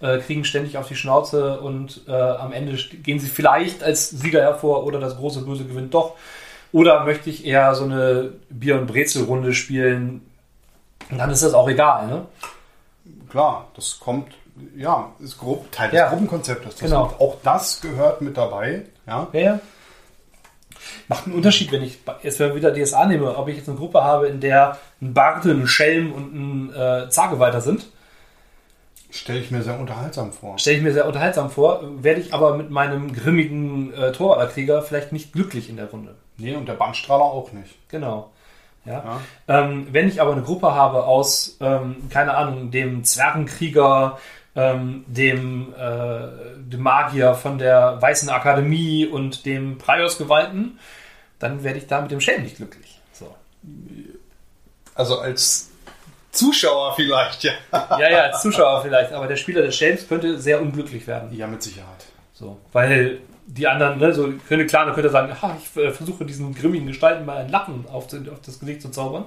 äh, 0.00 0.18
kriegen 0.18 0.44
ständig 0.44 0.78
auf 0.78 0.88
die 0.88 0.96
Schnauze 0.96 1.60
und 1.60 2.02
äh, 2.08 2.12
am 2.12 2.52
Ende 2.52 2.76
gehen 3.02 3.18
sie 3.18 3.28
vielleicht 3.28 3.82
als 3.82 4.10
Sieger 4.10 4.40
hervor 4.40 4.84
oder 4.84 4.98
das 4.98 5.16
große 5.16 5.42
Böse 5.42 5.64
gewinnt 5.64 5.94
doch. 5.94 6.16
Oder 6.72 7.04
möchte 7.04 7.28
ich 7.28 7.44
eher 7.44 7.74
so 7.74 7.84
eine 7.84 8.32
Bier- 8.48 8.80
und 8.80 8.86
Brezelrunde 8.86 9.52
spielen? 9.52 10.22
Und 11.10 11.18
dann 11.18 11.30
ist 11.30 11.42
das 11.42 11.52
auch 11.52 11.68
egal, 11.68 12.06
ne? 12.06 12.26
klar, 13.32 13.68
das 13.74 13.98
kommt, 13.98 14.34
ja, 14.76 15.12
ist 15.20 15.38
grob 15.38 15.70
Teil 15.72 15.90
des 15.90 15.98
Ja. 15.98 16.08
Gruppenkonzeptes. 16.08 16.76
Das 16.76 16.80
Genau. 16.90 17.04
auch 17.18 17.36
das 17.42 17.80
gehört 17.80 18.20
mit 18.20 18.36
dabei. 18.36 18.82
Ja, 19.06 19.28
Ja. 19.32 19.60
Macht 21.08 21.26
einen 21.26 21.36
Unterschied, 21.36 21.70
wenn 21.70 21.82
ich 21.82 21.98
jetzt 22.22 22.40
wieder 22.40 22.72
DSA 22.72 23.06
nehme, 23.06 23.36
ob 23.36 23.48
ich 23.48 23.56
jetzt 23.56 23.68
eine 23.68 23.78
Gruppe 23.78 24.02
habe, 24.02 24.26
in 24.26 24.40
der 24.40 24.78
ein 25.00 25.14
Barte, 25.14 25.50
ein 25.52 25.66
Schelm 25.68 26.12
und 26.12 26.34
ein 26.34 26.74
äh, 26.74 27.08
Zageweiter 27.08 27.60
sind. 27.60 27.86
stelle 29.10 29.38
ich 29.40 29.50
mir 29.50 29.62
sehr 29.62 29.78
unterhaltsam 29.78 30.32
vor. 30.32 30.58
Stelle 30.58 30.78
ich 30.78 30.82
mir 30.82 30.92
sehr 30.92 31.06
unterhaltsam 31.06 31.50
vor, 31.50 31.82
werde 32.02 32.20
ich 32.20 32.32
aber 32.34 32.56
mit 32.56 32.70
meinem 32.70 33.12
grimmigen 33.12 33.92
äh, 33.94 34.10
Torwartkrieger 34.12 34.82
vielleicht 34.82 35.12
nicht 35.12 35.32
glücklich 35.32 35.68
in 35.68 35.76
der 35.76 35.90
Runde. 35.90 36.14
Nee, 36.38 36.56
und 36.56 36.66
der 36.66 36.74
Bandstrahler 36.74 37.24
auch 37.24 37.52
nicht. 37.52 37.76
Genau. 37.88 38.30
Ja. 38.84 39.20
Ja. 39.48 39.60
Ähm, 39.60 39.86
wenn 39.92 40.08
ich 40.08 40.20
aber 40.20 40.32
eine 40.32 40.42
Gruppe 40.42 40.74
habe 40.74 41.04
aus, 41.04 41.58
ähm, 41.60 42.08
keine 42.10 42.34
Ahnung, 42.34 42.70
dem 42.72 43.04
Zwergenkrieger, 43.04 44.18
ähm, 44.54 45.04
dem, 45.06 45.74
äh, 45.74 46.28
dem 46.58 46.80
Magier 46.80 47.34
von 47.34 47.58
der 47.58 48.00
Weißen 48.00 48.28
Akademie 48.28 49.06
und 49.06 49.46
dem 49.46 49.78
Praios-Geweihten, 49.78 50.78
dann 51.38 51.64
werde 51.64 51.78
ich 51.78 51.86
da 51.86 52.00
mit 52.00 52.10
dem 52.10 52.20
Schelm 52.20 52.42
nicht 52.42 52.56
glücklich. 52.56 53.00
So. 53.12 53.34
Also 54.94 55.18
als 55.18 55.70
Zuschauer 56.30 56.94
vielleicht, 56.96 57.44
ja. 57.44 57.52
Ja, 57.72 58.10
ja, 58.10 58.18
als 58.22 58.42
Zuschauer 58.42 58.82
vielleicht, 58.82 59.12
aber 59.12 59.26
der 59.26 59.36
Spieler 59.36 59.62
des 59.62 59.76
Schelms 59.76 60.08
könnte 60.08 60.38
sehr 60.38 60.60
unglücklich 60.60 61.06
werden. 61.06 61.34
Ja, 61.34 61.46
mit 61.46 61.62
Sicherheit. 61.62 62.06
So, 62.32 62.58
weil 62.72 63.20
die 63.46 63.66
anderen, 63.66 63.98
ne, 63.98 64.12
so 64.14 64.32
könnte 64.48 64.66
klar, 64.66 64.92
könnte 64.94 65.10
sagen, 65.10 65.34
ha, 65.40 65.56
ich 65.60 65.82
äh, 65.82 65.90
versuche 65.90 66.24
diesen 66.24 66.54
grimmigen 66.54 66.86
Gestalten 66.86 67.26
mal 67.26 67.38
ein 67.38 67.48
Lachen 67.50 67.86
auf, 67.90 68.06
den, 68.06 68.28
auf 68.30 68.40
das 68.44 68.60
Gesicht 68.60 68.82
zu 68.82 68.90
zaubern. 68.90 69.24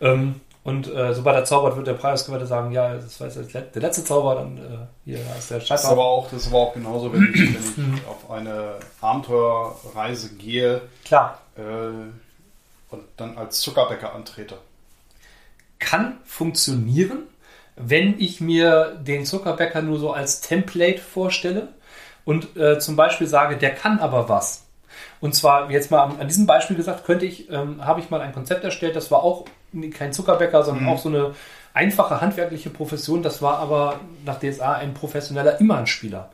Ähm, 0.00 0.40
und 0.68 0.86
äh, 0.94 1.14
sobald 1.14 1.34
er 1.34 1.46
zaubert, 1.46 1.76
wird 1.76 1.86
der 1.86 1.94
Preisgeweihte 1.94 2.46
sagen, 2.46 2.72
ja, 2.72 2.92
das 2.92 3.18
war 3.18 3.26
jetzt 3.26 3.54
der 3.54 3.82
letzte 3.82 4.04
Zauber, 4.04 4.34
dann 4.34 4.58
äh, 4.58 4.60
hier 5.06 5.18
ist 5.38 5.50
der 5.50 5.60
Das 5.60 5.68
Scheiß 5.68 5.84
ist 5.84 5.88
aber 5.88 6.04
auch, 6.04 6.30
das 6.30 6.42
ist 6.42 6.48
aber 6.48 6.58
auch 6.58 6.74
genauso, 6.74 7.10
wenn 7.10 7.32
ich, 7.32 7.78
wenn 7.78 7.94
ich 7.94 8.06
auf 8.06 8.30
eine 8.30 8.74
Abenteuerreise 9.00 10.34
gehe 10.34 10.82
Klar, 11.06 11.40
äh, 11.56 11.62
und 12.90 13.02
dann 13.16 13.38
als 13.38 13.60
Zuckerbäcker 13.60 14.14
antrete. 14.14 14.58
kann 15.78 16.18
funktionieren, 16.26 17.20
wenn 17.76 18.20
ich 18.20 18.42
mir 18.42 18.94
den 19.00 19.24
Zuckerbäcker 19.24 19.80
nur 19.80 19.98
so 19.98 20.12
als 20.12 20.42
Template 20.42 21.00
vorstelle 21.00 21.68
und 22.26 22.58
äh, 22.58 22.78
zum 22.78 22.94
Beispiel 22.94 23.26
sage, 23.26 23.56
der 23.56 23.74
kann 23.74 24.00
aber 24.00 24.28
was. 24.28 24.66
Und 25.20 25.34
zwar 25.34 25.70
jetzt 25.70 25.90
mal 25.90 26.02
an, 26.02 26.20
an 26.20 26.28
diesem 26.28 26.44
Beispiel 26.44 26.76
gesagt, 26.76 27.06
könnte 27.06 27.24
ich, 27.24 27.50
ähm, 27.50 27.86
habe 27.86 28.00
ich 28.00 28.10
mal 28.10 28.20
ein 28.20 28.34
Konzept 28.34 28.64
erstellt, 28.64 28.96
das 28.96 29.10
war 29.10 29.22
auch 29.22 29.46
kein 29.90 30.12
Zuckerbäcker, 30.12 30.62
sondern 30.64 30.84
Mhm. 30.84 30.90
auch 30.90 30.98
so 30.98 31.08
eine 31.08 31.34
einfache 31.74 32.20
handwerkliche 32.20 32.70
Profession. 32.70 33.22
Das 33.22 33.40
war 33.42 33.58
aber 33.58 34.00
nach 34.24 34.38
DSA 34.40 34.72
ein 34.74 34.94
professioneller 34.94 35.60
Immerspieler. 35.60 36.30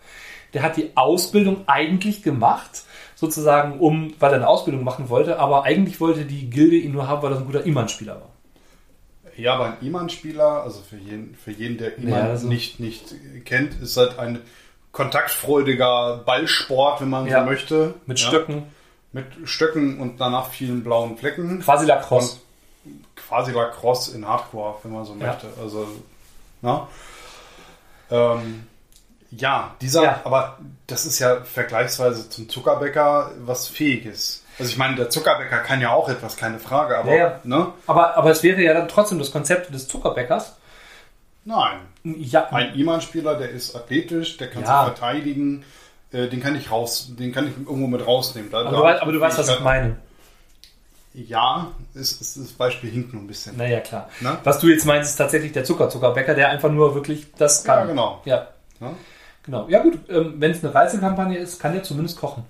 Der 0.55 0.63
hat 0.63 0.77
die 0.77 0.93
Ausbildung 0.95 1.65
eigentlich 1.67 2.23
gemacht, 2.23 2.83
sozusagen, 3.17 3.79
um, 3.81 4.15
weil 4.21 4.31
er 4.33 4.37
eine 4.37 4.49
Ausbildung 4.49 4.85
machen 4.85 5.09
wollte, 5.09 5.39
aber 5.39 5.65
eigentlich 5.65 6.01
wollte 6.01 6.25
die 6.25 6.49
Gilde 6.49 6.77
ihn 6.77 6.93
nur 6.93 7.09
haben, 7.09 7.23
weil 7.23 7.33
er 7.33 7.37
so 7.37 7.43
ein 7.43 7.47
guter 7.47 7.65
Immerspieler 7.65 8.15
war. 8.15 8.29
Ja, 9.37 9.55
aber 9.55 9.65
ein 9.67 9.77
Iman-Spieler, 9.87 10.63
also 10.63 10.81
für 10.81 10.97
jeden, 10.97 11.35
für 11.35 11.51
jeden, 11.51 11.77
der 11.77 11.99
Iman 11.99 12.11
Ja, 12.13 12.21
also- 12.31 12.47
nicht, 12.47 12.79
nicht 12.79 13.15
kennt, 13.45 13.81
ist 13.83 13.97
halt 13.97 14.17
ein 14.21 14.39
kontaktfreudiger 14.93 16.23
Ballsport, 16.25 17.01
wenn 17.01 17.11
man 17.11 17.27
Ja. 17.27 17.41
so 17.41 17.47
möchte. 17.51 17.95
Mit 18.07 18.19
ja, 18.21 18.29
Stöcken, 18.29 18.63
Mit 19.13 19.27
Stöcken 19.45 20.01
und 20.01 20.21
danach 20.21 20.51
vielen 20.51 20.83
blauen 20.83 21.17
Flecken. 21.17 21.61
quasi 21.61 21.87
Lacrosse. 21.87 22.39
Quasi 23.29 23.53
Lacrosse 23.53 24.15
in 24.15 24.27
Hardcore, 24.29 24.77
wenn 24.83 24.93
man 24.93 25.05
so 25.05 25.15
Ja. 25.15 25.27
möchte. 25.29 25.47
Also, 25.61 25.87
na? 26.63 26.89
Ähm, 28.11 28.67
ja, 29.31 29.75
dieser, 29.81 30.03
Ja. 30.05 30.21
aber 30.25 30.59
das 30.87 31.07
ist 31.07 31.19
ja 31.19 31.41
vergleichsweise 31.43 32.29
zum 32.31 32.49
Zuckerbäcker 32.49 33.33
was 33.45 33.67
Fähiges. 33.69 34.45
Also 34.59 34.71
ich 34.71 34.79
meine, 34.79 34.95
der 34.95 35.11
Zuckerbäcker 35.11 35.59
kann 35.59 35.81
ja 35.81 35.91
auch 35.91 36.09
etwas, 36.09 36.37
keine 36.37 36.59
Frage, 36.61 36.97
aber 36.99 37.11
Ja, 37.11 37.17
ja. 37.17 37.41
ne? 37.43 37.73
Aber, 37.87 38.17
aber 38.17 38.31
es 38.31 38.43
wäre 38.45 38.61
ja 38.63 38.73
dann 38.75 38.87
trotzdem 38.89 39.19
das 39.19 39.33
Konzept 39.33 39.75
des 39.75 39.89
Zuckerbäckers. 39.89 40.55
Nein. 41.45 41.81
Ja, 42.05 42.47
Ein 42.51 42.75
Iman-Spieler, 42.75 43.35
der 43.37 43.51
ist 43.51 43.75
athletisch, 43.75 44.37
der 44.37 44.49
kann 44.51 44.63
Ja. 44.63 44.85
sich 44.85 44.93
verteidigen, 44.95 45.65
äh, 46.13 46.29
den 46.29 46.41
kann 46.41 46.55
ich 46.55 46.71
raus, 46.71 47.09
den 47.19 47.33
kann 47.33 47.49
ich 47.49 47.57
irgendwo 47.67 47.87
mit 47.89 48.07
rausnehmen. 48.07 48.51
Da, 48.51 48.61
aber, 48.61 48.71
du, 48.93 49.03
aber 49.03 49.13
du 49.13 49.21
weißt, 49.21 49.39
was 49.39 49.49
ich 49.49 49.61
meine. 49.61 49.97
Ja, 51.15 51.71
ist, 51.95 52.21
ist, 52.21 52.37
das 52.37 52.53
Beispiel 52.53 52.91
hinkt 52.91 53.13
nur 53.13 53.23
ein 53.23 53.27
bisschen. 53.29 53.57
Naja, 53.57 53.79
klar. 53.81 54.09
Ne? 54.21 54.37
Was 54.43 54.59
du 54.59 54.67
jetzt 54.67 54.85
meinst, 54.85 55.11
ist 55.11 55.17
tatsächlich 55.17 55.53
der 55.53 55.63
Zucker-Zuckerbäcker, 55.65 56.35
der 56.35 56.49
einfach 56.51 56.71
nur 56.73 56.95
wirklich 56.97 57.33
das 57.39 57.63
kann. 57.63 57.81
Ja, 57.81 57.85
genau. 57.87 58.21
Ja, 58.25 58.49
Ja? 58.81 58.93
genau. 59.45 59.69
Ja 59.69 59.81
gut, 59.83 59.99
ähm, 60.09 60.35
wenn 60.39 60.51
es 60.51 60.65
eine 60.65 60.75
Reisekampagne 60.75 61.39
ist, 61.39 61.61
kann 61.61 61.73
der 61.73 61.85
zumindest 61.85 62.19
kochen. 62.19 62.45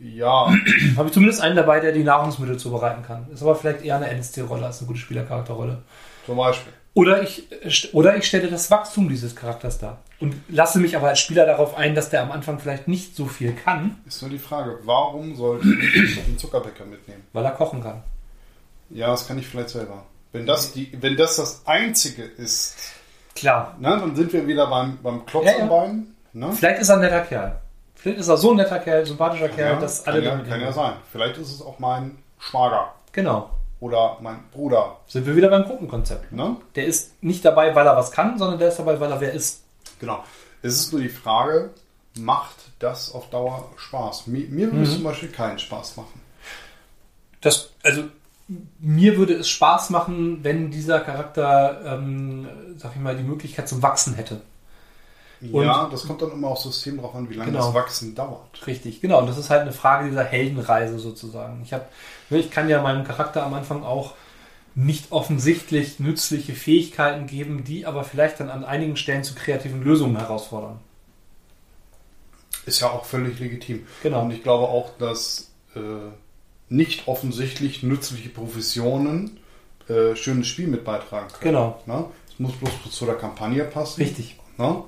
ja, 0.00 0.46
Habe 0.96 1.08
ich 1.08 1.12
zumindest 1.12 1.40
einen 1.40 1.56
dabei, 1.56 1.80
der 1.80 1.90
die 1.92 2.04
Nahrungsmittel 2.04 2.56
zubereiten 2.56 3.02
kann. 3.04 3.26
Ist 3.32 3.42
aber 3.42 3.56
vielleicht 3.56 3.82
eher 3.84 3.96
eine 3.96 4.08
NSC-Rolle 4.10 4.66
als 4.66 4.78
eine 4.78 4.86
gute 4.86 5.00
Spielercharakterrolle. 5.00 5.82
zum 6.26 6.36
Beispiel. 6.36 6.72
Oder 6.94 7.22
ich, 7.22 7.50
äh, 7.50 7.88
oder 7.92 8.16
ich 8.16 8.26
stelle 8.26 8.48
das 8.48 8.70
Wachstum 8.70 9.08
dieses 9.08 9.34
Charakters 9.34 9.78
dar 9.78 9.98
und 10.24 10.34
lasse 10.48 10.78
mich 10.78 10.96
aber 10.96 11.08
als 11.08 11.20
Spieler 11.20 11.46
darauf 11.46 11.76
ein, 11.76 11.94
dass 11.94 12.10
der 12.10 12.22
am 12.22 12.30
Anfang 12.32 12.58
vielleicht 12.58 12.88
nicht 12.88 13.14
so 13.16 13.26
viel 13.26 13.52
kann, 13.54 13.96
Ist 14.06 14.20
nur 14.22 14.30
die 14.30 14.38
Frage, 14.38 14.78
warum 14.84 15.34
sollte 15.36 15.66
ich 15.68 16.24
den 16.24 16.38
Zuckerbäcker 16.38 16.84
mitnehmen? 16.84 17.22
weil 17.32 17.44
er 17.44 17.52
kochen 17.52 17.82
kann. 17.82 18.02
Ja, 18.90 19.08
das 19.08 19.26
kann 19.26 19.38
ich 19.38 19.46
vielleicht 19.46 19.70
selber. 19.70 20.04
Wenn 20.32 20.46
das, 20.46 20.72
die, 20.72 20.90
wenn 21.00 21.16
das 21.16 21.36
das 21.36 21.62
Einzige 21.66 22.22
ist, 22.24 22.76
Klar. 23.36 23.76
ne, 23.78 23.88
dann 23.90 24.14
sind 24.16 24.32
wir 24.32 24.46
wieder 24.46 24.66
beim, 24.68 24.98
beim 25.02 25.24
Klotz 25.26 25.46
Ja, 25.46 25.52
ja. 25.52 25.62
am 25.62 25.68
Bein. 25.68 26.06
Ne? 26.32 26.52
Vielleicht 26.52 26.80
ist 26.80 26.88
er 26.88 26.96
ein 26.96 27.00
netter 27.00 27.20
Kerl. 27.22 27.60
Vielleicht 27.94 28.18
ist 28.20 28.28
er 28.28 28.36
so 28.36 28.50
ein 28.50 28.56
netter 28.56 28.78
Kerl, 28.80 29.06
sympathischer 29.06 29.48
Kerl, 29.48 29.74
Ja, 29.74 29.80
dass 29.80 30.06
alle 30.06 30.22
kann, 30.22 30.40
ja, 30.40 30.44
kann 30.50 30.60
ja 30.60 30.72
sein. 30.72 30.94
Vielleicht 31.10 31.38
ist 31.38 31.52
es 31.52 31.62
auch 31.62 31.78
mein 31.78 32.18
Schwager 32.38 32.92
Genau. 33.12 33.50
oder 33.80 34.18
mein 34.20 34.38
Bruder. 34.52 34.98
Sind 35.06 35.26
wir 35.26 35.34
wieder 35.36 35.48
beim 35.48 35.64
Gruppenkonzept. 35.64 36.32
Ne? 36.32 36.56
Der 36.74 36.84
ist 36.86 37.22
nicht 37.22 37.44
dabei, 37.44 37.74
weil 37.74 37.86
er 37.86 37.96
was 37.96 38.10
kann, 38.12 38.38
sondern 38.38 38.58
der 38.58 38.68
ist 38.68 38.78
dabei, 38.78 38.98
weil 39.00 39.10
er 39.10 39.20
wer 39.20 39.32
ist. 39.32 39.63
Genau. 40.00 40.24
Es 40.62 40.74
ist 40.74 40.92
nur 40.92 41.02
die 41.02 41.08
Frage, 41.08 41.70
macht 42.18 42.54
das 42.78 43.12
auf 43.12 43.28
Dauer 43.30 43.68
Spaß? 43.76 44.26
Mir, 44.28 44.46
mir 44.48 44.66
Mhm. 44.68 44.72
würde 44.72 44.82
es 44.84 44.94
zum 44.94 45.04
Beispiel 45.04 45.28
keinen 45.30 45.58
Spaß 45.58 45.96
machen. 45.96 46.20
Das, 47.40 47.70
also 47.82 48.04
mir 48.78 49.16
würde 49.16 49.34
es 49.34 49.48
Spaß 49.48 49.90
machen, 49.90 50.42
wenn 50.42 50.70
dieser 50.70 51.00
Charakter, 51.00 51.80
ähm, 51.94 52.46
sag 52.76 52.92
ich 52.94 53.00
mal, 53.00 53.16
die 53.16 53.22
Möglichkeit 53.22 53.68
zum 53.68 53.82
Wachsen 53.82 54.14
hätte. 54.14 54.40
Und- 55.40 55.64
ja, 55.64 55.88
das 55.90 56.06
kommt 56.06 56.22
dann 56.22 56.30
immer 56.30 56.48
aufs 56.48 56.62
System 56.62 56.98
drauf 56.98 57.14
an, 57.14 57.28
wie 57.28 57.34
lange 57.34 57.50
Genau. 57.52 57.66
das 57.66 57.74
Wachsen 57.74 58.14
dauert. 58.14 58.66
Richtig, 58.66 59.00
genau. 59.02 59.18
Und 59.20 59.26
das 59.28 59.36
ist 59.36 59.50
halt 59.50 59.62
eine 59.62 59.72
Frage 59.72 60.08
dieser 60.08 60.24
Heldenreise 60.24 60.98
sozusagen. 60.98 61.60
Ich, 61.64 61.72
hab, 61.74 61.90
ich 62.30 62.50
kann 62.50 62.68
ja 62.70 62.80
meinem 62.80 63.04
Charakter 63.04 63.42
am 63.44 63.52
Anfang 63.52 63.82
auch 63.82 64.14
nicht 64.74 65.12
offensichtlich 65.12 66.00
nützliche 66.00 66.52
Fähigkeiten 66.52 67.26
geben, 67.26 67.64
die 67.64 67.86
aber 67.86 68.04
vielleicht 68.04 68.40
dann 68.40 68.50
an 68.50 68.64
einigen 68.64 68.96
Stellen 68.96 69.22
zu 69.22 69.34
kreativen 69.34 69.82
Lösungen 69.82 70.16
herausfordern. 70.16 70.80
Ist 72.66 72.80
ja 72.80 72.90
auch 72.90 73.04
völlig 73.04 73.38
legitim. 73.38 73.86
Genau. 74.02 74.22
Und 74.22 74.30
ich 74.32 74.42
glaube 74.42 74.68
auch, 74.68 74.90
dass 74.98 75.52
äh, 75.76 75.80
nicht 76.68 77.06
offensichtlich 77.06 77.82
nützliche 77.82 78.30
Professionen 78.30 79.38
äh, 79.88 80.16
schönes 80.16 80.48
Spiel 80.48 80.66
mit 80.66 80.84
beitragen 80.84 81.28
können. 81.28 81.40
Genau. 81.40 81.82
Ne? 81.86 82.06
Es 82.28 82.38
muss 82.38 82.52
bloß 82.52 82.90
zu 82.90 83.06
der 83.06 83.16
Kampagne 83.16 83.64
passen. 83.64 84.02
Richtig. 84.02 84.36
Ne? 84.56 84.82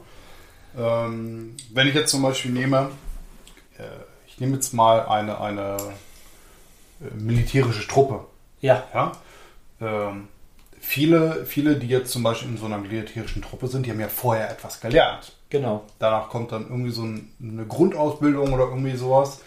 Ähm, 0.76 1.54
wenn 1.72 1.86
ich 1.86 1.94
jetzt 1.94 2.10
zum 2.10 2.22
Beispiel 2.22 2.50
nehme, 2.50 2.90
äh, 3.78 3.82
ich 4.26 4.40
nehme 4.40 4.54
jetzt 4.54 4.72
mal 4.72 5.06
eine, 5.06 5.40
eine 5.40 5.76
äh, 7.00 7.14
militärische 7.14 7.86
Truppe. 7.86 8.24
Ja, 8.60 8.84
Ja? 8.92 9.12
Ähm, 9.80 10.28
viele, 10.80 11.44
viele, 11.46 11.76
die 11.76 11.88
jetzt 11.88 12.12
zum 12.12 12.22
Beispiel 12.22 12.50
in 12.50 12.56
so 12.58 12.66
einer 12.66 12.78
militärischen 12.78 13.42
Truppe 13.42 13.68
sind, 13.68 13.86
die 13.86 13.90
haben 13.90 14.00
ja 14.00 14.08
vorher 14.08 14.50
etwas 14.50 14.80
gelernt. 14.80 15.32
genau. 15.50 15.84
Danach 15.98 16.28
kommt 16.28 16.52
dann 16.52 16.64
irgendwie 16.68 16.90
so 16.90 17.02
ein, 17.02 17.32
eine 17.42 17.66
Grundausbildung 17.66 18.52
oder 18.52 18.64
irgendwie 18.64 18.96
sowas. 18.96 19.40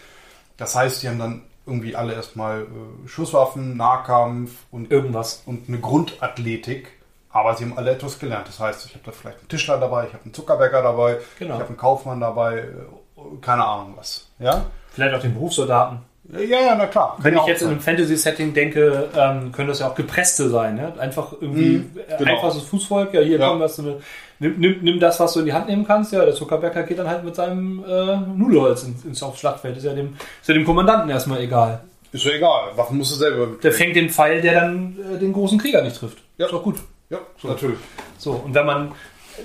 Das 0.56 0.74
heißt, 0.74 1.02
die 1.02 1.08
haben 1.08 1.18
dann 1.18 1.42
irgendwie 1.66 1.94
alle 1.96 2.14
erstmal 2.14 2.62
äh, 2.62 3.08
Schusswaffen, 3.08 3.76
Nahkampf 3.76 4.52
und, 4.70 4.90
Irgendwas. 4.90 5.42
und 5.46 5.68
eine 5.68 5.78
Grundathletik. 5.78 6.88
Aber 7.32 7.54
sie 7.54 7.64
haben 7.64 7.78
alle 7.78 7.92
etwas 7.92 8.18
gelernt. 8.18 8.48
Das 8.48 8.58
heißt, 8.58 8.86
ich 8.86 8.94
habe 8.94 9.04
da 9.04 9.12
vielleicht 9.12 9.38
einen 9.38 9.48
Tischler 9.48 9.78
dabei, 9.78 10.06
ich 10.08 10.12
habe 10.12 10.24
einen 10.24 10.34
Zuckerbäcker 10.34 10.82
dabei, 10.82 11.18
Genau. 11.38 11.54
ich 11.54 11.60
habe 11.60 11.68
einen 11.68 11.76
Kaufmann 11.76 12.18
dabei, 12.20 12.58
äh, 12.58 13.20
keine 13.40 13.64
Ahnung 13.64 13.94
was. 13.96 14.26
Ja? 14.40 14.66
Vielleicht 14.92 15.14
auch 15.14 15.20
den 15.20 15.34
Berufssoldaten. 15.34 16.00
Ja, 16.32 16.60
ja, 16.60 16.74
na 16.76 16.86
klar. 16.86 17.16
Wenn 17.18 17.36
ich 17.36 17.44
jetzt 17.46 17.62
in 17.62 17.66
sein. 17.68 17.74
einem 17.74 17.80
Fantasy-Setting 17.80 18.54
denke, 18.54 19.08
ähm, 19.16 19.50
können 19.52 19.68
das 19.68 19.80
ja 19.80 19.88
auch 19.88 19.94
Gepresste 19.94 20.48
sein. 20.48 20.76
Ne? 20.76 20.92
Einfach 20.98 21.32
irgendwie 21.40 21.76
äh, 22.08 22.18
genau. 22.18 22.32
einfaches 22.36 22.62
Fußvolk. 22.62 23.12
Ja, 23.14 23.20
hier 23.20 23.38
Ja. 23.38 23.48
komm, 23.48 23.60
was 23.60 23.76
du, 23.76 24.00
nimm, 24.38 24.54
nimm, 24.58 24.78
nimm 24.82 25.00
das, 25.00 25.18
was 25.18 25.32
du 25.32 25.40
in 25.40 25.46
die 25.46 25.52
Hand 25.52 25.68
nehmen 25.68 25.86
kannst. 25.86 26.12
Ja, 26.12 26.24
der 26.24 26.34
Zuckerbäcker 26.34 26.84
geht 26.84 26.98
dann 26.98 27.08
halt 27.08 27.24
mit 27.24 27.34
seinem 27.34 27.84
äh, 27.84 28.16
Nudelholz 28.16 28.84
ins, 28.84 29.04
ins 29.04 29.38
Schlachtfeld. 29.38 29.76
Ist 29.76 29.84
ja, 29.84 29.92
dem, 29.92 30.16
ist 30.40 30.48
ja 30.48 30.54
dem 30.54 30.64
Kommandanten 30.64 31.10
erstmal 31.10 31.40
egal. 31.40 31.80
Ist 32.12 32.24
ja 32.24 32.32
egal. 32.32 32.76
Waffen 32.76 32.96
musst 32.98 33.12
du 33.12 33.16
selber 33.16 33.38
Der 33.38 33.46
mitkriegen. 33.46 33.76
fängt 33.76 33.96
den 33.96 34.10
Pfeil, 34.10 34.40
der 34.40 34.54
dann 34.60 34.96
äh, 35.14 35.18
den 35.18 35.32
großen 35.32 35.58
Krieger 35.58 35.82
nicht 35.82 35.96
trifft. 35.96 36.18
Ja. 36.38 36.46
Ist 36.46 36.52
doch 36.52 36.62
gut. 36.62 36.76
Ja, 37.08 37.18
natürlich. 37.42 37.78
So, 38.18 38.32
und 38.32 38.54
wenn 38.54 38.66
man 38.66 38.92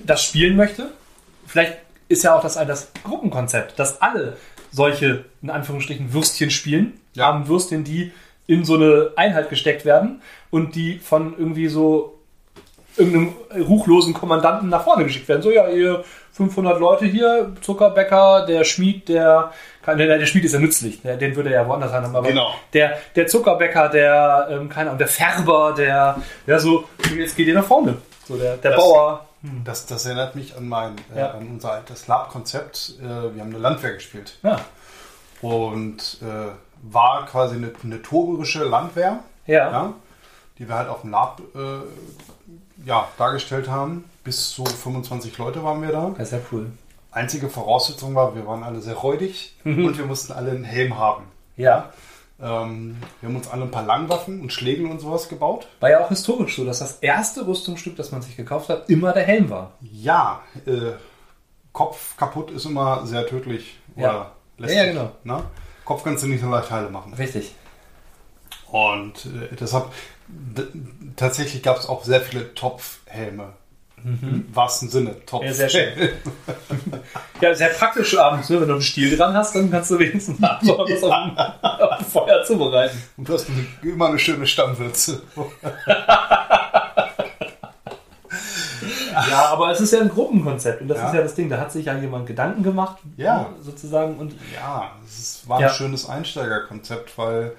das 0.05 0.23
spielen 0.23 0.55
möchte, 0.55 0.89
vielleicht 1.47 1.73
ist 2.09 2.23
ja 2.23 2.35
auch 2.35 2.41
das 2.41 2.53
das 2.55 2.91
Gruppenkonzept, 3.03 3.79
dass 3.79 4.01
alle 4.01 4.37
solche, 4.75 5.23
in 5.41 5.49
Anführungsstrichen, 5.49 6.13
Würstchen 6.13 6.51
spielen, 6.51 6.99
Ja. 7.13 7.27
haben 7.27 7.47
Würstchen, 7.47 7.83
die 7.85 8.11
in 8.47 8.65
so 8.65 8.75
eine 8.75 9.11
Einheit 9.15 9.49
gesteckt 9.49 9.85
werden 9.85 10.21
und 10.51 10.75
die 10.75 10.99
von 10.99 11.33
irgendwie 11.37 11.67
so 11.67 12.19
irgendeinem 12.97 13.33
ruchlosen 13.67 14.13
Kommandanten 14.13 14.69
nach 14.69 14.83
vorne 14.83 15.03
geschickt 15.05 15.27
werden. 15.27 15.41
So, 15.41 15.51
ja, 15.51 15.67
ihr 15.69 16.03
500 16.33 16.79
Leute 16.79 17.05
hier, 17.05 17.53
Zuckerbäcker, 17.61 18.45
der 18.45 18.63
Schmied, 18.63 19.07
der, 19.09 19.51
der, 19.87 20.17
der 20.19 20.25
Schmied 20.25 20.45
ist 20.45 20.53
ja 20.53 20.59
nützlich, 20.59 21.01
der, 21.01 21.17
den 21.17 21.35
würde 21.35 21.49
er 21.53 21.61
ja 21.63 21.67
woanders 21.67 21.91
haben, 21.91 22.13
aber 22.15 22.27
Genau. 22.27 22.53
der, 22.73 22.97
der 23.15 23.27
Zuckerbäcker, 23.27 23.89
der, 23.89 24.47
ähm, 24.51 24.69
keine 24.69 24.89
Ahnung, 24.89 24.97
der 24.99 25.07
Färber, 25.07 25.73
der, 25.77 26.17
ja, 26.47 26.59
so, 26.59 26.85
jetzt 27.17 27.35
geht 27.35 27.47
ihr 27.47 27.53
nach 27.55 27.65
vorne. 27.65 27.97
So, 28.27 28.35
der, 28.37 28.57
der 28.57 28.71
Das- 28.71 28.79
Bauer, 28.79 29.25
Das, 29.63 29.85
das 29.85 30.05
erinnert 30.05 30.35
mich 30.35 30.55
an 30.57 30.67
mein, 30.67 30.95
äh, 31.15 31.19
Ja. 31.19 31.31
an 31.31 31.47
unser 31.47 31.71
altes 31.73 32.07
Lab-Konzept. 32.07 32.95
Äh, 32.99 33.03
wir 33.03 33.41
haben 33.41 33.49
eine 33.49 33.57
Landwehr 33.57 33.93
gespielt. 33.93 34.37
Ja. 34.43 34.59
Und 35.41 36.17
äh, 36.21 36.51
war 36.81 37.25
quasi 37.25 37.55
eine, 37.55 37.71
eine 37.83 38.01
torerische 38.01 38.63
Landwehr, 38.63 39.19
Ja. 39.45 39.71
ja, 39.71 39.93
die 40.57 40.67
wir 40.67 40.75
halt 40.75 40.89
auf 40.89 41.01
dem 41.01 41.11
Lab 41.11 41.41
äh, 41.55 42.87
ja, 42.87 43.07
dargestellt 43.17 43.69
haben. 43.69 44.05
Bis 44.23 44.49
zu 44.51 44.65
25 44.65 45.37
Leute 45.37 45.63
waren 45.63 45.81
wir 45.81 45.91
da. 45.91 46.11
Das 46.17 46.27
ist 46.29 46.33
ja 46.33 46.39
cool. 46.51 46.71
Einzige 47.11 47.47
Voraussetzung 47.49 48.13
war, 48.15 48.35
wir 48.35 48.45
waren 48.45 48.63
alle 48.63 48.81
sehr 48.81 48.95
räudig 48.95 49.55
und 49.63 49.97
wir 49.97 50.05
mussten 50.05 50.33
alle 50.33 50.51
einen 50.51 50.63
Helm 50.65 50.97
haben. 50.97 51.23
Ja. 51.55 51.89
Ähm, 52.39 52.97
wir 53.21 53.29
haben 53.29 53.35
uns 53.35 53.47
alle 53.47 53.63
ein 53.63 53.71
paar 53.71 53.85
Langwaffen 53.85 54.41
und 54.41 54.51
Schlägel 54.51 54.87
und 54.87 54.99
sowas 54.99 55.29
gebaut. 55.29 55.67
War 55.79 55.89
ja 55.89 56.03
auch 56.03 56.09
historisch 56.09 56.55
so, 56.57 56.65
dass 56.65 56.79
das 56.79 56.99
erste 56.99 57.47
Rüstungsstück, 57.47 57.95
das 57.95 58.11
man 58.11 58.21
sich 58.21 58.35
gekauft 58.35 58.69
hat, 58.69 58.89
immer 58.89 59.13
der 59.13 59.23
Helm 59.23 59.49
war. 59.49 59.73
Ja, 59.81 60.41
äh, 60.65 60.93
Kopf 61.71 62.17
kaputt 62.17 62.51
ist 62.51 62.65
immer 62.65 63.05
sehr 63.05 63.25
tödlich. 63.27 63.79
Ja. 63.95 64.31
Oder 64.57 64.69
Ja, 64.69 64.83
ja, 64.83 64.91
genau. 64.91 65.11
Ne? 65.23 65.43
Kopf 65.85 66.03
kannst 66.03 66.23
du 66.23 66.27
nicht 66.27 66.41
so 66.41 66.49
leicht 66.49 66.71
heile 66.71 66.89
machen. 66.89 67.13
Richtig. 67.13 67.53
Und 68.67 69.25
äh, 69.25 69.55
deshalb, 69.55 69.85
tatsächlich 71.15 71.63
gab 71.63 71.77
es 71.77 71.87
auch 71.87 72.03
sehr 72.03 72.21
viele 72.21 72.53
Topfhelme. 72.55 73.53
Im 74.05 74.45
wahrsten 74.53 74.87
Sinne. 74.89 75.15
Mhm. 75.31 75.41
Ja, 75.43 75.53
sehr 75.53 75.69
schön. 75.69 75.89
Ja, 77.41 77.53
sehr 77.53 77.67
praktisch 77.69 78.17
abends, 78.17 78.49
ne? 78.49 78.61
wenn 78.61 78.67
du 78.69 78.73
einen 78.75 78.81
Stiel 78.81 79.17
dran 79.17 79.33
hast, 79.33 79.53
dann 79.55 79.69
kannst 79.69 79.91
du 79.91 79.99
wenigstens 79.99 80.41
abends 80.41 80.69
was 80.69 80.79
auf, 80.79 80.87
dem, 80.87 81.37
auf 81.37 81.97
dem 81.97 82.05
Feuer 82.05 82.43
zubereiten. 82.45 82.97
Und 83.17 83.27
du 83.27 83.33
hast 83.33 83.47
eine, 83.49 83.65
immer 83.91 84.07
eine 84.07 84.17
schöne 84.19 84.47
Stammwürze. 84.47 85.21
Ja, 89.29 89.45
aber 89.51 89.71
es 89.71 89.79
ist 89.79 89.91
ja 89.93 90.01
ein 90.01 90.09
Gruppenkonzept 90.09 90.81
und 90.81 90.87
das 90.89 90.97
Ja. 90.97 91.07
ist 91.07 91.13
ja 91.15 91.21
das 91.21 91.35
Ding. 91.35 91.49
Da 91.49 91.57
hat 91.57 91.71
sich 91.71 91.85
ja 91.85 91.95
jemand 91.97 92.25
Gedanken 92.27 92.63
gemacht, 92.63 92.97
Ja. 93.17 93.39
ne, 93.43 93.45
sozusagen. 93.61 94.17
Und 94.17 94.33
Ja, 94.53 94.91
es 95.05 95.43
war 95.47 95.61
Ja. 95.61 95.67
ein 95.69 95.73
schönes 95.73 96.07
Einsteigerkonzept, 96.09 97.17
weil 97.17 97.53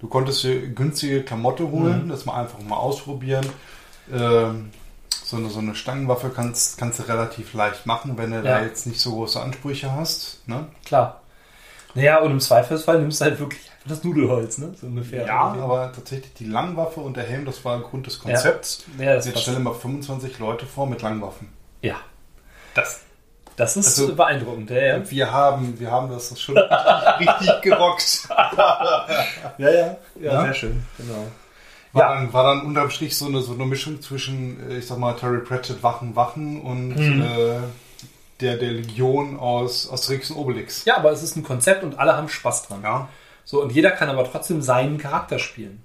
du 0.00 0.06
konntest 0.06 0.44
dir 0.44 0.68
günstige 0.68 1.22
Klamotte 1.22 1.68
holen, 1.70 2.08
das 2.08 2.24
mal 2.24 2.40
einfach 2.40 2.60
mal 2.60 2.76
ausprobieren. 2.76 3.44
Ähm, 4.12 4.70
so, 5.32 5.38
eine, 5.38 5.48
so 5.50 5.58
eine 5.58 5.74
Stangenwaffe 5.74 6.28
kannst, 6.30 6.78
kannst 6.78 6.98
du 7.00 7.02
relativ 7.08 7.54
leicht 7.54 7.86
machen, 7.86 8.16
wenn 8.18 8.30
du 8.30 8.36
Ja. 8.36 8.42
da 8.42 8.62
jetzt 8.62 8.86
nicht 8.86 9.00
so 9.00 9.12
große 9.12 9.40
Ansprüche 9.40 9.90
hast. 9.92 10.46
Ne? 10.46 10.66
klar. 10.84 11.20
Naja, 11.94 12.20
und 12.20 12.30
im 12.30 12.40
Zweifelsfall 12.40 13.00
nimmst 13.00 13.20
du 13.20 13.24
halt 13.26 13.38
wirklich 13.38 13.60
einfach 13.70 13.88
das 13.88 14.04
Nudelholz, 14.04 14.56
ne? 14.58 14.72
So 14.80 14.86
ungefähr. 14.86 15.26
Ja, 15.26 15.40
aber 15.40 15.92
tatsächlich 15.94 16.32
die 16.34 16.46
Langwaffe 16.46 17.00
und 17.00 17.16
der 17.16 17.24
Helm, 17.24 17.44
das 17.44 17.64
war 17.64 17.80
Grund 17.80 18.06
des 18.06 18.18
Konzepts. 18.18 18.84
Ja, 18.98 19.14
das 19.14 19.24
Jetzt 19.26 19.34
passt. 19.34 19.42
stell 19.44 19.56
dir 19.56 19.60
mal 19.60 19.74
25 19.74 20.38
Leute 20.38 20.64
vor 20.66 20.86
mit 20.86 21.02
Langwaffen. 21.02 21.48
Ja. 21.82 21.96
Das, 22.74 23.00
Das 23.56 23.76
ist 23.76 23.86
Also- 23.98 24.14
beeindruckend, 24.14 24.70
ja, 24.70 24.80
ja. 24.96 25.10
wir, 25.10 25.30
haben, 25.32 25.78
wir 25.78 25.90
haben 25.90 26.08
das 26.10 26.38
schon 26.40 26.56
richtig, 26.56 27.30
richtig 27.40 27.60
gerockt. 27.62 28.28
Ja, 29.58 29.70
ja. 29.70 29.70
Ja, 29.70 29.96
Ja? 30.32 30.42
sehr 30.44 30.54
schön, 30.54 30.82
genau. 30.96 31.26
War, 31.92 32.02
Ja. 32.02 32.14
dann, 32.14 32.32
war 32.32 32.44
dann 32.54 32.66
unterm 32.66 32.90
Strich 32.90 33.16
so 33.16 33.26
eine, 33.26 33.40
so 33.42 33.52
eine 33.54 33.66
Mischung 33.66 34.00
zwischen, 34.00 34.70
äh, 34.70 34.78
ich 34.78 34.86
sag 34.86 34.98
mal, 34.98 35.12
Terry 35.14 35.40
Pratchett 35.40 35.82
Wachen, 35.82 36.16
Wachen 36.16 36.60
und 36.62 36.96
Mhm. 36.96 37.22
äh, 37.22 37.58
der, 38.40 38.56
der 38.56 38.72
Legion 38.72 39.38
aus 39.38 39.90
Asterix 39.92 40.30
und 40.30 40.36
Obelix. 40.38 40.84
Ja, 40.84 40.96
aber 40.96 41.12
es 41.12 41.22
ist 41.22 41.36
ein 41.36 41.42
Konzept 41.42 41.84
und 41.84 41.98
alle 41.98 42.16
haben 42.16 42.28
Spaß 42.28 42.66
dran. 42.68 42.80
Ja, 42.82 43.08
So, 43.44 43.62
und 43.62 43.72
jeder 43.72 43.90
kann 43.90 44.08
aber 44.08 44.24
trotzdem 44.24 44.62
seinen 44.62 44.98
Charakter 44.98 45.38
spielen. 45.38 45.82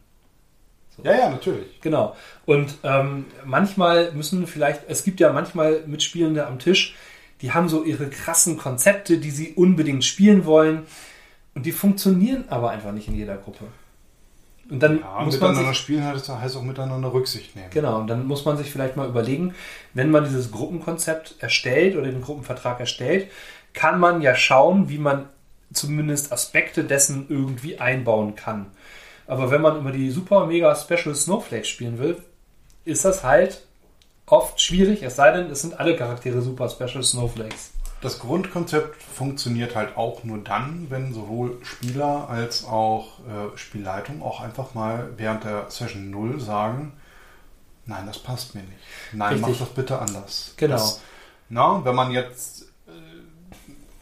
ja, 1.03 1.11
ja 1.15 1.29
natürlich. 1.29 1.79
Genau. 1.81 2.15
Und 2.45 2.75
ähm, 2.83 3.25
manchmal 3.45 4.11
müssen 4.13 4.47
vielleicht, 4.47 4.81
es 4.87 5.03
gibt 5.03 5.19
ja 5.19 5.31
manchmal 5.33 5.83
Mitspielende 5.85 6.47
am 6.47 6.57
Tisch, 6.59 6.95
die 7.41 7.51
haben 7.51 7.69
so 7.69 7.83
ihre 7.83 8.09
krassen 8.09 8.57
Konzepte, 8.57 9.19
die 9.19 9.29
sie 9.29 9.53
unbedingt 9.53 10.03
spielen 10.03 10.45
wollen. 10.45 10.87
Und 11.53 11.65
die 11.67 11.71
funktionieren 11.71 12.45
aber 12.49 12.71
einfach 12.71 12.91
nicht 12.91 13.07
in 13.07 13.15
jeder 13.15 13.35
Gruppe. 13.37 13.65
Und 14.69 14.79
dann 14.81 14.99
Ja, 14.99 15.23
muss 15.23 15.39
man 15.39 15.49
miteinander 15.49 15.69
sich, 15.69 15.77
spielen 15.77 16.03
heißt, 16.03 16.29
heißt 16.29 16.57
auch 16.57 16.61
miteinander 16.61 17.13
Rücksicht 17.13 17.55
nehmen. 17.55 17.69
genau, 17.71 17.99
und 17.99 18.07
dann 18.07 18.25
muss 18.27 18.45
man 18.45 18.57
sich 18.57 18.71
vielleicht 18.71 18.97
mal 18.97 19.07
überlegen, 19.07 19.53
wenn 19.93 20.11
man 20.11 20.25
dieses 20.25 20.51
Gruppenkonzept 20.51 21.35
erstellt 21.39 21.95
oder 21.95 22.07
den 22.11 22.21
Gruppenvertrag 22.21 22.79
erstellt, 22.79 23.31
kann 23.73 23.99
man 23.99 24.21
ja 24.21 24.35
schauen, 24.35 24.89
wie 24.89 24.97
man 24.97 25.29
zumindest 25.73 26.31
Aspekte 26.31 26.83
dessen 26.83 27.27
irgendwie 27.29 27.79
einbauen 27.79 28.35
kann. 28.35 28.67
Aber 29.27 29.51
wenn 29.51 29.61
man 29.61 29.77
über 29.79 29.91
die 29.91 30.09
super 30.11 30.45
mega 30.45 30.73
Special 30.75 31.13
Snowflakes 31.15 31.67
spielen 31.67 31.99
will, 31.99 32.21
ist 32.85 33.05
das 33.05 33.23
halt 33.23 33.65
oft 34.25 34.61
schwierig, 34.61 35.03
es 35.03 35.15
sei 35.15 35.31
denn, 35.31 35.49
es 35.49 35.61
sind 35.61 35.79
alle 35.79 35.95
Charaktere 35.95 36.41
super 36.41 36.69
Special 36.69 37.03
Snowflakes. 37.03 37.71
Das 38.01 38.19
Grundkonzept 38.19 39.01
funktioniert 39.01 39.75
halt 39.75 39.97
auch 39.97 40.23
nur 40.23 40.37
dann, 40.37 40.87
wenn 40.89 41.13
sowohl 41.13 41.57
Spieler 41.63 42.29
als 42.29 42.63
auch 42.65 43.19
äh, 43.21 43.57
Spielleitung 43.57 44.21
auch 44.21 44.39
einfach 44.39 44.75
mal 44.75 45.09
während 45.17 45.43
der 45.43 45.71
Session 45.71 46.11
0 46.11 46.39
sagen, 46.39 46.93
nein, 47.85 48.05
das 48.05 48.19
passt 48.19 48.53
mir 48.53 48.61
nicht. 48.61 48.77
Nein, 49.13 49.33
Richtig. 49.33 49.49
mach 49.49 49.59
das 49.59 49.69
bitte 49.69 49.99
anders. 49.99 50.53
Genau. 50.57 50.73
Das, 50.73 51.01
na, 51.49 51.83
wenn 51.85 51.95
man 51.95 52.11
jetzt, 52.11 52.63
äh, 52.87 52.91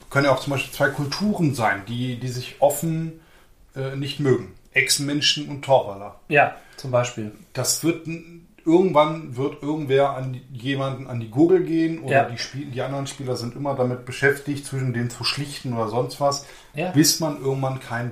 können 0.09 0.25
ja 0.25 0.33
auch 0.33 0.41
zum 0.41 0.51
Beispiel 0.51 0.73
zwei 0.73 0.89
Kulturen 0.89 1.55
sein, 1.55 1.83
die, 1.87 2.19
die 2.19 2.29
sich 2.29 2.57
offen 2.59 3.21
äh, 3.75 3.95
nicht 3.95 4.19
mögen. 4.19 4.55
Echsenmenschen 4.73 5.47
und 5.47 5.63
Torwaller. 5.63 6.19
Ja, 6.27 6.57
zum 6.75 6.91
Beispiel. 6.91 7.31
Das 7.53 7.81
wird 7.83 8.07
irgendwann 8.65 9.37
wird 9.37 9.61
irgendwer 9.61 10.11
an 10.17 10.41
jemanden 10.51 11.07
an 11.07 11.19
die 11.19 11.29
Gurgel 11.29 11.63
gehen 11.63 11.99
oder 12.01 12.11
Ja. 12.13 12.23
die, 12.29 12.37
Spiel, 12.37 12.65
die 12.65 12.81
anderen 12.81 13.07
Spieler 13.07 13.35
sind 13.35 13.55
immer 13.55 13.75
damit 13.75 14.05
beschäftigt, 14.05 14.65
zwischen 14.65 14.93
denen 14.93 15.09
zu 15.09 15.23
schlichten 15.23 15.73
oder 15.73 15.87
sonst 15.87 16.19
was, 16.19 16.45
Ja. 16.73 16.91
bis 16.91 17.19
man 17.19 17.39
irgendwann 17.41 17.79
kein, 17.79 18.11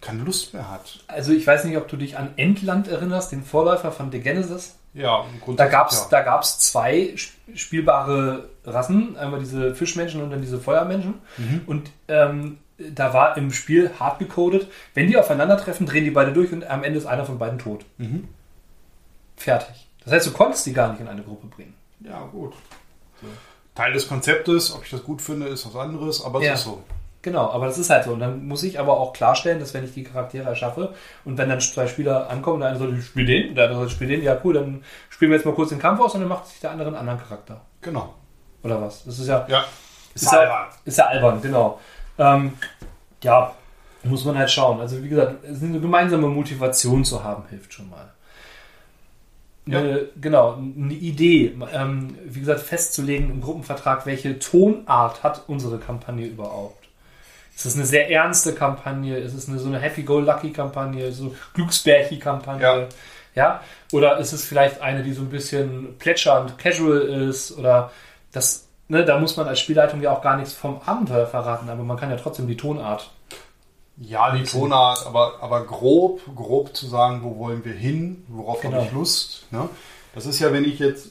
keine 0.00 0.22
Lust 0.22 0.52
mehr 0.54 0.70
hat. 0.70 1.00
Also 1.08 1.32
ich 1.32 1.46
weiß 1.46 1.64
nicht, 1.64 1.76
ob 1.78 1.88
du 1.88 1.96
dich 1.96 2.18
an 2.18 2.30
Endland 2.36 2.88
erinnerst, 2.88 3.32
den 3.32 3.42
Vorläufer 3.42 3.90
von 3.90 4.12
The 4.12 4.20
Genesis. 4.20 4.76
Ja, 4.94 5.24
Da 5.56 5.66
gab 5.66 5.90
es 5.90 6.00
ja. 6.02 6.06
da 6.10 6.22
gab's 6.22 6.58
zwei 6.58 7.12
sp- 7.20 7.36
spielbare 7.54 8.48
Rassen, 8.64 9.16
einmal 9.18 9.40
diese 9.40 9.74
Fischmenschen 9.74 10.22
und 10.22 10.30
dann 10.30 10.40
diese 10.40 10.58
Feuermenschen. 10.58 11.14
Und 11.66 11.90
ähm, 12.08 12.58
da 12.78 13.12
war 13.12 13.36
im 13.36 13.52
Spiel 13.52 13.90
hart 14.00 14.18
gecodet, 14.18 14.68
wenn 14.94 15.06
die 15.06 15.16
aufeinandertreffen, 15.18 15.84
drehen 15.86 16.04
die 16.04 16.10
beide 16.10 16.32
durch 16.32 16.50
und 16.52 16.64
am 16.66 16.82
Ende 16.82 16.98
ist 16.98 17.04
einer 17.06 17.26
von 17.26 17.38
beiden 17.38 17.58
tot. 17.58 17.84
Mhm. 17.98 18.28
Fertig. 19.36 19.85
Das 20.06 20.14
heißt, 20.14 20.26
du 20.28 20.30
konntest 20.32 20.64
die 20.64 20.72
gar 20.72 20.90
nicht 20.90 21.00
in 21.00 21.08
eine 21.08 21.22
Gruppe 21.22 21.48
bringen. 21.48 21.74
Ja, 22.00 22.20
gut. 22.32 22.54
Teil 23.74 23.92
des 23.92 24.08
Konzeptes, 24.08 24.72
ob 24.74 24.84
ich 24.84 24.90
das 24.90 25.02
gut 25.04 25.20
finde, 25.20 25.48
ist 25.48 25.66
was 25.66 25.76
anderes, 25.76 26.24
aber 26.24 26.38
es 26.38 26.46
Ja. 26.46 26.54
ist 26.54 26.64
so. 26.64 26.82
Genau, 27.22 27.50
aber 27.50 27.66
das 27.66 27.76
ist 27.76 27.90
halt 27.90 28.04
so. 28.04 28.12
Und 28.12 28.20
dann 28.20 28.46
muss 28.46 28.62
ich 28.62 28.78
aber 28.78 28.96
auch 28.98 29.12
klarstellen, 29.12 29.58
dass 29.58 29.74
wenn 29.74 29.84
ich 29.84 29.92
die 29.92 30.04
Charaktere 30.04 30.48
erschaffe 30.48 30.94
und 31.24 31.36
wenn 31.36 31.48
dann 31.48 31.60
zwei 31.60 31.88
Spieler 31.88 32.30
ankommen, 32.30 32.60
der 32.60 32.68
eine 32.70 32.78
sagt, 32.78 32.92
ich 32.96 33.04
spiele 33.04 33.26
den, 33.26 33.54
der 33.56 33.64
andere 33.64 33.80
sagt, 33.80 33.90
ich 33.90 33.96
spiele 33.96 34.12
den, 34.16 34.22
ja 34.22 34.38
cool, 34.44 34.54
dann 34.54 34.84
spielen 35.10 35.32
wir 35.32 35.36
jetzt 35.36 35.44
mal 35.44 35.54
kurz 35.54 35.70
den 35.70 35.80
Kampf 35.80 36.00
aus 36.00 36.14
und 36.14 36.20
dann 36.20 36.28
macht 36.28 36.46
sich 36.46 36.60
der 36.60 36.70
andere 36.70 36.88
einen 36.88 36.96
anderen 36.96 37.18
Charakter. 37.18 37.60
Genau. 37.82 38.14
Oder 38.62 38.80
was? 38.80 39.04
Das 39.04 39.18
ist 39.18 39.26
ja, 39.26 39.44
Ja. 39.48 39.64
ist 40.14 40.32
ja, 40.32 40.68
ist 40.84 40.98
ja 40.98 41.06
albern, 41.06 41.42
genau. 41.42 41.80
Ähm, 42.16 42.52
ja, 43.22 43.52
muss 44.04 44.24
man 44.24 44.38
halt 44.38 44.50
schauen. 44.50 44.80
Also 44.80 45.02
wie 45.02 45.08
gesagt, 45.08 45.42
es 45.44 45.56
ist 45.58 45.64
eine 45.64 45.80
gemeinsame 45.80 46.28
Motivation 46.28 47.04
zu 47.04 47.24
haben, 47.24 47.42
hilft 47.50 47.74
schon 47.74 47.90
mal. 47.90 48.12
Eine, 49.66 50.06
Genau, 50.20 50.54
eine 50.54 50.94
Idee, 50.94 51.56
ähm, 51.72 52.16
wie 52.24 52.40
gesagt, 52.40 52.60
festzulegen 52.60 53.30
im 53.30 53.40
Gruppenvertrag, 53.40 54.06
welche 54.06 54.38
Tonart 54.38 55.22
hat 55.22 55.42
unsere 55.48 55.78
Kampagne 55.78 56.26
überhaupt. 56.26 56.86
Ist 57.56 57.64
es 57.64 57.74
eine 57.74 57.86
sehr 57.86 58.10
ernste 58.10 58.52
Kampagne? 58.52 59.16
Ist 59.16 59.32
es 59.32 59.48
eine, 59.48 59.58
so 59.58 59.68
eine 59.68 59.78
Happy-Go-Lucky-Kampagne? 59.78 61.10
So 61.10 61.34
Glücksbärchi-Kampagne? 61.54 62.62
Ja. 62.62 62.88
ja. 63.34 63.60
Oder 63.92 64.18
ist 64.18 64.34
es 64.34 64.44
vielleicht 64.44 64.82
eine, 64.82 65.02
die 65.02 65.14
so 65.14 65.22
ein 65.22 65.30
bisschen 65.30 65.96
plätschernd, 65.98 66.58
casual 66.58 67.00
ist? 67.00 67.56
Oder 67.56 67.90
das, 68.30 68.68
ne, 68.88 69.06
da 69.06 69.18
muss 69.18 69.38
man 69.38 69.48
als 69.48 69.58
Spielleitung 69.58 70.02
ja 70.02 70.10
auch 70.10 70.20
gar 70.20 70.36
nichts 70.36 70.52
vom 70.52 70.82
Abenteuer 70.84 71.26
verraten, 71.26 71.70
aber 71.70 71.82
man 71.82 71.96
kann 71.96 72.10
ja 72.10 72.16
trotzdem 72.16 72.46
die 72.46 72.58
Tonart. 72.58 73.10
Ja, 73.98 74.34
die 74.36 74.42
Tonart, 74.42 75.06
aber, 75.06 75.42
aber 75.42 75.64
grob, 75.64 76.20
grob 76.34 76.76
zu 76.76 76.86
sagen, 76.86 77.22
wo 77.22 77.38
wollen 77.38 77.64
wir 77.64 77.72
hin, 77.72 78.24
worauf 78.28 78.60
Genau. 78.60 78.76
habe 78.76 78.86
ich 78.86 78.92
Lust. 78.92 79.46
Ne? 79.50 79.68
Das 80.14 80.26
ist 80.26 80.38
ja, 80.38 80.52
wenn 80.52 80.64
ich 80.64 80.78
jetzt, 80.78 81.08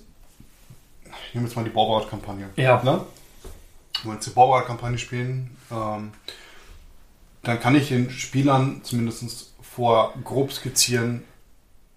ich 1.04 1.34
nehme 1.34 1.48
jetzt 1.48 1.56
mal 1.56 1.64
die 1.64 1.72
Baubaut-Kampagne. 1.72 2.50
Ja. 2.58 2.84
Ne? 2.84 3.02
Wenn 4.04 4.12
wir 4.12 4.14
jetzt 4.16 4.28
die 4.28 4.32
Baubaut-Kampagne 4.32 5.00
spielen, 5.00 5.58
ähm, 5.72 6.12
dann 7.44 7.60
kann 7.60 7.76
ich 7.76 7.88
den 7.90 8.10
Spielern 8.12 8.82
zumindest 8.84 9.54
vor 9.62 10.14
grob 10.24 10.52
skizzieren, 10.52 11.24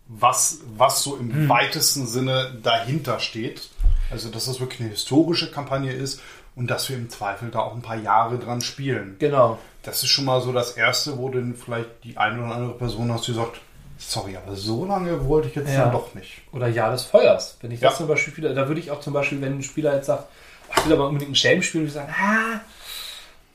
was, 0.06 0.60
was 0.77 1.02
so 1.02 1.16
im 1.16 1.32
Hm. 1.35 1.48
weitesten 1.51 2.06
Sinne 2.06 2.59
dahinter 2.62 3.20
steht. 3.20 3.69
Also, 4.10 4.31
dass 4.31 4.47
das 4.47 4.59
wirklich 4.59 4.81
eine 4.81 4.89
historische 4.90 5.51
Kampagne 5.51 5.93
ist 5.93 6.20
und 6.59 6.67
dass 6.69 6.89
wir 6.91 6.97
im 6.97 7.09
Zweifel 7.09 7.51
da 7.51 7.61
auch 7.61 7.75
ein 7.75 7.83
paar 7.83 7.97
Jahre 7.97 8.37
dran 8.39 8.61
spielen. 8.61 9.17
Genau. 9.19 9.59
Das 9.83 10.03
ist 10.03 10.11
schon 10.11 10.25
mal 10.27 10.41
so 10.43 10.53
das 10.53 10.73
Erste, 10.73 11.17
wo 11.17 11.29
dann 11.31 11.55
vielleicht 11.55 11.89
die 12.05 12.17
eine 12.19 12.43
oder 12.45 12.55
andere 12.55 12.75
Person 12.77 13.11
hast, 13.13 13.27
die 13.29 13.33
sagt, 13.33 13.61
Sorry, 14.01 14.37
aber 14.37 14.55
so 14.55 14.85
lange 14.85 15.25
wollte 15.27 15.49
ich 15.49 15.57
jetzt 15.57 15.73
Ja. 15.73 15.83
dann 15.85 15.93
doch 15.93 16.15
nicht. 16.15 16.43
Oder 16.53 16.69
Jahr 16.69 16.93
des 16.93 17.03
Feuers. 17.03 17.57
Wenn 17.61 17.73
ich 17.73 17.81
das 17.81 17.95
Ja. 17.95 17.97
zum 17.99 18.07
Beispiel 18.07 18.33
spiele, 18.33 18.55
da 18.55 18.69
würde 18.69 18.81
ich 18.81 18.93
auch 18.93 19.01
zum 19.01 19.13
Beispiel, 19.13 19.41
wenn 19.41 19.59
ein 19.59 19.63
Spieler 19.65 19.93
jetzt 19.97 20.07
sagt, 20.07 20.29
"Oh, 20.69 20.75
ich 20.77 20.87
will 20.87 20.93
aber 20.93 21.07
unbedingt 21.09 21.31
einen 21.31 21.35
Schelm 21.35 21.63
spielen, 21.63 21.83
würde 21.83 21.89
ich 21.89 21.95
sagen, 21.95 22.15
ah, 22.17 22.61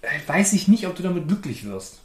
äh, 0.01 0.07
weiß 0.27 0.51
ich 0.51 0.67
nicht, 0.67 0.85
ob 0.85 0.95
du 0.97 1.03
damit 1.03 1.29
glücklich 1.29 1.65
wirst. 1.65 1.99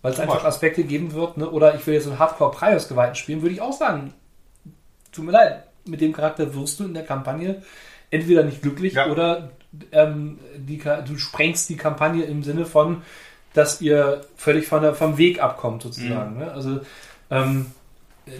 Weil 0.00 0.12
es 0.14 0.18
einfach. 0.20 0.44
Aspekte 0.44 0.82
geben 0.84 1.12
wird, 1.12 1.36
ne? 1.36 1.50
oder 1.50 1.74
ich 1.74 1.86
will 1.86 1.92
jetzt 1.92 2.06
einen 2.06 2.18
Hardcore-Prios-Geweihten 2.18 3.16
spielen, 3.16 3.42
würde 3.42 3.54
ich 3.54 3.60
auch 3.60 3.74
sagen, 3.74 4.14
tut 5.12 5.26
mir 5.26 5.32
leid, 5.32 5.64
mit 5.86 6.00
dem 6.00 6.14
Charakter 6.14 6.54
wirst 6.54 6.80
du 6.80 6.84
in 6.84 6.94
der 6.94 7.04
Kampagne 7.04 7.62
entweder 8.10 8.44
nicht 8.44 8.62
glücklich 8.62 8.94
Ja. 8.94 9.08
oder 9.10 9.50
ähm, 9.92 10.38
die, 10.56 10.78
du 10.78 11.16
sprengst 11.16 11.68
die 11.68 11.76
Kampagne 11.76 12.24
im 12.24 12.42
Sinne 12.42 12.66
von, 12.66 13.02
dass 13.52 13.80
ihr 13.80 14.22
völlig 14.36 14.66
von 14.66 14.82
der, 14.82 14.94
vom 14.94 15.16
Weg 15.16 15.42
abkommt, 15.42 15.82
sozusagen. 15.82 16.38
Ne? 16.38 16.52
Also 16.52 16.80
ähm, 17.30 17.66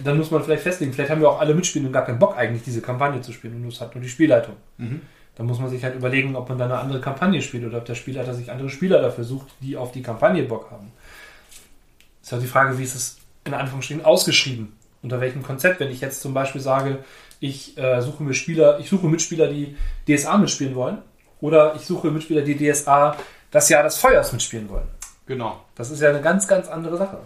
dann 0.03 0.17
muss 0.17 0.31
man 0.31 0.43
vielleicht 0.43 0.63
festlegen, 0.63 0.93
vielleicht 0.93 1.11
haben 1.11 1.21
wir 1.21 1.29
auch 1.29 1.39
alle 1.39 1.53
Mitspielenden 1.53 1.93
gar 1.93 2.05
keinen 2.05 2.19
Bock 2.19 2.35
eigentlich, 2.37 2.63
diese 2.63 2.81
Kampagne 2.81 3.21
zu 3.21 3.31
spielen 3.31 3.63
und 3.63 3.71
es 3.71 3.81
hat 3.81 3.95
nur 3.95 4.03
die 4.03 4.09
Spielleitung. 4.09 4.55
Mhm. 4.77 5.01
Dann 5.35 5.47
muss 5.47 5.59
man 5.59 5.69
sich 5.69 5.83
halt 5.83 5.95
überlegen, 5.95 6.35
ob 6.35 6.47
man 6.49 6.57
dann 6.57 6.71
eine 6.71 6.79
andere 6.79 7.01
Kampagne 7.01 7.41
spielt 7.41 7.65
oder 7.65 7.79
ob 7.79 7.85
der 7.85 7.95
Spielleiter 7.95 8.33
sich 8.33 8.51
andere 8.51 8.69
Spieler 8.69 9.01
dafür 9.01 9.23
sucht, 9.23 9.47
die 9.61 9.75
auf 9.75 9.91
die 9.91 10.01
Kampagne 10.01 10.43
Bock 10.43 10.71
haben. 10.71 10.91
Ist 12.21 12.31
ja 12.31 12.39
die 12.39 12.47
Frage, 12.47 12.77
wie 12.77 12.83
ist 12.83 12.95
es 12.95 13.17
in 13.43 13.53
Anführungsstrichen 13.53 14.03
ausgeschrieben? 14.03 14.73
Unter 15.03 15.21
welchem 15.21 15.43
Konzept? 15.43 15.79
Wenn 15.79 15.91
ich 15.91 16.01
jetzt 16.01 16.21
zum 16.21 16.33
Beispiel 16.33 16.61
sage, 16.61 17.03
ich 17.39 17.77
äh, 17.77 18.01
suche 18.01 18.23
mir 18.23 18.33
Spieler, 18.33 18.79
ich 18.79 18.89
suche 18.89 19.07
Mitspieler, 19.07 19.47
die 19.47 19.75
DSA 20.07 20.37
mitspielen 20.37 20.73
wollen, 20.73 20.99
oder 21.41 21.75
ich 21.75 21.81
suche 21.85 22.09
Mitspieler, 22.11 22.41
die 22.41 22.55
DSA 22.57 23.15
das 23.51 23.69
Jahr 23.69 23.83
des 23.83 23.97
Feuers 23.97 24.31
mitspielen 24.33 24.69
wollen. 24.69 24.87
Genau. 25.27 25.59
Das 25.75 25.89
ist 25.91 26.01
ja 26.01 26.09
eine 26.09 26.21
ganz, 26.21 26.47
ganz 26.47 26.67
andere 26.67 26.97
Sache. 26.97 27.17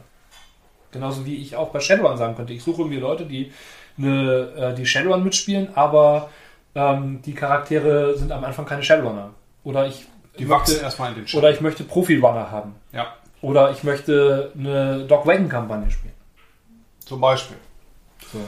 Genauso 0.91 1.25
wie 1.25 1.35
ich 1.35 1.55
auch 1.55 1.69
bei 1.69 1.79
Shadowrun 1.79 2.17
sagen 2.17 2.35
könnte. 2.35 2.53
Ich 2.53 2.63
suche 2.63 2.85
mir 2.85 2.99
Leute, 2.99 3.25
die, 3.25 3.51
eine, 3.97 4.41
äh, 4.57 4.73
die 4.75 4.85
Shadowrun 4.85 5.23
mitspielen, 5.23 5.69
aber 5.75 6.29
ähm, 6.75 7.21
die 7.23 7.33
Charaktere 7.33 8.17
sind 8.17 8.31
am 8.31 8.43
Anfang 8.43 8.65
keine 8.65 8.83
Shadowrunner. 8.83 9.31
Oder 9.63 9.85
ich, 9.87 10.07
Die 10.39 10.45
möchte, 10.45 10.49
wachsen 10.73 10.81
erstmal 10.81 11.09
in 11.09 11.15
den 11.15 11.27
Schatten. 11.27 11.43
oder 11.43 11.53
ich 11.53 11.61
möchte 11.61 11.83
Profi-Runner 11.83 12.49
haben. 12.51 12.75
Ja, 12.91 13.13
Oder 13.41 13.71
ich 13.71 13.83
möchte 13.83 14.51
eine 14.57 15.05
Dog 15.05 15.25
Wagon-Kampagne 15.27 15.91
spielen. 15.91 16.13
zum 17.05 17.21
Beispiel. 17.21 17.57
So. 18.31 18.39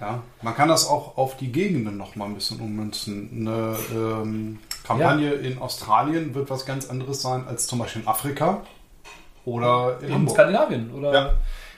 Ja, 0.00 0.22
man 0.42 0.54
kann 0.56 0.68
das 0.68 0.86
auch 0.88 1.16
auf 1.16 1.36
die 1.36 1.52
Gegenden 1.52 1.96
noch 1.96 2.16
mal 2.16 2.24
ein 2.26 2.34
bisschen 2.34 2.58
ummünzen. 2.60 3.46
Eine 3.48 3.76
ähm, 3.92 4.58
Kampagne 4.84 5.32
in 5.32 5.58
Australien 5.58 6.34
wird 6.34 6.50
was 6.50 6.66
ganz 6.66 6.88
anderes 6.90 7.22
sein 7.22 7.46
als 7.46 7.66
zum 7.66 7.78
Beispiel 7.78 8.02
in 8.02 8.08
Afrika 8.08 8.62
oder 9.44 9.98
in 10.02 10.12
In. 10.12 10.28
Skandinavien 10.28 10.90
oder 10.92 11.12
Ja. 11.12 11.34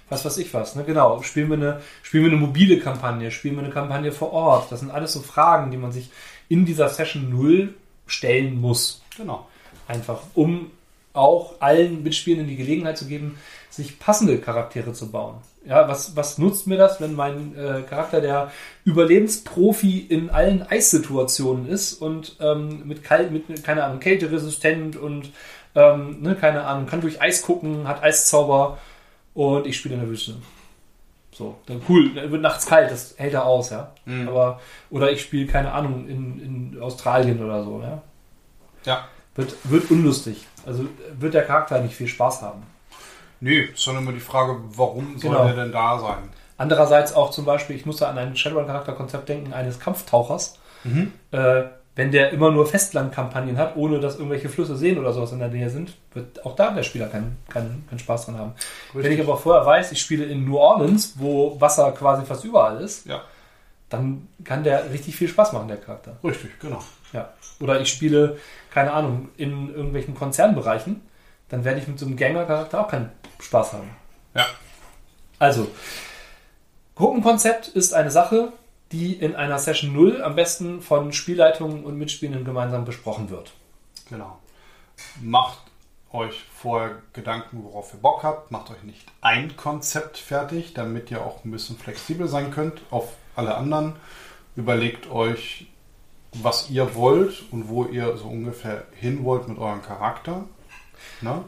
was 0.08 0.24
weiß 0.24 0.38
ich 0.38 0.52
was. 0.54 0.74
Ne? 0.76 0.84
Genau. 0.84 1.22
Spielen 1.22 1.48
wir, 1.48 1.56
eine, 1.56 1.80
spielen 2.02 2.24
wir 2.24 2.30
eine 2.32 2.40
mobile 2.40 2.78
Kampagne, 2.78 3.30
spielen 3.30 3.56
wir 3.56 3.64
eine 3.64 3.72
Kampagne 3.72 4.12
vor 4.12 4.32
Ort. 4.32 4.70
Das 4.70 4.80
sind 4.80 4.90
alles 4.90 5.12
so 5.12 5.20
Fragen, 5.20 5.70
die 5.70 5.76
man 5.76 5.92
sich 5.92 6.10
in 6.48 6.64
dieser 6.66 6.88
Session 6.88 7.30
0 7.30 7.74
stellen 8.06 8.60
muss. 8.60 9.02
Genau. 9.16 9.48
Einfach, 9.88 10.20
um 10.34 10.70
auch 11.12 11.54
allen 11.60 12.02
Mitspielenden 12.02 12.48
die 12.48 12.56
Gelegenheit 12.56 12.98
zu 12.98 13.06
geben, 13.06 13.38
sich 13.70 13.98
passende 13.98 14.38
Charaktere 14.38 14.92
zu 14.92 15.10
bauen. 15.10 15.36
Ja, 15.66 15.88
was, 15.88 16.14
was 16.14 16.36
nutzt 16.36 16.66
mir 16.66 16.76
das, 16.76 17.00
wenn 17.00 17.14
mein 17.14 17.56
äh, 17.56 17.82
Charakter 17.82 18.20
der 18.20 18.52
Überlebensprofi 18.84 19.98
in 19.98 20.28
allen 20.28 20.62
Eissituationen 20.62 21.66
ist 21.68 21.94
und 21.94 22.36
ähm, 22.40 22.86
mit, 22.86 23.02
kalt, 23.02 23.30
mit, 23.30 23.64
keine 23.64 23.84
Ahnung, 23.84 23.98
kälteresistent 23.98 24.96
und, 24.96 25.30
ähm, 25.74 26.20
ne, 26.20 26.34
keine 26.34 26.64
Ahnung, 26.64 26.86
kann 26.86 27.00
durch 27.00 27.22
Eis 27.22 27.42
gucken, 27.42 27.88
hat 27.88 28.02
Eiszauber 28.02 28.78
und 29.32 29.66
ich 29.66 29.78
spiele 29.78 29.94
in 29.94 30.00
der 30.00 30.10
Wüste. 30.10 30.36
So, 31.32 31.56
dann 31.66 31.80
cool, 31.88 32.14
dann 32.14 32.30
wird 32.30 32.42
nachts 32.42 32.66
kalt, 32.66 32.90
das 32.90 33.14
hält 33.16 33.32
er 33.32 33.46
aus, 33.46 33.70
ja. 33.70 33.92
Mhm. 34.04 34.28
Aber, 34.28 34.60
oder 34.90 35.10
ich 35.10 35.22
spiele, 35.22 35.46
keine 35.46 35.72
Ahnung, 35.72 36.06
in, 36.06 36.72
in 36.74 36.82
Australien 36.82 37.42
oder 37.42 37.64
so, 37.64 37.80
ja. 37.80 38.02
Ja. 38.84 39.08
Wird, 39.34 39.56
wird 39.64 39.90
unlustig. 39.90 40.46
Also 40.64 40.86
wird 41.18 41.34
der 41.34 41.44
Charakter 41.44 41.80
nicht 41.80 41.94
viel 41.94 42.06
Spaß 42.06 42.42
haben. 42.42 42.62
Nee, 43.44 43.68
sondern 43.74 44.04
immer 44.04 44.12
die 44.12 44.20
Frage, 44.20 44.56
warum 44.70 45.18
soll 45.18 45.32
Genau. 45.32 45.44
der 45.44 45.54
denn 45.54 45.72
da 45.72 45.98
sein? 45.98 46.30
Andererseits 46.56 47.14
auch 47.14 47.30
zum 47.30 47.44
Beispiel, 47.44 47.76
ich 47.76 47.84
muss 47.84 47.98
da 47.98 48.08
an 48.08 48.16
ein 48.18 48.36
Shadowrun-Charakterkonzept 48.36 49.28
denken, 49.28 49.52
eines 49.52 49.78
Kampftauchers. 49.80 50.58
Äh, 51.30 51.62
wenn 51.96 52.10
der 52.10 52.30
immer 52.30 52.50
nur 52.50 52.66
Festlandkampagnen 52.66 53.56
hat, 53.58 53.76
ohne 53.76 54.00
dass 54.00 54.16
irgendwelche 54.16 54.48
Flüsse, 54.48 54.76
Seen 54.76 54.98
oder 54.98 55.12
sowas 55.12 55.32
in 55.32 55.38
der 55.38 55.48
Nähe 55.48 55.70
sind, 55.70 55.94
wird 56.12 56.44
auch 56.44 56.56
da 56.56 56.70
der 56.70 56.82
Spieler 56.82 57.06
keinen 57.06 57.36
keinen 57.48 57.86
keinen 57.88 57.98
Spaß 57.98 58.26
dran 58.26 58.38
haben. 58.38 58.52
Wenn 58.92 59.12
ich 59.12 59.20
aber 59.20 59.36
vorher 59.36 59.64
weiß, 59.64 59.92
ich 59.92 60.00
spiele 60.00 60.24
in 60.24 60.44
New 60.44 60.56
Orleans, 60.58 61.14
wo 61.16 61.60
Wasser 61.60 61.92
quasi 61.92 62.24
fast 62.26 62.44
überall 62.44 62.80
ist, 62.80 63.06
Ja, 63.06 63.22
dann 63.90 64.26
kann 64.44 64.64
der 64.64 64.90
richtig 64.90 65.16
viel 65.16 65.28
Spaß 65.28 65.52
machen, 65.52 65.68
der 65.68 65.76
Charakter. 65.76 66.16
richtig, 66.24 66.58
genau. 66.60 66.82
Ja. 67.12 67.32
Oder 67.60 67.80
ich 67.80 67.88
spiele, 67.90 68.38
keine 68.72 68.92
Ahnung, 68.92 69.28
in 69.36 69.72
irgendwelchen 69.72 70.14
Konzernbereichen, 70.16 71.00
dann 71.48 71.64
werde 71.64 71.78
ich 71.80 71.86
mit 71.86 71.98
so 71.98 72.06
einem 72.06 72.16
Ganger-Charakter 72.16 72.80
auch 72.80 72.88
keinen 72.88 73.10
Spaß 73.44 73.74
haben. 73.74 73.90
Ja, 74.34 74.46
Also, 75.38 75.68
Gruppenkonzept 76.96 77.68
ist 77.68 77.92
eine 77.94 78.10
Sache, 78.10 78.52
die 78.92 79.14
in 79.14 79.34
einer 79.34 79.58
Session 79.58 79.92
0 79.92 80.22
am 80.22 80.36
besten 80.36 80.80
von 80.80 81.12
Spielleitungen 81.12 81.84
und 81.84 81.98
Mitspielenden 81.98 82.44
gemeinsam 82.44 82.84
besprochen 82.84 83.30
wird. 83.30 83.52
genau. 84.08 84.38
Macht 85.20 85.58
euch 86.12 86.44
vorher 86.54 87.02
Gedanken, 87.12 87.64
worauf 87.64 87.92
ihr 87.92 87.98
Bock 88.00 88.22
habt. 88.22 88.52
Macht 88.52 88.70
euch 88.70 88.84
nicht 88.84 89.04
ein 89.20 89.56
Konzept 89.56 90.18
fertig, 90.18 90.72
damit 90.72 91.10
ihr 91.10 91.20
auch 91.24 91.44
ein 91.44 91.50
bisschen 91.50 91.76
flexibel 91.76 92.28
sein 92.28 92.52
könnt 92.52 92.80
auf 92.92 93.08
alle 93.34 93.56
anderen. 93.56 93.96
Überlegt 94.54 95.10
euch, 95.10 95.66
was 96.32 96.70
ihr 96.70 96.94
wollt 96.94 97.42
und 97.50 97.68
wo 97.68 97.86
ihr 97.86 98.16
so 98.16 98.28
ungefähr 98.28 98.84
hin 98.94 99.24
wollt 99.24 99.48
mit 99.48 99.58
eurem 99.58 99.82
Charakter. 99.82 100.44
Na? 101.20 101.44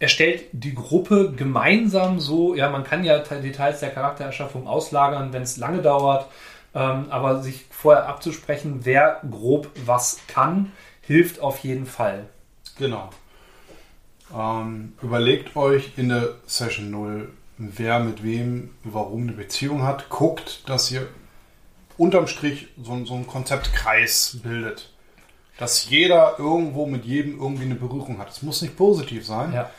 Erstellt 0.00 0.44
die 0.52 0.74
Gruppe 0.74 1.32
gemeinsam 1.32 2.20
so, 2.20 2.54
ja, 2.54 2.70
man 2.70 2.84
kann 2.84 3.02
ja 3.02 3.18
Details 3.18 3.80
der 3.80 3.90
Charaktererschaffung 3.90 4.68
auslagern, 4.68 5.32
wenn 5.32 5.42
es 5.42 5.56
lange 5.56 5.82
dauert, 5.82 6.26
ähm, 6.74 7.06
aber 7.10 7.42
sich 7.42 7.66
vorher 7.70 8.08
abzusprechen, 8.08 8.80
wer 8.84 9.20
grob 9.28 9.68
was 9.84 10.20
kann, 10.28 10.72
hilft 11.02 11.40
auf 11.40 11.58
jeden 11.60 11.86
Fall. 11.86 12.26
Genau. 12.78 13.10
Ähm, 14.36 14.92
überlegt 15.02 15.56
euch 15.56 15.92
in 15.96 16.10
der 16.10 16.34
Session 16.46 16.90
0, 16.90 17.32
wer 17.56 17.98
mit 17.98 18.22
wem, 18.22 18.70
warum 18.84 19.22
eine 19.22 19.32
Beziehung 19.32 19.82
hat. 19.82 20.08
Guckt, 20.10 20.68
dass 20.68 20.90
ihr 20.90 21.08
unterm 21.96 22.26
Strich 22.26 22.68
so, 22.80 23.04
so 23.04 23.14
einen 23.14 23.26
Konzeptkreis 23.26 24.38
bildet. 24.42 24.90
Dass 25.58 25.90
jeder 25.90 26.38
irgendwo 26.38 26.86
mit 26.86 27.04
jedem 27.04 27.40
irgendwie 27.40 27.64
eine 27.64 27.74
Berührung 27.74 28.18
hat. 28.18 28.30
Es 28.30 28.42
muss 28.42 28.62
nicht 28.62 28.76
positiv 28.76 29.26
sein. 29.26 29.52
Ja. 29.52 29.70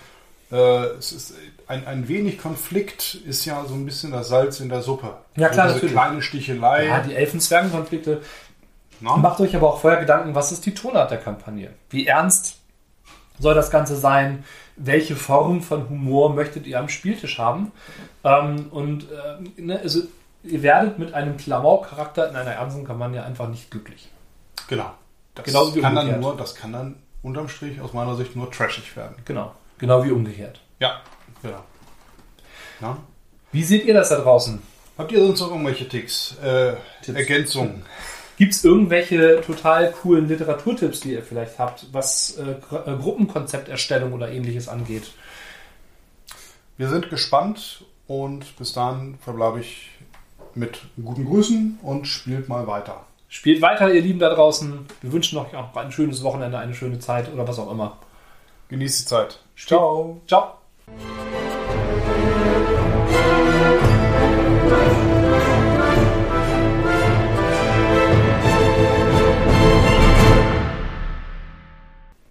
Äh, 0.52 0.56
es 0.98 1.12
ist 1.12 1.34
ein, 1.68 1.86
ein 1.86 2.08
wenig 2.08 2.40
Konflikt 2.40 3.16
ist 3.16 3.46
ja 3.46 3.64
so 3.66 3.76
ein 3.76 3.86
bisschen 3.86 4.12
das 4.12 4.30
Salz 4.30 4.60
in 4.60 4.70
der 4.70 4.82
Suppe. 4.82 5.14
Ja, 5.36 5.50
klar, 5.50 5.68
so 5.68 5.74
diese 5.76 5.86
natürlich. 5.86 5.92
kleine 5.92 6.22
Stichelei. 6.22 6.88
Ja, 6.88 7.00
die 7.02 7.14
Elfen-Zwergen-Konflikte? 7.14 8.22
Macht 9.02 9.40
euch 9.40 9.56
aber 9.56 9.74
auch 9.74 9.80
vorher 9.80 10.00
Gedanken, 10.00 10.36
was 10.36 10.52
ist 10.52 10.66
die 10.66 10.74
Tonart 10.74 11.12
der 11.12 11.20
Kampagne? 11.20 11.74
Wie 11.90 12.06
ernst 12.06 12.58
soll 13.40 13.54
das 13.54 13.72
Ganze 13.72 13.96
sein? 13.96 14.44
Welche 14.76 15.16
Form 15.16 15.62
von 15.62 15.90
Humor 15.90 16.34
möchtet 16.34 16.68
ihr 16.68 16.80
am 16.80 16.90
Spieltisch 16.90 17.38
haben? 17.38 17.72
Ähm, 18.24 18.68
und 18.72 19.08
äh, 19.12 19.62
ne, 19.62 19.80
also, 19.80 20.02
ihr 20.44 20.64
werdet 20.64 21.00
mit 21.00 21.14
einem 21.14 21.38
Klamauk-Charakter 21.38 22.30
in 22.30 22.36
einer 22.36 22.52
ernsten 22.52 22.86
Kampagne 22.86 23.24
einfach 23.24 23.48
nicht 23.48 23.72
glücklich. 23.72 24.10
Genau. 24.68 24.92
Das 25.36 25.46
Genauso 25.46 25.76
wie 25.76 25.82
kann 25.82 25.96
dann 25.96 26.20
nur, 26.20 26.36
das 26.36 26.56
kann 26.56 26.74
dann 26.74 26.96
unterm 27.22 27.48
Strich 27.48 27.80
aus 27.82 27.94
meiner 27.94 28.16
Sicht 28.16 28.36
nur 28.36 28.52
trashig 28.52 28.96
werden. 28.96 29.16
Genau. 29.26 29.54
Genau 29.80 30.04
wie 30.04 30.12
umgekehrt. 30.12 30.62
Ja, 30.80 31.02
genau. 31.42 31.64
Na? 32.80 32.98
Wie 33.52 33.64
seht 33.64 33.86
ihr 33.86 33.94
das 33.94 34.10
da 34.10 34.20
draußen? 34.20 34.62
Habt 34.98 35.12
ihr 35.12 35.26
sonst 35.26 35.40
noch 35.40 35.50
irgendwelche 35.50 35.88
Ticks? 35.88 36.38
Äh, 36.44 36.76
Tipps. 37.02 37.18
Ergänzungen? 37.18 37.84
Gibt 38.38 38.54
es 38.54 38.64
irgendwelche 38.64 39.42
total 39.42 39.92
coolen 39.92 40.28
Literaturtipps, 40.28 41.00
die 41.02 41.14
ihr 41.14 41.24
vielleicht 41.24 41.60
habt, 41.60 41.88
was 41.92 42.38
äh, 42.38 42.52
äh, 42.52 42.98
Gruppenkonzepterstellung 42.98 44.14
oder 44.14 44.32
ähnliches 44.32 44.70
angeht? 44.70 45.12
Wir 46.78 46.90
sind 46.90 47.10
gespannt 47.10 47.84
und 48.08 48.56
bis 48.58 48.74
dahin 48.74 49.18
verbleibe 49.20 49.60
ich 49.60 49.90
mit 50.56 50.80
guten 51.04 51.26
Grüßen 51.26 51.80
und 51.82 52.08
spielt 52.08 52.48
mal 52.48 52.68
weiter. 52.68 53.06
Spielt 53.28 53.62
weiter, 53.62 53.94
ihr 53.94 54.02
Lieben 54.02 54.20
da 54.20 54.34
draußen. 54.34 54.86
Wir 55.02 55.12
wünschen 55.12 55.38
euch 55.38 55.56
auch 55.56 55.76
ein 55.76 55.92
schönes 55.92 56.24
Wochenende, 56.24 56.58
eine 56.58 56.74
schöne 56.74 57.00
Zeit 57.00 57.32
oder 57.32 57.48
was 57.48 57.60
auch 57.60 57.72
immer. 57.72 57.98
Genießt 58.70 59.02
die 59.02 59.06
Zeit. 59.06 59.40
Ciao. 59.66 60.22
Ciao. 60.26 60.60